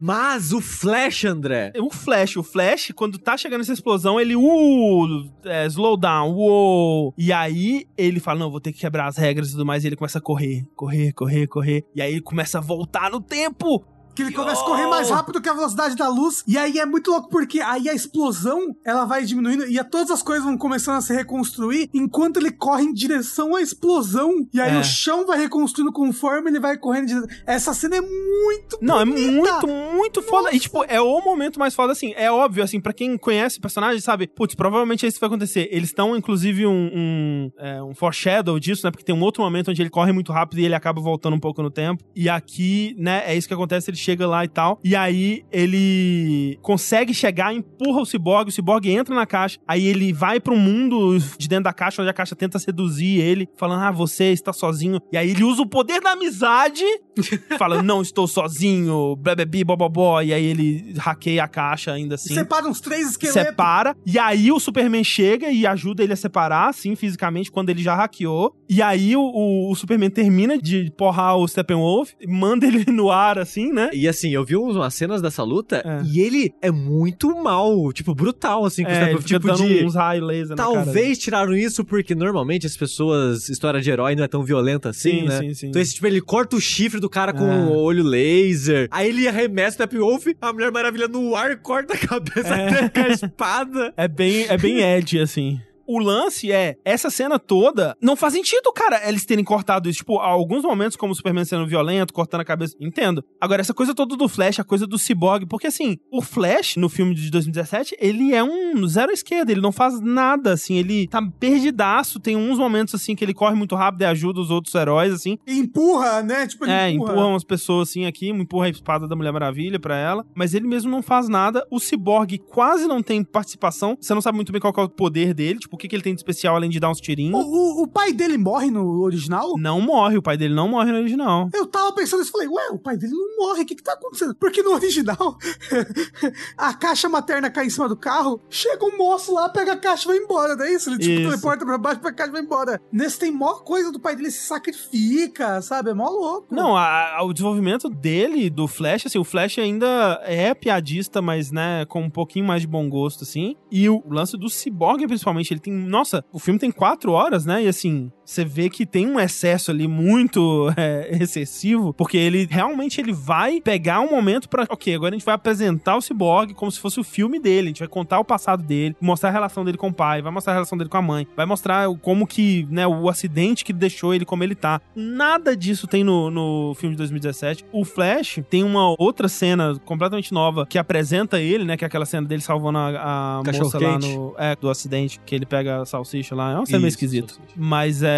Mas 0.00 0.52
o 0.52 0.60
Flash, 0.60 1.24
André. 1.24 1.72
O 1.78 1.88
Flash, 1.88 2.36
o 2.36 2.42
Flash, 2.42 2.90
quando 2.96 3.16
tá 3.16 3.36
chegando 3.36 3.60
essa 3.60 3.72
explosão, 3.72 4.20
ele, 4.20 4.34
uh, 4.34 5.30
é, 5.44 5.66
slow 5.66 5.96
down, 5.96 6.34
uou. 6.34 7.14
E 7.16 7.32
aí 7.32 7.86
ele 7.96 8.18
fala, 8.18 8.40
não, 8.40 8.50
vou 8.50 8.60
ter 8.60 8.72
que 8.72 8.80
quebrar 8.80 9.06
as 9.06 9.16
regras 9.16 9.48
e 9.48 9.52
tudo 9.52 9.64
mais, 9.64 9.84
e 9.84 9.86
ele 9.86 9.96
começa 9.96 10.18
a 10.18 10.20
correr, 10.22 10.66
correr, 10.74 11.12
correr, 11.12 11.46
correr. 11.46 11.84
E 11.94 12.02
aí 12.02 12.10
ele 12.10 12.22
começa 12.22 12.58
a 12.58 12.60
voltar 12.60 13.12
no 13.12 13.20
tempo. 13.20 13.84
Que 14.16 14.22
ele 14.22 14.32
começa 14.32 14.62
a 14.62 14.64
correr 14.64 14.86
mais 14.86 15.10
rápido 15.10 15.40
que 15.40 15.48
a 15.48 15.52
velocidade 15.52 15.94
da 15.94 16.08
luz. 16.08 16.42
E 16.48 16.56
aí 16.58 16.78
é 16.78 16.86
muito 16.86 17.10
louco, 17.10 17.28
porque 17.28 17.60
aí 17.60 17.88
a 17.88 17.94
explosão 17.94 18.74
ela 18.84 19.04
vai 19.04 19.24
diminuindo 19.24 19.66
e 19.66 19.78
a- 19.78 19.84
todas 19.84 20.10
as 20.10 20.22
coisas 20.22 20.44
vão 20.44 20.56
começando 20.56 20.96
a 20.96 21.00
se 21.02 21.12
reconstruir 21.14 21.88
enquanto 21.92 22.38
ele 22.38 22.50
corre 22.50 22.84
em 22.84 22.92
direção 22.92 23.54
à 23.54 23.60
explosão. 23.62 24.32
E 24.52 24.60
aí 24.60 24.74
É. 24.74 24.80
o 24.80 24.84
chão 24.84 25.26
vai 25.26 25.38
reconstruindo 25.38 25.92
conforme 25.92 26.50
ele 26.50 26.58
vai 26.60 26.76
correndo. 26.78 26.96
em 27.04 27.06
direção- 27.06 27.28
Essa 27.46 27.74
cena 27.74 27.96
é 27.96 28.00
muito 28.00 28.78
Não, 28.80 29.00
é 29.00 29.04
bonita. 29.04 29.30
muito, 29.32 29.66
muito 29.68 30.22
foda. 30.22 30.50
E, 30.54 30.58
tipo, 30.58 30.82
é 30.88 31.00
o 31.00 31.20
momento 31.22 31.58
mais 31.58 31.74
foda, 31.74 31.92
assim. 31.92 32.12
É 32.16 32.30
óbvio, 32.32 32.64
assim, 32.64 32.80
pra 32.80 32.92
quem 32.92 33.18
conhece 33.18 33.58
o 33.58 33.60
personagem, 33.60 34.00
sabe? 34.00 34.26
Putz, 34.26 34.54
provavelmente 34.54 35.04
é 35.04 35.08
isso 35.08 35.16
que 35.16 35.20
vai 35.20 35.28
acontecer. 35.28 35.68
Eles 35.70 35.90
estão, 35.90 36.16
inclusive, 36.16 36.66
um, 36.66 36.90
um, 36.94 37.50
é, 37.58 37.82
um 37.82 37.94
foreshadow 37.94 38.58
disso, 38.58 38.86
né? 38.86 38.90
Porque 38.90 39.04
tem 39.04 39.14
um 39.14 39.20
outro 39.22 39.42
momento 39.42 39.70
onde 39.70 39.82
ele 39.82 39.90
corre 39.90 40.10
muito 40.12 40.32
rápido 40.32 40.58
e 40.60 40.64
ele 40.64 40.74
acaba 40.74 41.00
voltando 41.00 41.34
um 41.36 41.40
pouco 41.40 41.62
no 41.62 41.70
tempo. 41.70 42.02
E 42.14 42.28
aqui, 42.28 42.94
né, 42.98 43.22
é 43.26 43.36
isso 43.36 43.46
que 43.46 43.54
acontece. 43.54 43.90
Ele 43.90 43.96
chega 44.06 44.26
lá 44.26 44.44
e 44.44 44.48
tal. 44.48 44.78
E 44.84 44.94
aí, 44.94 45.42
ele 45.52 46.58
consegue 46.62 47.12
chegar, 47.12 47.52
empurra 47.54 48.00
o 48.00 48.06
Cyborg. 48.06 48.48
O 48.48 48.52
Cyborg 48.52 48.88
entra 48.88 49.14
na 49.14 49.26
caixa. 49.26 49.58
Aí 49.66 49.86
ele 49.86 50.12
vai 50.12 50.38
pro 50.40 50.56
mundo 50.56 51.18
de 51.38 51.48
dentro 51.48 51.64
da 51.64 51.72
caixa, 51.72 52.00
onde 52.02 52.10
a 52.10 52.14
caixa 52.14 52.36
tenta 52.36 52.58
seduzir 52.58 53.20
ele, 53.20 53.48
falando, 53.56 53.82
ah, 53.82 53.90
você 53.90 54.26
está 54.32 54.52
sozinho. 54.52 55.00
E 55.12 55.16
aí 55.16 55.30
ele 55.30 55.42
usa 55.44 55.62
o 55.62 55.66
poder 55.66 56.00
da 56.00 56.12
amizade 56.12 56.84
fala, 57.58 57.82
não 57.82 58.00
estou 58.02 58.26
sozinho, 58.26 59.16
blebebi, 59.16 59.64
bobobó, 59.64 60.20
e 60.20 60.32
aí 60.32 60.44
ele 60.44 60.94
hackeia 60.98 61.44
a 61.44 61.48
caixa 61.48 61.92
ainda 61.92 62.14
assim. 62.14 62.34
Separa 62.34 62.66
uns 62.68 62.80
três 62.80 63.10
esqueletos. 63.10 63.42
Separa, 63.42 63.96
e 64.06 64.18
aí 64.18 64.52
o 64.52 64.60
Superman 64.60 65.02
chega 65.04 65.50
e 65.50 65.66
ajuda 65.66 66.02
ele 66.02 66.12
a 66.12 66.16
separar, 66.16 66.68
assim, 66.68 66.94
fisicamente, 66.94 67.50
quando 67.50 67.70
ele 67.70 67.82
já 67.82 67.94
hackeou. 67.94 68.54
E 68.68 68.80
aí 68.82 69.16
o, 69.16 69.20
o- 69.22 69.70
o 69.70 69.74
Superman 69.74 70.10
termina 70.10 70.58
de 70.58 70.92
porrar 70.96 71.36
o 71.36 71.46
Steppenwolf, 71.48 72.12
manda 72.28 72.66
ele 72.66 72.84
no 72.92 73.10
ar, 73.10 73.38
assim, 73.38 73.72
né? 73.72 73.90
E 73.96 74.08
assim, 74.08 74.30
eu 74.30 74.44
vi 74.44 74.56
umas 74.56 74.94
cenas 74.94 75.20
dessa 75.22 75.42
luta 75.42 75.82
É. 75.84 76.02
e 76.06 76.20
ele 76.20 76.52
é 76.62 76.70
muito 76.70 77.34
mal, 77.42 77.92
tipo, 77.92 78.14
brutal, 78.14 78.64
assim, 78.64 78.84
com 78.84 78.90
É, 78.90 79.14
tipo 79.18 79.52
de. 79.54 79.84
uns 79.84 79.94
raios 79.94 80.26
laser. 80.26 80.56
Talvez 80.56 81.18
tiraram 81.18 81.54
isso 81.54 81.84
porque 81.84 82.14
normalmente 82.14 82.66
as 82.66 82.76
pessoas, 82.76 83.48
história 83.48 83.80
de 83.80 83.90
herói 83.90 84.14
não 84.14 84.24
é 84.24 84.28
tão 84.28 84.42
violenta 84.42 84.90
assim, 84.90 85.20
Sim, 85.20 85.22
né? 85.26 85.38
sim, 85.40 85.54
sim. 85.54 85.66
Então 85.68 85.80
esse 85.80 85.94
tipo, 85.94 86.06
ele 86.06 86.20
corta 86.20 86.56
o 86.56 86.60
chifre 86.60 87.00
do 87.00 87.08
cara 87.08 87.32
com 87.32 87.44
É. 87.50 87.56
o 87.66 87.72
olho 87.76 88.02
laser. 88.04 88.88
Aí 88.90 89.08
ele 89.08 89.26
arremessa 89.28 89.70
o 89.70 89.72
Steppenwolf, 89.74 90.26
a 90.40 90.52
Mulher 90.52 90.70
Maravilha 90.72 91.08
no 91.08 91.34
ar, 91.34 91.56
corta 91.56 91.94
a 91.94 91.98
cabeça 91.98 92.54
É. 92.54 93.00
a 93.00 93.08
espada. 93.08 93.92
É 93.96 94.08
bem, 94.08 94.46
é 94.48 94.56
bem 94.56 94.80
Ed, 94.82 95.18
assim. 95.20 95.60
O 95.86 95.98
lance 95.98 96.50
é, 96.50 96.76
essa 96.84 97.10
cena 97.10 97.38
toda 97.38 97.96
não 98.00 98.16
faz 98.16 98.32
sentido, 98.34 98.72
cara, 98.72 99.08
eles 99.08 99.24
terem 99.24 99.44
cortado 99.44 99.88
isso. 99.88 99.98
Tipo, 99.98 100.18
alguns 100.18 100.62
momentos, 100.62 100.96
como 100.96 101.12
o 101.12 101.16
Superman 101.16 101.44
sendo 101.44 101.66
violento, 101.66 102.12
cortando 102.12 102.40
a 102.40 102.44
cabeça. 102.44 102.74
Entendo. 102.80 103.24
Agora, 103.40 103.60
essa 103.60 103.72
coisa 103.74 103.94
toda 103.94 104.16
do 104.16 104.28
Flash, 104.28 104.58
a 104.60 104.64
coisa 104.64 104.86
do 104.86 104.98
Cyborg, 104.98 105.46
porque 105.46 105.66
assim, 105.68 105.96
o 106.10 106.20
Flash, 106.20 106.76
no 106.76 106.88
filme 106.88 107.14
de 107.14 107.30
2017, 107.30 107.96
ele 108.00 108.34
é 108.34 108.42
um 108.42 108.86
zero 108.86 109.12
esquerda, 109.12 109.52
ele 109.52 109.60
não 109.60 109.72
faz 109.72 110.00
nada, 110.00 110.52
assim, 110.52 110.74
ele 110.74 111.06
tá 111.08 111.20
perdidaço. 111.38 112.20
Tem 112.20 112.36
uns 112.36 112.58
momentos, 112.58 112.94
assim, 112.94 113.14
que 113.14 113.24
ele 113.24 113.34
corre 113.34 113.54
muito 113.54 113.74
rápido 113.74 114.02
e 114.02 114.04
ajuda 114.04 114.40
os 114.40 114.50
outros 114.50 114.74
heróis, 114.74 115.12
assim. 115.12 115.38
E 115.46 115.58
empurra, 115.58 116.22
né? 116.22 116.46
Tipo, 116.46 116.64
ele 116.64 116.72
É, 116.72 116.90
empurra. 116.90 117.12
empurra 117.12 117.26
umas 117.28 117.44
pessoas 117.44 117.88
assim 117.88 118.06
aqui, 118.06 118.28
empurra 118.28 118.66
a 118.66 118.70
espada 118.70 119.06
da 119.08 119.16
Mulher 119.16 119.32
Maravilha 119.32 119.78
pra 119.78 119.96
ela, 119.96 120.24
mas 120.34 120.54
ele 120.54 120.66
mesmo 120.66 120.90
não 120.90 121.02
faz 121.02 121.28
nada. 121.28 121.66
O 121.70 121.78
Cyborg 121.78 122.38
quase 122.38 122.86
não 122.86 123.02
tem 123.02 123.22
participação. 123.24 123.96
Você 124.00 124.12
não 124.14 124.20
sabe 124.20 124.36
muito 124.36 124.52
bem 124.52 124.60
qual 124.60 124.72
é 124.76 124.82
o 124.82 124.88
poder 124.88 125.32
dele, 125.34 125.58
tipo, 125.58 125.75
o 125.76 125.78
que, 125.78 125.88
que 125.88 125.94
ele 125.96 126.02
tem 126.02 126.14
de 126.14 126.20
especial 126.20 126.56
além 126.56 126.70
de 126.70 126.80
dar 126.80 126.90
uns 126.90 126.98
O, 126.98 127.02
tirinhos. 127.02 127.38
o- 127.44 127.82
o 127.82 127.86
pai 127.86 128.12
dele 128.12 128.36
morre 128.38 128.70
no 128.70 129.00
original? 129.02 129.54
Não 129.58 129.80
morre, 129.80 130.16
o 130.16 130.22
pai 130.22 130.36
dele 130.36 130.54
não 130.54 130.68
morre 130.68 130.90
no 130.90 130.98
original. 130.98 131.48
Eu 131.54 131.66
tava 131.66 131.92
pensando 131.94 132.20
isso 132.22 132.30
e 132.30 132.32
falei, 132.32 132.48
ué, 132.48 132.68
o 132.70 132.78
pai 132.78 132.96
dele 132.96 133.12
não 133.12 133.36
morre, 133.36 133.62
o 133.62 133.66
que 133.66 133.74
que 133.74 133.82
tá 133.82 133.92
acontecendo? 133.92 134.34
Porque 134.34 134.62
no 134.62 134.72
original, 134.72 135.36
a 136.56 136.74
caixa 136.74 137.08
materna 137.08 137.50
cai 137.50 137.66
em 137.66 137.70
cima 137.70 137.88
do 137.88 137.96
carro, 137.96 138.40
chega 138.48 138.84
um 138.84 138.96
moço 138.96 139.32
lá, 139.32 139.48
pega 139.48 139.72
a 139.72 139.76
caixa 139.76 140.04
e 140.04 140.14
vai 140.14 140.16
embora, 140.18 140.56
não 140.56 140.64
é 140.64 140.72
isso? 140.72 140.90
Ele 140.90 140.98
tipo, 140.98 141.12
Isso. 141.14 141.22
teleporta 141.28 141.64
pra 141.64 141.78
baixo, 141.78 142.00
pega 142.00 142.10
a 142.10 142.14
caixa 142.14 142.30
e 142.30 142.32
vai 142.32 142.42
embora. 142.42 142.80
Nesse 142.92 143.18
tem 143.18 143.30
mó 143.30 143.54
coisa 143.54 143.92
do 143.92 144.00
pai 144.00 144.16
dele 144.16 144.30
se 144.30 144.46
sacrifica, 144.46 145.60
sabe? 145.62 145.90
É 145.90 145.94
mó 145.94 146.08
louco. 146.08 146.54
Não, 146.54 146.76
a- 146.76 147.16
a- 147.18 147.22
o 147.24 147.32
desenvolvimento 147.32 147.88
dele, 147.88 148.48
do 148.50 148.66
Flash, 148.66 149.06
assim, 149.06 149.18
o 149.18 149.24
Flash 149.24 149.58
ainda 149.58 150.20
é 150.24 150.54
piadista, 150.54 151.20
mas, 151.20 151.50
né, 151.50 151.84
com 151.86 152.02
um 152.02 152.10
pouquinho 152.10 152.44
mais 152.46 152.62
de 152.62 152.66
bom 152.68 152.88
gosto, 152.88 153.22
assim. 153.24 153.56
E 153.70 153.88
o 153.88 154.02
lance 154.08 154.36
do 154.36 154.48
Cyborg, 154.48 155.06
principalmente, 155.06 155.52
ele 155.52 155.60
tem. 155.66 155.72
Nossa, 155.72 156.24
o 156.32 156.38
filme 156.38 156.58
tem 156.58 156.70
quatro 156.70 157.12
horas, 157.12 157.44
né? 157.44 157.64
E 157.64 157.68
assim, 157.68 158.10
você 158.26 158.44
vê 158.44 158.68
que 158.68 158.84
tem 158.84 159.06
um 159.06 159.20
excesso 159.20 159.70
ali 159.70 159.86
muito 159.86 160.72
é, 160.76 161.16
excessivo, 161.20 161.94
porque 161.94 162.16
ele 162.16 162.46
realmente 162.50 163.00
ele 163.00 163.12
vai 163.12 163.60
pegar 163.60 164.00
um 164.00 164.10
momento 164.10 164.48
pra. 164.48 164.66
Ok, 164.68 164.94
agora 164.94 165.14
a 165.14 165.18
gente 165.18 165.24
vai 165.24 165.34
apresentar 165.34 165.96
o 165.96 166.00
Cyborg 166.00 166.52
como 166.54 166.70
se 166.70 166.80
fosse 166.80 166.98
o 166.98 167.04
filme 167.04 167.38
dele. 167.38 167.68
A 167.68 167.70
gente 167.70 167.78
vai 167.78 167.88
contar 167.88 168.18
o 168.18 168.24
passado 168.24 168.62
dele, 168.62 168.96
mostrar 169.00 169.28
a 169.28 169.32
relação 169.32 169.64
dele 169.64 169.78
com 169.78 169.88
o 169.88 169.92
pai, 169.92 170.20
vai 170.20 170.32
mostrar 170.32 170.52
a 170.52 170.56
relação 170.56 170.76
dele 170.76 170.90
com 170.90 170.96
a 170.96 171.02
mãe, 171.02 171.26
vai 171.36 171.46
mostrar 171.46 171.88
como 172.02 172.26
que, 172.26 172.66
né, 172.70 172.86
o 172.86 173.08
acidente 173.08 173.64
que 173.64 173.72
deixou 173.72 174.12
ele 174.12 174.24
como 174.24 174.42
ele 174.42 174.54
tá. 174.54 174.80
Nada 174.94 175.56
disso 175.56 175.86
tem 175.86 176.02
no, 176.02 176.30
no 176.30 176.74
filme 176.74 176.94
de 176.94 176.98
2017. 176.98 177.64
O 177.72 177.84
Flash 177.84 178.40
tem 178.50 178.64
uma 178.64 178.94
outra 179.00 179.28
cena 179.28 179.78
completamente 179.84 180.32
nova 180.32 180.66
que 180.66 180.78
apresenta 180.78 181.40
ele, 181.40 181.64
né, 181.64 181.76
que 181.76 181.84
é 181.84 181.86
aquela 181.86 182.04
cena 182.04 182.26
dele 182.26 182.42
salvando 182.42 182.78
a, 182.78 183.38
a 183.38 183.42
moça 183.44 183.78
lá 183.78 183.98
no, 183.98 184.34
é, 184.36 184.56
do 184.56 184.68
acidente, 184.68 185.20
que 185.24 185.34
ele 185.34 185.46
pega 185.46 185.82
a 185.82 185.86
salsicha 185.86 186.34
lá. 186.34 186.52
É 186.52 186.56
uma 186.56 186.66
cena 186.66 186.78
meio 186.78 186.88
Isso, 186.88 186.96
esquisita. 186.96 187.28
salsicha. 187.28 187.54
Mas 187.56 188.02
é 188.02 188.15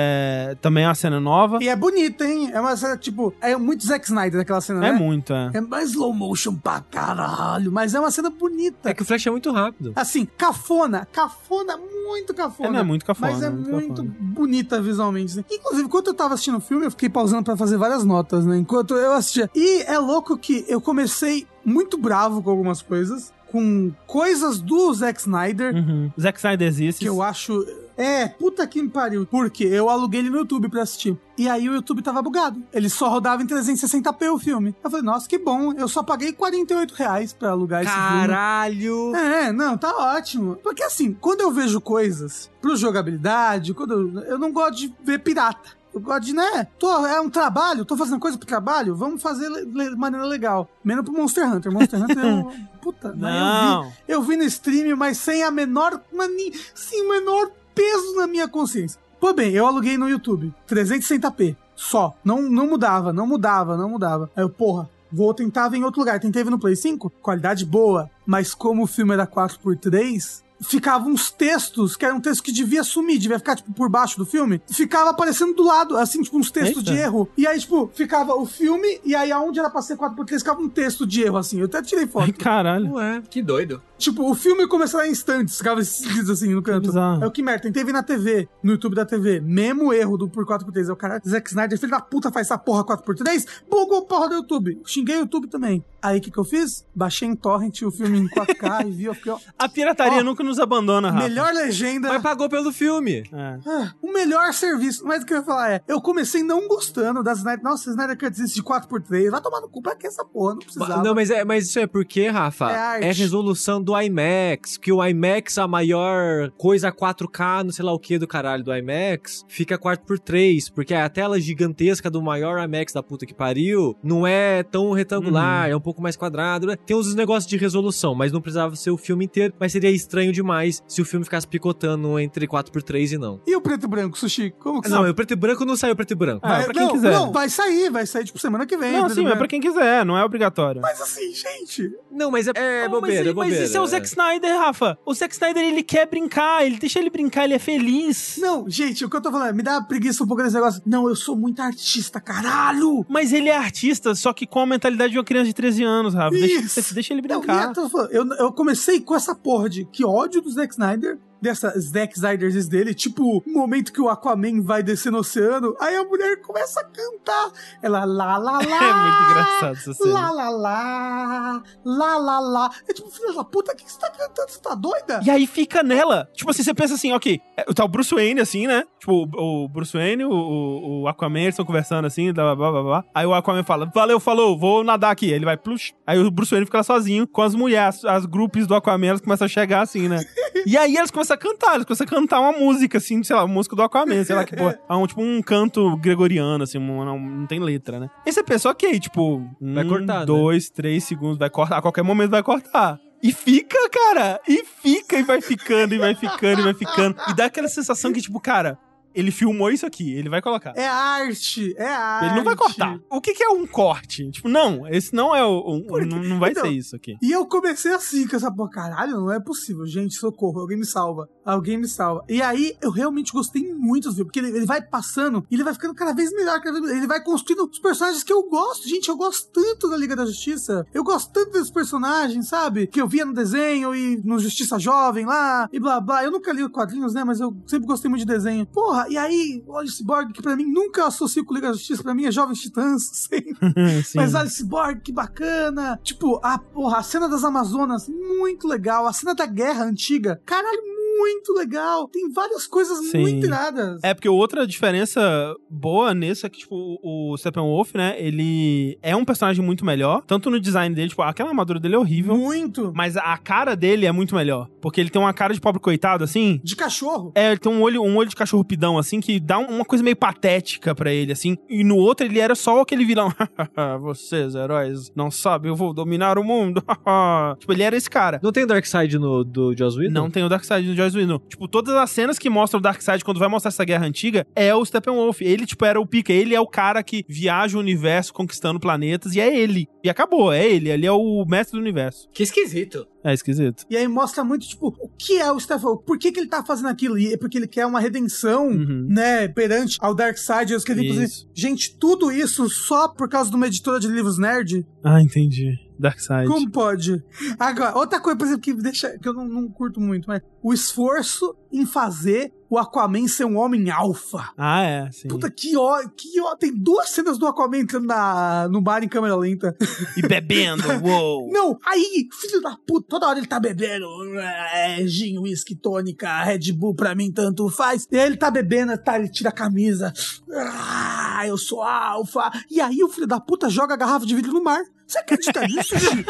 também 0.60 0.84
é 0.84 0.88
uma 0.88 0.94
cena 0.94 1.20
nova. 1.20 1.58
E 1.62 1.68
é 1.68 1.76
bonita, 1.76 2.24
hein? 2.26 2.50
É 2.52 2.60
uma 2.60 2.76
cena, 2.76 2.96
tipo, 2.96 3.34
é 3.40 3.56
muito 3.56 3.86
Zack 3.86 4.04
Snyder 4.06 4.40
aquela 4.40 4.60
cena, 4.60 4.86
É 4.86 4.92
né? 4.92 4.98
muito, 4.98 5.32
é. 5.32 5.50
É 5.54 5.60
mais 5.60 5.90
slow 5.90 6.12
motion 6.12 6.54
pra 6.54 6.80
caralho, 6.80 7.70
mas 7.72 7.94
é 7.94 8.00
uma 8.00 8.10
cena 8.10 8.30
bonita. 8.30 8.90
É 8.90 8.94
que 8.94 9.02
o 9.02 9.04
Flash 9.04 9.26
é 9.26 9.30
muito 9.30 9.50
rápido. 9.52 9.92
Assim, 9.96 10.26
cafona, 10.36 11.06
cafona, 11.12 11.76
muito 11.76 12.34
cafona. 12.34 12.68
É, 12.68 12.72
não 12.72 12.80
é 12.80 12.82
muito 12.82 13.04
cafona, 13.04 13.32
Mas 13.32 13.42
é 13.42 13.46
é 13.46 13.50
muito 13.50 13.70
muito, 13.70 14.02
bonita 14.04 14.80
visualmente. 14.80 15.32
assim. 15.32 15.44
Inclusive, 15.50 15.84
enquanto 15.86 16.08
eu 16.08 16.14
tava 16.14 16.34
assistindo 16.34 16.56
o 16.58 16.60
filme, 16.60 16.86
eu 16.86 16.90
fiquei 16.90 17.08
pausando 17.08 17.44
pra 17.44 17.56
fazer 17.56 17.76
várias 17.76 18.04
notas, 18.04 18.44
né? 18.44 18.56
Enquanto 18.58 18.94
eu 18.94 19.12
assistia. 19.12 19.50
E 19.54 19.82
é 19.82 19.98
louco 19.98 20.36
que 20.36 20.64
eu 20.68 20.80
comecei 20.80 21.46
muito 21.64 21.98
bravo 21.98 22.42
com 22.42 22.50
algumas 22.50 22.80
coisas, 22.80 23.32
com 23.50 23.92
coisas 24.06 24.60
do 24.60 24.92
Zack 24.94 25.20
Snyder, 25.20 25.74
Uhum. 25.74 26.10
Zack 26.20 26.38
Snyder 26.38 26.68
existe. 26.68 27.00
que 27.00 27.08
eu 27.08 27.22
acho. 27.22 27.64
É, 27.96 28.28
puta 28.28 28.64
que 28.64 28.80
me 28.80 28.88
pariu. 28.88 29.26
Porque 29.26 29.64
eu 29.64 29.88
aluguei 29.88 30.20
ele 30.20 30.30
no 30.30 30.36
YouTube 30.38 30.68
pra 30.68 30.82
assistir. 30.82 31.18
E 31.36 31.48
aí 31.48 31.68
o 31.68 31.74
YouTube 31.74 32.00
tava 32.00 32.22
bugado. 32.22 32.62
Ele 32.72 32.88
só 32.88 33.08
rodava 33.08 33.42
em 33.42 33.46
360p 33.46 34.32
o 34.32 34.38
filme. 34.38 34.72
Eu 34.84 34.88
falei, 34.90 35.04
nossa, 35.04 35.28
que 35.28 35.36
bom. 35.36 35.72
Eu 35.72 35.88
só 35.88 36.04
paguei 36.04 36.32
48 36.32 36.94
reais 36.94 37.32
pra 37.32 37.50
alugar 37.50 37.82
esse 37.82 37.90
filme. 37.92 38.08
Caralho! 38.28 39.16
É, 39.16 39.52
não, 39.52 39.76
tá 39.76 39.92
ótimo. 40.14 40.56
Porque 40.62 40.82
assim, 40.84 41.12
quando 41.12 41.40
eu 41.40 41.50
vejo 41.50 41.80
coisas 41.80 42.48
pro 42.60 42.76
jogabilidade, 42.76 43.74
quando 43.74 43.94
eu, 43.94 44.22
eu 44.24 44.38
não 44.38 44.52
gosto 44.52 44.76
de 44.78 44.94
ver 45.04 45.18
pirata. 45.18 45.70
Eu 45.98 46.02
gosto 46.04 46.24
de, 46.26 46.32
né? 46.32 46.66
Tô, 46.78 47.06
é 47.06 47.20
um 47.20 47.28
trabalho, 47.28 47.84
tô 47.84 47.96
fazendo 47.96 48.20
coisa 48.20 48.38
pro 48.38 48.46
trabalho, 48.46 48.94
vamos 48.94 49.20
fazer 49.20 49.48
le- 49.48 49.64
le- 49.64 49.90
de 49.90 49.96
maneira 49.96 50.24
legal. 50.24 50.68
Menos 50.84 51.04
pro 51.04 51.12
Monster 51.12 51.52
Hunter. 51.52 51.72
Monster 51.72 52.00
Hunter 52.02 52.24
eu. 52.24 52.52
Puta, 52.80 53.14
mas 53.18 53.34
eu 53.34 53.40
Não. 53.40 53.82
vi, 53.84 53.92
eu 54.08 54.22
vi 54.22 54.36
no 54.36 54.44
stream, 54.44 54.96
mas 54.96 55.18
sem 55.18 55.42
a 55.42 55.50
menor. 55.50 56.00
mani- 56.14 56.52
Sem 56.74 57.04
o 57.04 57.08
menor 57.10 57.50
peso 57.74 58.14
na 58.16 58.26
minha 58.26 58.46
consciência. 58.48 59.00
Pô, 59.20 59.32
bem, 59.32 59.52
eu 59.52 59.66
aluguei 59.66 59.98
no 59.98 60.08
YouTube, 60.08 60.54
360p. 60.68 61.56
Só. 61.74 62.14
Não, 62.24 62.40
não 62.42 62.66
mudava, 62.68 63.12
não 63.12 63.26
mudava, 63.26 63.76
não 63.76 63.88
mudava. 63.90 64.30
Aí 64.36 64.42
eu, 64.44 64.48
porra, 64.50 64.88
vou 65.12 65.32
tentar 65.34 65.68
ver 65.68 65.78
em 65.78 65.84
outro 65.84 66.00
lugar. 66.00 66.18
Tentei 66.20 66.42
ver 66.44 66.50
no 66.50 66.58
Play 66.58 66.76
5, 66.76 67.10
qualidade 67.22 67.64
boa. 67.64 68.08
Mas 68.26 68.54
como 68.54 68.82
o 68.84 68.86
filme 68.86 69.12
era 69.14 69.26
4x3, 69.26 70.42
ficavam 70.60 71.12
uns 71.12 71.30
textos, 71.30 71.96
que 71.96 72.04
era 72.04 72.14
um 72.14 72.20
texto 72.20 72.42
que 72.42 72.52
devia 72.52 72.82
sumir, 72.82 73.18
devia 73.18 73.38
ficar, 73.38 73.56
tipo, 73.56 73.72
por 73.72 73.88
baixo 73.88 74.18
do 74.18 74.26
filme. 74.26 74.60
Ficava 74.68 75.10
aparecendo 75.10 75.54
do 75.54 75.64
lado, 75.64 75.96
assim, 75.96 76.22
tipo, 76.22 76.38
uns 76.38 76.50
textos 76.50 76.78
Eita. 76.78 76.92
de 76.92 76.98
erro. 76.98 77.28
E 77.36 77.46
aí, 77.46 77.58
tipo, 77.58 77.90
ficava 77.94 78.34
o 78.34 78.46
filme, 78.46 79.00
e 79.04 79.14
aí 79.14 79.30
aonde 79.32 79.58
era 79.58 79.70
pra 79.70 79.82
ser 79.82 79.96
4x3, 79.96 80.38
ficava 80.38 80.60
um 80.60 80.68
texto 80.68 81.06
de 81.06 81.22
erro, 81.22 81.36
assim. 81.36 81.58
Eu 81.58 81.66
até 81.66 81.82
tirei 81.82 82.04
Ai, 82.04 82.10
foto. 82.10 82.32
caralho. 82.34 82.92
Ué. 82.94 83.22
Que 83.28 83.42
doido. 83.42 83.82
Tipo, 83.98 84.30
o 84.30 84.34
filme 84.34 84.66
começava 84.68 85.06
em 85.08 85.10
instantes, 85.10 85.58
ficava 85.58 85.80
escrito 85.80 86.30
assim 86.30 86.54
no 86.54 86.62
canto. 86.62 86.96
É 87.20 87.26
o 87.26 87.30
que 87.32 87.42
merda, 87.42 87.68
ver 87.68 87.92
na 87.92 88.02
TV, 88.02 88.48
no 88.62 88.72
YouTube 88.72 88.94
da 88.94 89.04
TV, 89.04 89.40
mesmo 89.40 89.92
erro 89.92 90.16
do 90.16 90.28
por 90.28 90.46
4x3. 90.46 90.88
É 90.88 90.92
o 90.92 90.96
cara, 90.96 91.20
Zack 91.26 91.48
Snyder, 91.48 91.78
filho 91.78 91.90
da 91.90 92.00
puta, 92.00 92.30
faz 92.30 92.46
essa 92.46 92.56
porra 92.56 92.84
4x3, 92.84 93.44
bugou 93.68 93.98
a 93.98 94.02
porra 94.02 94.28
do 94.28 94.34
YouTube. 94.36 94.80
Xinguei 94.84 95.16
o 95.16 95.20
YouTube 95.20 95.48
também. 95.48 95.84
Aí 96.00 96.18
o 96.18 96.20
que 96.20 96.30
que 96.30 96.38
eu 96.38 96.44
fiz? 96.44 96.86
Baixei 96.94 97.28
em 97.28 97.34
torrent 97.34 97.82
o 97.82 97.90
filme 97.90 98.18
em 98.18 98.28
4K 98.28 98.86
e 98.86 98.90
vi, 98.90 99.04
eu 99.04 99.14
fiquei, 99.14 99.32
ó, 99.32 99.38
A 99.58 99.68
pirataria 99.68 100.20
Ó, 100.20 100.22
nunca 100.24 100.42
nos 100.44 100.58
abandona, 100.60 101.10
Rafa. 101.10 101.28
melhor 101.28 101.52
legenda. 101.52 102.08
Mas 102.08 102.22
pagou 102.22 102.48
pelo 102.48 102.72
filme. 102.72 103.24
É. 103.32 103.58
Ah, 103.66 103.92
o 104.00 104.12
melhor 104.12 104.52
serviço. 104.52 105.04
Mas 105.04 105.22
o 105.22 105.26
que 105.26 105.32
eu 105.32 105.38
ia 105.38 105.42
falar 105.42 105.70
é, 105.72 105.82
eu 105.88 106.00
comecei 106.00 106.42
não 106.42 106.68
gostando 106.68 107.22
das 107.22 107.38
Snyder. 107.38 107.64
Nossa, 107.64 107.90
Snyder 107.90 108.16
Cut 108.18 108.32
existe 108.32 108.56
de 108.56 108.62
4x3. 108.62 109.30
Vai 109.30 109.40
tomar 109.40 109.60
no 109.60 109.68
cu 109.68 109.82
pra 109.82 109.96
que 109.96 110.06
essa 110.06 110.24
porra? 110.24 110.52
Não 110.52 110.58
precisava. 110.58 111.02
Não, 111.02 111.14
mas, 111.14 111.30
é, 111.30 111.44
mas 111.44 111.66
isso 111.66 111.78
é 111.78 111.86
porque, 111.86 112.28
Rafa, 112.28 112.70
É 112.98 113.08
é, 113.08 113.12
resolução 113.12 113.82
do 113.82 113.98
IMAX. 114.00 114.76
Que 114.76 114.92
o 114.92 115.04
IMAX, 115.04 115.58
a 115.58 115.66
maior 115.66 116.50
coisa 116.52 116.92
4K, 116.92 117.64
não 117.64 117.72
sei 117.72 117.84
lá 117.84 117.92
o 117.92 117.98
que 117.98 118.18
do 118.18 118.26
caralho 118.26 118.62
do 118.62 118.74
IMAX, 118.74 119.44
fica 119.48 119.78
4x3. 119.78 120.72
Porque 120.72 120.94
a 120.94 121.08
tela 121.08 121.40
gigantesca 121.40 122.10
do 122.10 122.22
maior 122.22 122.62
IMAX 122.62 122.92
da 122.92 123.02
puta 123.02 123.26
que 123.26 123.34
pariu 123.34 123.96
não 124.02 124.26
é 124.26 124.62
tão 124.62 124.92
retangular, 124.92 125.68
é 125.68 125.76
um 125.76 125.80
pouco 125.88 126.02
mais 126.02 126.16
quadrado. 126.16 126.66
né? 126.66 126.76
Tem 126.86 126.96
uns 126.96 127.14
negócios 127.14 127.48
de 127.48 127.56
resolução, 127.56 128.14
mas 128.14 128.32
não 128.32 128.40
precisava 128.40 128.76
ser 128.76 128.90
o 128.90 128.96
filme 128.96 129.24
inteiro. 129.24 129.54
Mas 129.58 129.72
seria 129.72 129.90
estranho 129.90 130.32
demais 130.32 130.82
se 130.86 131.00
o 131.00 131.04
filme 131.04 131.24
ficasse 131.24 131.46
picotando 131.46 132.18
entre 132.18 132.46
4x3 132.46 133.12
e 133.12 133.18
não. 133.18 133.40
E 133.46 133.54
o 133.56 133.60
preto 133.60 133.84
e 133.84 133.88
branco, 133.88 134.18
Sushi? 134.18 134.54
Como 134.58 134.80
que 134.82 134.88
Não, 134.88 135.08
o 135.08 135.14
preto 135.14 135.32
e 135.32 135.36
branco 135.36 135.64
não 135.64 135.76
saiu 135.76 135.96
preto 135.96 136.12
e 136.12 136.14
branco. 136.14 136.40
Ah, 136.44 136.48
Vai- 136.48 136.64
pra 136.64 136.74
quem 136.74 136.82
não, 136.82 136.92
quiser. 136.92 137.12
Não, 137.12 137.32
vai 137.32 137.48
sair, 137.48 137.90
vai 137.90 138.06
sair 138.06 138.24
tipo 138.24 138.38
semana 138.38 138.66
que 138.66 138.76
vem. 138.76 138.92
Não, 138.92 139.08
sim, 139.08 139.26
é 139.26 139.34
pra 139.36 139.46
quem 139.48 139.60
quiser, 139.60 140.04
não 140.04 140.16
é 140.16 140.24
obrigatório. 140.24 140.80
Mas 140.82 141.00
assim, 141.00 141.32
gente. 141.34 141.90
Não, 142.10 142.30
mas 142.30 142.46
é, 142.48 142.52
é 142.54 142.84
Oh, 142.86 142.90
bobeira, 142.90 143.20
mas, 143.20 143.28
é 143.28 143.32
bobeira. 143.32 143.34
mas 143.60 143.64
esse 143.68 143.76
é 143.76 143.80
o 143.80 143.86
Zack 143.86 144.06
Snyder, 144.06 144.58
Rafa. 144.58 144.98
O 145.06 145.14
Zack 145.14 145.32
Snyder, 145.34 145.62
ele 145.62 145.82
quer 145.82 146.06
brincar, 146.06 146.64
ele 146.64 146.78
deixa 146.78 146.98
ele 146.98 147.10
brincar, 147.10 147.44
ele 147.44 147.54
é 147.54 147.58
feliz. 147.58 148.36
Não, 148.40 148.68
gente, 148.68 149.04
o 149.04 149.10
que 149.10 149.16
eu 149.16 149.20
tô 149.20 149.30
falando 149.30 149.48
é, 149.48 149.52
me 149.52 149.62
dá 149.62 149.80
preguiça 149.80 150.22
um 150.22 150.26
pouco 150.26 150.42
desse 150.42 150.54
negócio. 150.54 150.82
Não, 150.86 151.08
eu 151.08 151.16
sou 151.16 151.36
muito 151.36 151.60
artista, 151.60 152.20
caralho! 152.20 153.04
Mas 153.08 153.32
ele 153.32 153.48
é 153.48 153.56
artista, 153.56 154.14
só 154.14 154.32
que 154.32 154.46
com 154.46 154.60
a 154.60 154.66
mentalidade 154.66 155.12
de 155.12 155.18
uma 155.18 155.24
criança 155.24 155.46
de 155.46 155.54
13 155.54 155.77
anos, 155.84 156.14
Rafa. 156.14 156.30
Deixa, 156.30 156.94
deixa 156.94 157.14
ele 157.14 157.22
Não, 157.28 157.40
brincar. 157.40 157.74
falando, 157.74 158.10
eu, 158.12 158.26
eu 158.36 158.52
comecei 158.52 159.00
com 159.00 159.14
essa 159.14 159.34
porra 159.34 159.68
de 159.68 159.84
que 159.84 160.04
ódio 160.04 160.40
do 160.40 160.50
Zack 160.50 160.72
Snyder, 160.72 161.18
dessas 161.40 161.84
Zack 161.84 162.14
Snyders 162.14 162.68
dele, 162.68 162.94
tipo, 162.94 163.42
o 163.46 163.50
momento 163.50 163.92
que 163.92 164.00
o 164.00 164.08
Aquaman 164.08 164.62
vai 164.62 164.82
descer 164.82 165.10
no 165.10 165.18
oceano, 165.18 165.76
aí 165.80 165.96
a 165.96 166.04
mulher 166.04 166.40
começa 166.40 166.80
a 166.80 166.84
cantar. 166.84 167.52
Ela 167.82 168.04
lá, 168.04 168.36
lá, 168.38 168.58
lá. 168.62 168.84
É 168.84 168.94
muito 168.94 169.30
engraçado 169.30 169.76
essa 169.76 169.94
cena. 169.94 170.12
Lá, 170.12 170.30
lá, 170.30 170.50
lá, 170.50 171.62
lá, 171.84 172.16
lá, 172.18 172.40
lá. 172.40 172.70
É 172.88 172.92
tipo, 172.92 173.10
filha 173.10 173.32
da 173.32 173.44
puta, 173.44 173.72
o 173.72 173.76
que 173.76 173.90
você 173.90 173.98
tá 173.98 174.10
cantando? 174.10 174.50
Você 174.50 174.60
tá 174.60 174.74
doida? 174.74 175.20
E 175.24 175.30
aí 175.30 175.46
fica 175.46 175.82
nela. 175.82 176.28
Tipo 176.34 176.50
assim, 176.50 176.62
você 176.62 176.74
pensa 176.74 176.94
assim, 176.94 177.12
ok, 177.12 177.40
é, 177.56 177.64
tá 177.72 177.84
o 177.84 177.88
Bruce 177.88 178.14
Wayne, 178.14 178.40
assim, 178.40 178.66
né? 178.66 178.84
Tipo, 178.98 179.28
o, 179.34 179.68
Bruce 179.68 179.96
Wayne, 179.96 180.24
o, 180.24 181.02
o, 181.02 181.08
Aquaman, 181.08 181.40
eles 181.40 181.54
estão 181.54 181.64
conversando 181.64 182.06
assim, 182.06 182.32
blá, 182.32 182.54
blá, 182.54 182.70
blá, 182.70 182.82
blá. 182.82 183.04
Aí 183.14 183.26
o 183.26 183.34
Aquaman 183.34 183.64
fala, 183.64 183.90
valeu, 183.94 184.20
falou, 184.20 184.58
vou 184.58 184.82
nadar 184.82 185.10
aqui. 185.10 185.30
Ele 185.30 185.44
vai, 185.44 185.56
plush. 185.56 185.94
Aí 186.06 186.18
o 186.18 186.30
Bruce 186.30 186.50
Wayne 186.50 186.66
fica 186.66 186.78
lá 186.78 186.84
sozinho 186.84 187.26
com 187.26 187.42
as 187.42 187.54
mulheres, 187.54 188.04
as 188.04 188.26
grupos 188.26 188.66
do 188.66 188.74
Aquaman, 188.74 189.08
elas 189.08 189.20
começam 189.20 189.44
a 189.44 189.48
chegar 189.48 189.82
assim, 189.82 190.08
né? 190.08 190.20
e 190.66 190.76
aí 190.76 190.96
eles 190.96 191.10
começam 191.10 191.27
a 191.34 191.38
cantar, 191.38 191.74
eles 191.74 191.84
começam 191.86 192.06
a 192.06 192.10
cantar 192.10 192.40
uma 192.40 192.52
música, 192.52 192.98
assim, 192.98 193.22
sei 193.22 193.34
lá, 193.36 193.44
uma 193.44 193.54
música 193.54 193.74
do 193.76 193.82
Aquaman, 193.82 194.24
sei 194.24 194.34
lá, 194.36 194.44
que, 194.44 194.56
pô, 194.56 194.68
é 194.88 194.94
um, 194.94 195.06
tipo 195.06 195.20
um 195.22 195.40
canto 195.42 195.96
gregoriano, 195.98 196.64
assim, 196.64 196.78
um- 196.78 197.04
não, 197.04 197.18
não 197.18 197.46
tem 197.46 197.58
letra, 197.60 197.98
né? 198.00 198.10
E 198.26 198.32
você 198.32 198.42
pensa, 198.42 198.68
ok, 198.70 198.98
tipo, 199.00 199.42
Vai 199.60 199.84
um, 199.84 199.88
cortar, 199.88 200.20
né? 200.20 200.26
dois, 200.26 200.70
três 200.70 201.04
segundos, 201.04 201.38
vai 201.38 201.50
cortar, 201.50 201.78
a 201.78 201.82
qualquer 201.82 202.02
momento 202.02 202.30
vai 202.30 202.42
cortar. 202.42 202.98
E 203.22 203.32
fica, 203.32 203.76
cara, 203.90 204.40
e 204.48 204.64
fica, 204.64 205.18
e 205.18 205.22
vai 205.24 205.40
ficando, 205.40 205.92
e 205.94 205.98
vai 205.98 206.14
ficando, 206.14 206.60
e 206.60 206.64
vai 206.64 206.74
ficando. 206.74 207.16
E 207.28 207.34
dá 207.34 207.46
aquela 207.46 207.66
sensação 207.66 208.12
que, 208.12 208.20
tipo, 208.22 208.38
cara, 208.40 208.78
ele 209.18 209.30
filmou 209.30 209.70
isso 209.70 209.84
aqui, 209.84 210.14
ele 210.14 210.28
vai 210.28 210.40
colocar. 210.40 210.72
É 210.76 210.86
arte, 210.86 211.74
é 211.76 211.86
arte. 211.86 212.26
Ele 212.26 212.36
não 212.36 212.44
vai 212.44 212.56
cortar. 212.56 212.98
O 213.10 213.20
que, 213.20 213.34
que 213.34 213.42
é 213.42 213.48
um 213.48 213.66
corte? 213.66 214.30
Tipo, 214.30 214.48
não, 214.48 214.86
esse 214.88 215.14
não 215.14 215.34
é 215.34 215.44
o. 215.44 215.82
quê? 215.82 216.04
não, 216.04 216.22
não 216.22 216.38
vai 216.38 216.52
Então, 216.52 216.64
ser 216.64 216.70
isso 216.70 216.94
aqui. 216.96 217.16
E 217.22 217.32
eu 217.32 217.46
comecei 217.46 217.92
assim, 217.92 218.26
com 218.26 218.36
essa 218.36 218.50
porra, 218.52 218.70
caralho, 218.70 219.12
não 219.12 219.32
é 219.32 219.40
possível, 219.40 219.86
gente, 219.86 220.14
socorro, 220.14 220.60
alguém 220.60 220.78
me 220.78 220.86
salva, 220.86 221.28
alguém 221.52 221.78
me 221.78 221.88
salva. 221.88 222.24
E 222.28 222.42
aí, 222.42 222.76
eu 222.80 222.90
realmente 222.90 223.32
gostei 223.32 223.72
muito 223.74 224.08
do 224.08 224.14
filme, 224.14 224.24
porque 224.26 224.38
ele, 224.38 224.48
ele 224.48 224.66
vai 224.66 224.82
passando 224.82 225.44
e 225.50 225.54
ele 225.54 225.64
vai 225.64 225.72
ficando 225.72 225.94
cada 225.94 226.12
vez 226.12 226.32
melhor, 226.32 226.60
cada 226.60 226.72
vez 226.72 226.82
melhor. 226.82 226.96
ele 226.96 227.06
vai 227.06 227.22
construindo 227.22 227.68
os 227.70 227.78
personagens 227.78 228.22
que 228.22 228.32
eu 228.32 228.42
gosto. 228.44 228.88
Gente, 228.88 229.08
eu 229.08 229.16
gosto 229.16 229.48
tanto 229.52 229.88
da 229.88 229.96
Liga 229.96 230.14
da 230.14 230.26
Justiça, 230.26 230.86
eu 230.92 231.02
gosto 231.02 231.32
tanto 231.32 231.52
desses 231.52 231.70
personagens, 231.70 232.48
sabe? 232.48 232.86
Que 232.86 233.00
eu 233.00 233.08
via 233.08 233.24
no 233.24 233.32
desenho 233.32 233.94
e 233.94 234.20
no 234.24 234.38
Justiça 234.38 234.78
Jovem 234.78 235.24
lá, 235.24 235.68
e 235.72 235.80
blá 235.80 236.00
blá. 236.00 236.24
Eu 236.24 236.30
nunca 236.30 236.52
li 236.52 236.62
os 236.62 236.70
quadrinhos, 236.70 237.14
né, 237.14 237.24
mas 237.24 237.40
eu 237.40 237.56
sempre 237.66 237.86
gostei 237.86 238.08
muito 238.08 238.26
de 238.26 238.32
desenho. 238.32 238.66
Porra, 238.66 239.06
e 239.08 239.16
aí, 239.16 239.62
olha 239.66 239.86
o 239.86 239.90
Cyborg, 239.90 240.32
que 240.32 240.42
pra 240.42 240.56
mim 240.56 240.66
nunca 240.66 241.06
associo 241.06 241.44
com 241.44 241.54
Liga 241.54 241.68
da 241.68 241.74
Justiça, 241.74 242.02
pra 242.02 242.14
mim 242.14 242.24
é 242.24 242.32
Jovens 242.32 242.60
Titãs, 242.60 243.04
sempre. 243.12 243.56
Sim. 244.04 244.18
Mas 244.18 244.34
Alice 244.34 244.64
Borg, 244.64 245.00
que 245.00 245.12
bacana. 245.12 245.98
Tipo, 246.02 246.40
a, 246.42 246.58
porra, 246.58 246.98
a 246.98 247.02
cena 247.02 247.28
das 247.28 247.44
Amazonas, 247.44 248.08
muito 248.08 248.66
legal. 248.66 249.06
A 249.06 249.12
cena 249.12 249.34
da 249.34 249.46
guerra 249.46 249.84
antiga, 249.84 250.40
caralho, 250.44 250.97
muito 251.18 251.52
legal. 251.52 252.08
Tem 252.08 252.30
várias 252.32 252.66
coisas 252.66 252.98
Sim. 253.10 253.18
muito 253.18 253.46
iradas. 253.46 254.00
É, 254.02 254.14
porque 254.14 254.28
outra 254.28 254.66
diferença 254.66 255.20
boa 255.68 256.14
nisso 256.14 256.46
é 256.46 256.48
que, 256.48 256.60
tipo, 256.60 256.98
o 257.02 257.36
Steppenwolf, 257.36 257.94
né, 257.94 258.14
ele 258.18 258.98
é 259.02 259.14
um 259.16 259.24
personagem 259.24 259.64
muito 259.64 259.84
melhor, 259.84 260.22
tanto 260.26 260.50
no 260.50 260.60
design 260.60 260.94
dele, 260.94 261.08
tipo, 261.08 261.22
aquela 261.22 261.48
armadura 261.50 261.78
dele 261.80 261.94
é 261.94 261.98
horrível, 261.98 262.36
Muito. 262.36 262.92
mas 262.94 263.16
a 263.16 263.36
cara 263.36 263.74
dele 263.74 264.06
é 264.06 264.12
muito 264.12 264.34
melhor, 264.34 264.68
porque 264.80 265.00
ele 265.00 265.10
tem 265.10 265.20
uma 265.20 265.32
cara 265.34 265.52
de 265.52 265.60
pobre 265.60 265.80
coitado, 265.80 266.22
assim, 266.24 266.60
De 266.62 266.76
cachorro. 266.76 267.32
É, 267.34 267.48
ele 267.50 267.58
tem 267.58 267.70
um 267.72 267.82
olho, 267.82 268.02
um 268.02 268.16
olho 268.16 268.28
de 268.28 268.36
cachorro 268.36 268.64
pidão, 268.64 268.96
assim, 268.98 269.20
que 269.20 269.40
dá 269.40 269.58
um- 269.58 269.66
uma 269.78 269.84
coisa 269.84 270.02
meio 270.04 270.16
patética 270.16 270.94
pra 270.94 271.12
ele, 271.12 271.32
assim. 271.32 271.56
E 271.68 271.82
no 271.84 271.96
outro 271.96 272.26
ele 272.26 272.38
era 272.38 272.54
só 272.54 272.80
aquele 272.80 273.04
vilão. 273.04 273.32
Vocês, 274.00 274.54
heróis, 274.54 275.10
não 275.14 275.30
sabem, 275.30 275.70
eu 275.70 275.76
vou 275.76 275.92
dominar 275.92 276.38
o 276.38 276.44
mundo. 276.44 276.82
tipo, 277.58 277.72
ele 277.72 277.82
era 277.82 277.96
esse 277.96 278.08
cara. 278.10 278.40
Não 278.42 278.52
tem 278.52 278.66
Darkseid 278.66 279.18
no 279.18 279.44
do 279.44 279.76
Joss 279.76 279.98
Whedon? 279.98 280.12
Não 280.12 280.30
tem 280.30 280.44
o 280.44 280.48
Darkseid 280.48 280.86
no 280.88 280.94
Joss 280.96 281.07
Whedon. 281.14 281.38
Tipo, 281.48 281.68
todas 281.68 281.94
as 281.94 282.10
cenas 282.10 282.38
que 282.38 282.50
mostram 282.50 282.78
o 282.78 282.82
Darkseid 282.82 283.24
quando 283.24 283.38
vai 283.38 283.48
mostrar 283.48 283.68
essa 283.68 283.84
guerra 283.84 284.06
antiga 284.06 284.46
é 284.54 284.74
o 284.74 284.84
Steppenwolf. 284.84 285.40
Ele, 285.40 285.66
tipo, 285.66 285.84
era 285.84 286.00
o 286.00 286.06
pica. 286.06 286.32
Ele 286.32 286.54
é 286.54 286.60
o 286.60 286.66
cara 286.66 287.02
que 287.02 287.24
viaja 287.28 287.76
o 287.76 287.80
universo 287.80 288.32
conquistando 288.32 288.80
planetas 288.80 289.34
e 289.34 289.40
é 289.40 289.54
ele. 289.56 289.86
E 290.04 290.08
acabou, 290.10 290.52
é 290.52 290.66
ele. 290.66 290.90
Ele 290.90 291.06
é 291.06 291.12
o 291.12 291.44
mestre 291.46 291.78
do 291.78 291.82
universo. 291.82 292.28
Que 292.32 292.42
esquisito. 292.42 293.06
É 293.24 293.34
esquisito. 293.34 293.84
E 293.90 293.96
aí 293.96 294.06
mostra 294.06 294.44
muito, 294.44 294.66
tipo, 294.66 294.88
o 295.00 295.08
que 295.18 295.38
é 295.38 295.50
o 295.52 295.58
Stephen? 295.58 295.96
Por 296.06 296.18
que, 296.18 296.30
que 296.32 296.38
ele 296.40 296.48
tá 296.48 296.64
fazendo 296.64 296.88
aquilo? 296.88 297.18
E 297.18 297.32
é 297.32 297.36
porque 297.36 297.58
ele 297.58 297.66
quer 297.66 297.84
uma 297.84 298.00
redenção, 298.00 298.68
Uhum. 298.68 299.06
né, 299.08 299.48
perante 299.48 299.96
ao 300.00 300.14
Darkseid. 300.14 300.72
Eu 300.72 300.78
escrevi, 300.78 301.02
inclusive, 301.02 301.24
Isso. 301.26 301.48
gente, 301.54 301.96
tudo 301.98 302.30
isso 302.30 302.68
só 302.70 303.08
por 303.08 303.28
causa 303.28 303.50
de 303.50 303.56
uma 303.56 303.66
editora 303.66 303.98
de 303.98 304.06
livros 304.08 304.38
nerd? 304.38 304.86
Ah, 305.04 305.20
entendi. 305.20 305.74
Darkseid. 305.98 306.48
Como 306.48 306.70
pode? 306.70 307.22
Agora, 307.58 307.96
outra 307.96 308.20
coisa, 308.20 308.38
por 308.38 308.44
exemplo, 308.44 308.62
que, 308.62 308.74
deixa, 308.74 309.18
que 309.18 309.28
eu 309.28 309.32
não, 309.32 309.46
não 309.46 309.68
curto 309.68 310.00
muito, 310.00 310.26
mas 310.26 310.42
o 310.62 310.72
esforço 310.72 311.54
em 311.72 311.84
fazer 311.84 312.52
o 312.70 312.78
Aquaman 312.78 313.26
ser 313.26 313.44
um 313.44 313.56
homem 313.56 313.90
alfa. 313.90 314.50
Ah, 314.56 314.82
é, 314.82 315.10
sim. 315.10 315.28
Puta, 315.28 315.50
que 315.50 315.76
ó, 315.76 316.00
que 316.16 316.40
ó. 316.40 316.54
Tem 316.54 316.74
duas 316.74 317.08
cenas 317.10 317.38
do 317.38 317.46
Aquaman 317.46 317.78
entrando 317.78 318.06
na, 318.06 318.68
no 318.68 318.80
bar 318.80 319.02
em 319.02 319.08
câmera 319.08 319.36
lenta. 319.36 319.74
E 320.16 320.22
bebendo, 320.22 320.82
uou. 321.02 321.50
Não, 321.50 321.78
aí, 321.84 322.28
filho 322.40 322.60
da 322.60 322.76
puta, 322.86 323.06
toda 323.08 323.26
hora 323.26 323.38
ele 323.38 323.46
tá 323.46 323.58
bebendo 323.58 324.06
é, 324.38 325.06
gin, 325.06 325.38
whisky, 325.38 325.74
tônica, 325.74 326.42
Red 326.42 326.72
Bull, 326.72 326.94
pra 326.94 327.14
mim 327.14 327.32
tanto 327.32 327.68
faz. 327.70 328.06
E 328.10 328.18
aí 328.18 328.26
ele 328.26 328.36
tá 328.36 328.50
bebendo, 328.50 328.96
tá, 328.98 329.18
ele 329.18 329.30
tira 329.30 329.48
a 329.48 329.52
camisa. 329.52 330.12
Ah, 330.52 331.17
eu 331.46 331.56
sou 331.56 331.82
alfa. 331.82 332.50
E 332.70 332.80
aí 332.80 333.02
o 333.02 333.08
filho 333.08 333.26
da 333.26 333.38
puta 333.40 333.68
joga 333.68 333.94
a 333.94 333.96
garrafa 333.96 334.26
de 334.26 334.34
vidro 334.34 334.52
no 334.52 334.62
mar. 334.62 334.82
Você 335.06 335.18
acredita 335.18 335.66
nisso, 335.66 335.96
gente? 335.98 336.26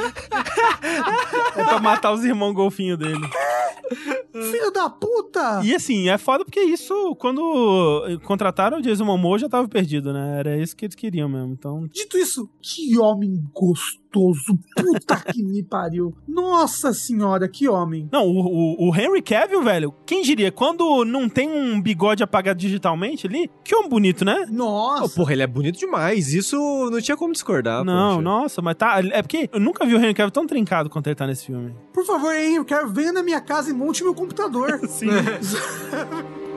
É 1.57 1.65
pra 1.65 1.81
matar 1.81 2.13
os 2.13 2.25
irmãos 2.25 2.53
golfinho 2.53 2.97
dele. 2.97 3.29
Filho 4.33 4.71
da 4.71 4.89
puta! 4.89 5.61
E 5.65 5.75
assim, 5.75 6.09
é 6.09 6.17
foda 6.17 6.45
porque 6.45 6.61
isso, 6.61 7.17
quando 7.17 8.19
contrataram 8.23 8.79
o 8.79 8.83
Jason 8.83 9.05
Momoa, 9.05 9.39
já 9.39 9.49
tava 9.49 9.67
perdido, 9.67 10.13
né? 10.13 10.39
Era 10.39 10.57
isso 10.57 10.77
que 10.77 10.85
eles 10.85 10.95
queriam 10.95 11.29
mesmo. 11.29 11.53
Então, 11.55 11.89
Dito 11.93 12.17
isso, 12.17 12.49
que 12.63 12.97
homem 12.99 13.43
gostoso. 13.53 13.99
Puta 14.11 15.17
que 15.33 15.43
me 15.43 15.63
pariu. 15.63 16.15
Nossa 16.27 16.93
senhora, 16.93 17.49
que 17.49 17.69
homem. 17.69 18.09
Não, 18.11 18.27
o, 18.27 18.87
o, 18.87 18.89
o 18.89 18.97
Henry 18.97 19.23
Cavill, 19.23 19.63
velho, 19.63 19.95
quem 20.07 20.23
diria? 20.23 20.51
Quando 20.51 21.05
não 21.05 21.29
tem 21.29 21.49
um 21.49 21.81
bigode 21.81 22.23
apagado 22.23 22.59
digitalmente 22.59 23.27
ali, 23.27 23.51
que 23.65 23.75
homem 23.75 23.89
bonito, 23.89 24.25
né? 24.25 24.47
Oh, 24.49 24.53
Nossa. 24.53 25.15
porra, 25.15 25.33
ele 25.33 25.43
é 25.43 25.47
bonito 25.47 25.79
demais. 25.79 26.33
Isso 26.33 26.57
não 26.91 27.01
tinha 27.01 27.17
como 27.17 27.33
discordar. 27.33 27.85
não, 27.85 28.17
poxa. 28.17 28.23
nossa, 28.23 28.63
mas 28.63 28.75
tá. 28.77 29.01
É 29.13 29.23
porque 29.23 29.49
eu 29.53 29.61
nunca 29.61 29.85
vi 29.87 29.95
o 29.95 29.99
Henry 29.99 30.15
Cavill 30.15 30.31
tão 30.31 30.47
trincado 30.47 30.91
quanto 30.91 31.07
ele 31.07 31.15
tá 31.17 31.27
nesse 31.27 31.47
filme. 31.47 31.75
Por 31.93 32.05
favor, 32.05 32.35
hein, 32.35 32.57
eu 32.57 32.65
quero 32.65 32.89
venha 32.89 33.13
na 33.13 33.23
minha 33.23 33.41
casa 33.41 33.71
e 33.71 33.73
monte 33.73 34.03
meu 34.03 34.15
computador. 34.15 34.81
Sim. 34.89 35.09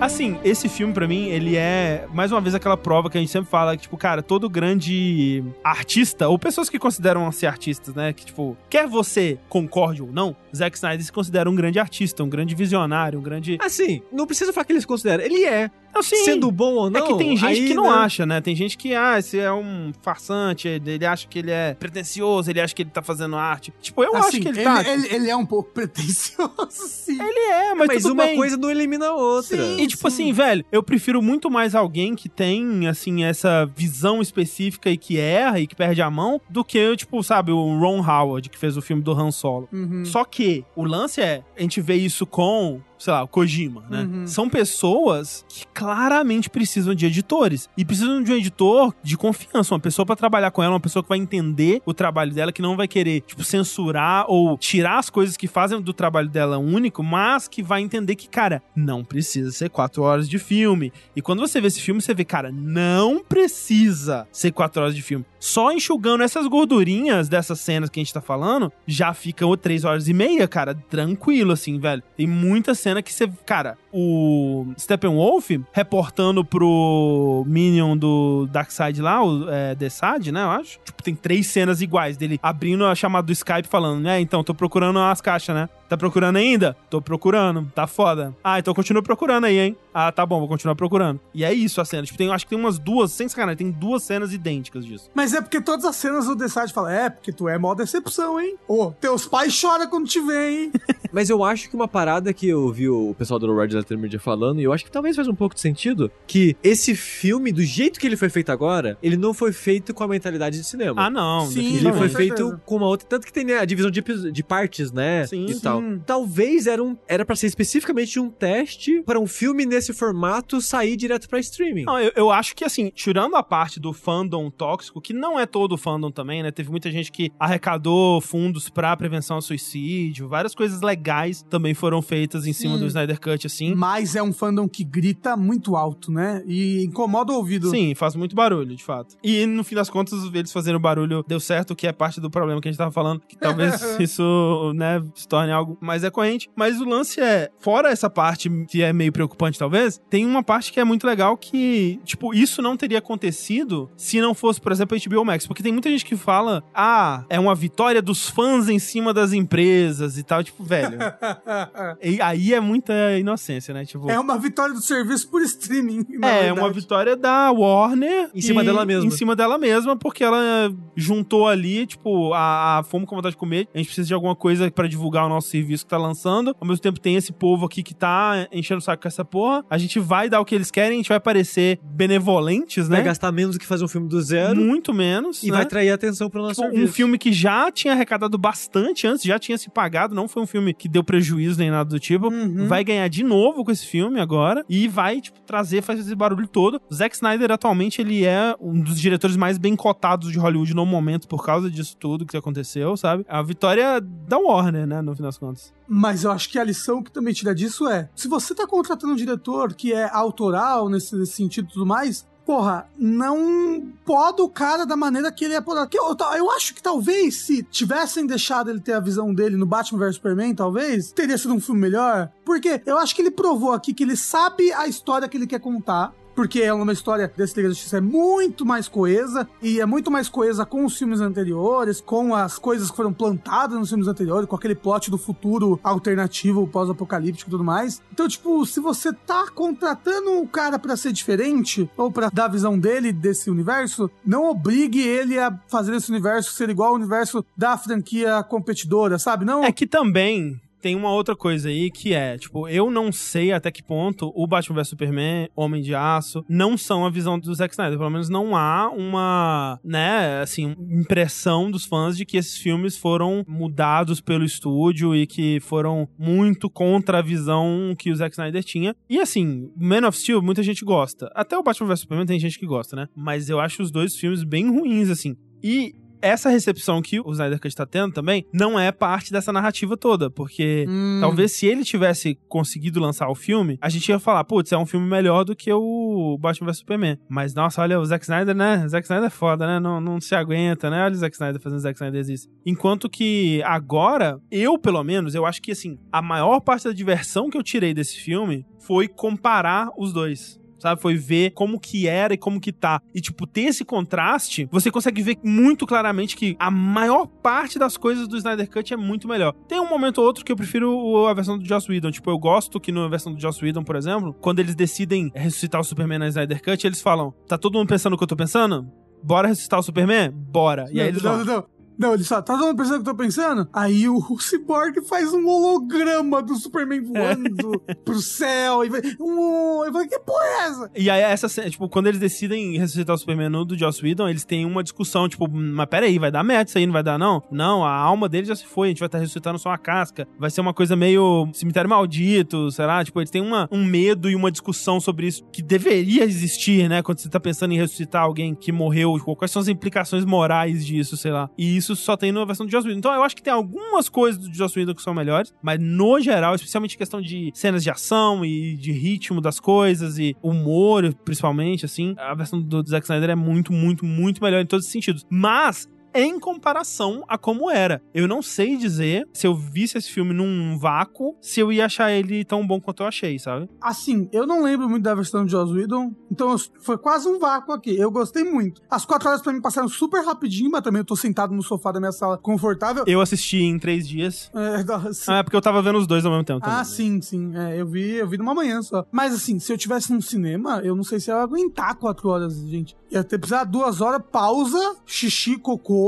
Assim, 0.00 0.38
esse 0.42 0.66
filme 0.66 0.94
pra 0.94 1.06
mim, 1.06 1.26
ele 1.26 1.56
é 1.56 2.06
mais 2.14 2.32
uma 2.32 2.40
vez 2.40 2.54
aquela 2.54 2.76
prova 2.76 3.10
que 3.10 3.18
a 3.18 3.20
gente 3.20 3.30
sempre 3.30 3.50
fala 3.50 3.76
que 3.76 3.82
tipo, 3.82 3.98
cara, 3.98 4.22
todo 4.22 4.48
grande 4.48 5.44
artista 5.62 6.26
ou 6.26 6.38
pessoas 6.38 6.70
que 6.70 6.78
consideram 6.78 7.30
ser 7.30 7.46
artistas, 7.46 7.94
né, 7.94 8.10
que 8.14 8.24
tipo, 8.24 8.56
quer 8.70 8.86
você 8.86 9.38
concorde 9.46 10.00
ou 10.00 10.10
não, 10.10 10.34
Zack 10.56 10.74
Snyder 10.74 11.04
se 11.04 11.12
considera 11.12 11.50
um 11.50 11.54
grande 11.54 11.78
artista, 11.78 12.24
um 12.24 12.30
grande 12.30 12.54
visionário, 12.54 13.18
um 13.18 13.22
grande 13.22 13.58
Assim, 13.60 14.00
não 14.10 14.26
precisa 14.26 14.54
falar 14.54 14.64
que 14.64 14.72
ele 14.72 14.80
se 14.80 14.86
considera. 14.86 15.22
Ele 15.22 15.44
é. 15.44 15.70
Assim, 15.94 16.24
Sendo 16.24 16.50
bom 16.50 16.74
ou 16.74 16.90
não. 16.90 17.00
é 17.00 17.06
que 17.06 17.18
tem 17.18 17.36
gente 17.36 17.46
aí, 17.46 17.68
que 17.68 17.74
não 17.74 17.84
né? 17.84 17.90
acha, 17.90 18.24
né? 18.26 18.40
Tem 18.40 18.54
gente 18.54 18.78
que, 18.78 18.94
ah, 18.94 19.18
esse 19.18 19.38
é 19.38 19.52
um 19.52 19.92
farsante, 20.02 20.68
ele 20.68 21.04
acha 21.04 21.26
que 21.26 21.38
ele 21.40 21.50
é 21.50 21.74
pretencioso, 21.74 22.50
ele 22.50 22.60
acha 22.60 22.74
que 22.74 22.82
ele 22.82 22.90
tá 22.90 23.02
fazendo 23.02 23.36
arte. 23.36 23.72
Tipo, 23.80 24.02
eu 24.04 24.14
acho 24.16 24.28
Assim, 24.28 24.40
que 24.40 24.48
ele, 24.48 24.58
ele, 24.60 24.64
tá. 24.64 24.82
ele- 24.88 25.14
ele 25.14 25.30
é 25.30 25.36
um 25.36 25.44
pouco 25.46 25.70
pretencioso, 25.74 26.50
sim. 26.88 27.20
Ele 27.20 27.38
é, 27.52 27.74
mas, 27.74 27.88
Mas 27.88 28.04
uma 28.04 28.24
bem. 28.24 28.36
coisa 28.36 28.56
não 28.56 28.70
elimina 28.70 29.08
a 29.08 29.14
outra. 29.14 29.56
Sim. 29.56 29.80
E 29.80 29.86
tipo 29.86 30.06
assim, 30.06 30.32
velho, 30.32 30.64
eu 30.70 30.82
prefiro 30.82 31.20
muito 31.20 31.50
mais 31.50 31.74
alguém 31.74 32.14
que 32.14 32.28
tem, 32.28 32.86
assim, 32.88 33.24
essa 33.24 33.66
visão 33.66 34.20
específica 34.22 34.90
e 34.90 34.96
que 34.96 35.18
erra 35.18 35.60
e 35.60 35.66
que 35.66 35.74
perde 35.74 36.00
a 36.02 36.10
mão, 36.10 36.40
do 36.48 36.64
que, 36.64 36.96
tipo, 36.96 37.22
sabe, 37.22 37.52
o 37.52 37.78
Ron 37.78 38.00
Howard, 38.00 38.48
que 38.48 38.58
fez 38.58 38.76
o 38.76 38.82
filme 38.82 39.02
do 39.02 39.12
Han 39.12 39.30
Solo. 39.30 39.68
Uhum. 39.72 40.04
Só 40.04 40.24
que 40.24 40.64
o 40.76 40.84
lance 40.84 41.20
é, 41.20 41.42
a 41.56 41.60
gente 41.62 41.80
vê 41.80 41.94
isso 41.94 42.24
com, 42.26 42.80
sei 43.00 43.12
lá, 43.12 43.22
o 43.22 43.28
Kojima, 43.28 43.82
né? 43.88 44.02
Uhum. 44.02 44.26
São 44.26 44.48
pessoas 44.48 45.44
que 45.48 45.66
claramente 45.74 46.50
precisam 46.50 46.94
de 46.94 47.06
editores. 47.06 47.68
E 47.76 47.84
precisam 47.84 48.22
de 48.22 48.30
um 48.30 48.36
editor 48.36 48.94
de 49.02 49.16
confiança, 49.16 49.74
uma 49.74 49.80
pessoa 49.80 50.04
pra 50.04 50.14
trabalhar 50.14 50.50
com 50.50 50.62
ela, 50.62 50.74
uma 50.74 50.80
pessoa 50.80 51.02
que 51.02 51.08
vai 51.08 51.18
entender 51.18 51.80
o 51.86 51.94
trabalho 51.94 52.32
dela, 52.32 52.52
que 52.52 52.62
não 52.62 52.76
vai 52.76 52.86
querer, 52.86 53.22
tipo, 53.22 53.42
censurar 53.42 54.26
ou 54.28 54.58
tirar 54.58 54.98
as 54.98 55.08
coisas 55.08 55.36
que 55.36 55.48
fazem 55.48 55.80
do 55.80 55.92
trabalho 55.92 56.28
dela 56.28 56.58
único, 56.58 57.02
mas 57.02 57.48
que 57.48 57.62
vai 57.62 57.80
entender 57.80 58.14
que, 58.16 58.28
cara, 58.28 58.62
não 58.76 59.02
precisa 59.02 59.50
ser 59.50 59.70
quatro 59.70 60.02
horas 60.02 60.28
de 60.28 60.38
filme. 60.38 60.92
E 61.16 61.22
quando 61.22 61.40
você 61.40 61.60
vê 61.60 61.68
esse 61.68 61.80
filme, 61.80 62.02
você 62.02 62.12
vê, 62.12 62.24
cara, 62.24 62.52
não 62.52 63.24
precisa 63.24 64.28
ser 64.30 64.52
quatro 64.52 64.82
horas 64.82 64.94
de 64.94 65.02
filme. 65.02 65.24
Só 65.38 65.72
enxugando 65.72 66.22
essas 66.22 66.46
gordurinhas 66.46 67.28
dessas 67.28 67.60
cenas 67.60 67.88
que 67.88 67.98
a 67.98 68.02
gente 68.02 68.12
tá 68.12 68.20
falando, 68.20 68.70
já 68.86 69.14
fica 69.14 69.46
o 69.46 69.56
três 69.56 69.84
horas 69.84 70.06
e 70.06 70.12
meia, 70.12 70.46
cara, 70.46 70.74
tranquilo, 70.74 71.52
assim, 71.52 71.78
velho. 71.78 72.02
Tem 72.14 72.26
muita 72.26 72.74
cena 72.90 73.02
que 73.02 73.12
você. 73.12 73.28
Cara, 73.46 73.76
o 73.92 74.72
Steppenwolf 74.78 75.50
reportando 75.72 76.44
pro 76.44 77.44
Minion 77.46 77.96
do 77.96 78.48
Darkseid 78.50 79.00
lá, 79.00 79.24
o 79.24 79.48
é, 79.48 79.74
Desad, 79.74 80.30
né, 80.30 80.42
eu 80.42 80.50
acho. 80.50 80.78
Tipo, 80.84 81.02
tem 81.02 81.14
três 81.14 81.46
cenas 81.46 81.80
iguais 81.80 82.16
dele 82.16 82.38
abrindo 82.42 82.84
a 82.84 82.94
chamada 82.94 83.26
do 83.26 83.32
Skype 83.32 83.68
falando, 83.68 84.00
né, 84.02 84.20
então, 84.20 84.42
tô 84.42 84.54
procurando 84.54 84.98
as 84.98 85.20
caixas, 85.20 85.54
né? 85.54 85.68
Tá 85.90 85.96
procurando 85.96 86.36
ainda? 86.36 86.76
Tô 86.88 87.02
procurando. 87.02 87.68
Tá 87.74 87.84
foda. 87.84 88.32
Ah, 88.44 88.60
então 88.60 88.72
continua 88.72 89.02
procurando 89.02 89.46
aí, 89.46 89.58
hein? 89.58 89.76
Ah, 89.92 90.12
tá 90.12 90.24
bom, 90.24 90.38
vou 90.38 90.46
continuar 90.46 90.76
procurando. 90.76 91.18
E 91.34 91.44
é 91.44 91.52
isso 91.52 91.80
a 91.80 91.84
cena. 91.84 92.04
Tipo, 92.04 92.16
tem, 92.16 92.30
acho 92.30 92.44
que 92.44 92.50
tem 92.50 92.58
umas 92.58 92.78
duas, 92.78 93.10
sem 93.10 93.28
sacanagem, 93.28 93.56
tem 93.56 93.70
duas 93.72 94.04
cenas 94.04 94.32
idênticas 94.32 94.86
disso. 94.86 95.10
Mas 95.12 95.34
é 95.34 95.40
porque 95.40 95.60
todas 95.60 95.84
as 95.84 95.96
cenas 95.96 96.26
do 96.26 96.36
Decide 96.36 96.72
falam, 96.72 96.92
é, 96.92 97.10
porque 97.10 97.32
tu 97.32 97.48
é 97.48 97.58
mó 97.58 97.74
decepção, 97.74 98.40
hein? 98.40 98.54
Ô, 98.68 98.92
teus 98.92 99.26
pais 99.26 99.52
choram 99.52 99.88
quando 99.88 100.06
te 100.06 100.20
veem, 100.20 100.64
hein? 100.66 100.72
Mas 101.12 101.28
eu 101.28 101.42
acho 101.42 101.68
que 101.68 101.74
uma 101.74 101.88
parada 101.88 102.32
que 102.32 102.48
eu 102.48 102.72
vi 102.72 102.88
o 102.88 103.12
pessoal 103.18 103.40
do 103.40 103.52
Red 103.52 103.74
Letter 103.74 103.98
Media 103.98 104.20
falando, 104.20 104.60
e 104.60 104.62
eu 104.62 104.72
acho 104.72 104.84
que 104.84 104.92
talvez 104.92 105.16
faz 105.16 105.26
um 105.26 105.34
pouco 105.34 105.56
de 105.56 105.60
sentido, 105.60 106.08
que 106.24 106.56
esse 106.62 106.94
filme, 106.94 107.50
do 107.50 107.62
jeito 107.62 107.98
que 107.98 108.06
ele 108.06 108.16
foi 108.16 108.28
feito 108.28 108.52
agora, 108.52 108.96
ele 109.02 109.16
não 109.16 109.34
foi 109.34 109.52
feito 109.52 109.92
com 109.92 110.04
a 110.04 110.08
mentalidade 110.08 110.56
de 110.56 110.64
cinema. 110.64 111.04
Ah, 111.04 111.10
não. 111.10 111.46
Sim, 111.46 111.78
Ele 111.78 111.92
foi 111.92 112.08
feito 112.08 112.60
com 112.64 112.76
uma 112.76 112.86
outra. 112.86 113.08
Tanto 113.08 113.26
que 113.26 113.32
tem 113.32 113.44
né, 113.44 113.58
a 113.58 113.64
divisão 113.64 113.90
de, 113.90 114.00
de 114.30 114.42
partes, 114.44 114.92
né? 114.92 115.26
Sim, 115.26 115.46
e 115.46 115.54
sim. 115.54 115.60
tal. 115.60 115.79
Talvez 116.04 116.66
era, 116.66 116.82
um, 116.82 116.96
era 117.06 117.24
pra 117.24 117.36
ser 117.36 117.46
especificamente 117.46 118.18
um 118.18 118.30
teste 118.30 119.02
para 119.02 119.18
um 119.18 119.26
filme 119.26 119.66
nesse 119.66 119.92
formato 119.92 120.60
sair 120.60 120.96
direto 120.96 121.28
pra 121.28 121.38
streaming. 121.38 121.84
Não, 121.84 121.98
eu, 121.98 122.12
eu 122.16 122.30
acho 122.30 122.54
que, 122.54 122.64
assim, 122.64 122.90
tirando 122.94 123.36
a 123.36 123.42
parte 123.42 123.80
do 123.80 123.92
fandom 123.92 124.50
tóxico, 124.50 125.00
que 125.00 125.12
não 125.12 125.38
é 125.38 125.46
todo 125.46 125.76
fandom 125.76 126.10
também, 126.10 126.42
né? 126.42 126.50
Teve 126.50 126.70
muita 126.70 126.90
gente 126.90 127.10
que 127.10 127.30
arrecadou 127.38 128.20
fundos 128.20 128.68
pra 128.68 128.96
prevenção 128.96 129.36
ao 129.36 129.42
suicídio, 129.42 130.28
várias 130.28 130.54
coisas 130.54 130.80
legais 130.80 131.42
também 131.48 131.74
foram 131.74 132.02
feitas 132.02 132.46
em 132.46 132.52
cima 132.52 132.74
Sim. 132.74 132.80
do 132.80 132.86
Snyder 132.86 133.20
Cut, 133.20 133.46
assim. 133.46 133.74
Mas 133.74 134.16
é 134.16 134.22
um 134.22 134.32
fandom 134.32 134.68
que 134.68 134.84
grita 134.84 135.36
muito 135.36 135.76
alto, 135.76 136.10
né? 136.10 136.42
E 136.46 136.84
incomoda 136.84 137.32
o 137.32 137.36
ouvido. 137.36 137.70
Sim, 137.70 137.94
faz 137.94 138.14
muito 138.16 138.34
barulho, 138.34 138.74
de 138.74 138.84
fato. 138.84 139.16
E 139.22 139.46
no 139.46 139.64
fim 139.64 139.74
das 139.74 139.90
contas, 139.90 140.22
eles 140.32 140.52
fazendo 140.52 140.78
barulho 140.78 141.24
deu 141.26 141.40
certo, 141.40 141.74
que 141.74 141.86
é 141.86 141.92
parte 141.92 142.20
do 142.20 142.30
problema 142.30 142.60
que 142.60 142.68
a 142.68 142.70
gente 142.70 142.78
tava 142.78 142.90
falando, 142.90 143.20
que 143.26 143.36
talvez 143.36 143.80
isso, 144.00 144.72
né, 144.74 145.02
se 145.14 145.26
torne 145.26 145.52
algo 145.52 145.69
mais 145.80 146.02
recorrente. 146.02 146.48
Mas 146.56 146.80
o 146.80 146.84
lance 146.84 147.20
é, 147.20 147.50
fora 147.58 147.90
essa 147.90 148.08
parte 148.10 148.48
que 148.68 148.82
é 148.82 148.92
meio 148.92 149.12
preocupante, 149.12 149.58
talvez, 149.58 150.00
tem 150.10 150.26
uma 150.26 150.42
parte 150.42 150.72
que 150.72 150.80
é 150.80 150.84
muito 150.84 151.06
legal 151.06 151.36
que, 151.36 152.00
tipo, 152.04 152.34
isso 152.34 152.62
não 152.62 152.76
teria 152.76 152.98
acontecido 152.98 153.90
se 153.96 154.20
não 154.20 154.34
fosse, 154.34 154.60
por 154.60 154.72
exemplo, 154.72 154.96
a 154.96 155.08
HBO 155.08 155.24
Max. 155.24 155.46
Porque 155.46 155.62
tem 155.62 155.72
muita 155.72 155.90
gente 155.90 156.04
que 156.04 156.16
fala, 156.16 156.62
ah, 156.74 157.24
é 157.28 157.38
uma 157.38 157.54
vitória 157.54 158.00
dos 158.02 158.28
fãs 158.28 158.68
em 158.68 158.78
cima 158.78 159.12
das 159.12 159.32
empresas 159.32 160.16
e 160.18 160.22
tal. 160.22 160.42
Tipo, 160.42 160.64
velho. 160.64 160.98
e 162.02 162.20
aí 162.20 162.54
é 162.54 162.60
muita 162.60 162.92
inocência, 163.18 163.72
né? 163.74 163.84
Tipo. 163.84 164.10
É 164.10 164.18
uma 164.18 164.38
vitória 164.38 164.74
do 164.74 164.80
serviço 164.80 165.28
por 165.30 165.42
streaming. 165.42 166.04
na 166.18 166.28
É, 166.28 166.42
verdade. 166.42 166.60
uma 166.60 166.70
vitória 166.72 167.16
da 167.16 167.50
Warner. 167.50 168.30
Em 168.34 168.40
cima 168.40 168.62
e- 168.62 168.66
dela 168.66 168.84
mesma. 168.84 169.06
Em 169.06 169.10
cima 169.10 169.36
dela 169.36 169.58
mesma, 169.58 169.96
porque 169.96 170.22
ela 170.24 170.72
juntou 170.96 171.48
ali, 171.48 171.86
tipo, 171.86 172.32
a, 172.32 172.78
a 172.78 172.82
fome 172.82 173.06
com 173.06 173.16
vontade 173.16 173.34
de 173.34 173.38
comer. 173.38 173.68
A 173.74 173.78
gente 173.78 173.86
precisa 173.86 174.06
de 174.08 174.14
alguma 174.14 174.34
coisa 174.36 174.70
pra 174.70 174.86
divulgar 174.86 175.26
o 175.26 175.28
nosso 175.28 175.50
serviço 175.60 175.84
que 175.84 175.90
tá 175.90 175.98
lançando. 175.98 176.56
Ao 176.58 176.66
mesmo 176.66 176.82
tempo, 176.82 176.98
tem 176.98 177.16
esse 177.16 177.32
povo 177.32 177.66
aqui 177.66 177.82
que 177.82 177.94
tá 177.94 178.46
enchendo 178.52 178.78
o 178.78 178.82
saco 178.82 179.02
com 179.02 179.08
essa 179.08 179.24
porra. 179.24 179.64
A 179.68 179.78
gente 179.78 179.98
vai 180.00 180.28
dar 180.28 180.40
o 180.40 180.44
que 180.44 180.54
eles 180.54 180.70
querem, 180.70 180.92
a 180.92 180.96
gente 180.96 181.08
vai 181.08 181.20
parecer 181.20 181.78
benevolentes, 181.82 182.88
Vai 182.88 182.98
né? 182.98 183.04
gastar 183.04 183.30
menos 183.32 183.56
do 183.56 183.58
que 183.60 183.66
fazer 183.66 183.84
um 183.84 183.88
filme 183.88 184.08
do 184.08 184.20
zero 184.20 184.60
Muito 184.60 184.92
menos. 184.92 185.42
e 185.42 185.46
né? 185.46 185.52
vai 185.54 185.62
atrair 185.62 185.90
atenção 185.90 186.28
pro 186.28 186.42
nosso 186.42 186.62
Tipo, 186.62 186.76
um 186.78 186.88
filme 186.88 187.18
que 187.18 187.32
já 187.32 187.70
tinha 187.70 187.92
arrecadado 187.92 188.36
bastante 188.38 189.06
antes, 189.06 189.22
já 189.22 189.38
tinha 189.38 189.56
se 189.58 189.70
pagado, 189.70 190.14
não 190.14 190.26
foi 190.28 190.42
um 190.42 190.46
filme 190.46 190.72
que 190.74 190.88
deu 190.88 191.04
prejuízo 191.04 191.58
nem 191.58 191.70
nada 191.70 191.88
do 191.90 191.98
tipo. 191.98 192.28
Uhum. 192.28 192.66
Vai 192.66 192.82
ganhar 192.84 193.08
de 193.08 193.22
novo 193.22 193.64
com 193.64 193.70
esse 193.70 193.86
filme 193.86 194.20
agora 194.20 194.64
e 194.68 194.88
vai, 194.88 195.20
tipo, 195.20 195.40
trazer, 195.42 195.82
fazer 195.82 196.00
esse 196.00 196.14
barulho 196.14 196.46
todo. 196.46 196.80
O 196.90 196.94
Zack 196.94 197.14
Snyder, 197.14 197.50
atualmente, 197.52 198.00
ele 198.00 198.24
é 198.24 198.54
um 198.60 198.80
dos 198.80 199.00
diretores 199.00 199.36
mais 199.36 199.58
bem 199.58 199.76
cotados 199.76 200.30
de 200.32 200.38
Hollywood 200.38 200.74
no 200.74 200.84
momento 200.86 201.28
por 201.28 201.44
causa 201.44 201.70
disso 201.70 201.96
tudo 201.96 202.24
que 202.26 202.36
aconteceu, 202.36 202.96
sabe? 202.96 203.24
A 203.28 203.42
vitória 203.42 204.00
da 204.00 204.38
Warner, 204.38 204.86
né, 204.86 205.00
no 205.02 205.14
fim 205.14 205.22
das 205.22 205.38
contas. 205.40 205.72
Mas 205.88 206.22
eu 206.22 206.30
acho 206.30 206.48
que 206.48 206.58
a 206.58 206.64
lição 206.64 207.02
que 207.02 207.10
também 207.10 207.32
tira 207.32 207.54
disso 207.54 207.88
é: 207.88 208.08
se 208.14 208.28
você 208.28 208.54
tá 208.54 208.66
contratando 208.66 209.14
um 209.14 209.16
diretor 209.16 209.74
que 209.74 209.92
é 209.92 210.08
autoral 210.12 210.88
nesse, 210.88 211.16
nesse 211.16 211.32
sentido 211.32 211.68
e 211.68 211.72
tudo 211.72 211.86
mais. 211.86 212.28
Porra, 212.46 212.88
não 212.98 213.92
poda 214.04 214.42
o 214.42 214.48
cara 214.48 214.84
da 214.84 214.96
maneira 214.96 215.30
que 215.30 215.44
ele 215.44 215.54
é 215.54 215.60
podado. 215.60 215.88
Eu, 215.92 216.16
eu 216.36 216.50
acho 216.50 216.74
que 216.74 216.82
talvez 216.82 217.42
se 217.42 217.62
tivessem 217.62 218.26
deixado 218.26 218.70
ele 218.70 218.80
ter 218.80 218.94
a 218.94 218.98
visão 218.98 219.32
dele 219.32 219.56
no 219.56 219.66
Batman 219.66 220.00
vs 220.00 220.16
Superman, 220.16 220.52
talvez, 220.52 221.12
teria 221.12 221.38
sido 221.38 221.54
um 221.54 221.60
filme 221.60 221.80
melhor. 221.80 222.28
Porque 222.44 222.82
eu 222.86 222.98
acho 222.98 223.14
que 223.14 223.22
ele 223.22 223.30
provou 223.30 223.72
aqui 223.72 223.94
que 223.94 224.02
ele 224.02 224.16
sabe 224.16 224.72
a 224.72 224.88
história 224.88 225.28
que 225.28 225.36
ele 225.36 225.46
quer 225.46 225.60
contar. 225.60 226.12
Porque 226.40 226.62
é 226.62 226.72
uma 226.72 226.94
história 226.94 227.30
desse 227.36 227.54
Liga 227.54 227.68
da 227.68 227.74
Justiça 227.74 227.98
é 227.98 228.00
muito 228.00 228.64
mais 228.64 228.88
coesa 228.88 229.46
e 229.60 229.78
é 229.78 229.84
muito 229.84 230.10
mais 230.10 230.26
coesa 230.26 230.64
com 230.64 230.86
os 230.86 230.96
filmes 230.96 231.20
anteriores, 231.20 232.00
com 232.00 232.34
as 232.34 232.58
coisas 232.58 232.90
que 232.90 232.96
foram 232.96 233.12
plantadas 233.12 233.78
nos 233.78 233.90
filmes 233.90 234.08
anteriores, 234.08 234.48
com 234.48 234.56
aquele 234.56 234.74
plot 234.74 235.10
do 235.10 235.18
futuro 235.18 235.78
alternativo, 235.84 236.66
pós-apocalíptico 236.66 237.50
e 237.50 237.52
tudo 237.52 237.62
mais. 237.62 238.00
Então, 238.10 238.26
tipo, 238.26 238.64
se 238.64 238.80
você 238.80 239.12
tá 239.12 239.50
contratando 239.54 240.30
um 240.30 240.46
cara 240.46 240.78
pra 240.78 240.96
ser 240.96 241.12
diferente 241.12 241.90
ou 241.94 242.10
pra 242.10 242.30
dar 242.30 242.46
a 242.46 242.48
visão 242.48 242.78
dele 242.78 243.12
desse 243.12 243.50
universo, 243.50 244.10
não 244.24 244.48
obrigue 244.48 245.06
ele 245.06 245.38
a 245.38 245.54
fazer 245.68 245.94
esse 245.94 246.08
universo 246.08 246.54
ser 246.54 246.70
igual 246.70 246.88
ao 246.88 246.94
universo 246.94 247.44
da 247.54 247.76
franquia 247.76 248.42
competidora, 248.44 249.18
sabe? 249.18 249.44
Não. 249.44 249.62
É 249.62 249.70
que 249.70 249.86
também 249.86 250.58
tem 250.80 250.96
uma 250.96 251.12
outra 251.12 251.36
coisa 251.36 251.68
aí 251.68 251.90
que 251.90 252.14
é, 252.14 252.36
tipo, 252.38 252.68
eu 252.68 252.90
não 252.90 253.12
sei 253.12 253.52
até 253.52 253.70
que 253.70 253.82
ponto 253.82 254.32
o 254.34 254.46
Batman 254.46 254.76
vs 254.76 254.88
Superman, 254.88 255.48
Homem 255.54 255.82
de 255.82 255.94
Aço, 255.94 256.44
não 256.48 256.76
são 256.76 257.04
a 257.04 257.10
visão 257.10 257.38
do 257.38 257.54
Zack 257.54 257.74
Snyder. 257.74 257.98
Pelo 257.98 258.10
menos 258.10 258.28
não 258.28 258.56
há 258.56 258.90
uma, 258.90 259.78
né, 259.84 260.40
assim, 260.40 260.74
impressão 260.90 261.70
dos 261.70 261.84
fãs 261.84 262.16
de 262.16 262.24
que 262.24 262.36
esses 262.36 262.56
filmes 262.56 262.96
foram 262.96 263.44
mudados 263.46 264.20
pelo 264.20 264.44
estúdio 264.44 265.14
e 265.14 265.26
que 265.26 265.60
foram 265.60 266.08
muito 266.18 266.70
contra 266.70 267.18
a 267.18 267.22
visão 267.22 267.94
que 267.98 268.10
o 268.10 268.16
Zack 268.16 268.34
Snyder 268.34 268.64
tinha. 268.64 268.94
E 269.08 269.20
assim, 269.20 269.70
Man 269.76 270.06
of 270.06 270.18
Steel, 270.18 270.42
muita 270.42 270.62
gente 270.62 270.84
gosta. 270.84 271.30
Até 271.34 271.56
o 271.56 271.62
Batman 271.62 271.88
vs 271.88 272.00
Superman 272.00 272.26
tem 272.26 272.38
gente 272.38 272.58
que 272.58 272.66
gosta, 272.66 272.96
né? 272.96 273.08
Mas 273.14 273.48
eu 273.48 273.60
acho 273.60 273.82
os 273.82 273.90
dois 273.90 274.16
filmes 274.16 274.42
bem 274.42 274.68
ruins, 274.68 275.10
assim. 275.10 275.36
E 275.62 275.94
essa 276.22 276.48
recepção 276.50 277.00
que 277.02 277.20
o 277.20 277.30
Snyder 277.32 277.60
Cut 277.60 277.74
tá 277.74 277.86
tendo 277.86 278.12
também 278.12 278.46
não 278.52 278.78
é 278.78 278.90
parte 278.92 279.32
dessa 279.32 279.52
narrativa 279.52 279.96
toda, 279.96 280.30
porque 280.30 280.86
Hum. 280.88 281.18
talvez 281.20 281.52
se 281.52 281.66
ele 281.66 281.84
tivesse 281.84 282.38
conseguido 282.48 283.00
lançar 283.00 283.28
o 283.28 283.34
filme, 283.34 283.78
a 283.80 283.88
gente 283.88 284.08
ia 284.08 284.18
falar, 284.18 284.44
putz, 284.44 284.72
é 284.72 284.78
um 284.78 284.86
filme 284.86 285.06
melhor 285.08 285.44
do 285.44 285.56
que 285.56 285.72
o 285.72 286.36
Batman 286.38 286.66
vs 286.68 286.78
Superman. 286.78 287.18
Mas 287.28 287.54
nossa, 287.54 287.82
olha, 287.82 287.98
o 287.98 288.04
Zack 288.04 288.24
Snyder, 288.24 288.54
né? 288.54 288.84
O 288.84 288.88
Zack 288.88 289.04
Snyder 289.04 289.26
é 289.26 289.30
foda, 289.30 289.66
né? 289.66 289.80
Não, 289.80 290.00
não 290.00 290.20
se 290.20 290.34
aguenta, 290.34 290.90
né? 290.90 291.04
Olha 291.04 291.12
o 291.14 291.18
Zack 291.18 291.34
Snyder 291.34 291.60
fazendo 291.60 291.78
o 291.78 291.82
Zack 291.82 291.96
Snyder 291.96 292.20
existe. 292.20 292.48
Enquanto 292.64 293.08
que 293.08 293.62
agora, 293.64 294.38
eu 294.50 294.78
pelo 294.78 295.02
menos, 295.02 295.34
eu 295.34 295.46
acho 295.46 295.60
que 295.62 295.72
assim, 295.72 295.98
a 296.12 296.20
maior 296.22 296.60
parte 296.60 296.84
da 296.84 296.92
diversão 296.92 297.48
que 297.48 297.56
eu 297.56 297.62
tirei 297.62 297.94
desse 297.94 298.16
filme 298.18 298.66
foi 298.78 299.08
comparar 299.08 299.88
os 299.96 300.12
dois 300.12 300.59
sabe? 300.80 301.00
Foi 301.00 301.16
ver 301.16 301.50
como 301.50 301.78
que 301.78 302.06
era 302.06 302.34
e 302.34 302.38
como 302.38 302.60
que 302.60 302.72
tá. 302.72 303.00
E, 303.14 303.20
tipo, 303.20 303.46
ter 303.46 303.62
esse 303.62 303.84
contraste, 303.84 304.68
você 304.70 304.90
consegue 304.90 305.22
ver 305.22 305.38
muito 305.44 305.86
claramente 305.86 306.36
que 306.36 306.56
a 306.58 306.70
maior 306.70 307.26
parte 307.26 307.78
das 307.78 307.96
coisas 307.96 308.26
do 308.26 308.36
Snyder 308.36 308.68
Cut 308.68 308.92
é 308.92 308.96
muito 308.96 309.28
melhor. 309.28 309.54
Tem 309.68 309.80
um 309.80 309.88
momento 309.88 310.18
ou 310.18 310.24
outro 310.24 310.44
que 310.44 310.52
eu 310.52 310.56
prefiro 310.56 311.26
a 311.26 311.34
versão 311.34 311.58
do 311.58 311.66
Joss 311.66 311.90
Whedon. 311.90 312.10
Tipo, 312.10 312.30
eu 312.30 312.38
gosto 312.38 312.80
que 312.80 312.92
na 312.92 313.08
versão 313.08 313.32
do 313.32 313.40
Joss 313.40 313.62
Whedon, 313.64 313.82
por 313.82 313.96
exemplo, 313.96 314.34
quando 314.40 314.58
eles 314.58 314.74
decidem 314.74 315.30
ressuscitar 315.34 315.80
o 315.80 315.84
Superman 315.84 316.18
na 316.18 316.28
Snyder 316.28 316.62
Cut, 316.62 316.86
eles 316.86 317.00
falam, 317.00 317.32
tá 317.46 317.58
todo 317.58 317.78
mundo 317.78 317.88
pensando 317.88 318.14
o 318.14 318.18
que 318.18 318.24
eu 318.24 318.28
tô 318.28 318.36
pensando? 318.36 318.90
Bora 319.22 319.48
ressuscitar 319.48 319.78
o 319.78 319.82
Superman? 319.82 320.30
Bora. 320.30 320.86
E 320.90 321.00
aí 321.00 321.08
eles 321.08 321.22
não, 321.22 321.36
vão. 321.36 321.44
não, 321.44 321.54
não. 321.56 321.79
Não, 322.00 322.14
ele 322.14 322.24
só, 322.24 322.40
tá 322.40 322.56
todo 322.56 322.68
mundo 322.68 322.78
pensando 322.78 323.00
o 323.00 323.04
que 323.04 323.10
eu 323.10 323.14
tô 323.14 323.22
pensando? 323.22 323.68
Aí 323.74 324.08
o, 324.08 324.16
o 324.16 324.38
Cyborg 324.38 325.02
faz 325.06 325.34
um 325.34 325.46
holograma 325.46 326.42
do 326.42 326.56
Superman 326.56 327.02
voando 327.02 327.78
pro 328.02 328.18
céu. 328.20 328.82
E 328.82 328.88
vai, 328.88 329.02
um, 329.20 329.84
eu 329.84 329.92
falei, 329.92 330.08
que 330.08 330.18
porra 330.20 330.42
é 330.42 330.66
essa? 330.66 330.90
E 330.96 331.10
aí, 331.10 331.20
essa, 331.20 331.46
tipo, 331.68 331.90
quando 331.90 332.06
eles 332.06 332.18
decidem 332.18 332.78
ressuscitar 332.78 333.14
o 333.14 333.18
Superman 333.18 333.50
do 333.66 333.76
Joss 333.76 334.02
Whedon, 334.02 334.30
eles 334.30 334.46
têm 334.46 334.64
uma 334.64 334.82
discussão, 334.82 335.28
tipo, 335.28 335.46
mas 335.46 335.86
peraí, 335.90 336.18
vai 336.18 336.30
dar 336.30 336.42
merda 336.42 336.70
isso 336.70 336.78
aí, 336.78 336.86
não 336.86 336.92
vai 336.94 337.02
dar 337.02 337.18
não? 337.18 337.42
Não, 337.50 337.84
a 337.84 337.92
alma 337.92 338.30
dele 338.30 338.46
já 338.46 338.56
se 338.56 338.64
foi, 338.64 338.88
a 338.88 338.90
gente 338.92 339.00
vai 339.00 339.06
estar 339.06 339.18
ressuscitando 339.18 339.58
só 339.58 339.68
a 339.68 339.76
casca. 339.76 340.26
Vai 340.38 340.48
ser 340.48 340.62
uma 340.62 340.72
coisa 340.72 340.96
meio 340.96 341.50
cemitério 341.52 341.90
maldito, 341.90 342.70
será? 342.70 343.04
Tipo, 343.04 343.20
eles 343.20 343.30
têm 343.30 343.42
uma, 343.42 343.68
um 343.70 343.84
medo 343.84 344.30
e 344.30 344.34
uma 344.34 344.50
discussão 344.50 345.00
sobre 345.00 345.26
isso 345.26 345.44
que 345.52 345.60
deveria 345.60 346.24
existir, 346.24 346.88
né? 346.88 347.02
Quando 347.02 347.18
você 347.18 347.28
tá 347.28 347.38
pensando 347.38 347.74
em 347.74 347.76
ressuscitar 347.76 348.22
alguém 348.22 348.54
que 348.54 348.72
morreu, 348.72 349.18
tipo, 349.18 349.36
quais 349.36 349.50
são 349.50 349.60
as 349.60 349.68
implicações 349.68 350.24
morais 350.24 350.86
disso, 350.86 351.14
sei 351.14 351.30
lá. 351.30 351.50
E 351.58 351.76
isso 351.76 351.89
só 351.96 352.16
tem 352.16 352.32
na 352.32 352.44
versão 352.44 352.66
do 352.66 352.72
Joss 352.72 352.86
Whedon. 352.86 352.98
Então 352.98 353.12
eu 353.12 353.22
acho 353.22 353.36
que 353.36 353.42
tem 353.42 353.52
algumas 353.52 354.08
coisas 354.08 354.48
do 354.48 354.54
Joss 354.54 354.78
Whedon 354.78 354.94
que 354.94 355.02
são 355.02 355.14
melhores, 355.14 355.52
mas 355.62 355.78
no 355.80 356.20
geral, 356.20 356.54
especialmente 356.54 356.96
questão 356.96 357.20
de 357.20 357.50
cenas 357.54 357.82
de 357.82 357.90
ação 357.90 358.44
e 358.44 358.76
de 358.76 358.92
ritmo 358.92 359.40
das 359.40 359.60
coisas 359.60 360.18
e 360.18 360.36
humor, 360.42 361.12
principalmente, 361.24 361.84
assim, 361.84 362.14
a 362.18 362.34
versão 362.34 362.60
do 362.60 362.82
Zack 362.86 363.04
Snyder 363.04 363.30
é 363.30 363.34
muito, 363.34 363.72
muito, 363.72 364.04
muito 364.04 364.42
melhor 364.42 364.60
em 364.60 364.66
todos 364.66 364.86
os 364.86 364.92
sentidos. 364.92 365.26
Mas 365.30 365.88
em 366.14 366.38
comparação 366.38 367.24
a 367.28 367.36
como 367.38 367.70
era. 367.70 368.02
Eu 368.14 368.26
não 368.28 368.42
sei 368.42 368.76
dizer 368.76 369.28
se 369.32 369.46
eu 369.46 369.54
visse 369.54 369.98
esse 369.98 370.10
filme 370.10 370.32
num 370.34 370.78
vácuo, 370.78 371.36
se 371.40 371.60
eu 371.60 371.72
ia 371.72 371.86
achar 371.86 372.10
ele 372.12 372.44
tão 372.44 372.66
bom 372.66 372.80
quanto 372.80 373.02
eu 373.02 373.06
achei, 373.06 373.38
sabe? 373.38 373.68
Assim, 373.80 374.28
eu 374.32 374.46
não 374.46 374.62
lembro 374.62 374.88
muito 374.88 375.02
da 375.02 375.14
versão 375.14 375.44
de 375.44 375.52
Joss 375.52 375.72
Whedon, 375.72 376.12
então 376.30 376.52
eu- 376.52 376.58
foi 376.80 376.98
quase 376.98 377.28
um 377.28 377.38
vácuo 377.38 377.72
aqui. 377.72 377.96
Eu 377.96 378.10
gostei 378.10 378.44
muito. 378.44 378.82
As 378.90 379.04
quatro 379.04 379.28
horas 379.28 379.42
pra 379.42 379.52
mim 379.52 379.60
passaram 379.60 379.88
super 379.88 380.24
rapidinho, 380.24 380.70
mas 380.70 380.82
também 380.82 381.00
eu 381.00 381.04
tô 381.04 381.16
sentado 381.16 381.54
no 381.54 381.62
sofá 381.62 381.92
da 381.92 382.00
minha 382.00 382.12
sala 382.12 382.38
confortável. 382.38 383.04
Eu 383.06 383.20
assisti 383.20 383.58
em 383.62 383.78
três 383.78 384.06
dias. 384.08 384.50
É, 384.54 384.76
assim, 385.08 385.24
Ah, 385.30 385.38
é 385.38 385.42
porque 385.42 385.56
eu 385.56 385.60
tava 385.60 385.80
vendo 385.82 385.98
os 385.98 386.06
dois 386.06 386.24
ao 386.24 386.30
mesmo 386.32 386.44
tempo. 386.44 386.60
Ah, 386.62 386.70
também. 386.70 386.84
sim, 386.84 387.20
sim. 387.20 387.56
É, 387.56 387.80
eu 387.80 387.86
vi, 387.86 388.14
eu 388.14 388.28
vi 388.28 388.36
numa 388.38 388.54
manhã 388.54 388.82
só. 388.82 389.04
Mas 389.10 389.34
assim, 389.34 389.58
se 389.58 389.72
eu 389.72 389.78
tivesse 389.78 390.12
num 390.12 390.20
cinema, 390.20 390.80
eu 390.84 390.94
não 390.94 391.02
sei 391.04 391.18
se 391.20 391.30
eu 391.30 391.36
ia 391.36 391.42
aguentar 391.42 391.94
quatro 391.96 392.28
horas, 392.28 392.56
gente. 392.68 392.96
Ia 393.10 393.24
ter 393.24 393.38
precisar 393.38 393.64
duas 393.64 394.00
horas, 394.00 394.20
pausa, 394.30 394.78
xixi, 395.06 395.56
cocô, 395.58 395.99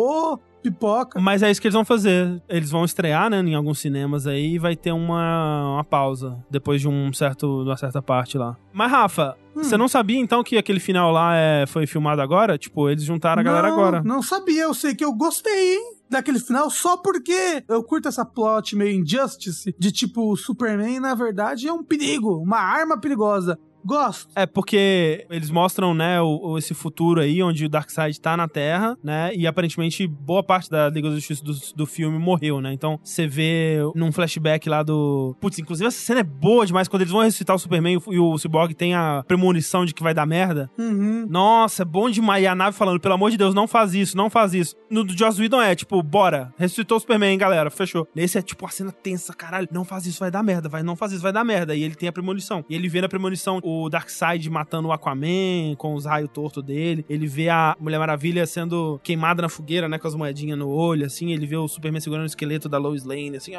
pipoca. 0.62 1.20
Mas 1.20 1.42
é 1.42 1.50
isso 1.50 1.60
que 1.60 1.66
eles 1.66 1.74
vão 1.74 1.84
fazer. 1.84 2.40
Eles 2.48 2.70
vão 2.70 2.84
estrear, 2.84 3.28
né, 3.28 3.40
em 3.40 3.54
alguns 3.54 3.78
cinemas 3.80 4.26
aí 4.26 4.54
e 4.54 4.58
vai 4.58 4.76
ter 4.76 4.92
uma, 4.92 5.74
uma 5.74 5.84
pausa 5.84 6.38
depois 6.50 6.80
de 6.80 6.88
um 6.88 7.12
certo, 7.12 7.64
de 7.64 7.70
uma 7.70 7.76
certa 7.76 8.00
parte 8.00 8.38
lá. 8.38 8.56
Mas, 8.72 8.90
Rafa, 8.90 9.36
Hum. 9.54 9.62
você 9.62 9.76
não 9.76 9.88
sabia 9.88 10.18
então 10.18 10.42
que 10.42 10.56
aquele 10.56 10.80
final 10.80 11.12
lá 11.12 11.36
é, 11.36 11.66
foi 11.66 11.86
filmado 11.86 12.22
agora? 12.22 12.56
Tipo, 12.56 12.88
eles 12.88 13.04
juntaram 13.04 13.40
a 13.40 13.42
galera 13.42 13.68
não, 13.68 13.74
agora. 13.74 14.02
Não 14.02 14.22
sabia, 14.22 14.62
eu 14.62 14.74
sei 14.74 14.94
que 14.94 15.04
eu 15.04 15.12
gostei, 15.12 15.74
hein? 15.74 15.92
Daquele 16.08 16.38
final 16.38 16.70
só 16.70 16.96
porque 16.96 17.62
eu 17.68 17.82
curto 17.82 18.08
essa 18.08 18.24
plot 18.24 18.76
meio 18.76 19.00
injustice 19.00 19.74
de 19.78 19.92
tipo, 19.92 20.36
Superman, 20.36 21.00
na 21.00 21.14
verdade, 21.14 21.68
é 21.68 21.72
um 21.72 21.82
perigo, 21.82 22.38
uma 22.38 22.58
arma 22.58 22.98
perigosa. 22.98 23.58
Gosto. 23.84 24.30
É 24.34 24.46
porque 24.46 25.26
eles 25.30 25.50
mostram, 25.50 25.94
né, 25.94 26.20
o, 26.20 26.56
esse 26.58 26.74
futuro 26.74 27.20
aí, 27.20 27.42
onde 27.42 27.64
o 27.66 27.68
Darkseid 27.68 28.20
tá 28.20 28.36
na 28.36 28.48
Terra, 28.48 28.96
né, 29.02 29.34
e 29.34 29.46
aparentemente 29.46 30.06
boa 30.06 30.42
parte 30.42 30.70
da 30.70 30.88
Liga 30.88 31.08
da 31.08 31.16
Justiça 31.16 31.44
do, 31.44 31.54
do 31.74 31.86
filme 31.86 32.18
morreu, 32.18 32.60
né, 32.60 32.72
então 32.72 32.98
você 33.02 33.26
vê 33.26 33.78
num 33.94 34.12
flashback 34.12 34.68
lá 34.68 34.82
do... 34.82 35.36
Putz, 35.40 35.58
inclusive 35.58 35.88
essa 35.88 35.98
cena 35.98 36.20
é 36.20 36.24
boa 36.24 36.66
demais, 36.66 36.88
quando 36.88 37.02
eles 37.02 37.12
vão 37.12 37.22
ressuscitar 37.22 37.56
o 37.56 37.58
Superman 37.58 38.00
e 38.10 38.18
o, 38.18 38.32
o 38.32 38.38
Cyborg 38.38 38.74
tem 38.74 38.94
a 38.94 39.24
premonição 39.26 39.84
de 39.84 39.94
que 39.94 40.02
vai 40.02 40.14
dar 40.14 40.26
merda. 40.26 40.70
Uhum. 40.78 41.26
Nossa, 41.28 41.82
é 41.82 41.84
bom 41.84 42.10
demais. 42.10 42.42
E 42.42 42.46
a 42.46 42.54
nave 42.54 42.76
falando, 42.76 43.00
pelo 43.00 43.14
amor 43.14 43.30
de 43.30 43.36
Deus, 43.36 43.54
não 43.54 43.66
faz 43.66 43.94
isso, 43.94 44.16
não 44.16 44.28
faz 44.30 44.54
isso. 44.54 44.74
No 44.90 45.04
do 45.04 45.16
Joss 45.16 45.40
Whedon 45.40 45.60
é, 45.60 45.74
tipo, 45.74 46.02
bora, 46.02 46.52
ressuscitou 46.56 46.96
o 46.96 47.00
Superman, 47.00 47.36
galera, 47.38 47.70
fechou. 47.70 48.06
Nesse 48.14 48.38
é, 48.38 48.42
tipo, 48.42 48.66
a 48.66 48.68
cena 48.68 48.92
tensa, 48.92 49.32
caralho, 49.32 49.68
não 49.72 49.84
faz 49.84 50.06
isso, 50.06 50.20
vai 50.20 50.30
dar 50.30 50.42
merda, 50.42 50.68
vai, 50.68 50.82
não 50.82 50.96
faz 50.96 51.12
isso, 51.12 51.22
vai 51.22 51.32
dar 51.32 51.44
merda. 51.44 51.74
E 51.74 51.82
ele 51.82 51.94
tem 51.94 52.08
a 52.08 52.12
premonição. 52.12 52.64
E 52.68 52.74
ele 52.74 52.88
vê 52.88 53.00
na 53.00 53.08
premonição 53.08 53.60
o 53.62 53.71
Darkseid 53.90 54.48
matando 54.50 54.88
o 54.88 54.92
Aquaman 54.92 55.74
com 55.76 55.94
os 55.94 56.04
raios 56.04 56.30
tortos 56.32 56.62
dele. 56.62 57.04
Ele 57.08 57.26
vê 57.26 57.48
a 57.48 57.76
Mulher 57.78 57.98
Maravilha 57.98 58.46
sendo 58.46 59.00
queimada 59.02 59.42
na 59.42 59.48
fogueira, 59.48 59.88
né, 59.88 59.98
com 59.98 60.08
as 60.08 60.14
moedinhas 60.14 60.58
no 60.58 60.68
olho, 60.68 61.06
assim. 61.06 61.32
Ele 61.32 61.46
vê 61.46 61.56
o 61.56 61.68
Superman 61.68 62.00
segurando 62.00 62.24
o 62.24 62.26
esqueleto 62.26 62.68
da 62.68 62.78
Lois 62.78 63.04
Lane, 63.04 63.36
assim. 63.36 63.52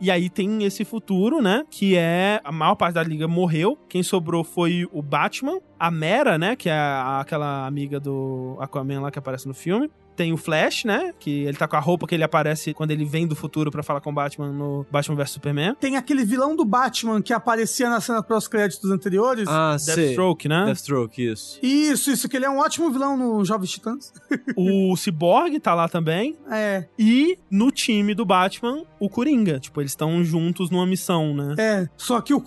E 0.00 0.10
aí 0.10 0.28
tem 0.28 0.64
esse 0.64 0.84
futuro, 0.84 1.40
né, 1.40 1.64
que 1.70 1.96
é 1.96 2.40
a 2.44 2.52
maior 2.52 2.74
parte 2.74 2.94
da 2.94 3.02
liga 3.02 3.26
morreu. 3.28 3.78
Quem 3.88 4.02
sobrou 4.02 4.44
foi 4.44 4.86
o 4.92 5.02
Batman, 5.02 5.58
a 5.78 5.90
Mera, 5.90 6.38
né, 6.38 6.56
que 6.56 6.68
é 6.68 6.78
aquela 7.20 7.66
amiga 7.66 7.98
do 7.98 8.56
Aquaman 8.60 9.00
lá 9.00 9.10
que 9.10 9.18
aparece 9.18 9.46
no 9.46 9.54
filme. 9.54 9.90
Tem 10.22 10.32
o 10.32 10.36
Flash, 10.36 10.84
né? 10.84 11.12
Que 11.18 11.42
ele 11.42 11.56
tá 11.56 11.66
com 11.66 11.74
a 11.74 11.80
roupa 11.80 12.06
que 12.06 12.14
ele 12.14 12.22
aparece 12.22 12.72
quando 12.72 12.92
ele 12.92 13.04
vem 13.04 13.26
do 13.26 13.34
futuro 13.34 13.72
pra 13.72 13.82
falar 13.82 14.00
com 14.00 14.10
o 14.10 14.12
Batman 14.12 14.52
no 14.52 14.86
Batman 14.88 15.16
vs 15.16 15.30
Superman. 15.30 15.74
Tem 15.80 15.96
aquele 15.96 16.24
vilão 16.24 16.54
do 16.54 16.64
Batman 16.64 17.20
que 17.20 17.32
aparecia 17.32 17.90
na 17.90 18.00
cena 18.00 18.22
pós-créditos 18.22 18.88
anteriores. 18.88 19.48
Ah. 19.48 19.76
Deathstroke, 19.84 20.46
né? 20.48 20.66
Deathstroke, 20.66 21.26
isso. 21.26 21.58
Isso, 21.60 22.08
isso, 22.12 22.28
que 22.28 22.36
ele 22.36 22.44
é 22.44 22.50
um 22.50 22.58
ótimo 22.58 22.88
vilão 22.92 23.16
no 23.16 23.44
Jovens 23.44 23.72
Titãs. 23.72 24.12
O 24.56 24.94
Cyborg 24.96 25.58
tá 25.58 25.74
lá 25.74 25.88
também. 25.88 26.36
É, 26.50 26.86
E 26.98 27.36
no 27.50 27.72
time 27.72 28.14
do 28.14 28.24
Batman, 28.24 28.84
o 29.00 29.08
Coringa. 29.08 29.58
Tipo, 29.58 29.80
eles 29.80 29.90
estão 29.90 30.22
juntos 30.22 30.70
numa 30.70 30.86
missão, 30.86 31.34
né? 31.34 31.54
é. 31.58 31.88
Só 31.96 32.20
que 32.20 32.32
o 32.32 32.40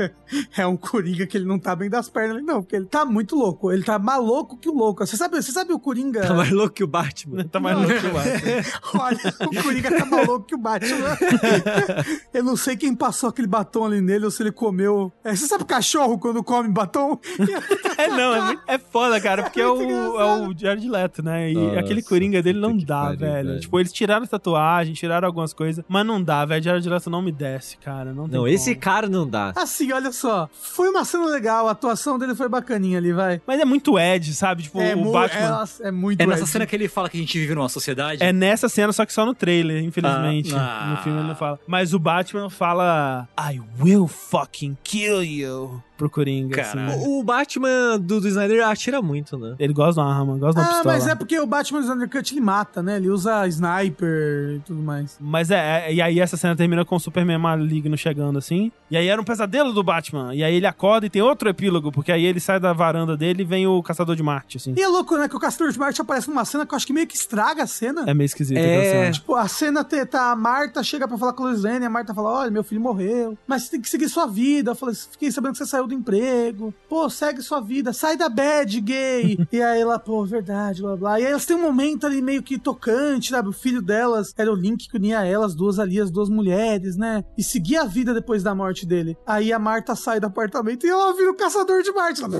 é 0.56 0.66
um 0.66 0.76
Coringa 0.76 1.24
que 1.26 1.36
ele 1.36 1.44
não 1.44 1.58
tá 1.58 1.76
bem 1.76 1.88
das 1.88 2.08
pernas, 2.08 2.38
ali, 2.38 2.44
não, 2.44 2.62
porque 2.62 2.74
ele 2.74 2.86
tá 2.86 3.04
muito 3.04 3.36
louco. 3.36 3.70
Ele 3.70 3.84
tá 3.84 3.98
mais 3.98 4.20
louco 4.20 4.56
que 4.56 4.68
o 4.68 4.74
louco. 4.74 5.06
Você 5.06 5.16
sabe, 5.16 5.40
você 5.40 5.52
sabe 5.52 5.72
o 5.72 5.78
Coringa? 5.78 6.22
Tá 6.22 6.34
mais 6.34 6.50
louco 6.50 6.74
que 6.74 6.82
o 6.84 6.86
Batman. 6.86 7.11
Tá 7.50 7.60
mais 7.60 7.76
louco 7.76 7.92
que 8.00 8.06
o 8.06 8.12
Batman. 8.12 8.62
Olha, 9.04 9.34
o 9.40 9.62
Coringa 9.62 9.98
tá 9.98 10.06
mais 10.06 10.26
louco 10.26 10.46
que 10.46 10.54
o 10.54 10.58
Batman. 10.58 11.18
Eu 12.32 12.44
não 12.44 12.56
sei 12.56 12.76
quem 12.76 12.94
passou 12.94 13.28
aquele 13.28 13.46
batom 13.48 13.84
ali 13.86 14.00
nele 14.00 14.24
ou 14.24 14.30
se 14.30 14.42
ele 14.42 14.52
comeu. 14.52 15.12
É, 15.24 15.34
você 15.34 15.46
sabe 15.46 15.64
cachorro 15.64 16.18
quando 16.18 16.42
come 16.42 16.68
batom? 16.68 17.18
É, 17.98 18.08
não, 18.08 18.34
é, 18.34 18.40
muito- 18.40 18.62
é 18.66 18.78
foda, 18.78 19.20
cara, 19.20 19.42
porque 19.44 19.60
é, 19.60 19.66
muito 19.66 19.80
o, 19.84 19.92
é 19.92 19.94
engraçado. 20.08 20.48
o 20.50 20.58
Jared 20.58 20.88
Leto, 20.88 21.22
né? 21.22 21.50
E 21.50 21.54
Nossa, 21.54 21.78
aquele 21.80 22.02
Coringa 22.02 22.42
dele 22.42 22.58
não 22.58 22.76
dá, 22.76 23.02
pariu, 23.04 23.18
velho. 23.18 23.48
velho. 23.48 23.60
Tipo, 23.60 23.78
eles 23.78 23.92
tiraram 23.92 24.24
a 24.24 24.26
tatuagem, 24.26 24.94
tiraram 24.94 25.26
algumas 25.26 25.52
coisas, 25.52 25.84
mas 25.88 26.04
não 26.04 26.20
dá, 26.22 26.44
velho. 26.44 26.62
Jared 26.64 26.88
Leto 26.88 27.10
não 27.10 27.22
me 27.22 27.30
desce, 27.30 27.76
cara. 27.76 28.12
Não, 28.12 28.28
tem 28.28 28.38
Não, 28.38 28.48
esse 28.48 28.74
cara 28.74 29.08
não 29.08 29.28
dá. 29.28 29.52
Assim, 29.54 29.92
olha 29.92 30.10
só. 30.10 30.48
Foi 30.52 30.88
uma 30.88 31.04
cena 31.04 31.26
legal, 31.26 31.68
a 31.68 31.72
atuação 31.72 32.18
dele 32.18 32.34
foi 32.34 32.48
bacaninha 32.48 32.98
ali, 32.98 33.12
vai. 33.12 33.40
Mas 33.46 33.60
é 33.60 33.64
muito 33.64 33.96
Ed, 33.98 34.34
sabe? 34.34 34.62
Tipo, 34.64 34.80
é, 34.80 34.96
o 34.96 35.12
Batman. 35.12 35.64
é, 35.82 35.88
é 35.88 35.90
muito 35.92 36.20
É 36.20 36.26
nessa 36.26 36.42
Ed. 36.42 36.50
cena 36.50 36.66
que 36.66 36.74
ele 36.74 36.88
fala 36.92 37.08
que 37.08 37.16
a 37.16 37.20
gente 37.20 37.38
vive 37.38 37.54
numa 37.54 37.68
sociedade. 37.68 38.22
É 38.22 38.32
nessa 38.32 38.68
cena, 38.68 38.92
só 38.92 39.04
que 39.04 39.12
só 39.12 39.24
no 39.26 39.34
trailer, 39.34 39.82
infelizmente. 39.82 40.54
Ah, 40.54 40.82
ah. 40.82 40.86
No 40.90 40.96
filme 40.98 41.18
ele 41.20 41.28
não 41.28 41.36
fala. 41.36 41.58
Mas 41.66 41.94
o 41.94 41.98
Batman 41.98 42.50
fala: 42.50 43.28
I 43.38 43.60
will 43.80 44.06
fucking 44.06 44.76
kill 44.84 45.22
you. 45.22 45.82
Pro 46.02 46.10
Coringa. 46.10 46.60
assim. 46.60 46.78
O, 47.06 47.20
o 47.20 47.24
Batman 47.24 47.98
do, 48.00 48.20
do 48.20 48.28
Snyder 48.28 48.66
atira 48.66 49.00
muito, 49.00 49.38
né? 49.38 49.54
Ele 49.58 49.72
gosta 49.72 50.00
de 50.00 50.06
uma 50.08 50.14
arma, 50.14 50.36
gosta 50.36 50.60
de 50.60 50.66
uma 50.66 50.70
Ah, 50.72 50.74
pistola. 50.76 50.94
mas 50.94 51.06
é 51.06 51.14
porque 51.14 51.38
o 51.38 51.46
Batman 51.46 51.80
do 51.82 51.92
Undercut 51.92 52.32
ele 52.34 52.40
mata, 52.40 52.82
né? 52.82 52.96
Ele 52.96 53.08
usa 53.08 53.46
sniper 53.86 54.56
e 54.56 54.60
tudo 54.60 54.80
mais. 54.82 55.16
Mas 55.20 55.50
é, 55.50 55.86
é, 55.88 55.94
e 55.94 56.02
aí 56.02 56.20
essa 56.20 56.36
cena 56.36 56.56
termina 56.56 56.84
com 56.84 56.96
o 56.96 57.00
Superman 57.00 57.38
maligno 57.38 57.96
chegando 57.96 58.38
assim. 58.38 58.70
E 58.90 58.96
aí 58.96 59.06
era 59.08 59.20
um 59.20 59.24
pesadelo 59.24 59.72
do 59.72 59.82
Batman. 59.82 60.34
E 60.34 60.42
aí 60.44 60.54
ele 60.54 60.66
acorda 60.66 61.06
e 61.06 61.10
tem 61.10 61.22
outro 61.22 61.48
epílogo, 61.48 61.90
porque 61.92 62.12
aí 62.12 62.24
ele 62.24 62.40
sai 62.40 62.58
da 62.60 62.72
varanda 62.72 63.16
dele 63.16 63.42
e 63.42 63.46
vem 63.46 63.66
o 63.66 63.82
Caçador 63.82 64.16
de 64.16 64.22
Marte, 64.22 64.56
assim. 64.56 64.74
E 64.76 64.82
é 64.82 64.88
louco, 64.88 65.16
né? 65.16 65.28
Que 65.28 65.36
o 65.36 65.40
Caçador 65.40 65.70
de 65.72 65.78
Marte 65.78 66.00
aparece 66.00 66.28
numa 66.28 66.44
cena 66.44 66.66
que 66.66 66.74
eu 66.74 66.76
acho 66.76 66.86
que 66.86 66.92
meio 66.92 67.06
que 67.06 67.16
estraga 67.16 67.62
a 67.62 67.66
cena. 67.66 68.04
É 68.06 68.14
meio 68.14 68.26
esquisito 68.26 68.58
É. 68.58 69.10
Tipo, 69.10 69.34
a 69.34 69.48
cena 69.48 69.84
te- 69.84 70.04
tá, 70.06 70.30
a 70.32 70.36
Marta 70.36 70.82
chega 70.82 71.06
pra 71.08 71.16
falar 71.16 71.32
com 71.32 71.42
a 71.44 71.46
Lois 71.46 71.62
Lane, 71.62 71.84
a 71.86 71.90
Marta 71.90 72.12
fala, 72.14 72.30
olha, 72.40 72.50
meu 72.50 72.64
filho 72.64 72.80
morreu, 72.80 73.36
mas 73.46 73.62
você 73.64 73.70
tem 73.72 73.80
que 73.80 73.88
seguir 73.88 74.08
sua 74.08 74.26
vida. 74.26 74.72
Eu 74.72 74.74
falei, 74.74 74.94
fiquei 74.94 75.30
sabendo 75.30 75.52
que 75.52 75.58
você 75.58 75.66
saiu 75.66 75.86
do 75.92 75.98
emprego. 76.00 76.74
Pô, 76.88 77.08
segue 77.08 77.42
sua 77.42 77.60
vida, 77.60 77.92
sai 77.92 78.16
da 78.16 78.28
bad, 78.28 78.80
gay. 78.80 79.38
e 79.52 79.62
aí 79.62 79.80
ela, 79.80 79.98
pô, 79.98 80.24
verdade, 80.24 80.82
blá 80.82 80.96
blá. 80.96 81.20
E 81.20 81.26
aí 81.26 81.30
elas 81.30 81.46
têm 81.46 81.56
um 81.56 81.62
momento 81.62 82.06
ali 82.06 82.20
meio 82.22 82.42
que 82.42 82.58
tocante, 82.58 83.30
sabe? 83.30 83.48
O 83.48 83.52
filho 83.52 83.82
delas 83.82 84.32
era 84.36 84.50
o 84.52 84.54
link 84.54 84.88
que 84.88 84.96
unia 84.96 85.24
elas 85.24 85.54
duas 85.54 85.78
ali, 85.78 86.00
as 86.00 86.10
duas 86.10 86.28
mulheres, 86.28 86.96
né? 86.96 87.24
E 87.36 87.42
seguir 87.42 87.76
a 87.76 87.84
vida 87.84 88.14
depois 88.14 88.42
da 88.42 88.54
morte 88.54 88.86
dele. 88.86 89.16
Aí 89.26 89.52
a 89.52 89.58
Marta 89.58 89.94
sai 89.94 90.20
do 90.20 90.26
apartamento 90.26 90.86
e 90.86 90.88
ela 90.88 91.14
vira 91.14 91.30
o 91.30 91.36
caçador 91.36 91.82
de 91.82 91.92
Marte. 91.92 92.22
Ela... 92.22 92.38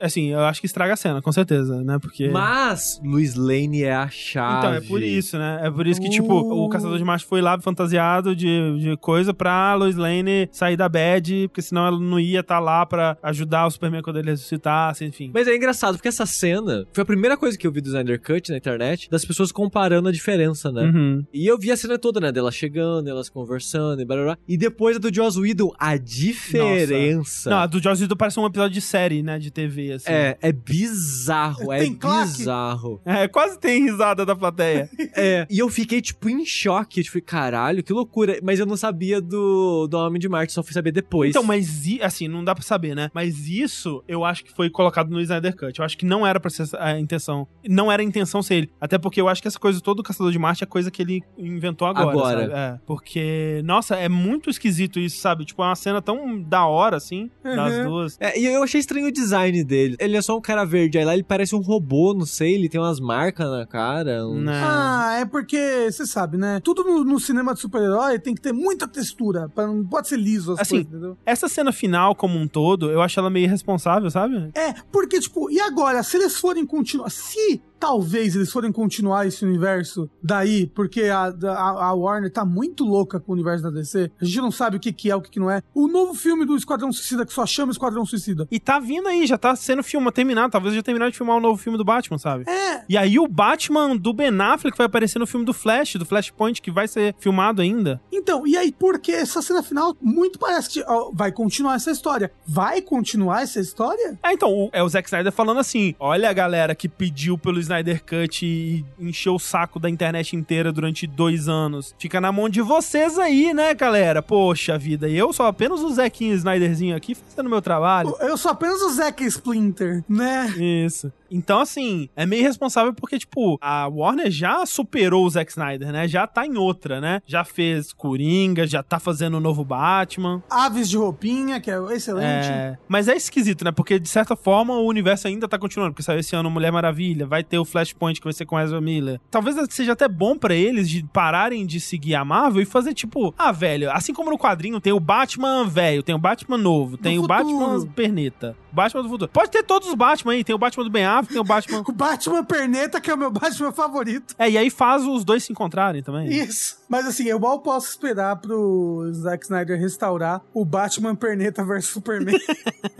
Assim, 0.00 0.28
eu 0.28 0.40
acho 0.40 0.60
que 0.60 0.66
estraga 0.66 0.94
a 0.94 0.96
cena, 0.96 1.20
com 1.22 1.32
certeza, 1.32 1.82
né? 1.82 1.98
Porque. 1.98 2.28
Mas 2.28 3.00
Luiz 3.04 3.34
Lane 3.34 3.82
é 3.82 3.94
a 3.94 4.08
chave. 4.08 4.58
Então, 4.58 4.74
é 4.74 4.80
por 4.80 5.02
isso, 5.02 5.38
né? 5.38 5.60
É 5.62 5.70
por 5.70 5.86
isso 5.86 6.00
que, 6.00 6.08
Uh. 6.08 6.10
tipo, 6.10 6.32
o 6.32 6.68
Caçador 6.68 6.98
de 6.98 7.04
Marte 7.04 7.24
foi 7.24 7.40
lá 7.40 7.60
fantasiado 7.60 8.34
de, 8.34 8.78
de 8.78 8.96
coisa 8.96 9.32
pra 9.34 9.74
Lois 9.74 9.96
Lane 9.96 10.48
sair 10.52 10.76
da 10.76 10.88
bad, 10.88 11.48
porque 11.48 11.62
senão 11.62 11.86
ela 11.86 11.98
não 11.98 12.18
ia 12.18 12.40
estar 12.40 12.59
lá 12.60 12.84
pra 12.86 13.16
ajudar 13.22 13.66
o 13.66 13.70
Superman 13.70 14.02
quando 14.02 14.18
ele 14.18 14.30
ressuscitasse, 14.30 15.04
enfim. 15.04 15.30
Mas 15.32 15.48
é 15.48 15.54
engraçado, 15.54 15.96
porque 15.96 16.08
essa 16.08 16.26
cena 16.26 16.86
foi 16.92 17.02
a 17.02 17.06
primeira 17.06 17.36
coisa 17.36 17.56
que 17.56 17.66
eu 17.66 17.72
vi 17.72 17.80
do 17.80 17.88
Snyder 17.88 18.20
Cut 18.20 18.50
na 18.50 18.56
internet, 18.56 19.08
das 19.10 19.24
pessoas 19.24 19.50
comparando 19.50 20.08
a 20.08 20.12
diferença, 20.12 20.70
né? 20.70 20.82
Uhum. 20.82 21.24
E 21.32 21.46
eu 21.46 21.58
vi 21.58 21.70
a 21.70 21.76
cena 21.76 21.98
toda, 21.98 22.20
né? 22.20 22.30
Dela 22.32 22.52
chegando, 22.52 23.08
elas 23.08 23.28
conversando 23.28 24.02
e 24.02 24.04
blá 24.04 24.16
blá 24.16 24.24
blá. 24.24 24.38
E 24.46 24.56
depois 24.56 24.96
a 24.96 24.98
do 24.98 25.12
Joss 25.12 25.38
Whedon, 25.38 25.72
a 25.78 25.96
diferença. 25.96 27.50
Não, 27.50 27.58
a 27.58 27.66
do 27.66 27.82
Joss 27.82 28.02
Whedon 28.02 28.16
parece 28.16 28.38
um 28.38 28.46
episódio 28.46 28.74
de 28.74 28.80
série, 28.80 29.22
né? 29.22 29.38
De 29.38 29.50
TV, 29.50 29.92
assim. 29.92 30.10
É, 30.10 30.36
é 30.40 30.52
bizarro, 30.52 31.72
é 31.72 31.88
bizarro. 31.88 33.00
É, 33.04 33.26
quase 33.28 33.58
tem 33.58 33.84
risada 33.84 34.24
da 34.24 34.36
plateia. 34.36 34.88
É, 35.16 35.46
e 35.50 35.58
eu 35.58 35.68
fiquei, 35.68 36.00
tipo, 36.00 36.28
em 36.28 36.46
choque. 36.46 37.02
Tipo, 37.02 37.20
caralho, 37.20 37.82
que 37.82 37.92
loucura. 37.92 38.38
Mas 38.42 38.60
eu 38.60 38.66
não 38.66 38.76
sabia 38.76 39.20
do, 39.20 39.88
do 39.88 39.98
Homem 39.98 40.20
de 40.20 40.28
Marte, 40.28 40.52
só 40.52 40.62
fui 40.62 40.72
saber 40.72 40.92
depois. 40.92 41.30
Então, 41.30 41.42
mas 41.42 41.80
assim, 42.02 42.28
não 42.28 42.44
dá 42.44 42.49
pra 42.54 42.64
saber, 42.64 42.94
né? 42.94 43.10
Mas 43.14 43.48
isso 43.48 44.02
eu 44.08 44.24
acho 44.24 44.44
que 44.44 44.52
foi 44.52 44.70
colocado 44.70 45.10
no 45.10 45.20
Snyder 45.20 45.56
Cut. 45.56 45.78
Eu 45.78 45.84
acho 45.84 45.96
que 45.96 46.04
não 46.06 46.26
era 46.26 46.38
pra 46.40 46.50
ser 46.50 46.68
a 46.78 46.98
intenção. 46.98 47.46
Não 47.68 47.90
era 47.90 48.02
a 48.02 48.04
intenção 48.04 48.42
ser 48.42 48.54
ele. 48.54 48.70
Até 48.80 48.98
porque 48.98 49.20
eu 49.20 49.28
acho 49.28 49.40
que 49.42 49.48
essa 49.48 49.58
coisa 49.58 49.80
toda 49.80 49.96
do 49.98 50.02
Caçador 50.02 50.32
de 50.32 50.38
Marte 50.38 50.62
é 50.64 50.66
coisa 50.66 50.90
que 50.90 51.02
ele 51.02 51.22
inventou 51.38 51.86
agora. 51.88 52.10
Agora. 52.10 52.40
sabe? 52.40 52.52
É. 52.54 52.78
Porque, 52.86 53.62
nossa, 53.64 53.96
é 53.96 54.08
muito 54.08 54.48
esquisito 54.50 54.98
isso, 54.98 55.18
sabe? 55.20 55.44
Tipo, 55.44 55.62
é 55.62 55.66
uma 55.66 55.76
cena 55.76 56.00
tão 56.02 56.40
da 56.40 56.66
hora, 56.66 56.96
assim, 56.96 57.30
das 57.42 57.74
Uhum. 57.78 57.84
duas. 57.84 58.16
É, 58.20 58.38
e 58.38 58.46
eu 58.46 58.62
achei 58.62 58.80
estranho 58.80 59.08
o 59.08 59.12
design 59.12 59.62
dele. 59.64 59.96
Ele 59.98 60.16
é 60.16 60.22
só 60.22 60.36
um 60.36 60.40
cara 60.40 60.64
verde, 60.64 60.98
aí 60.98 61.04
lá 61.04 61.14
ele 61.14 61.22
parece 61.22 61.54
um 61.54 61.60
robô, 61.60 62.14
não 62.14 62.26
sei, 62.26 62.54
ele 62.54 62.68
tem 62.68 62.80
umas 62.80 63.00
marcas 63.00 63.50
na 63.50 63.66
cara. 63.66 64.26
Né? 64.28 64.52
Ah, 64.64 65.18
é 65.20 65.24
porque, 65.24 65.90
você 65.90 66.06
sabe, 66.06 66.36
né? 66.36 66.60
Tudo 66.62 66.82
no, 66.84 67.04
no 67.04 67.20
cinema 67.20 67.54
de 67.54 67.60
super-herói 67.60 68.18
tem 68.18 68.34
que 68.34 68.40
ter 68.40 68.52
muita 68.52 68.86
textura. 68.88 69.48
Pra, 69.54 69.66
não 69.66 69.84
pode 69.84 70.08
ser 70.08 70.16
liso 70.18 70.52
as 70.52 70.60
Assim, 70.60 70.76
coisas, 70.76 70.92
entendeu? 70.92 71.18
Essa 71.26 71.48
cena 71.48 71.72
final, 71.72 72.14
como 72.14 72.39
um 72.40 72.48
todo, 72.48 72.90
eu 72.90 73.02
acho 73.02 73.18
ela 73.18 73.30
meio 73.30 73.44
irresponsável, 73.44 74.10
sabe? 74.10 74.50
É, 74.54 74.72
porque, 74.90 75.20
tipo, 75.20 75.50
e 75.50 75.60
agora, 75.60 76.02
se 76.02 76.16
eles 76.16 76.36
forem 76.36 76.66
continuar. 76.66 77.10
Se 77.10 77.60
talvez 77.80 78.36
eles 78.36 78.52
forem 78.52 78.70
continuar 78.70 79.26
esse 79.26 79.44
universo 79.44 80.08
daí, 80.22 80.66
porque 80.68 81.04
a, 81.04 81.34
a, 81.44 81.86
a 81.86 81.94
Warner 81.94 82.30
tá 82.30 82.44
muito 82.44 82.84
louca 82.84 83.18
com 83.18 83.32
o 83.32 83.34
universo 83.34 83.64
da 83.64 83.70
DC, 83.70 84.10
a 84.20 84.24
gente 84.24 84.36
não 84.40 84.50
sabe 84.52 84.76
o 84.76 84.80
que, 84.80 84.92
que 84.92 85.10
é, 85.10 85.16
o 85.16 85.20
que, 85.22 85.30
que 85.30 85.40
não 85.40 85.50
é. 85.50 85.62
O 85.74 85.88
novo 85.88 86.14
filme 86.14 86.44
do 86.44 86.54
Esquadrão 86.56 86.92
Suicida, 86.92 87.24
que 87.24 87.32
só 87.32 87.46
chama 87.46 87.72
Esquadrão 87.72 88.04
Suicida. 88.04 88.46
E 88.50 88.60
tá 88.60 88.78
vindo 88.78 89.08
aí, 89.08 89.26
já 89.26 89.38
tá 89.38 89.56
sendo 89.56 89.82
filmado, 89.82 90.12
terminado. 90.12 90.52
Talvez 90.52 90.74
já 90.74 90.82
terminaram 90.82 91.10
de 91.10 91.16
filmar 91.16 91.36
o 91.36 91.40
novo 91.40 91.60
filme 91.60 91.78
do 91.78 91.84
Batman, 91.84 92.18
sabe? 92.18 92.44
É, 92.48 92.82
E 92.88 92.96
aí 92.98 93.18
o 93.18 93.26
Batman 93.26 93.96
do 93.96 94.12
Ben 94.12 94.30
Affleck 94.40 94.76
vai 94.76 94.86
aparecer 94.86 95.18
no 95.18 95.26
filme 95.26 95.46
do 95.46 95.54
Flash, 95.54 95.94
do 95.96 96.04
Flashpoint, 96.04 96.60
que 96.60 96.70
vai 96.70 96.86
ser 96.86 97.14
filmado 97.18 97.62
ainda. 97.62 98.00
então, 98.12 98.46
e 98.46 98.56
aí, 98.56 98.70
porque 98.72 99.12
essa 99.12 99.40
cena 99.40 99.62
final 99.62 99.96
muito 100.00 100.38
parece 100.38 100.68
que 100.68 100.84
ó, 100.86 101.10
vai 101.14 101.32
continuar 101.32 101.76
essa 101.76 101.90
história. 101.90 102.30
Vai 102.46 102.82
continuar 102.82 103.42
essa 103.42 103.58
história? 103.60 104.18
É, 104.22 104.32
então, 104.32 104.50
o- 104.52 104.68
é 104.72 104.82
o 104.82 104.88
Zack 104.88 105.08
Snyder 105.08 105.32
falando 105.32 105.60
assim: 105.60 105.94
olha 105.98 106.28
a 106.28 106.32
galera 106.32 106.74
que 106.74 106.88
pediu 106.88 107.38
pelo 107.38 107.58
Snyder 107.70 108.02
Cut 108.04 108.44
e 108.44 108.84
encheu 108.98 109.36
o 109.36 109.38
saco 109.38 109.78
da 109.78 109.88
internet 109.88 110.34
inteira 110.34 110.72
durante 110.72 111.06
dois 111.06 111.48
anos. 111.48 111.94
Fica 111.98 112.20
na 112.20 112.32
mão 112.32 112.48
de 112.48 112.60
vocês 112.60 113.18
aí, 113.18 113.54
né, 113.54 113.72
galera? 113.74 114.20
Poxa 114.20 114.76
vida, 114.76 115.08
e 115.08 115.16
eu 115.16 115.32
sou 115.32 115.46
apenas 115.46 115.80
o 115.80 115.90
Zequinho 115.90 116.34
Snyderzinho 116.34 116.96
aqui 116.96 117.14
fazendo 117.14 117.48
meu 117.48 117.62
trabalho. 117.62 118.14
Eu 118.20 118.36
sou 118.36 118.50
apenas 118.50 118.82
o 118.82 118.90
Zack 118.90 119.24
Splinter, 119.24 120.04
né? 120.08 120.52
Isso. 120.58 121.12
Então, 121.30 121.60
assim, 121.60 122.08
é 122.16 122.26
meio 122.26 122.40
irresponsável 122.40 122.92
porque, 122.92 123.18
tipo, 123.18 123.58
a 123.60 123.86
Warner 123.86 124.30
já 124.30 124.64
superou 124.66 125.24
o 125.24 125.30
Zack 125.30 125.50
Snyder, 125.50 125.92
né? 125.92 126.08
Já 126.08 126.26
tá 126.26 126.46
em 126.46 126.56
outra, 126.56 127.00
né? 127.00 127.22
Já 127.26 127.44
fez 127.44 127.92
Coringa, 127.92 128.66
já 128.66 128.82
tá 128.82 128.98
fazendo 128.98 129.36
o 129.36 129.40
novo 129.40 129.64
Batman. 129.64 130.42
Aves 130.50 130.88
de 130.88 130.96
roupinha, 130.96 131.60
que 131.60 131.70
é 131.70 131.78
excelente. 131.92 132.48
É, 132.48 132.78
mas 132.88 133.08
é 133.08 133.16
esquisito, 133.16 133.64
né? 133.64 133.72
Porque, 133.72 133.98
de 133.98 134.08
certa 134.08 134.34
forma, 134.34 134.74
o 134.74 134.86
universo 134.86 135.28
ainda 135.28 135.48
tá 135.48 135.58
continuando. 135.58 135.92
Porque 135.92 136.02
saiu 136.02 136.20
esse 136.20 136.34
ano 136.34 136.50
Mulher 136.50 136.72
Maravilha, 136.72 137.26
vai 137.26 137.44
ter 137.44 137.58
o 137.58 137.64
Flashpoint 137.64 138.20
que 138.20 138.24
vai 138.24 138.32
ser 138.32 138.46
com 138.46 138.58
Ezra 138.58 138.80
Miller. 138.80 139.20
Talvez 139.30 139.56
seja 139.70 139.92
até 139.92 140.08
bom 140.08 140.36
pra 140.36 140.54
eles 140.54 140.88
de 140.88 141.02
pararem 141.04 141.66
de 141.66 141.80
seguir 141.80 142.14
a 142.14 142.24
Marvel 142.24 142.62
e 142.62 142.66
fazer, 142.66 142.94
tipo, 142.94 143.34
ah, 143.38 143.52
velho, 143.52 143.90
assim 143.90 144.12
como 144.12 144.30
no 144.30 144.38
quadrinho 144.38 144.80
tem 144.80 144.92
o 144.92 145.00
Batman 145.00 145.66
velho, 145.66 146.02
tem 146.02 146.14
o 146.14 146.18
Batman 146.18 146.58
novo, 146.58 146.96
tem 146.96 147.18
o 147.18 147.22
futuro. 147.22 147.38
Batman 147.38 147.86
perneta, 147.94 148.56
Batman 148.72 149.02
do 149.02 149.08
futuro. 149.08 149.30
Pode 149.32 149.50
ter 149.50 149.62
todos 149.62 149.88
os 149.88 149.94
Batman 149.94 150.32
aí, 150.32 150.44
tem 150.44 150.54
o 150.54 150.58
Batman 150.58 150.84
do 150.84 150.90
Ben 150.90 151.04
Affleck, 151.04 151.32
tem 151.32 151.40
o 151.40 151.44
Batman... 151.44 151.80
O 151.90 151.92
Batman 151.92 152.44
Perneta, 152.44 153.00
que 153.00 153.10
é 153.10 153.14
o 153.14 153.18
meu 153.18 153.30
Batman 153.30 153.72
favorito. 153.72 154.34
É, 154.38 154.48
e 154.48 154.56
aí 154.56 154.70
faz 154.70 155.04
os 155.04 155.24
dois 155.24 155.44
se 155.44 155.52
encontrarem 155.52 156.02
também. 156.02 156.28
Isso. 156.28 156.78
Mas 156.88 157.06
assim, 157.06 157.24
eu 157.24 157.38
mal 157.38 157.60
posso 157.60 157.88
esperar 157.88 158.36
pro 158.36 159.10
Zack 159.12 159.44
Snyder 159.44 159.78
restaurar 159.78 160.40
o 160.54 160.64
Batman 160.64 161.14
Perneta 161.14 161.64
vs 161.64 161.86
Superman. 161.86 162.38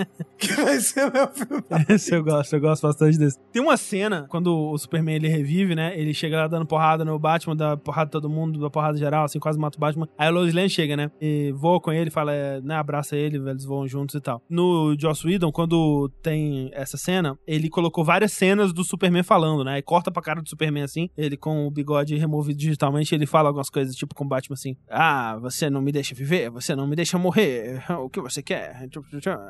que 0.39 0.53
vai 0.55 0.81
ser 0.81 1.09
o 1.09 1.13
meu 1.13 1.29
filme. 1.29 1.63
Esse 1.89 2.15
eu 2.15 2.25
gosto, 2.25 2.55
eu 2.55 2.61
gosto 2.61 2.83
bastante 2.87 3.19
desse. 3.19 3.39
Tem 3.53 3.63
uma 3.63 3.77
cena, 3.77 4.27
quando 4.29 4.55
o 4.55 4.79
Superman 4.79 5.17
ele 5.17 5.29
revive, 5.29 5.75
né? 5.75 5.99
Ele 5.99 6.15
chega 6.15 6.37
lá 6.37 6.49
dando 6.49 6.67
porrada 6.67 7.05
no 7.05 7.19
Batman, 7.19 7.57
dá 7.57 7.77
porrada 7.77 8.09
em 8.09 8.13
todo 8.13 8.29
mundo, 8.29 8.59
dá 8.59 8.71
porrada 8.71 8.97
geral, 8.97 9.25
assim, 9.25 9.39
quase 9.39 9.59
mata 9.59 9.77
o 9.77 9.81
Batman. 9.81 10.09
Aí 10.17 10.29
a 10.29 10.31
Lois 10.31 10.55
Lane 10.55 10.71
chega, 10.71 10.97
né? 10.97 11.11
E 11.21 11.53
voa 11.53 11.81
com 11.81 11.93
ele, 11.93 12.11
fala, 12.11 12.33
é, 12.33 12.61
né? 12.61 12.75
Abraça 12.77 13.17
ele, 13.17 13.37
eles 13.37 13.65
voam 13.65 13.87
juntos 13.87 14.15
e 14.15 14.21
tal. 14.21 14.43
No 14.49 14.95
Joss 14.99 15.27
Whedon, 15.27 15.53
quando 15.61 16.11
tem 16.23 16.71
essa 16.73 16.97
cena, 16.97 17.39
ele 17.47 17.69
colocou 17.69 18.03
várias 18.03 18.33
cenas 18.33 18.73
do 18.73 18.83
Superman 18.83 19.23
falando, 19.23 19.63
né? 19.63 19.77
E 19.77 19.83
corta 19.83 20.11
pra 20.11 20.23
cara 20.23 20.41
do 20.41 20.49
Superman 20.49 20.85
assim, 20.85 21.11
ele 21.19 21.37
com 21.37 21.67
o 21.67 21.71
bigode 21.71 22.17
removido 22.17 22.59
digitalmente, 22.59 23.15
ele 23.15 23.27
fala 23.27 23.51
algumas 23.51 23.69
coisas, 23.69 23.95
tipo 23.95 24.15
com 24.15 24.25
o 24.25 24.27
Batman 24.27 24.55
assim: 24.55 24.75
Ah, 24.89 25.37
você 25.39 25.69
não 25.69 25.83
me 25.83 25.93
deixa 25.93 26.15
viver, 26.15 26.49
você 26.49 26.75
não 26.75 26.87
me 26.87 26.97
deixa 26.97 27.19
morrer, 27.19 27.85
o 28.01 28.09
que 28.09 28.23
você 28.23 28.43
quer? 28.43 28.89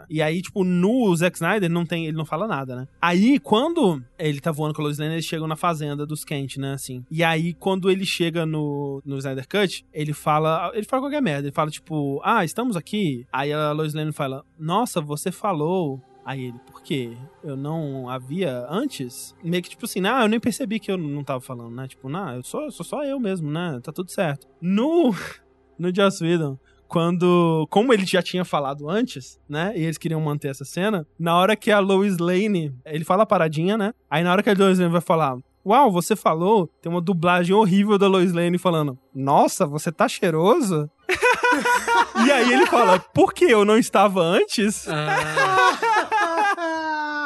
E 0.09 0.21
aí, 0.21 0.43
tipo, 0.43 0.65
no 0.65 1.15
Zack 1.15 1.37
Snyder 1.37 1.71
não 1.71 1.87
tem, 1.87 2.07
ele 2.07 2.17
não 2.17 2.25
fala 2.25 2.49
nada, 2.49 2.75
né? 2.75 2.89
Aí, 3.01 3.39
quando 3.39 4.03
ele 4.19 4.41
tá 4.41 4.51
voando 4.51 4.75
com 4.75 4.83
a 4.83 4.85
Lois 4.87 4.99
Lane, 4.99 5.15
eles 5.15 5.25
chegam 5.25 5.47
na 5.47 5.55
fazenda 5.55 6.05
dos 6.05 6.25
Kent, 6.25 6.57
né, 6.57 6.73
assim. 6.73 7.05
E 7.09 7.23
aí, 7.23 7.55
quando 7.55 7.89
ele 7.89 8.05
chega 8.05 8.45
no, 8.45 9.01
no 9.05 9.19
Snyder 9.19 9.47
Cut, 9.47 9.87
ele 9.93 10.13
fala, 10.13 10.73
ele 10.75 10.87
fala 10.87 11.03
qualquer 11.03 11.23
merda, 11.23 11.47
ele 11.47 11.55
fala, 11.55 11.71
tipo, 11.71 12.21
ah, 12.25 12.45
estamos 12.45 12.77
aqui. 12.77 13.25
Aí 13.33 13.53
a 13.53 13.71
Lois 13.71 13.95
Lane 13.95 14.13
fala, 14.13 14.45
nossa, 14.59 15.01
você 15.01 15.31
falou 15.31 16.00
Aí 16.31 16.45
ele, 16.45 16.61
por 16.65 16.81
quê? 16.81 17.17
Eu 17.43 17.57
não 17.57 18.09
havia 18.09 18.65
antes? 18.71 19.35
Meio 19.43 19.61
que 19.65 19.71
tipo 19.71 19.85
assim, 19.85 20.01
ah, 20.07 20.23
eu 20.23 20.29
nem 20.29 20.39
percebi 20.39 20.79
que 20.79 20.89
eu 20.89 20.97
não 20.97 21.25
tava 21.25 21.41
falando, 21.41 21.75
né? 21.75 21.89
Tipo, 21.89 22.09
não, 22.09 22.37
eu 22.37 22.43
sou, 22.45 22.71
sou 22.71 22.87
só 22.87 23.05
eu 23.05 23.19
mesmo, 23.19 23.51
né? 23.51 23.81
Tá 23.83 23.91
tudo 23.91 24.13
certo. 24.13 24.47
No, 24.61 25.13
no 25.77 25.93
Joss 25.93 26.23
Whedon, 26.23 26.57
quando, 26.87 27.67
como 27.69 27.93
ele 27.93 28.07
já 28.07 28.23
tinha 28.23 28.45
falado 28.45 28.89
antes, 28.89 29.41
né? 29.49 29.73
E 29.75 29.83
eles 29.83 29.99
queriam 29.99 30.21
manter 30.21 30.51
essa 30.53 30.65
cena, 30.65 31.05
na 31.19 31.37
hora 31.37 31.57
que 31.57 31.73
a 31.73 31.81
Lois 31.81 32.19
Lane, 32.19 32.73
ele 32.85 33.03
fala 33.03 33.25
a 33.25 33.27
paradinha, 33.27 33.77
né? 33.77 33.93
Aí 34.09 34.23
na 34.23 34.31
hora 34.31 34.41
que 34.41 34.51
a 34.51 34.55
Lois 34.57 34.79
Lane 34.79 34.93
vai 34.93 35.01
falar, 35.01 35.37
Uau, 35.67 35.93
você 35.93 36.17
falou, 36.17 36.71
tem 36.81 36.91
uma 36.91 37.03
dublagem 37.03 37.55
horrível 37.55 37.99
da 37.99 38.09
Lois 38.09 38.33
Lane 38.33 38.57
falando, 38.57 38.99
nossa, 39.15 39.67
você 39.67 39.93
tá 39.93 40.09
cheiroso? 40.09 40.89
e 42.27 42.33
aí 42.33 42.51
ele 42.51 42.65
fala, 42.67 42.99
por 42.99 43.35
que 43.35 43.45
eu 43.45 43.65
não 43.65 43.77
estava 43.77 44.23
antes? 44.23 44.89
Ah, 44.89 46.11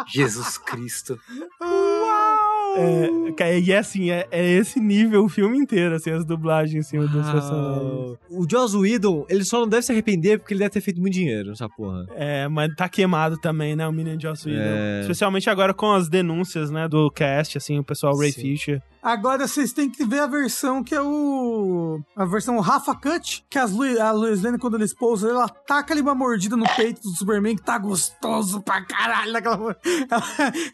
Jesus 0.07 0.59
Cristo. 0.59 1.19
É, 2.75 3.59
e 3.59 3.73
é 3.73 3.79
assim, 3.79 4.11
é, 4.11 4.27
é 4.31 4.45
esse 4.45 4.81
nível 4.81 5.25
o 5.25 5.29
filme 5.29 5.59
inteiro, 5.59 5.95
assim, 5.95 6.11
as 6.11 6.25
dublagens 6.25 6.87
em 6.87 6.89
cima 6.89 7.07
dos 7.07 7.29
personagens. 7.31 8.19
O 8.31 8.47
Joss 8.49 8.77
Whedon, 8.77 9.27
ele 9.29 9.45
só 9.45 9.61
não 9.61 9.69
deve 9.69 9.83
se 9.83 9.93
arrepender 9.93 10.39
porque 10.39 10.55
ele 10.55 10.61
deve 10.61 10.71
ter 10.71 10.81
feito 10.81 11.01
muito 11.01 11.15
dinheiro 11.15 11.51
nessa 11.51 11.69
porra. 11.69 12.07
É, 12.15 12.49
mas 12.49 12.75
tá 12.75 12.89
queimado 12.89 13.39
também, 13.39 13.77
né, 13.77 13.87
o 13.87 13.93
Minion 13.93 14.19
Joss 14.19 14.49
Whedon. 14.49 14.63
É. 14.63 15.01
Especialmente 15.03 15.49
agora 15.49 15.73
com 15.73 15.93
as 15.93 16.09
denúncias, 16.09 16.71
né, 16.71 16.89
do 16.89 17.11
cast, 17.11 17.59
assim, 17.59 17.79
o 17.79 17.85
pessoal 17.85 18.17
Ray 18.17 18.33
Sim. 18.33 18.41
Fisher. 18.41 18.83
Agora 19.03 19.47
vocês 19.47 19.71
têm 19.71 19.91
que 19.91 20.03
ver 20.03 20.21
a 20.21 20.27
versão 20.27 20.83
que 20.83 20.95
é 20.95 21.03
o. 21.03 22.01
A 22.17 22.25
versão 22.25 22.59
Rafa 22.61 22.95
Cut, 22.95 23.45
que 23.51 23.59
as 23.59 23.71
Lu... 23.71 23.85
a 24.01 24.11
Lois 24.13 24.43
Lane, 24.43 24.59
quando 24.59 24.77
eles 24.77 24.95
pousam, 24.95 25.29
ela 25.29 25.47
taca 25.47 25.93
ali 25.93 26.01
uma 26.01 26.15
mordida 26.15 26.57
no 26.57 26.65
peito 26.75 27.03
do 27.03 27.11
Superman, 27.11 27.55
que 27.55 27.63
tá 27.63 27.77
gostoso 27.77 28.63
pra 28.63 28.83
caralho. 28.83 29.31
Naquela... 29.31 29.77
Ela... 30.11 30.25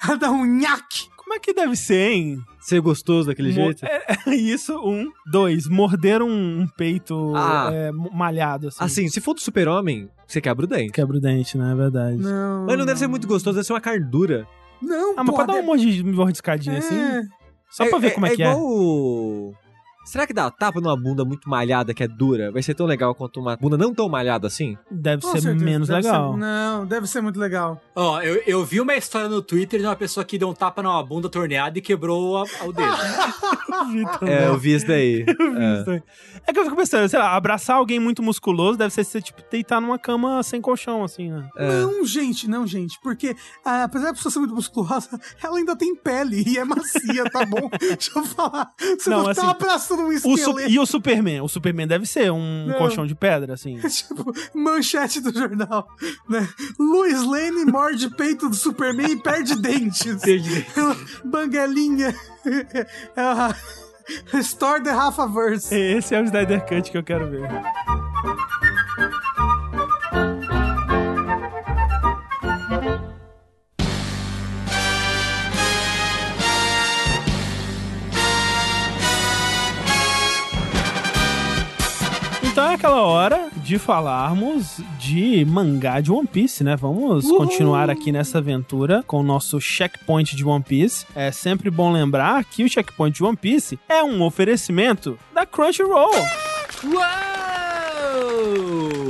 ela 0.05 0.17
dá 0.17 0.31
um 0.31 0.45
nhaque. 0.45 1.09
Como 1.31 1.39
é 1.39 1.41
que 1.41 1.55
deve 1.55 1.77
ser, 1.77 2.11
hein? 2.11 2.43
Ser 2.59 2.81
gostoso 2.81 3.29
daquele 3.29 3.51
Mo- 3.51 3.55
jeito? 3.67 3.85
é, 3.87 4.03
é 4.27 4.35
isso, 4.35 4.77
um. 4.85 5.09
Dois, 5.31 5.69
morder 5.69 6.21
um, 6.23 6.63
um 6.63 6.67
peito 6.67 7.33
Ah. 7.37 7.71
é, 7.73 7.93
malhado, 7.93 8.67
assim. 8.67 8.83
Assim, 8.83 9.09
se 9.09 9.21
for 9.21 9.33
do 9.35 9.41
super-homem, 9.41 10.09
você 10.27 10.41
quebra 10.41 10.65
o 10.65 10.69
dente. 10.69 10.91
Quebra 10.91 11.19
o 11.19 11.21
dente, 11.21 11.57
né? 11.57 11.71
É 11.71 11.75
verdade. 11.77 12.17
Não. 12.17 12.67
Mas 12.67 12.77
não 12.77 12.85
deve 12.85 12.99
ser 12.99 13.07
muito 13.07 13.29
gostoso, 13.29 13.55
deve 13.55 13.65
ser 13.65 13.73
uma 13.75 13.81
carne 13.81 14.05
dura. 14.05 14.45
Não, 14.83 15.13
Ah, 15.17 15.23
mas 15.23 15.37
pode 15.37 15.47
dar 15.47 15.53
uma 15.55 15.63
mordi- 15.63 16.03
mordiscadinha, 16.03 16.79
assim? 16.79 16.97
É. 16.99 17.23
Só 17.71 17.87
pra 17.89 18.01
ver 18.01 18.11
como 18.11 18.27
é, 18.27 18.31
que 18.31 18.43
igual 18.43 18.57
é. 18.57 18.61
o... 18.61 19.55
Será 20.05 20.27
que 20.27 20.33
dar 20.33 20.51
tapa 20.51 20.81
numa 20.81 20.97
bunda 20.97 21.25
muito 21.25 21.49
malhada, 21.49 21.93
que 21.95 22.03
é 22.03 22.09
dura, 22.09 22.51
vai 22.51 22.63
ser 22.63 22.75
tão 22.75 22.87
legal 22.87 23.15
quanto 23.15 23.39
uma 23.39 23.57
bunda 23.57 23.77
não 23.77 23.95
tão 23.95 24.09
malhada 24.09 24.47
assim? 24.47 24.77
Deve 24.91 25.23
Com 25.23 25.31
ser 25.33 25.41
certeza, 25.43 25.65
menos 25.65 25.89
deve 25.89 26.03
legal. 26.03 26.33
ser- 26.33 26.39
Não, 26.39 26.87
deve 26.87 27.07
ser 27.07 27.21
muito 27.21 27.39
legal. 27.39 27.81
Ó, 27.95 28.21
eu, 28.23 28.43
eu 28.47 28.65
vi 28.65 28.81
uma 28.81 28.95
história 28.97 29.29
no 29.29 29.43
Twitter 29.43 29.79
de 29.79 29.87
uma 29.87 29.95
pessoa 29.95 30.25
que 30.25 30.39
deu 30.39 30.49
um 30.49 30.55
tapa 30.55 30.83
numa 30.83 31.03
bunda 31.05 31.29
torneada 31.29 31.79
e 31.79 31.83
quebrou 31.83 32.39
a- 32.39 32.45
o 32.65 32.73
dedo. 32.73 32.89
Vi 33.93 34.05
também. 34.19 34.35
É, 34.35 34.47
eu 34.49 34.59
vi 34.59 34.75
isso 34.75 34.87
daí. 34.87 35.25
Isso 35.31 35.85
também. 35.85 36.03
É 36.47 36.53
que 36.53 36.59
eu 36.59 36.65
fico 36.65 36.77
pensando, 36.77 37.09
sei 37.09 37.19
lá, 37.19 37.35
abraçar 37.35 37.77
alguém 37.77 37.99
muito 37.99 38.23
musculoso 38.23 38.77
deve 38.77 38.93
ser, 38.93 39.05
ser 39.05 39.23
tipo, 39.23 39.41
deitar 39.51 39.81
numa 39.81 39.99
cama 39.99 40.43
sem 40.43 40.61
colchão, 40.61 41.03
assim, 41.05 41.31
né? 41.31 41.49
É. 41.57 41.81
Não, 41.83 42.05
gente, 42.05 42.49
não, 42.49 42.67
gente. 42.67 42.99
Porque 43.03 43.35
ah, 43.65 43.85
apesar 43.85 44.07
da 44.09 44.15
pessoa 44.15 44.31
ser 44.33 44.39
muito 44.41 44.55
musculosa, 44.55 45.19
ela 45.43 45.57
ainda 45.59 45.75
tem 45.77 45.95
pele 45.95 46.43
e 46.47 46.59
é 46.59 46.65
macia, 46.65 47.25
tá 47.31 47.45
bom? 47.47 47.71
Deixa 47.81 48.11
eu 48.19 48.25
falar. 48.25 48.71
Você 48.99 49.09
não, 49.11 49.19
Não, 49.19 49.25
tá 49.27 49.31
assim, 49.33 49.47
abraçando 49.47 50.00
um 50.01 50.09
O 50.09 50.13
esqueleto. 50.13 50.71
e 50.71 50.79
o 50.79 50.87
Superman? 50.87 51.41
O 51.43 51.49
Superman 51.49 51.87
deve 51.87 52.07
ser 52.07 52.31
um 52.33 52.67
Não. 52.67 52.79
colchão 52.79 53.07
de 53.07 53.15
pedra, 53.15 53.55
assim. 53.55 53.79
Tipo, 53.89 54.33
manchete 54.55 55.21
do 55.21 55.33
jornal, 55.33 55.89
né? 56.29 56.49
Lois 56.79 57.23
Lane 57.25 57.65
morde 57.67 58.09
peito 58.11 58.49
do 58.49 58.55
Superman 58.57 59.11
e 59.13 59.17
perde 59.17 59.55
dentes. 59.61 60.21
Banguelinha. 61.25 62.15
Ah, 63.17 63.55
Restore 64.33 64.83
the 64.83 64.91
Rafa-verse. 64.91 65.73
Esse 65.75 66.15
é 66.15 66.21
o 66.21 66.25
Snyder 66.25 66.67
Cut 66.67 66.91
que 66.91 66.99
eu 66.99 67.03
quero 67.05 67.31
ver. 67.31 67.49
É 82.71 82.75
aquela 82.75 83.03
hora 83.03 83.51
de 83.57 83.79
falarmos 83.79 84.81
de 84.97 85.45
mangá 85.45 86.01
de 86.01 86.13
One 86.13 86.27
Piece, 86.27 86.63
né? 86.63 86.77
Vamos 86.77 87.29
continuar 87.29 87.91
aqui 87.91 88.13
nessa 88.13 88.39
aventura 88.39 89.03
com 89.07 89.21
o 89.21 89.25
nosso 89.25 89.61
checkpoint 89.61 90.37
de 90.37 90.45
One 90.45 90.63
Piece. 90.63 91.05
É 91.15 91.33
sempre 91.33 91.69
bom 91.69 91.91
lembrar 91.91 92.45
que 92.45 92.63
o 92.63 92.69
checkpoint 92.69 93.17
de 93.17 93.25
One 93.25 93.37
Piece 93.37 93.79
é 93.89 94.05
um 94.05 94.23
oferecimento 94.23 95.19
da 95.35 95.45
Crunchyroll. 95.45 96.13
Uou! 96.85 99.10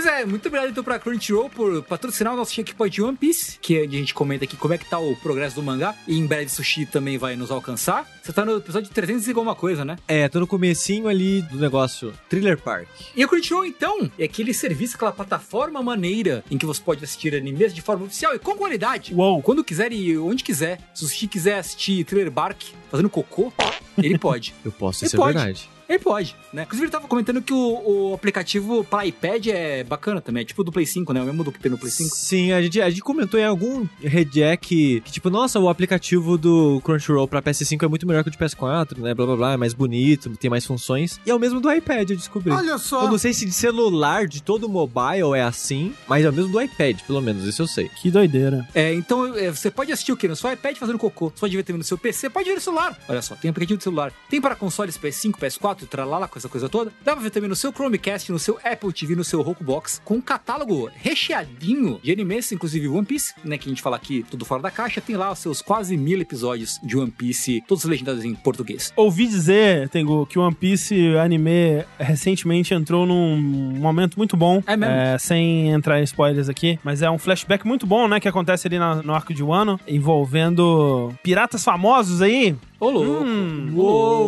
Pois 0.00 0.06
é, 0.06 0.24
muito 0.24 0.46
obrigado 0.46 0.70
então 0.70 0.84
pra 0.84 0.96
Crunchyroll 0.96 1.50
por 1.50 1.82
patrocinar 1.82 2.32
o 2.32 2.36
nosso 2.36 2.54
Checkpoint 2.54 3.02
One 3.02 3.16
Piece, 3.16 3.58
que 3.60 3.80
a 3.80 3.84
gente 3.84 4.14
comenta 4.14 4.44
aqui 4.44 4.56
como 4.56 4.72
é 4.72 4.78
que 4.78 4.88
tá 4.88 4.96
o 4.96 5.16
progresso 5.16 5.56
do 5.56 5.62
mangá, 5.64 5.92
e 6.06 6.16
em 6.16 6.24
breve 6.24 6.48
Sushi 6.48 6.86
também 6.86 7.18
vai 7.18 7.34
nos 7.34 7.50
alcançar. 7.50 8.08
Você 8.22 8.32
tá 8.32 8.44
no 8.44 8.58
episódio 8.58 8.88
300 8.90 9.26
e 9.26 9.30
alguma 9.30 9.56
coisa, 9.56 9.84
né? 9.84 9.96
É, 10.06 10.28
tô 10.28 10.38
no 10.38 10.46
comecinho 10.46 11.08
ali 11.08 11.42
do 11.42 11.58
negócio 11.58 12.14
Thriller 12.28 12.56
Park. 12.56 12.86
E 13.16 13.24
a 13.24 13.26
Crunchyroll, 13.26 13.64
então, 13.66 14.08
é 14.16 14.22
aquele 14.22 14.54
serviço, 14.54 14.94
aquela 14.94 15.10
plataforma 15.10 15.82
maneira 15.82 16.44
em 16.48 16.56
que 16.56 16.64
você 16.64 16.80
pode 16.80 17.02
assistir 17.02 17.34
animes 17.34 17.74
de 17.74 17.82
forma 17.82 18.04
oficial 18.06 18.32
e 18.36 18.38
com 18.38 18.54
qualidade. 18.56 19.12
Uou. 19.12 19.42
Quando 19.42 19.64
quiser 19.64 19.92
e 19.92 20.16
onde 20.16 20.44
quiser. 20.44 20.78
Se 20.94 21.02
o 21.02 21.08
Sushi 21.08 21.26
quiser 21.26 21.58
assistir 21.58 22.04
Thriller 22.04 22.30
Bark 22.30 22.62
fazendo 22.88 23.10
cocô, 23.10 23.52
ele 24.00 24.16
pode. 24.16 24.54
Eu 24.64 24.70
posso, 24.70 25.02
Ele 25.02 25.08
isso 25.08 25.16
é 25.16 25.18
pode. 25.18 25.36
verdade. 25.36 25.77
Ele 25.88 25.98
pode, 25.98 26.36
né? 26.52 26.62
Inclusive, 26.62 26.84
ele 26.84 26.92
tava 26.92 27.08
comentando 27.08 27.40
que 27.42 27.52
o, 27.52 28.10
o 28.10 28.14
aplicativo 28.14 28.84
para 28.84 29.06
iPad 29.06 29.46
é 29.48 29.84
bacana 29.84 30.20
também. 30.20 30.42
É 30.42 30.44
tipo 30.44 30.62
do 30.62 30.70
Play 30.70 30.86
5, 30.86 31.12
né? 31.12 31.22
O 31.22 31.24
mesmo 31.24 31.42
do 31.42 31.50
que 31.50 31.58
tem 31.58 31.70
no 31.70 31.78
Play 31.78 31.90
5. 31.90 32.14
Sim, 32.14 32.52
a 32.52 32.60
gente, 32.62 32.80
a 32.80 32.90
gente 32.90 33.02
comentou 33.02 33.38
em 33.40 33.44
algum 33.44 33.86
Rejack 34.00 34.68
que, 34.68 35.10
tipo, 35.10 35.30
nossa, 35.30 35.58
o 35.58 35.68
aplicativo 35.68 36.36
do 36.36 36.80
Crunchyroll 36.84 37.26
pra 37.26 37.40
PS5 37.40 37.82
é 37.82 37.88
muito 37.88 38.06
melhor 38.06 38.22
que 38.22 38.28
o 38.28 38.30
de 38.30 38.36
PS4, 38.36 38.98
né? 38.98 39.14
Blá 39.14 39.24
blá 39.24 39.36
blá, 39.36 39.52
é 39.54 39.56
mais 39.56 39.72
bonito, 39.72 40.28
tem 40.36 40.50
mais 40.50 40.66
funções. 40.66 41.18
E 41.24 41.30
é 41.30 41.34
o 41.34 41.38
mesmo 41.38 41.60
do 41.60 41.72
iPad, 41.72 42.10
eu 42.10 42.16
descobri. 42.16 42.52
Olha 42.52 42.76
só. 42.76 43.04
Eu 43.04 43.10
não 43.10 43.16
sei 43.16 43.32
se 43.32 43.46
de 43.46 43.52
celular, 43.52 44.26
de 44.26 44.42
todo 44.42 44.68
mobile 44.68 45.34
é 45.34 45.42
assim, 45.42 45.94
mas 46.06 46.24
é 46.24 46.28
o 46.28 46.32
mesmo 46.32 46.52
do 46.52 46.60
iPad, 46.60 47.00
pelo 47.06 47.22
menos, 47.22 47.44
isso 47.44 47.62
eu 47.62 47.66
sei. 47.66 47.88
Que 47.88 48.10
doideira. 48.10 48.68
É, 48.74 48.92
então 48.92 49.34
é, 49.34 49.50
você 49.50 49.70
pode 49.70 49.90
assistir 49.90 50.12
o 50.12 50.16
quê? 50.16 50.28
No 50.28 50.36
seu 50.36 50.52
iPad 50.52 50.76
fazendo 50.76 50.98
cocô. 50.98 51.30
Você 51.30 51.40
pode 51.40 51.56
ver 51.56 51.62
também 51.62 51.78
no 51.78 51.84
seu 51.84 51.96
PC, 51.96 52.28
pode 52.28 52.48
ver 52.48 52.56
no 52.56 52.60
celular. 52.60 52.98
Olha 53.08 53.22
só, 53.22 53.34
tem 53.34 53.50
aplicativo 53.50 53.78
do 53.78 53.82
celular. 53.82 54.12
Tem 54.28 54.40
para 54.40 54.54
consoles 54.54 54.98
PS5, 54.98 55.32
PS4, 55.38 55.77
tralala, 55.86 56.26
com 56.28 56.38
essa 56.38 56.48
coisa 56.48 56.68
toda. 56.68 56.92
Dá 57.04 57.12
pra 57.14 57.22
ver 57.22 57.30
também 57.30 57.48
no 57.48 57.56
seu 57.56 57.72
Chromecast, 57.72 58.30
no 58.32 58.38
seu 58.38 58.58
Apple 58.64 58.92
TV, 58.92 59.14
no 59.14 59.24
seu 59.24 59.40
Rokubox, 59.42 60.00
com 60.04 60.14
um 60.14 60.20
catálogo 60.20 60.90
recheadinho 60.94 62.00
de 62.02 62.12
animes, 62.12 62.50
inclusive 62.52 62.88
One 62.88 63.04
Piece, 63.06 63.34
né? 63.44 63.58
Que 63.58 63.68
a 63.68 63.70
gente 63.70 63.82
fala 63.82 63.96
aqui 63.96 64.24
tudo 64.30 64.44
fora 64.44 64.62
da 64.62 64.70
caixa. 64.70 65.00
Tem 65.00 65.16
lá 65.16 65.30
os 65.32 65.38
seus 65.38 65.62
quase 65.62 65.96
mil 65.96 66.20
episódios 66.20 66.78
de 66.82 66.96
One 66.96 67.10
Piece, 67.10 67.62
todos 67.66 67.84
legendados 67.84 68.24
em 68.24 68.34
português. 68.34 68.92
Ouvi 68.96 69.26
dizer, 69.26 69.88
Tengu, 69.88 70.26
que 70.26 70.38
One 70.38 70.54
Piece 70.54 71.16
anime 71.16 71.84
recentemente 71.98 72.74
entrou 72.74 73.06
num 73.06 73.36
momento 73.38 74.16
muito 74.16 74.36
bom. 74.36 74.62
É 74.66 74.76
mesmo? 74.76 74.94
sem 75.18 75.70
entrar 75.70 76.00
em 76.00 76.04
spoilers 76.04 76.48
aqui, 76.48 76.78
mas 76.84 77.02
é 77.02 77.10
um 77.10 77.18
flashback 77.18 77.66
muito 77.66 77.86
bom, 77.86 78.06
né? 78.08 78.20
Que 78.20 78.28
acontece 78.28 78.66
ali 78.66 78.78
na- 78.78 79.02
no 79.02 79.14
arco 79.14 79.32
de 79.34 79.42
Wano, 79.42 79.78
envolvendo 79.86 81.12
piratas 81.22 81.64
famosos 81.64 82.20
aí. 82.22 82.56
Ô, 82.80 82.90
louco. 82.90 83.24
Hum, 83.24 83.74
Ô, 83.76 84.22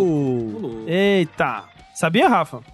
louco. 0.61 0.85
Eita. 0.89 1.65
Sabia, 1.95 2.29
Rafa? 2.29 2.61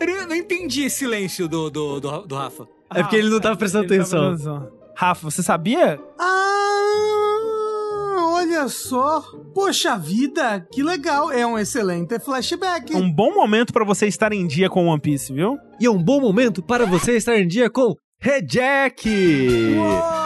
Eu 0.00 0.26
não, 0.26 0.34
entendi 0.36 0.82
esse 0.84 0.98
silêncio 0.98 1.48
do, 1.48 1.70
do, 1.70 2.00
do, 2.00 2.26
do 2.26 2.34
Rafa. 2.34 2.66
É 2.92 3.02
porque 3.02 3.16
ele 3.16 3.30
não 3.30 3.40
tava 3.40 3.56
prestando 3.56 3.84
Ele 3.84 4.02
tava 4.04 4.26
atenção. 4.34 4.56
atenção. 4.56 4.72
Rafa, 4.96 5.30
você 5.30 5.42
sabia? 5.42 6.00
Ah, 6.18 6.36
olha 8.34 8.68
só. 8.68 9.22
Poxa 9.54 9.96
vida, 9.96 10.66
que 10.72 10.82
legal. 10.82 11.30
É 11.30 11.46
um 11.46 11.58
excelente 11.58 12.18
flashback. 12.18 12.94
Um 12.94 13.10
bom 13.12 13.32
momento 13.34 13.72
pra 13.72 13.84
você 13.84 14.06
estar 14.06 14.32
em 14.32 14.46
dia 14.46 14.68
com 14.68 14.86
One 14.86 15.00
Piece, 15.00 15.32
viu? 15.32 15.56
E 15.80 15.86
é 15.86 15.90
um 15.90 16.02
bom 16.02 16.20
momento 16.20 16.62
para 16.62 16.84
você 16.84 17.16
estar 17.16 17.36
em 17.38 17.46
dia 17.46 17.70
com 17.70 17.94
Rejack! 18.22 19.08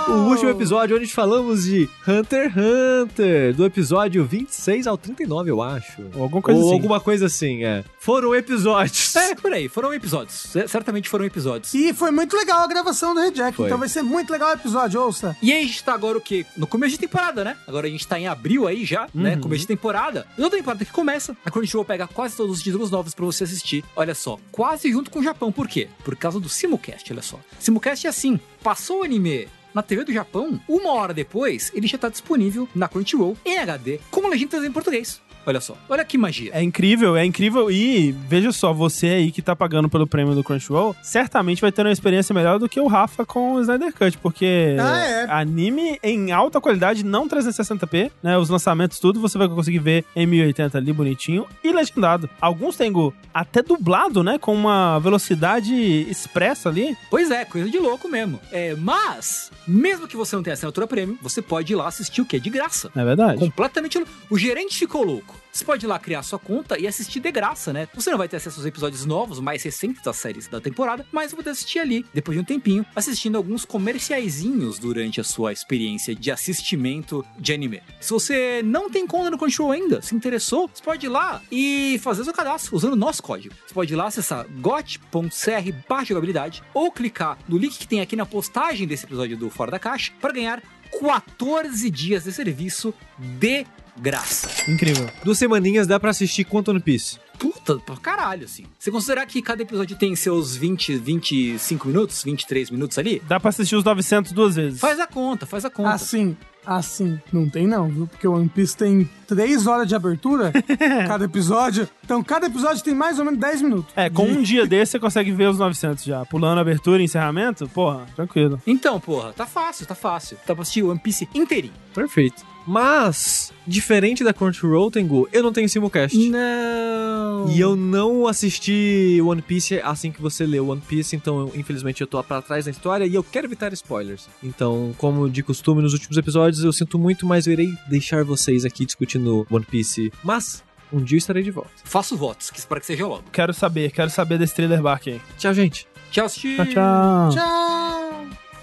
O 0.08 0.12
último 0.28 0.50
episódio 0.50 0.96
onde 0.96 1.06
falamos 1.06 1.62
de 1.64 1.88
Hunter 2.06 2.46
x 2.52 2.56
Hunter, 2.56 3.54
do 3.54 3.64
episódio 3.64 4.24
26 4.24 4.88
ao 4.88 4.98
39, 4.98 5.50
eu 5.52 5.62
acho. 5.62 6.02
Ou 6.14 6.24
alguma 6.24 6.42
coisa 6.42 6.60
Ou 6.60 6.66
assim. 6.66 6.74
alguma 6.74 7.00
coisa 7.00 7.26
assim, 7.26 7.64
é. 7.64 7.84
Foram 8.00 8.34
episódios. 8.34 9.14
É, 9.14 9.34
por 9.36 9.52
aí, 9.52 9.68
foram 9.68 9.94
episódios. 9.94 10.34
C- 10.34 10.66
Certamente 10.66 11.08
foram 11.08 11.24
episódios. 11.24 11.72
E 11.72 11.94
foi 11.94 12.10
muito 12.10 12.36
legal 12.36 12.60
a 12.62 12.66
gravação 12.66 13.14
do 13.14 13.20
Rejack, 13.20 13.62
então 13.62 13.78
vai 13.78 13.88
ser 13.88 14.02
muito 14.02 14.30
legal 14.32 14.50
o 14.50 14.54
episódio, 14.54 15.00
ouça. 15.00 15.36
E 15.40 15.52
aí 15.52 15.62
a 15.62 15.66
gente 15.66 15.82
tá 15.84 15.94
agora 15.94 16.18
o 16.18 16.20
quê? 16.20 16.44
No 16.56 16.66
começo 16.66 16.92
de 16.92 16.98
temporada, 16.98 17.44
né? 17.44 17.56
Agora 17.66 17.86
a 17.86 17.90
gente 17.90 18.06
tá 18.08 18.18
em 18.18 18.26
abril 18.26 18.66
aí 18.66 18.84
já, 18.84 19.08
né? 19.14 19.36
Começo 19.36 19.60
de 19.62 19.68
temporada. 19.68 20.26
E 20.36 20.42
outra 20.42 20.58
temporada 20.58 20.84
que 20.84 20.90
começa, 20.90 21.36
a 21.46 21.50
Crunchyroll 21.50 21.84
pega 21.84 22.08
quase 22.08 22.36
todos 22.36 22.56
os 22.56 22.62
títulos 22.62 22.90
novos 22.90 23.14
pra 23.14 23.24
você 23.24 23.44
assistir. 23.44 23.84
Olha 23.94 24.16
só, 24.16 24.36
quase 24.50 24.90
junto 24.90 25.10
com 25.12 25.20
o 25.20 25.22
Japão. 25.22 25.52
Por 25.52 25.68
quê? 25.68 25.88
Por 26.04 26.16
causa 26.16 26.40
do 26.40 26.48
Simulcast, 26.48 27.10
olha 27.12 27.22
só. 27.22 27.38
Simulcast 27.60 27.84
é 27.90 28.09
assim, 28.09 28.40
passou 28.62 29.01
o 29.01 29.05
anime 29.05 29.48
na 29.74 29.82
TV 29.82 30.05
do 30.05 30.12
Japão, 30.12 30.61
uma 30.69 30.93
hora 30.93 31.12
depois, 31.12 31.73
ele 31.74 31.89
já 31.89 31.98
tá 31.98 32.09
disponível 32.09 32.69
na 32.74 32.89
Crunchyroll 32.89 33.36
em 33.44 33.59
HD, 33.59 33.98
com 34.11 34.28
legendas 34.28 34.65
em 34.65 34.70
português. 34.70 35.20
Olha 35.46 35.60
só. 35.60 35.76
Olha 35.88 36.04
que 36.04 36.16
magia. 36.16 36.50
É 36.54 36.62
incrível, 36.62 37.16
é 37.16 37.24
incrível. 37.24 37.70
E 37.70 38.12
veja 38.12 38.50
só, 38.52 38.72
você 38.72 39.06
aí 39.08 39.30
que 39.30 39.42
tá 39.42 39.54
pagando 39.54 39.88
pelo 39.88 40.06
prêmio 40.06 40.34
do 40.34 40.42
Crunchyroll, 40.42 40.96
certamente 41.02 41.60
vai 41.60 41.70
ter 41.70 41.82
uma 41.84 41.92
experiência 41.92 42.34
melhor 42.34 42.58
do 42.58 42.68
que 42.68 42.80
o 42.80 42.86
Rafa 42.86 43.24
com 43.26 43.54
o 43.54 43.60
Snyder 43.60 43.92
Cut, 43.92 44.16
porque 44.18 44.76
Ah, 44.80 44.98
é. 45.00 45.26
anime 45.30 45.98
em 46.02 46.32
alta 46.32 46.60
qualidade, 46.60 47.04
não 47.04 47.28
360p, 47.28 48.10
né? 48.22 48.38
Os 48.38 48.48
lançamentos, 48.48 48.98
tudo, 48.98 49.20
você 49.20 49.36
vai 49.36 49.48
conseguir 49.48 49.78
ver 49.80 50.04
em 50.16 50.26
1080 50.26 50.78
ali 50.78 50.92
bonitinho 50.92 51.46
e 51.62 51.72
legendado. 51.72 52.28
Alguns 52.40 52.76
tem 52.76 52.92
até 53.32 53.62
dublado, 53.62 54.22
né? 54.22 54.38
Com 54.38 54.54
uma 54.54 54.98
velocidade 55.00 55.74
expressa 56.08 56.68
ali. 56.68 56.96
Pois 57.10 57.30
é, 57.30 57.44
coisa 57.44 57.68
de 57.68 57.78
louco 57.78 58.08
mesmo. 58.08 58.38
É, 58.52 58.74
mas, 58.76 59.50
mesmo 59.66 60.06
que 60.06 60.16
você 60.16 60.36
não 60.36 60.42
tenha 60.42 60.54
assinatura 60.54 60.86
premium, 60.86 61.16
você 61.20 61.42
pode 61.42 61.72
ir 61.72 61.76
lá 61.76 61.88
assistir 61.88 62.20
o 62.20 62.24
quê? 62.24 62.38
De 62.38 62.50
graça. 62.50 62.90
É 62.94 63.04
verdade. 63.04 63.38
Completamente 63.38 63.98
louco. 63.98 64.12
O 64.30 64.38
gerente 64.38 64.78
ficou 64.78 65.02
louco. 65.02 65.34
Você 65.52 65.65
pode 65.65 65.86
ir 65.86 65.89
lá 65.89 65.98
criar 65.98 66.23
sua 66.23 66.39
conta 66.39 66.78
e 66.78 66.86
assistir 66.86 67.20
de 67.20 67.31
graça, 67.31 67.73
né? 67.73 67.89
Você 67.94 68.11
não 68.11 68.19
vai 68.19 68.28
ter 68.28 68.36
acesso 68.36 68.59
aos 68.59 68.66
episódios 68.66 69.05
novos, 69.05 69.39
mais 69.40 69.62
recentes 69.62 70.02
das 70.02 70.16
séries 70.16 70.48
da 70.48 70.61
temporada, 70.61 71.06
mas 71.12 71.31
você 71.31 71.36
vai 71.36 71.44
poder 71.44 71.51
assistir 71.51 71.78
ali, 71.78 72.05
depois 72.12 72.36
de 72.36 72.43
um 72.43 72.44
tempinho, 72.44 72.85
assistindo 72.94 73.36
alguns 73.36 73.65
comerciaizinhos 73.65 74.78
durante 74.78 75.20
a 75.20 75.24
sua 75.24 75.52
experiência 75.52 76.15
de 76.15 76.31
assistimento 76.31 77.24
de 77.39 77.52
anime. 77.52 77.82
Se 78.01 78.11
você 78.11 78.62
não 78.65 78.90
tem 78.90 79.06
conta 79.06 79.31
no 79.31 79.39
Crunchyroll 79.39 79.73
ainda, 79.73 80.02
se 80.02 80.15
interessou, 80.15 80.69
você 80.73 80.82
pode 80.82 81.06
ir 81.06 81.09
lá 81.09 81.40
e 81.51 81.98
fazer 82.02 82.24
seu 82.24 82.32
cadastro 82.32 82.74
usando 82.74 82.94
o 82.94 82.97
nosso 82.97 83.23
código. 83.23 83.55
Você 83.66 83.74
pode 83.74 83.93
ir 83.93 83.97
lá 83.97 84.06
acessar 84.06 84.47
got.cr 84.61 85.73
barra 85.89 86.05
jogabilidade 86.05 86.62
ou 86.73 86.90
clicar 86.90 87.39
no 87.48 87.59
link 87.59 87.78
que 87.78 87.89
tem 87.89 88.01
aqui 88.01 88.16
na 88.16 88.27
postagem 88.27 88.86
desse 88.86 89.05
episódio 89.05 89.36
do 89.36 89.51
Fora 89.51 89.70
da 89.70 89.78
Caixa 89.78 90.12
para 90.20 90.32
ganhar 90.32 90.62
14 91.01 91.90
dias 91.90 92.24
de 92.24 92.32
serviço 92.32 92.94
de 93.19 93.66
graça. 93.96 94.48
Incrível. 94.70 95.08
Duas 95.24 95.38
semaninhas 95.38 95.86
dá 95.86 95.98
pra 95.98 96.10
assistir 96.10 96.44
quanto 96.44 96.70
One 96.70 96.80
Piece? 96.80 97.18
Puta, 97.38 97.76
pra 97.78 97.96
caralho, 97.96 98.44
assim. 98.44 98.64
Você 98.78 98.90
considerar 98.90 99.26
que 99.26 99.42
cada 99.42 99.62
episódio 99.62 99.96
tem 99.96 100.14
seus 100.14 100.56
20, 100.56 100.96
25 100.96 101.88
minutos, 101.88 102.22
23 102.22 102.70
minutos 102.70 102.98
ali? 102.98 103.20
Dá 103.26 103.40
pra 103.40 103.50
assistir 103.50 103.76
os 103.76 103.84
900 103.84 104.32
duas 104.32 104.56
vezes. 104.56 104.80
Faz 104.80 105.00
a 105.00 105.06
conta, 105.06 105.44
faz 105.44 105.64
a 105.64 105.70
conta. 105.70 105.90
Assim, 105.90 106.36
assim, 106.64 107.20
não 107.32 107.48
tem 107.48 107.66
não, 107.66 107.88
viu? 107.88 108.06
Porque 108.06 108.26
o 108.26 108.34
One 108.34 108.48
Piece 108.48 108.76
tem 108.76 109.08
três 109.26 109.66
horas 109.66 109.88
de 109.88 109.94
abertura, 109.94 110.52
cada 111.08 111.24
episódio. 111.24 111.88
Então, 112.04 112.22
cada 112.22 112.46
episódio 112.46 112.84
tem 112.84 112.94
mais 112.94 113.18
ou 113.18 113.24
menos 113.24 113.40
10 113.40 113.62
minutos. 113.62 113.92
É, 113.96 114.08
com 114.08 114.24
um 114.24 114.42
dia 114.42 114.66
desse 114.66 114.92
você 114.92 114.98
consegue 115.00 115.32
ver 115.32 115.48
os 115.48 115.58
900 115.58 116.04
já. 116.04 116.24
Pulando 116.24 116.60
abertura 116.60 117.02
e 117.02 117.04
encerramento, 117.04 117.68
porra, 117.68 118.06
tranquilo. 118.14 118.62
Então, 118.66 119.00
porra, 119.00 119.32
tá 119.32 119.44
fácil, 119.44 119.86
tá 119.86 119.94
fácil. 119.94 120.38
Dá 120.46 120.54
pra 120.54 120.62
assistir 120.62 120.82
o 120.82 120.90
One 120.90 121.00
Piece 121.00 121.28
inteirinho. 121.34 121.74
Perfeito. 121.92 122.53
Mas, 122.66 123.52
diferente 123.66 124.24
da 124.24 124.32
Crunchyroll, 124.32 124.90
Tengu, 124.90 125.28
eu 125.32 125.42
não 125.42 125.52
tenho 125.52 125.68
simulcast. 125.68 126.16
Não. 126.30 127.50
E 127.50 127.60
eu 127.60 127.76
não 127.76 128.26
assisti 128.26 129.20
One 129.22 129.42
Piece 129.42 129.80
assim 129.80 130.10
que 130.10 130.20
você 130.20 130.46
leu 130.46 130.68
One 130.68 130.80
Piece, 130.80 131.14
então 131.14 131.40
eu, 131.40 131.52
infelizmente 131.54 132.00
eu 132.00 132.06
tô 132.06 132.22
pra 132.22 132.40
trás 132.40 132.64
da 132.64 132.70
história 132.70 133.04
e 133.04 133.14
eu 133.14 133.22
quero 133.22 133.46
evitar 133.46 133.72
spoilers. 133.72 134.28
Então, 134.42 134.94
como 134.96 135.28
de 135.28 135.42
costume 135.42 135.82
nos 135.82 135.92
últimos 135.92 136.16
episódios, 136.16 136.64
eu 136.64 136.72
sinto 136.72 136.98
muito, 136.98 137.26
mas 137.26 137.46
eu 137.46 137.52
irei 137.52 137.72
deixar 137.88 138.24
vocês 138.24 138.64
aqui 138.64 138.86
discutindo 138.86 139.46
One 139.50 139.64
Piece. 139.64 140.12
Mas, 140.22 140.62
um 140.92 141.02
dia 141.02 141.16
eu 141.16 141.18
estarei 141.18 141.42
de 141.42 141.50
volta. 141.50 141.70
Faço 141.84 142.16
votos, 142.16 142.50
que 142.50 142.58
espero 142.58 142.80
que 142.80 142.86
seja 142.86 143.06
logo. 143.06 143.24
Quero 143.32 143.52
saber, 143.52 143.90
quero 143.90 144.10
saber 144.10 144.38
desse 144.38 144.54
trailer 144.54 144.80
bark 144.80 145.08
aí. 145.08 145.20
Tchau, 145.38 145.52
gente. 145.52 145.86
Tchau, 146.10 146.26
assisti. 146.26 146.56
Tchau, 146.56 146.66
tchau. 146.66 147.30
Tchau! 147.32 148.03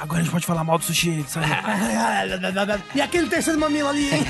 Agora 0.02 0.20
a 0.20 0.24
gente 0.24 0.32
pode 0.32 0.48
falar 0.48 0.64
mal 0.64 0.80
do 0.80 0.84
sushi. 0.84 1.24
Aí. 1.36 2.82
E 2.96 3.02
aquele 3.02 3.28
terceiro 3.28 3.60
mamilo 3.60 3.88
ali, 3.88 4.12
hein? 4.12 4.24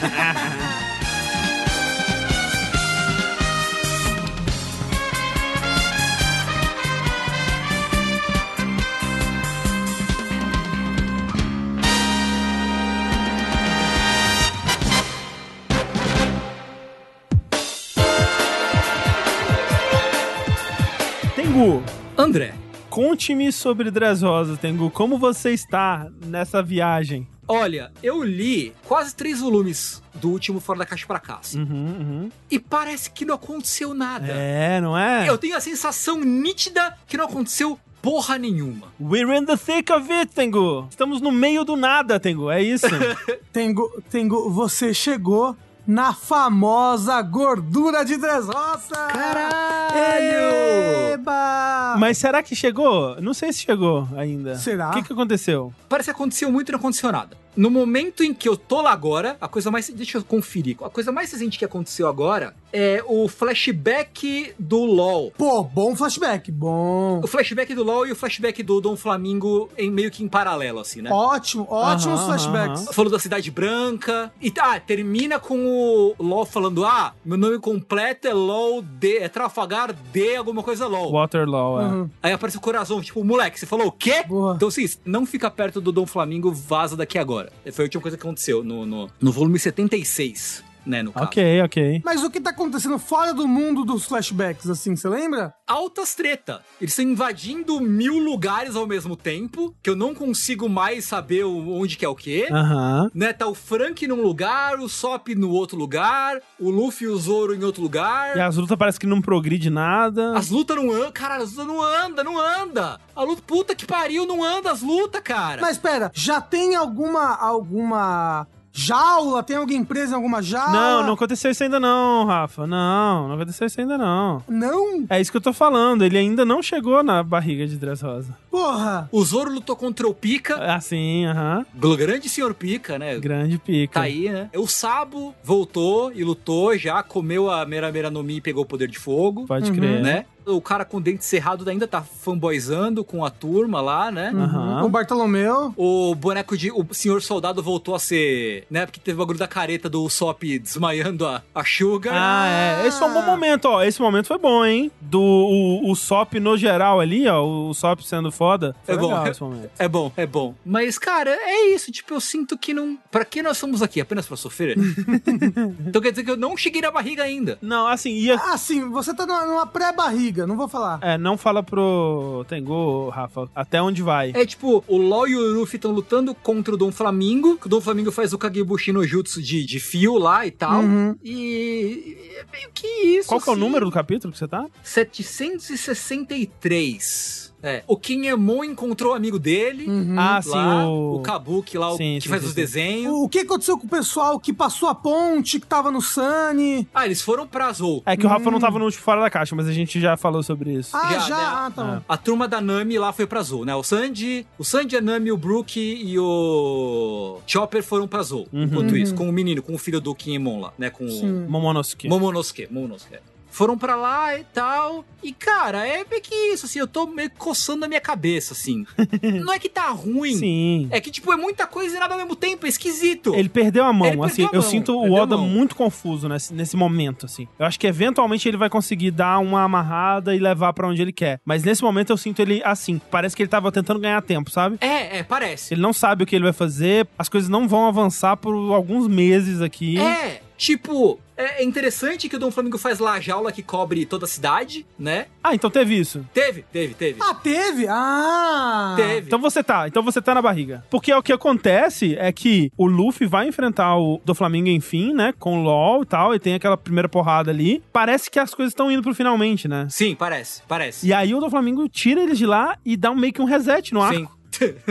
Tengu, 21.33 21.81
André, 22.17 22.53
conte-me 22.91 23.51
sobre 23.53 23.89
Dress 23.89 24.21
Rosa, 24.21 24.57
Tengu. 24.57 24.91
Como 24.91 25.17
você 25.17 25.51
está 25.51 26.07
nessa 26.25 26.61
viagem? 26.61 27.25
olha, 27.47 27.91
eu 28.01 28.23
li 28.23 28.73
quase 28.85 29.13
três 29.13 29.41
volumes 29.41 30.01
do 30.15 30.29
último 30.29 30.61
Fora 30.61 30.79
da 30.79 30.85
Caixa 30.85 31.05
pra 31.05 31.19
cá. 31.19 31.39
assim, 31.41 31.59
Uhum, 31.59 31.67
uhum. 31.99 32.29
E 32.49 32.57
parece 32.57 33.11
que 33.11 33.25
não 33.25 33.35
aconteceu 33.35 33.93
nada. 33.93 34.27
É, 34.27 34.79
não 34.79 34.97
é? 34.97 35.27
Eu 35.27 35.37
tenho 35.37 35.57
a 35.57 35.59
sensação 35.59 36.17
nítida 36.21 36.97
que 37.07 37.17
não 37.17 37.25
aconteceu 37.25 37.77
porra 38.01 38.37
nenhuma. 38.37 38.87
We're 38.99 39.35
in 39.37 39.45
the 39.45 39.57
thick 39.57 39.91
of 39.91 40.09
it, 40.13 40.33
Tengu. 40.33 40.87
Estamos 40.89 41.19
no 41.19 41.29
meio 41.31 41.65
do 41.65 41.75
nada, 41.75 42.19
Tengu. 42.21 42.49
É 42.49 42.61
isso. 42.63 42.87
Tengo, 43.51 44.01
Tengo, 44.09 44.49
você 44.49 44.93
chegou 44.93 45.55
na 45.85 46.13
famosa 46.13 47.21
gordura 47.21 48.03
de 48.05 48.17
Dressrosa! 48.17 48.95
Caralho! 49.11 51.13
Eba! 51.13 51.95
Mas 51.99 52.17
será 52.17 52.41
que 52.43 52.55
chegou? 52.55 53.19
Não 53.21 53.33
sei 53.33 53.51
se 53.51 53.59
chegou 53.59 54.07
ainda. 54.15 54.55
Será? 54.55 54.89
O 54.89 54.93
que, 54.93 55.03
que 55.03 55.13
aconteceu? 55.13 55.73
Parece 55.89 56.07
que 56.07 56.11
aconteceu 56.15 56.51
muito 56.51 56.69
e 56.69 56.71
não 56.71 56.79
aconteceu 56.79 57.11
nada. 57.11 57.37
No 57.55 57.69
momento 57.69 58.23
em 58.23 58.33
que 58.33 58.47
eu 58.47 58.55
tô 58.55 58.81
lá 58.81 58.91
agora, 58.91 59.37
a 59.41 59.47
coisa 59.47 59.69
mais. 59.69 59.89
Deixa 59.89 60.17
eu 60.17 60.23
conferir. 60.23 60.77
A 60.81 60.89
coisa 60.89 61.11
mais 61.11 61.31
recente 61.31 61.59
que 61.59 61.65
aconteceu 61.65 62.07
agora 62.07 62.53
é 62.73 63.03
o 63.07 63.27
flashback 63.27 64.53
do 64.57 64.85
LOL. 64.85 65.31
Pô, 65.37 65.63
bom 65.63 65.95
flashback, 65.95 66.51
bom. 66.51 67.19
O 67.23 67.27
flashback 67.27 67.73
do 67.73 67.83
LOL 67.83 68.07
e 68.07 68.11
o 68.11 68.15
flashback 68.15 68.63
do 68.63 68.79
Dom 68.79 68.95
Flamingo 68.95 69.69
em 69.77 69.91
meio 69.91 70.09
que 70.11 70.23
em 70.23 70.27
paralelo, 70.27 70.79
assim, 70.79 71.01
né? 71.01 71.09
Ótimo, 71.11 71.67
ótimos 71.69 72.21
flashbacks. 72.21 72.83
aham. 72.83 72.93
Falou 72.93 73.11
da 73.11 73.19
Cidade 73.19 73.51
Branca. 73.51 74.31
E 74.41 74.49
tá, 74.49 74.79
termina 74.79 75.39
com 75.39 75.57
o 75.65 76.15
LOL 76.19 76.45
falando: 76.45 76.85
Ah, 76.85 77.13
meu 77.23 77.37
nome 77.37 77.59
completo 77.59 78.27
é 78.27 78.33
LOL 78.33 78.81
D, 78.81 79.17
é 79.17 79.27
Trafalgar 79.29 79.93
D, 80.11 80.35
alguma 80.35 80.63
coisa 80.63 80.87
LOL. 80.87 81.11
Waterlaw, 81.11 81.81
é. 81.81 81.85
Uhum. 81.85 82.09
Aí 82.23 82.31
aparece 82.31 82.57
o 82.57 82.61
coração, 82.61 83.01
tipo, 83.01 83.23
moleque, 83.23 83.59
você 83.59 83.65
falou 83.65 83.87
o 83.87 83.91
quê? 83.91 84.23
Boa. 84.27 84.53
Então, 84.55 84.67
assim, 84.67 84.85
não 85.05 85.25
fica 85.25 85.49
perto 85.49 85.81
do 85.81 85.91
Dom 85.91 86.05
Flamingo, 86.05 86.51
vaza 86.51 86.95
daqui 86.95 87.17
agora. 87.17 87.40
Foi 87.71 87.83
a 87.83 87.87
última 87.87 88.01
coisa 88.01 88.17
que 88.17 88.23
aconteceu 88.23 88.63
no, 88.63 88.85
no, 88.85 89.09
no 89.19 89.31
volume 89.31 89.57
76, 89.57 90.63
né, 90.85 91.03
no 91.03 91.11
caso. 91.11 91.25
Ok, 91.25 91.61
ok. 91.61 92.01
Mas 92.03 92.23
o 92.23 92.29
que 92.29 92.39
tá 92.39 92.49
acontecendo 92.49 92.97
fora 92.97 93.33
do 93.33 93.47
mundo 93.47 93.83
dos 93.83 94.05
flashbacks, 94.05 94.69
assim, 94.69 94.95
você 94.95 95.07
lembra? 95.07 95.53
Altas 95.67 96.15
treta. 96.15 96.61
Eles 96.79 96.91
estão 96.91 97.05
invadindo 97.05 97.79
mil 97.79 98.17
lugares 98.17 98.75
ao 98.75 98.87
mesmo 98.87 99.15
tempo, 99.15 99.75
que 99.81 99.89
eu 99.89 99.95
não 99.95 100.13
consigo 100.13 100.67
mais 100.67 101.05
saber 101.05 101.43
onde 101.43 101.97
que 101.97 102.05
é 102.05 102.09
o 102.09 102.15
quê. 102.15 102.47
Aham. 102.51 103.09
Né, 103.13 103.33
tá 103.33 103.47
o 103.47 103.55
Frank 103.55 104.05
num 104.07 104.21
lugar, 104.21 104.79
o 104.79 104.89
Sop 104.89 105.29
no 105.35 105.49
outro 105.51 105.77
lugar, 105.77 106.39
o 106.59 106.69
Luffy 106.69 107.05
e 107.05 107.09
o 107.09 107.17
Zoro 107.17 107.55
em 107.55 107.63
outro 107.63 107.81
lugar. 107.81 108.35
E 108.35 108.41
as 108.41 108.55
lutas 108.57 108.77
parece 108.77 108.99
que 108.99 109.07
não 109.07 109.21
progride 109.21 109.69
nada. 109.69 110.37
As 110.37 110.49
lutas 110.49 110.75
não 110.75 110.91
andam, 110.91 111.11
cara, 111.11 111.37
as 111.37 111.51
lutas 111.51 111.67
não 111.67 111.81
anda, 111.81 112.23
não 112.23 112.39
anda. 112.39 112.99
A 113.15 113.23
luta, 113.23 113.41
puta 113.45 113.75
que 113.75 113.85
pariu, 113.85 114.25
não 114.25 114.43
anda 114.43 114.71
as 114.71 114.81
lutas, 114.81 115.21
cara. 115.21 115.61
Mas 115.61 115.77
pera, 115.77 116.11
já 116.13 116.41
tem 116.41 116.75
alguma 116.75 117.35
alguma 117.35 118.47
jaula? 118.73 119.43
Tem 119.43 119.55
alguém 119.57 119.83
preso 119.83 120.13
em 120.13 120.15
alguma 120.15 120.41
jaula? 120.41 120.71
Não, 120.71 121.03
não 121.07 121.13
aconteceu 121.13 121.51
isso 121.51 121.63
ainda 121.63 121.79
não, 121.79 122.25
Rafa. 122.25 122.65
Não, 122.65 123.27
não 123.27 123.35
aconteceu 123.35 123.67
isso 123.67 123.79
ainda 123.79 123.97
não. 123.97 124.43
Não? 124.47 125.05
É 125.09 125.19
isso 125.19 125.31
que 125.31 125.37
eu 125.37 125.41
tô 125.41 125.53
falando. 125.53 126.03
Ele 126.03 126.17
ainda 126.17 126.45
não 126.45 126.61
chegou 126.61 127.03
na 127.03 127.21
barriga 127.23 127.67
de 127.67 127.75
Dress 127.77 128.03
Rosa. 128.03 128.37
Porra! 128.49 129.09
O 129.11 129.23
Zoro 129.23 129.51
lutou 129.51 129.75
contra 129.75 130.07
o 130.07 130.13
Pika, 130.13 130.55
Assim, 130.73 131.25
aham. 131.25 131.65
o 131.81 131.95
grande 131.97 132.29
senhor 132.29 132.53
Pika, 132.53 132.97
né? 132.99 133.17
Grande 133.19 133.57
pica. 133.57 133.95
Tá 133.99 134.01
aí, 134.01 134.29
né? 134.29 134.49
O 134.55 134.67
Sabo 134.67 135.33
voltou 135.43 136.11
e 136.13 136.23
lutou 136.23 136.77
já, 136.77 137.01
comeu 137.03 137.49
a 137.49 137.65
Mera 137.65 137.91
Mera 137.91 138.09
no 138.09 138.23
Mi 138.23 138.37
e 138.37 138.41
pegou 138.41 138.63
o 138.63 138.67
poder 138.67 138.87
de 138.87 138.97
fogo, 138.99 139.45
Pode 139.47 139.69
Uhum. 139.69 139.75
crer. 139.75 140.01
né? 140.01 140.25
O 140.45 140.61
cara 140.61 140.83
com 140.85 140.99
dente 141.01 141.23
cerrado 141.25 141.67
ainda 141.69 141.87
tá 141.87 142.01
fanboyzando 142.01 143.03
com 143.03 143.23
a 143.23 143.29
turma 143.29 143.81
lá, 143.81 144.09
né? 144.11 144.31
Aham. 144.33 144.83
O 144.85 144.89
Bartolomeu. 144.89 145.73
O 145.77 146.15
boneco 146.15 146.57
de. 146.57 146.71
O 146.71 146.85
senhor 146.91 147.21
soldado 147.21 147.61
voltou 147.61 147.93
a 147.95 147.99
ser. 147.99 148.65
Né? 148.69 148.85
Porque 148.85 148.99
teve 148.99 149.15
o 149.15 149.19
bagulho 149.19 149.37
da 149.39 149.47
careta 149.47 149.89
do 149.89 150.07
Sop 150.09 150.41
desmaiando 150.43 151.25
a, 151.25 151.41
a 151.53 151.63
Sugar. 151.63 152.13
Ah, 152.15 152.47
é. 152.83 152.87
Esse 152.87 152.99
foi 152.99 153.07
um 153.09 153.13
bom 153.13 153.21
momento, 153.23 153.65
ó. 153.65 153.83
Esse 153.83 154.01
momento 154.01 154.27
foi 154.27 154.37
bom, 154.37 154.65
hein? 154.65 154.91
Do 154.99 155.21
o, 155.21 155.91
o 155.91 155.95
SOP 155.95 156.39
no 156.39 156.57
geral 156.57 156.99
ali, 156.99 157.27
ó. 157.27 157.43
O 157.43 157.73
SOP 157.73 158.01
sendo 158.03 158.31
foda. 158.31 158.75
Foi 158.83 158.95
É 158.95 158.97
bom. 158.97 159.07
legal 159.07 159.27
esse 159.27 159.41
momento. 159.41 159.69
É 159.77 159.87
bom, 159.87 160.11
é 160.17 160.25
bom. 160.25 160.53
Mas, 160.65 160.97
cara, 160.97 161.29
é 161.31 161.67
isso. 161.73 161.91
Tipo, 161.91 162.13
eu 162.15 162.21
sinto 162.21 162.57
que 162.57 162.73
não. 162.73 162.97
Pra 163.11 163.23
que 163.25 163.41
nós 163.43 163.57
estamos 163.57 163.81
aqui? 163.81 164.01
Apenas 164.01 164.25
pra 164.25 164.37
sofrer? 164.37 164.75
então 165.85 166.01
quer 166.01 166.11
dizer 166.11 166.23
que 166.23 166.31
eu 166.31 166.37
não 166.37 166.55
cheguei 166.57 166.81
na 166.81 166.91
barriga 166.91 167.23
ainda. 167.23 167.57
Não, 167.61 167.87
assim, 167.87 168.11
ia. 168.11 168.35
Ah, 168.35 168.57
sim, 168.57 168.89
você 168.89 169.13
tá 169.13 169.25
numa 169.25 169.65
pré-barriga. 169.67 170.30
Não 170.47 170.55
vou 170.55 170.67
falar. 170.67 170.99
É, 171.01 171.17
não 171.17 171.37
fala 171.37 171.63
pro 171.63 172.45
Tengu, 172.47 173.09
Rafa, 173.09 173.49
até 173.55 173.81
onde 173.81 174.01
vai. 174.01 174.31
É 174.35 174.45
tipo, 174.45 174.83
o 174.87 174.97
LOL 174.97 175.27
e 175.27 175.35
o 175.35 175.53
Luffy 175.53 175.77
estão 175.77 175.91
lutando 175.91 176.35
contra 176.35 176.73
o 176.73 176.77
Dom 176.77 176.91
Flamingo, 176.91 177.57
que 177.57 177.67
o 177.67 177.69
Dom 177.69 177.81
Flamingo 177.81 178.11
faz 178.11 178.33
o 178.33 178.37
Kagebushi 178.37 178.91
no 178.91 179.05
Jutsu 179.05 179.41
de, 179.41 179.65
de 179.65 179.79
fio 179.79 180.17
lá 180.17 180.45
e 180.45 180.51
tal. 180.51 180.81
Uhum. 180.81 181.15
E 181.23 182.17
é 182.37 182.45
meio 182.51 182.69
que 182.73 182.87
isso. 182.87 183.29
Qual 183.29 183.41
que 183.41 183.49
é 183.49 183.51
o 183.51 183.53
assim. 183.53 183.63
número 183.63 183.85
do 183.85 183.91
capítulo 183.91 184.31
que 184.31 184.39
você 184.39 184.47
tá? 184.47 184.65
763. 184.83 187.40
É. 187.63 187.83
O 187.87 187.95
Kinemon 187.97 188.63
encontrou 188.63 189.13
o 189.13 189.15
amigo 189.15 189.37
dele. 189.39 189.87
Uhum. 189.87 190.15
Ah, 190.17 190.41
sim, 190.41 190.49
lá, 190.49 190.87
o... 190.87 191.15
o 191.15 191.19
Kabuki 191.21 191.77
lá, 191.77 191.91
o 191.93 191.97
Sim, 191.97 192.15
que 192.15 192.23
sim, 192.23 192.29
faz 192.29 192.41
sim, 192.41 192.47
os 192.47 192.53
sim. 192.53 192.59
desenhos. 192.61 193.13
O 193.13 193.29
que 193.29 193.39
aconteceu 193.39 193.77
com 193.77 193.85
o 193.85 193.89
pessoal 193.89 194.39
que 194.39 194.51
passou 194.53 194.89
a 194.89 194.95
ponte, 194.95 195.59
que 195.59 195.65
tava 195.67 195.91
no 195.91 196.01
Sunny? 196.01 196.87
Ah, 196.93 197.05
eles 197.05 197.21
foram 197.21 197.45
pra 197.47 197.71
Zou. 197.71 198.01
É 198.05 198.17
que 198.17 198.25
o 198.25 198.29
Rafa 198.29 198.49
não 198.51 198.59
tava 198.59 198.79
no 198.79 198.85
último 198.85 199.03
Fora 199.03 199.21
da 199.21 199.29
Caixa, 199.29 199.55
mas 199.55 199.67
a 199.67 199.71
gente 199.73 199.99
já 199.99 200.15
falou 200.17 200.41
sobre 200.43 200.73
isso. 200.73 200.95
Ah, 200.95 201.13
Já, 201.13 201.19
já? 201.19 201.37
né? 201.37 201.43
Ah, 201.45 201.71
tá 201.75 201.83
bom. 201.83 202.01
A 202.07 202.17
turma 202.17 202.47
da 202.47 202.59
Nami 202.61 202.97
lá 202.97 203.11
foi 203.13 203.25
pra 203.27 203.41
Zou, 203.41 203.65
né? 203.65 203.75
O 203.75 203.83
Sanji, 203.83 204.45
o 204.57 204.63
Sanji, 204.63 204.95
a 204.97 205.01
Nami, 205.01 205.31
o 205.31 205.37
Brook 205.37 205.79
e 205.79 206.17
o 206.19 207.39
Chopper 207.45 207.83
foram 207.83 208.07
pra 208.07 208.23
Zou. 208.23 208.47
Uhum. 208.51 208.63
Enquanto 208.63 208.91
Uhum. 208.91 208.97
isso, 208.97 209.15
com 209.15 209.27
o 209.29 209.31
menino, 209.31 209.61
com 209.61 209.73
o 209.73 209.77
filho 209.77 209.99
do 210.01 210.13
Kinemon 210.15 210.61
lá, 210.61 210.73
né? 210.77 210.89
Com 210.89 211.05
o. 211.05 211.49
Momonosuke. 211.49 212.07
Momonosuke. 212.07 212.67
Momonosuke. 212.71 213.15
Foram 213.51 213.77
pra 213.77 213.95
lá 213.95 214.37
e 214.39 214.43
tal. 214.45 215.05
E, 215.21 215.31
cara, 215.31 215.85
é 215.85 216.03
meio 216.09 216.21
que 216.21 216.33
isso, 216.53 216.65
assim, 216.65 216.79
eu 216.79 216.87
tô 216.87 217.05
meio 217.05 217.29
coçando 217.37 217.85
a 217.85 217.87
minha 217.87 218.01
cabeça, 218.01 218.53
assim. 218.53 218.85
Não 219.21 219.53
é 219.53 219.59
que 219.59 219.69
tá 219.69 219.89
ruim. 219.89 220.35
Sim. 220.35 220.87
É 220.89 220.99
que, 220.99 221.11
tipo, 221.11 221.31
é 221.31 221.35
muita 221.37 221.67
coisa 221.67 221.95
e 221.95 221.99
nada 221.99 222.13
ao 222.13 222.19
mesmo 222.19 222.35
tempo, 222.35 222.65
é 222.65 222.69
esquisito. 222.69 223.35
Ele 223.35 223.49
perdeu 223.49 223.83
a 223.83 223.93
mão, 223.93 224.07
Ele 224.07 224.23
assim. 224.23 224.43
eu 224.43 224.61
mão, 224.61 224.61
sinto 224.61 224.93
o 224.97 225.11
Oda 225.13 225.37
muito 225.37 225.75
confuso 225.75 226.27
nesse, 226.27 226.53
nesse 226.53 226.75
momento, 226.75 227.25
assim. 227.25 227.47
Eu 227.59 227.65
acho 227.65 227.79
que 227.79 227.85
eventualmente 227.85 228.47
ele 228.47 228.57
vai 228.57 228.69
conseguir 228.69 229.11
dar 229.11 229.37
uma 229.39 229.63
amarrada 229.63 230.33
e 230.33 230.39
levar 230.39 230.73
pra 230.73 230.87
onde 230.87 231.01
ele 231.01 231.11
quer. 231.11 231.39
Mas 231.45 231.63
nesse 231.63 231.83
momento 231.83 232.11
eu 232.11 232.17
sinto 232.17 232.41
ele 232.41 232.61
assim. 232.63 232.99
Parece 233.11 233.35
que 233.35 233.43
ele 233.43 233.49
tava 233.49 233.71
tentando 233.71 233.99
ganhar 233.99 234.21
tempo, 234.21 234.49
sabe? 234.49 234.77
É, 234.79 235.19
é, 235.19 235.23
parece. 235.23 235.73
Ele 235.73 235.81
não 235.81 235.93
sabe 235.93 236.23
o 236.23 236.25
que 236.25 236.35
ele 236.35 236.45
vai 236.45 236.53
fazer, 236.53 237.05
as 237.19 237.27
coisas 237.29 237.49
não 237.49 237.67
vão 237.67 237.85
avançar 237.85 238.37
por 238.37 238.53
alguns 238.73 239.07
meses 239.07 239.61
aqui. 239.61 239.99
É, 239.99 240.41
tipo, 240.57 241.19
é 241.41 241.61
é 241.61 241.63
interessante 241.63 242.27
que 242.27 242.35
o 242.35 242.39
Dom 242.39 242.49
Flamingo 242.49 242.77
faz 242.77 242.97
lá 242.99 243.13
a 243.13 243.19
jaula 243.19 243.51
que 243.51 243.61
cobre 243.61 244.05
toda 244.05 244.25
a 244.25 244.27
cidade, 244.27 244.85
né? 244.97 245.27
Ah, 245.43 245.53
então 245.53 245.69
teve 245.69 245.95
isso. 245.95 246.25
Teve, 246.33 246.63
teve, 246.71 246.93
teve. 246.95 247.19
Ah, 247.21 247.35
teve? 247.35 247.85
Ah! 247.87 248.93
Teve. 248.95 249.27
Então 249.27 249.39
você 249.39 249.63
tá, 249.63 249.87
então 249.87 250.01
você 250.01 250.21
tá 250.21 250.33
na 250.33 250.41
barriga. 250.41 250.83
Porque 250.89 251.13
o 251.13 251.21
que 251.21 251.31
acontece 251.31 252.15
é 252.17 252.31
que 252.31 252.71
o 252.75 252.87
Luffy 252.87 253.27
vai 253.27 253.47
enfrentar 253.47 253.95
o 253.97 254.19
do 254.25 254.33
Flamengo 254.33 254.69
enfim, 254.69 255.13
né? 255.13 255.33
Com 255.37 255.59
o 255.59 255.63
LOL 255.63 256.01
e 256.01 256.05
tal, 256.05 256.33
e 256.33 256.39
tem 256.39 256.55
aquela 256.55 256.77
primeira 256.77 257.07
porrada 257.07 257.51
ali. 257.51 257.83
Parece 257.93 258.29
que 258.29 258.39
as 258.39 258.53
coisas 258.53 258.71
estão 258.71 258.91
indo 258.91 259.03
pro 259.03 259.13
finalmente, 259.13 259.67
né? 259.67 259.87
Sim, 259.89 260.15
parece, 260.15 260.61
parece. 260.67 261.05
E 261.05 261.13
aí 261.13 261.35
o 261.35 261.39
do 261.39 261.49
Flamengo 261.49 261.87
tira 261.87 262.21
eles 262.21 262.37
de 262.37 262.45
lá 262.45 262.77
e 262.83 262.97
dá 262.97 263.11
um, 263.11 263.15
meio 263.15 263.33
que 263.33 263.41
um 263.41 263.45
reset 263.45 263.93
no 263.93 264.01
arco. 264.01 264.19
Sim. 264.19 264.41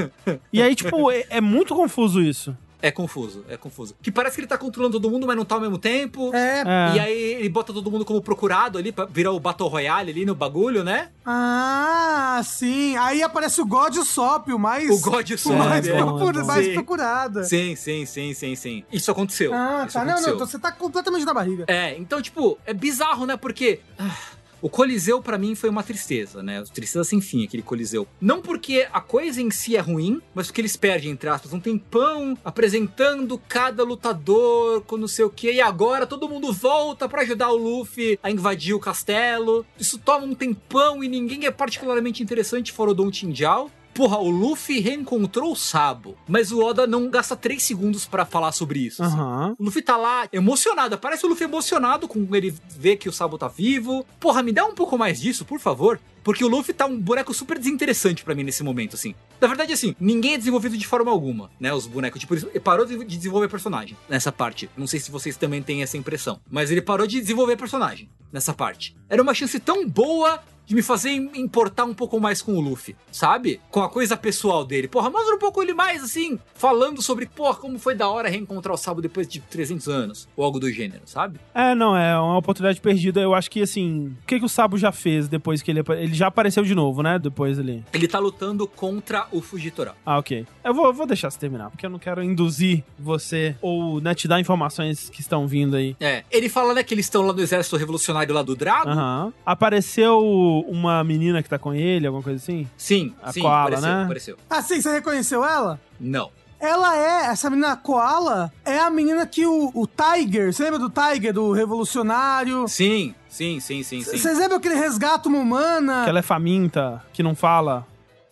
E 0.52 0.62
aí, 0.62 0.74
tipo, 0.74 1.10
é, 1.10 1.26
é 1.30 1.40
muito 1.40 1.74
confuso 1.74 2.20
isso. 2.22 2.56
É 2.82 2.90
confuso, 2.90 3.44
é 3.48 3.56
confuso. 3.56 3.94
Que 4.02 4.10
parece 4.10 4.34
que 4.36 4.40
ele 4.40 4.46
tá 4.48 4.56
controlando 4.58 4.98
todo 5.00 5.10
mundo, 5.10 5.26
mas 5.26 5.36
não 5.36 5.44
tá 5.44 5.54
ao 5.56 5.60
mesmo 5.60 5.78
tempo. 5.78 6.34
É. 6.34 6.60
É. 6.66 6.96
E 6.96 7.00
aí 7.00 7.12
ele 7.34 7.48
bota 7.48 7.72
todo 7.72 7.90
mundo 7.90 8.04
como 8.04 8.20
procurado 8.22 8.78
ali 8.78 8.90
pra 8.92 9.04
virar 9.04 9.32
o 9.32 9.40
Battle 9.40 9.68
Royale 9.68 10.10
ali 10.10 10.24
no 10.24 10.34
bagulho, 10.34 10.82
né? 10.84 11.08
Ah, 11.24 12.40
sim. 12.44 12.96
Aí 12.96 13.22
aparece 13.22 13.60
o 13.60 13.66
God 13.66 13.96
Sop, 14.04 14.48
o 14.52 14.58
mais. 14.58 14.88
O 14.90 15.00
God 15.10 15.30
o 15.30 15.38
Sop, 15.38 15.54
mais, 15.56 15.86
é. 15.86 15.96
procura- 15.96 16.40
Bom, 16.40 16.46
mais 16.46 16.66
sim. 16.66 16.74
procurado. 16.74 17.44
Sim, 17.44 17.76
sim, 17.76 18.06
sim, 18.06 18.34
sim, 18.34 18.54
sim. 18.56 18.84
Isso 18.92 19.10
aconteceu. 19.10 19.52
Ah, 19.54 19.84
Isso 19.86 19.94
tá. 19.94 20.00
Não, 20.00 20.06
não, 20.06 20.12
aconteceu. 20.14 20.34
então 20.34 20.46
você 20.46 20.58
tá 20.58 20.72
completamente 20.72 21.24
na 21.24 21.34
barriga. 21.34 21.64
É, 21.68 21.96
então, 21.98 22.20
tipo, 22.22 22.58
é 22.66 22.72
bizarro, 22.72 23.26
né? 23.26 23.36
Porque. 23.36 23.80
ah, 23.98 24.16
o 24.62 24.68
Coliseu, 24.68 25.22
pra 25.22 25.38
mim, 25.38 25.54
foi 25.54 25.70
uma 25.70 25.82
tristeza, 25.82 26.42
né? 26.42 26.62
Tristeza 26.72 27.04
sem 27.04 27.20
fim, 27.20 27.44
aquele 27.44 27.62
Coliseu. 27.62 28.06
Não 28.20 28.40
porque 28.40 28.86
a 28.92 29.00
coisa 29.00 29.40
em 29.40 29.50
si 29.50 29.76
é 29.76 29.80
ruim, 29.80 30.20
mas 30.34 30.46
porque 30.46 30.60
eles 30.60 30.76
perdem, 30.76 31.10
entre 31.10 31.28
aspas, 31.28 31.52
um 31.52 31.60
tempão 31.60 32.36
apresentando 32.44 33.40
cada 33.48 33.82
lutador 33.84 34.82
com 34.82 34.96
não 34.96 35.08
sei 35.08 35.24
o 35.24 35.30
quê. 35.30 35.52
E 35.52 35.60
agora 35.60 36.06
todo 36.06 36.28
mundo 36.28 36.52
volta 36.52 37.08
pra 37.08 37.22
ajudar 37.22 37.50
o 37.50 37.56
Luffy 37.56 38.18
a 38.22 38.30
invadir 38.30 38.74
o 38.74 38.80
castelo. 38.80 39.64
Isso 39.78 39.98
toma 39.98 40.26
um 40.26 40.34
tempão 40.34 41.02
e 41.02 41.08
ninguém 41.08 41.46
é 41.46 41.50
particularmente 41.50 42.22
interessante 42.22 42.72
fora 42.72 42.90
o 42.90 42.94
Don 42.94 43.10
Tinjal. 43.10 43.70
Porra, 44.00 44.16
o 44.16 44.30
Luffy 44.30 44.80
reencontrou 44.80 45.52
o 45.52 45.56
Sabo, 45.56 46.16
mas 46.26 46.50
o 46.50 46.64
Oda 46.64 46.86
não 46.86 47.10
gasta 47.10 47.36
3 47.36 47.62
segundos 47.62 48.06
pra 48.06 48.24
falar 48.24 48.50
sobre 48.50 48.78
isso. 48.78 49.02
assim. 49.02 49.14
O 49.58 49.64
Luffy 49.64 49.82
tá 49.82 49.94
lá 49.98 50.26
emocionado. 50.32 50.96
Parece 50.96 51.26
o 51.26 51.28
Luffy 51.28 51.44
emocionado 51.44 52.08
com 52.08 52.26
ele 52.34 52.54
ver 52.70 52.96
que 52.96 53.10
o 53.10 53.12
Sabo 53.12 53.36
tá 53.36 53.46
vivo. 53.46 54.06
Porra, 54.18 54.42
me 54.42 54.52
dá 54.52 54.64
um 54.64 54.74
pouco 54.74 54.96
mais 54.96 55.20
disso, 55.20 55.44
por 55.44 55.60
favor. 55.60 56.00
Porque 56.24 56.42
o 56.42 56.48
Luffy 56.48 56.72
tá 56.72 56.86
um 56.86 56.98
boneco 56.98 57.34
super 57.34 57.58
desinteressante 57.58 58.24
pra 58.24 58.34
mim 58.34 58.42
nesse 58.42 58.62
momento, 58.62 58.94
assim. 58.94 59.14
Na 59.38 59.48
verdade, 59.48 59.72
assim, 59.72 59.94
ninguém 60.00 60.34
é 60.34 60.38
desenvolvido 60.38 60.78
de 60.78 60.86
forma 60.86 61.10
alguma, 61.10 61.50
né? 61.60 61.72
Os 61.72 61.86
bonecos. 61.86 62.20
Tipo, 62.20 62.34
ele 62.34 62.60
parou 62.60 62.86
de 62.86 63.04
desenvolver 63.04 63.48
personagem 63.48 63.96
nessa 64.08 64.32
parte. 64.32 64.68
Não 64.78 64.86
sei 64.86 64.98
se 65.00 65.10
vocês 65.10 65.36
também 65.36 65.62
têm 65.62 65.82
essa 65.82 65.98
impressão. 65.98 66.40
Mas 66.50 66.70
ele 66.70 66.80
parou 66.82 67.06
de 67.06 67.20
desenvolver 67.20 67.56
personagem 67.56 68.08
nessa 68.32 68.52
parte. 68.54 68.96
Era 69.08 69.22
uma 69.22 69.34
chance 69.34 69.58
tão 69.60 69.86
boa 69.88 70.42
de 70.70 70.76
me 70.76 70.82
fazer 70.82 71.10
im- 71.10 71.32
importar 71.34 71.82
um 71.84 71.92
pouco 71.92 72.20
mais 72.20 72.40
com 72.40 72.52
o 72.54 72.60
Luffy, 72.60 72.94
sabe? 73.10 73.60
Com 73.72 73.82
a 73.82 73.88
coisa 73.88 74.16
pessoal 74.16 74.64
dele. 74.64 74.86
Porra, 74.86 75.10
mostra 75.10 75.34
um 75.34 75.38
pouco 75.38 75.60
ele 75.60 75.74
mais, 75.74 76.00
assim, 76.04 76.38
falando 76.54 77.02
sobre, 77.02 77.26
porra, 77.26 77.56
como 77.56 77.76
foi 77.76 77.92
da 77.92 78.08
hora 78.08 78.28
reencontrar 78.28 78.72
o 78.72 78.78
Sabo 78.78 79.02
depois 79.02 79.26
de 79.26 79.40
300 79.40 79.88
anos, 79.88 80.28
ou 80.36 80.44
algo 80.44 80.60
do 80.60 80.70
gênero, 80.70 81.02
sabe? 81.06 81.40
É, 81.52 81.74
não, 81.74 81.96
é 81.96 82.16
uma 82.16 82.36
oportunidade 82.38 82.80
perdida. 82.80 83.20
Eu 83.20 83.34
acho 83.34 83.50
que, 83.50 83.60
assim, 83.62 84.16
o 84.22 84.26
que, 84.28 84.38
que 84.38 84.44
o 84.44 84.48
Sabo 84.48 84.78
já 84.78 84.92
fez 84.92 85.26
depois 85.26 85.60
que 85.60 85.72
ele... 85.72 85.80
Ele 85.88 86.14
já 86.14 86.28
apareceu 86.28 86.62
de 86.62 86.72
novo, 86.72 87.02
né? 87.02 87.18
Depois 87.18 87.58
ali. 87.58 87.84
Ele 87.92 88.06
tá 88.06 88.20
lutando 88.20 88.64
contra 88.68 89.26
o 89.32 89.42
Fujitora. 89.42 89.96
Ah, 90.06 90.18
ok. 90.18 90.46
Eu 90.62 90.72
vou, 90.72 90.92
vou 90.94 91.04
deixar 91.04 91.32
você 91.32 91.38
terminar, 91.40 91.68
porque 91.70 91.84
eu 91.84 91.90
não 91.90 91.98
quero 91.98 92.22
induzir 92.22 92.84
você 92.96 93.56
ou, 93.60 94.00
né, 94.00 94.14
te 94.14 94.28
dar 94.28 94.38
informações 94.38 95.10
que 95.10 95.20
estão 95.20 95.48
vindo 95.48 95.74
aí. 95.74 95.96
É, 95.98 96.22
ele 96.30 96.48
fala, 96.48 96.74
né, 96.74 96.84
que 96.84 96.94
eles 96.94 97.06
estão 97.06 97.22
lá 97.26 97.32
no 97.32 97.40
exército 97.40 97.76
revolucionário 97.76 98.32
lá 98.32 98.42
do 98.42 98.54
Drago. 98.54 98.88
Aham. 98.88 99.32
Apareceu 99.44 100.59
uma 100.68 101.02
menina 101.04 101.42
que 101.42 101.48
tá 101.48 101.58
com 101.58 101.72
ele, 101.74 102.06
alguma 102.06 102.22
coisa 102.22 102.38
assim? 102.42 102.68
Sim, 102.76 103.14
A 103.22 103.32
sim, 103.32 103.40
Koala, 103.40 103.62
apareceu, 103.76 103.88
né? 103.94 104.04
apareceu. 104.04 104.36
Ah, 104.48 104.62
sim, 104.62 104.80
você 104.80 104.90
reconheceu 104.92 105.44
ela? 105.44 105.80
Não. 105.98 106.30
Ela 106.58 106.94
é, 106.96 107.26
essa 107.30 107.48
menina 107.48 107.74
Koala, 107.74 108.52
é 108.66 108.78
a 108.78 108.90
menina 108.90 109.26
que 109.26 109.46
o, 109.46 109.70
o 109.74 109.86
Tiger, 109.86 110.52
você 110.52 110.62
lembra 110.64 110.78
do 110.78 110.90
Tiger, 110.90 111.32
do 111.32 111.52
Revolucionário? 111.52 112.68
Sim, 112.68 113.14
sim, 113.30 113.58
sim, 113.60 113.82
sim, 113.82 114.02
sim. 114.02 114.18
Vocês 114.18 114.38
lembram 114.38 114.60
que 114.60 114.68
ele 114.68 114.74
resgata 114.74 115.28
uma 115.28 115.38
humana? 115.38 116.04
Que 116.04 116.10
ela 116.10 116.18
é 116.18 116.22
faminta, 116.22 117.02
que 117.14 117.22
não 117.22 117.34
fala. 117.34 117.86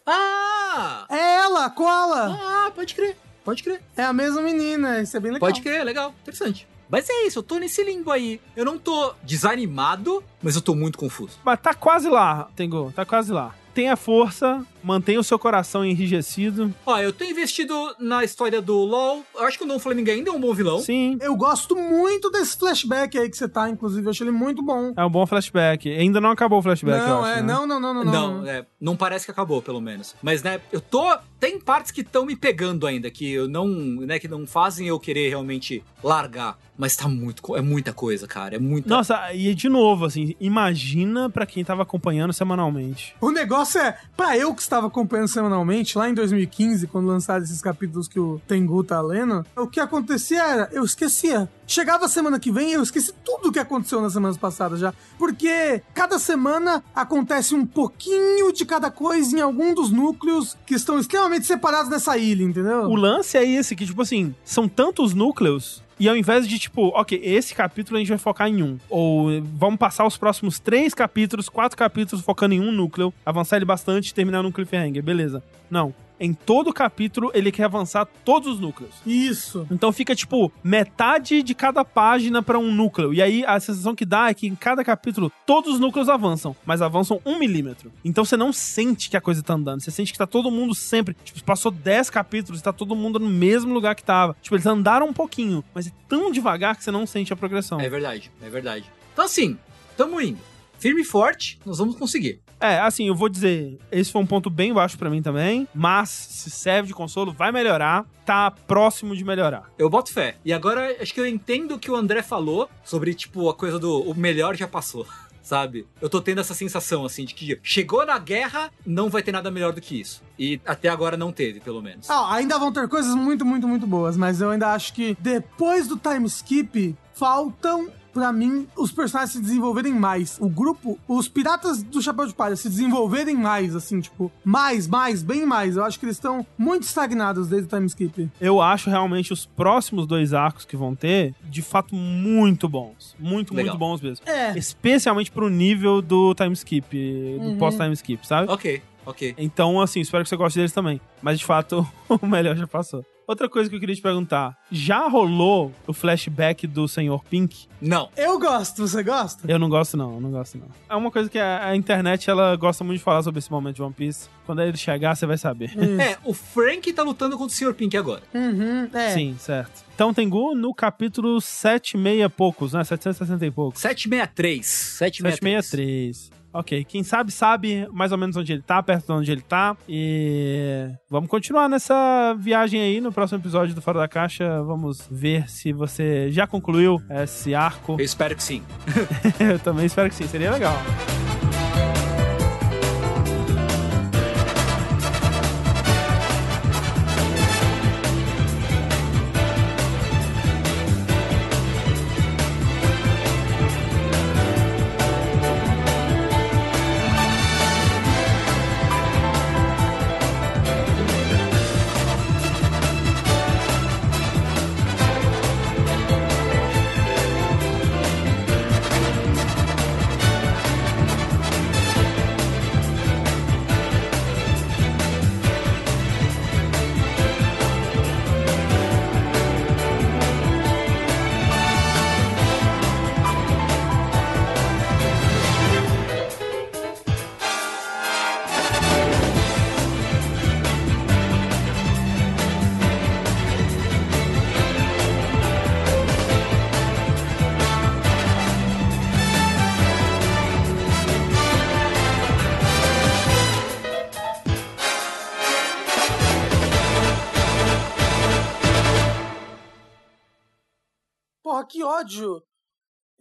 Ah! 0.06 1.06
É 1.08 1.36
ela, 1.36 1.64
a 1.64 1.70
Koala. 1.70 2.38
Ah, 2.38 2.70
pode 2.74 2.94
crer, 2.94 3.16
pode 3.44 3.62
crer. 3.62 3.80
É 3.96 4.04
a 4.04 4.12
mesma 4.12 4.42
menina, 4.42 5.00
isso 5.00 5.16
é 5.16 5.20
bem 5.20 5.32
legal. 5.32 5.48
Pode 5.48 5.62
crer, 5.62 5.82
legal, 5.84 6.14
interessante. 6.22 6.68
Mas 6.90 7.08
é 7.08 7.26
isso, 7.26 7.40
eu 7.40 7.42
tô 7.42 7.58
nesse 7.58 7.82
limbo 7.84 8.10
aí. 8.10 8.40
Eu 8.56 8.64
não 8.64 8.78
tô 8.78 9.12
desanimado, 9.22 10.22
mas 10.42 10.56
eu 10.56 10.62
tô 10.62 10.74
muito 10.74 10.98
confuso. 10.98 11.38
Mas 11.44 11.60
tá 11.60 11.74
quase 11.74 12.08
lá, 12.08 12.48
Tengu, 12.56 12.92
tá 12.94 13.04
quase 13.04 13.32
lá. 13.32 13.54
Tenha 13.74 13.96
força, 13.96 14.64
mantenha 14.82 15.20
o 15.20 15.24
seu 15.24 15.38
coração 15.38 15.84
enrijecido. 15.84 16.74
Ó, 16.86 16.98
eu 16.98 17.12
tô 17.12 17.24
investido 17.24 17.74
na 17.98 18.24
história 18.24 18.60
do 18.62 18.74
LoL. 18.76 19.24
Eu 19.34 19.42
acho 19.44 19.58
que 19.58 19.64
o 19.64 19.66
Don 19.66 19.78
Flamingo 19.78 20.10
ainda 20.10 20.30
é 20.30 20.32
um 20.32 20.40
bom 20.40 20.52
vilão. 20.54 20.78
Sim, 20.80 21.18
Eu 21.20 21.36
gosto 21.36 21.76
muito 21.76 22.30
desse 22.30 22.56
flashback 22.58 23.18
aí 23.18 23.28
que 23.30 23.36
você 23.36 23.48
tá, 23.48 23.68
inclusive, 23.68 24.06
eu 24.06 24.10
achei 24.10 24.26
ele 24.26 24.36
muito 24.36 24.62
bom. 24.62 24.92
é 24.96 25.04
um 25.04 25.10
bom 25.10 25.26
flashback. 25.26 25.88
Ainda 25.90 26.20
não 26.20 26.30
acabou 26.30 26.58
o 26.58 26.62
flashback, 26.62 27.00
eu 27.00 27.08
não, 27.08 27.24
acho, 27.24 27.38
é, 27.38 27.42
né? 27.42 27.52
não, 27.52 27.66
não, 27.66 27.80
não, 27.80 27.94
não, 27.94 28.04
Não, 28.04 28.38
não. 28.42 28.46
é, 28.48 28.66
não 28.80 28.96
parece 28.96 29.24
que 29.24 29.30
acabou, 29.30 29.60
pelo 29.62 29.80
menos. 29.80 30.14
Mas, 30.22 30.42
né, 30.42 30.60
eu 30.72 30.80
tô. 30.80 31.16
Tem 31.40 31.58
partes 31.60 31.92
que 31.92 32.00
estão 32.00 32.26
me 32.26 32.34
pegando 32.34 32.86
ainda, 32.86 33.10
que 33.10 33.30
eu 33.32 33.48
não. 33.48 33.66
né, 33.68 34.18
que 34.18 34.26
não 34.26 34.46
fazem 34.46 34.88
eu 34.88 34.98
querer 34.98 35.28
realmente 35.28 35.84
largar. 36.02 36.58
Mas 36.76 36.94
tá 36.96 37.08
muito. 37.08 37.56
É 37.56 37.60
muita 37.60 37.92
coisa, 37.92 38.26
cara. 38.26 38.56
É 38.56 38.58
muita. 38.58 38.88
Nossa, 38.88 39.32
e 39.34 39.52
de 39.54 39.68
novo, 39.68 40.04
assim, 40.04 40.34
imagina 40.40 41.28
pra 41.30 41.46
quem 41.46 41.64
tava 41.64 41.82
acompanhando 41.82 42.32
semanalmente. 42.32 43.14
O 43.20 43.30
negócio 43.30 43.80
é, 43.80 43.96
pra 44.16 44.36
eu 44.36 44.54
que 44.54 44.62
estava 44.68 44.86
acompanhando 44.86 45.28
semanalmente, 45.28 45.96
lá 45.96 46.08
em 46.08 46.14
2015, 46.14 46.86
quando 46.86 47.06
lançaram 47.06 47.42
esses 47.42 47.60
capítulos 47.60 48.06
que 48.06 48.20
o 48.20 48.40
Tengu 48.46 48.84
tá 48.84 49.00
lendo, 49.00 49.44
o 49.56 49.66
que 49.66 49.80
acontecia 49.80 50.42
era, 50.42 50.68
eu 50.72 50.84
esquecia. 50.84 51.48
Chegava 51.66 52.06
a 52.06 52.08
semana 52.08 52.38
que 52.38 52.50
vem, 52.50 52.72
eu 52.72 52.82
esqueci 52.82 53.12
tudo 53.24 53.48
o 53.48 53.52
que 53.52 53.58
aconteceu 53.58 54.00
nas 54.00 54.12
semanas 54.12 54.36
passadas 54.36 54.80
já. 54.80 54.94
Porque 55.18 55.82
cada 55.92 56.18
semana 56.18 56.82
acontece 56.94 57.54
um 57.54 57.66
pouquinho 57.66 58.52
de 58.52 58.64
cada 58.64 58.90
coisa 58.90 59.36
em 59.36 59.40
algum 59.40 59.74
dos 59.74 59.90
núcleos 59.90 60.56
que 60.66 60.74
estão 60.74 60.98
extremamente 60.98 61.46
separados 61.46 61.90
nessa 61.90 62.16
ilha, 62.16 62.42
entendeu? 62.42 62.84
O 62.84 62.94
lance 62.94 63.36
é 63.36 63.44
esse, 63.44 63.76
que, 63.76 63.84
tipo 63.84 64.00
assim, 64.00 64.34
são 64.44 64.68
tantos 64.68 65.14
núcleos. 65.14 65.82
E 66.00 66.08
ao 66.08 66.16
invés 66.16 66.46
de, 66.46 66.58
tipo, 66.58 66.88
ok, 66.88 67.20
esse 67.22 67.54
capítulo 67.54 67.96
a 67.96 68.00
gente 68.00 68.08
vai 68.08 68.18
focar 68.18 68.48
em 68.48 68.62
um. 68.62 68.78
Ou 68.88 69.42
vamos 69.42 69.78
passar 69.78 70.06
os 70.06 70.16
próximos 70.16 70.58
três 70.58 70.94
capítulos, 70.94 71.48
quatro 71.48 71.76
capítulos 71.76 72.24
focando 72.24 72.54
em 72.54 72.60
um 72.60 72.70
núcleo, 72.70 73.12
avançar 73.26 73.56
ele 73.56 73.64
bastante 73.64 74.08
e 74.08 74.14
terminar 74.14 74.42
num 74.42 74.52
cliffhanger, 74.52 75.02
beleza. 75.02 75.42
Não. 75.70 75.92
Em 76.20 76.32
todo 76.32 76.72
capítulo 76.72 77.30
ele 77.34 77.52
quer 77.52 77.64
avançar 77.64 78.06
todos 78.24 78.54
os 78.54 78.60
núcleos. 78.60 78.94
Isso. 79.06 79.66
Então 79.70 79.92
fica 79.92 80.14
tipo 80.14 80.52
metade 80.62 81.42
de 81.42 81.54
cada 81.54 81.84
página 81.84 82.42
pra 82.42 82.58
um 82.58 82.72
núcleo. 82.72 83.12
E 83.14 83.22
aí 83.22 83.44
a 83.46 83.58
sensação 83.60 83.94
que 83.94 84.04
dá 84.04 84.28
é 84.28 84.34
que 84.34 84.46
em 84.46 84.54
cada 84.54 84.84
capítulo 84.84 85.32
todos 85.46 85.74
os 85.74 85.80
núcleos 85.80 86.08
avançam, 86.08 86.54
mas 86.64 86.82
avançam 86.82 87.20
um 87.24 87.38
milímetro. 87.38 87.92
Então 88.04 88.24
você 88.24 88.36
não 88.36 88.52
sente 88.52 89.10
que 89.10 89.16
a 89.16 89.20
coisa 89.20 89.42
tá 89.42 89.54
andando. 89.54 89.80
Você 89.80 89.90
sente 89.90 90.12
que 90.12 90.18
tá 90.18 90.26
todo 90.26 90.50
mundo 90.50 90.74
sempre. 90.74 91.16
Tipo, 91.24 91.42
passou 91.44 91.70
10 91.70 92.10
capítulos 92.10 92.60
e 92.60 92.62
tá 92.62 92.72
todo 92.72 92.96
mundo 92.96 93.18
no 93.18 93.28
mesmo 93.28 93.72
lugar 93.72 93.94
que 93.94 94.04
tava. 94.04 94.36
Tipo, 94.42 94.56
eles 94.56 94.66
andaram 94.66 95.06
um 95.06 95.12
pouquinho, 95.12 95.64
mas 95.74 95.86
é 95.86 95.92
tão 96.08 96.30
devagar 96.30 96.76
que 96.76 96.84
você 96.84 96.90
não 96.90 97.06
sente 97.06 97.32
a 97.32 97.36
progressão. 97.36 97.80
É 97.80 97.88
verdade, 97.88 98.30
é 98.42 98.48
verdade. 98.48 98.84
Então 99.12 99.24
assim, 99.24 99.58
tamo 99.96 100.20
indo. 100.20 100.38
Firme 100.78 101.02
e 101.02 101.04
forte, 101.04 101.58
nós 101.66 101.78
vamos 101.78 101.96
conseguir. 101.96 102.40
É, 102.60 102.80
assim, 102.80 103.06
eu 103.06 103.14
vou 103.14 103.28
dizer, 103.28 103.78
esse 103.90 104.10
foi 104.10 104.20
um 104.20 104.26
ponto 104.26 104.50
bem 104.50 104.72
baixo 104.72 104.98
pra 104.98 105.08
mim 105.08 105.22
também, 105.22 105.68
mas 105.74 106.08
se 106.08 106.50
serve 106.50 106.88
de 106.88 106.94
consolo, 106.94 107.32
vai 107.32 107.52
melhorar, 107.52 108.04
tá 108.26 108.50
próximo 108.50 109.16
de 109.16 109.24
melhorar. 109.24 109.70
Eu 109.78 109.88
boto 109.88 110.12
fé. 110.12 110.36
E 110.44 110.52
agora 110.52 110.96
acho 111.00 111.14
que 111.14 111.20
eu 111.20 111.26
entendo 111.26 111.76
o 111.76 111.78
que 111.78 111.90
o 111.90 111.96
André 111.96 112.22
falou 112.22 112.68
sobre, 112.84 113.14
tipo, 113.14 113.48
a 113.48 113.54
coisa 113.54 113.78
do 113.78 114.00
o 114.02 114.14
melhor 114.14 114.56
já 114.56 114.66
passou. 114.66 115.06
Sabe? 115.40 115.86
Eu 115.98 116.10
tô 116.10 116.20
tendo 116.20 116.42
essa 116.42 116.52
sensação, 116.52 117.06
assim, 117.06 117.24
de 117.24 117.32
que 117.32 117.58
chegou 117.62 118.04
na 118.04 118.18
guerra, 118.18 118.70
não 118.84 119.08
vai 119.08 119.22
ter 119.22 119.32
nada 119.32 119.50
melhor 119.50 119.72
do 119.72 119.80
que 119.80 119.98
isso. 119.98 120.22
E 120.38 120.60
até 120.66 120.90
agora 120.90 121.16
não 121.16 121.32
teve, 121.32 121.58
pelo 121.58 121.80
menos. 121.80 122.10
Ah, 122.10 122.34
ainda 122.34 122.58
vão 122.58 122.70
ter 122.70 122.86
coisas 122.86 123.14
muito, 123.14 123.46
muito, 123.46 123.66
muito 123.66 123.86
boas, 123.86 124.14
mas 124.14 124.42
eu 124.42 124.50
ainda 124.50 124.74
acho 124.74 124.92
que 124.92 125.16
depois 125.18 125.88
do 125.88 125.96
time 125.96 126.26
skip, 126.26 126.94
faltam, 127.14 127.90
pra 128.18 128.32
mim, 128.32 128.66
os 128.76 128.90
personagens 128.90 129.32
se 129.32 129.40
desenvolverem 129.40 129.94
mais. 129.94 130.36
O 130.40 130.48
grupo, 130.48 130.98
os 131.06 131.28
piratas 131.28 131.82
do 131.82 132.02
Chapéu 132.02 132.26
de 132.26 132.34
Palha 132.34 132.56
se 132.56 132.68
desenvolverem 132.68 133.36
mais, 133.36 133.76
assim, 133.76 134.00
tipo, 134.00 134.30
mais, 134.44 134.88
mais, 134.88 135.22
bem 135.22 135.46
mais. 135.46 135.76
Eu 135.76 135.84
acho 135.84 135.98
que 136.00 136.04
eles 136.04 136.16
estão 136.16 136.44
muito 136.58 136.82
estagnados 136.82 137.46
desde 137.48 137.66
o 137.66 137.70
time 137.70 137.86
skip. 137.86 138.28
Eu 138.40 138.60
acho 138.60 138.90
realmente 138.90 139.32
os 139.32 139.46
próximos 139.46 140.06
dois 140.06 140.34
arcos 140.34 140.64
que 140.64 140.76
vão 140.76 140.94
ter, 140.94 141.32
de 141.44 141.62
fato, 141.62 141.94
muito 141.94 142.68
bons. 142.68 143.14
Muito, 143.18 143.54
Legal. 143.54 143.74
muito 143.74 143.78
bons 143.78 144.00
mesmo. 144.00 144.26
É. 144.28 144.58
Especialmente 144.58 145.30
pro 145.30 145.48
nível 145.48 146.02
do 146.02 146.34
time 146.34 146.52
skip, 146.54 147.38
do 147.38 147.44
Uhum. 147.44 147.58
pós-time 147.58 147.92
skip, 147.94 148.26
sabe? 148.26 148.50
Ok, 148.50 148.82
ok. 149.06 149.34
Então, 149.38 149.80
assim, 149.80 150.00
espero 150.00 150.24
que 150.24 150.28
você 150.28 150.36
goste 150.36 150.58
deles 150.58 150.72
também. 150.72 151.00
Mas, 151.22 151.38
de 151.38 151.44
fato, 151.44 151.86
o 152.20 152.26
melhor 152.26 152.56
já 152.56 152.66
passou. 152.66 153.04
Outra 153.28 153.46
coisa 153.46 153.68
que 153.68 153.76
eu 153.76 153.80
queria 153.80 153.94
te 153.94 154.00
perguntar. 154.00 154.56
Já 154.72 155.06
rolou 155.06 155.70
o 155.86 155.92
flashback 155.92 156.66
do 156.66 156.88
Senhor 156.88 157.22
Pink? 157.24 157.66
Não. 157.78 158.08
Eu 158.16 158.38
gosto, 158.38 158.88
você 158.88 159.02
gosta? 159.02 159.46
Eu 159.46 159.58
não 159.58 159.68
gosto, 159.68 159.98
não. 159.98 160.14
Eu 160.14 160.20
não 160.22 160.30
gosto, 160.30 160.56
não. 160.56 160.66
É 160.88 160.96
uma 160.96 161.10
coisa 161.10 161.28
que 161.28 161.38
a, 161.38 161.66
a 161.66 161.76
internet, 161.76 162.30
ela 162.30 162.56
gosta 162.56 162.82
muito 162.82 162.96
de 162.96 163.04
falar 163.04 163.22
sobre 163.22 163.38
esse 163.40 163.50
momento 163.50 163.76
de 163.76 163.82
One 163.82 163.92
Piece. 163.92 164.30
Quando 164.46 164.62
ele 164.62 164.78
chegar, 164.78 165.14
você 165.14 165.26
vai 165.26 165.36
saber. 165.36 165.70
É, 166.00 166.16
o 166.24 166.32
Frank 166.32 166.90
tá 166.94 167.02
lutando 167.02 167.36
contra 167.36 167.52
o 167.52 167.54
Sr. 167.54 167.74
Pink 167.74 167.98
agora. 167.98 168.22
Uhum, 168.32 168.88
é. 168.94 169.10
Sim, 169.10 169.36
certo. 169.38 169.84
Então, 169.94 170.14
Tengu, 170.14 170.54
no 170.54 170.72
capítulo 170.72 171.38
76 171.38 172.24
e 172.24 172.28
poucos, 172.30 172.72
né? 172.72 172.82
760 172.82 173.44
e 173.44 173.50
poucos. 173.50 173.80
763. 173.82 174.64
763. 174.64 175.66
763. 175.66 176.37
Ok, 176.52 176.84
quem 176.84 177.02
sabe, 177.02 177.30
sabe 177.30 177.88
mais 177.92 178.12
ou 178.12 178.18
menos 178.18 178.36
onde 178.36 178.52
ele 178.52 178.62
tá, 178.62 178.82
perto 178.82 179.06
de 179.06 179.12
onde 179.12 179.32
ele 179.32 179.42
tá. 179.42 179.76
E 179.88 180.90
vamos 181.10 181.28
continuar 181.28 181.68
nessa 181.68 182.34
viagem 182.38 182.80
aí 182.80 183.00
no 183.00 183.12
próximo 183.12 183.40
episódio 183.40 183.74
do 183.74 183.82
Fora 183.82 184.00
da 184.00 184.08
Caixa. 184.08 184.62
Vamos 184.62 185.06
ver 185.10 185.48
se 185.48 185.72
você 185.72 186.30
já 186.30 186.46
concluiu 186.46 187.02
esse 187.10 187.54
arco. 187.54 187.96
Eu 187.98 188.04
espero 188.04 188.34
que 188.34 188.42
sim. 188.42 188.62
Eu 189.38 189.58
também 189.58 189.86
espero 189.86 190.08
que 190.08 190.14
sim, 190.14 190.26
seria 190.26 190.50
legal. 190.50 190.76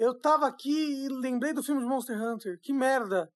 Eu 0.07 0.13
tava 0.13 0.47
aqui 0.47 0.71
e 0.71 1.09
lembrei 1.09 1.51
do 1.51 1.61
filme 1.61 1.81
de 1.81 1.87
Monster 1.87 2.17
Hunter. 2.17 2.57
Que 2.61 2.71
merda! 2.71 3.29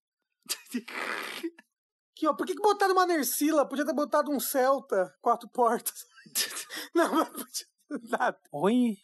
que, 2.16 2.26
ó, 2.26 2.34
por 2.34 2.48
que, 2.48 2.56
que 2.56 2.62
botaram 2.62 2.94
uma 2.94 3.06
Nercila? 3.06 3.68
Podia 3.68 3.86
ter 3.86 3.94
botado 3.94 4.32
um 4.32 4.40
Celta, 4.40 5.14
quatro 5.22 5.50
portas. 5.50 6.06
Não, 6.96 7.14
mas 7.14 7.28
podia 7.28 8.10
nada. 8.10 8.40
Oi? 8.54 8.96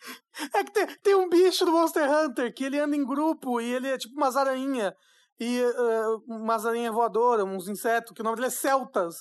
É 0.53 0.63
que 0.63 0.71
tem, 0.71 0.87
tem 1.03 1.15
um 1.15 1.27
bicho 1.27 1.65
do 1.65 1.73
Monster 1.73 2.09
Hunter 2.09 2.53
que 2.53 2.63
ele 2.63 2.79
anda 2.79 2.95
em 2.95 3.05
grupo 3.05 3.59
e 3.59 3.69
ele 3.69 3.89
é 3.89 3.97
tipo 3.97 4.15
umas 4.15 4.37
aranha. 4.37 4.95
E 5.37 5.61
uh, 5.61 6.23
umas 6.25 6.65
aranha 6.65 6.89
voadora, 6.89 7.43
uns 7.43 7.67
insetos, 7.67 8.13
que 8.13 8.21
o 8.21 8.23
nome 8.23 8.37
dele 8.37 8.47
é 8.47 8.49
Celtas. 8.49 9.17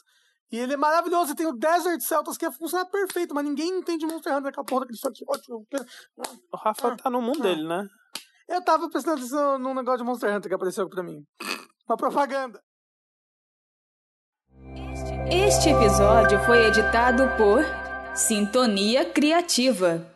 E 0.53 0.57
ele 0.57 0.75
é 0.75 0.77
maravilhoso, 0.77 1.33
e 1.33 1.35
tem 1.35 1.47
o 1.47 1.53
Desert 1.53 2.01
Celtas 2.01 2.39
que 2.39 2.49
funciona 2.53 2.87
perfeito, 2.87 3.35
mas 3.35 3.45
ninguém 3.45 3.79
entende 3.79 4.07
Monster 4.07 4.37
Hunter 4.37 4.55
com 4.55 4.61
a 4.61 4.65
porra 4.65 4.87
daquele. 4.87 5.01
Ótimo. 5.27 5.67
O 6.53 6.57
Rafa 6.57 6.97
tá 6.97 7.11
no 7.11 7.21
mundo 7.21 7.43
dele, 7.43 7.67
né? 7.67 7.89
Eu 8.49 8.63
tava 8.63 8.89
prestando 8.89 9.19
atenção 9.19 9.59
num 9.59 9.75
negócio 9.75 9.99
de 9.99 10.05
Monster 10.05 10.35
Hunter 10.35 10.49
que 10.49 10.55
apareceu 10.55 10.89
pra 10.89 11.03
mim. 11.03 11.25
Uma 11.89 11.97
propaganda. 11.97 12.61
Este 15.31 15.71
episódio 15.71 16.39
foi 16.45 16.67
editado 16.67 17.25
por 17.37 17.65
Sintonia 18.15 19.05
Criativa. 19.05 20.16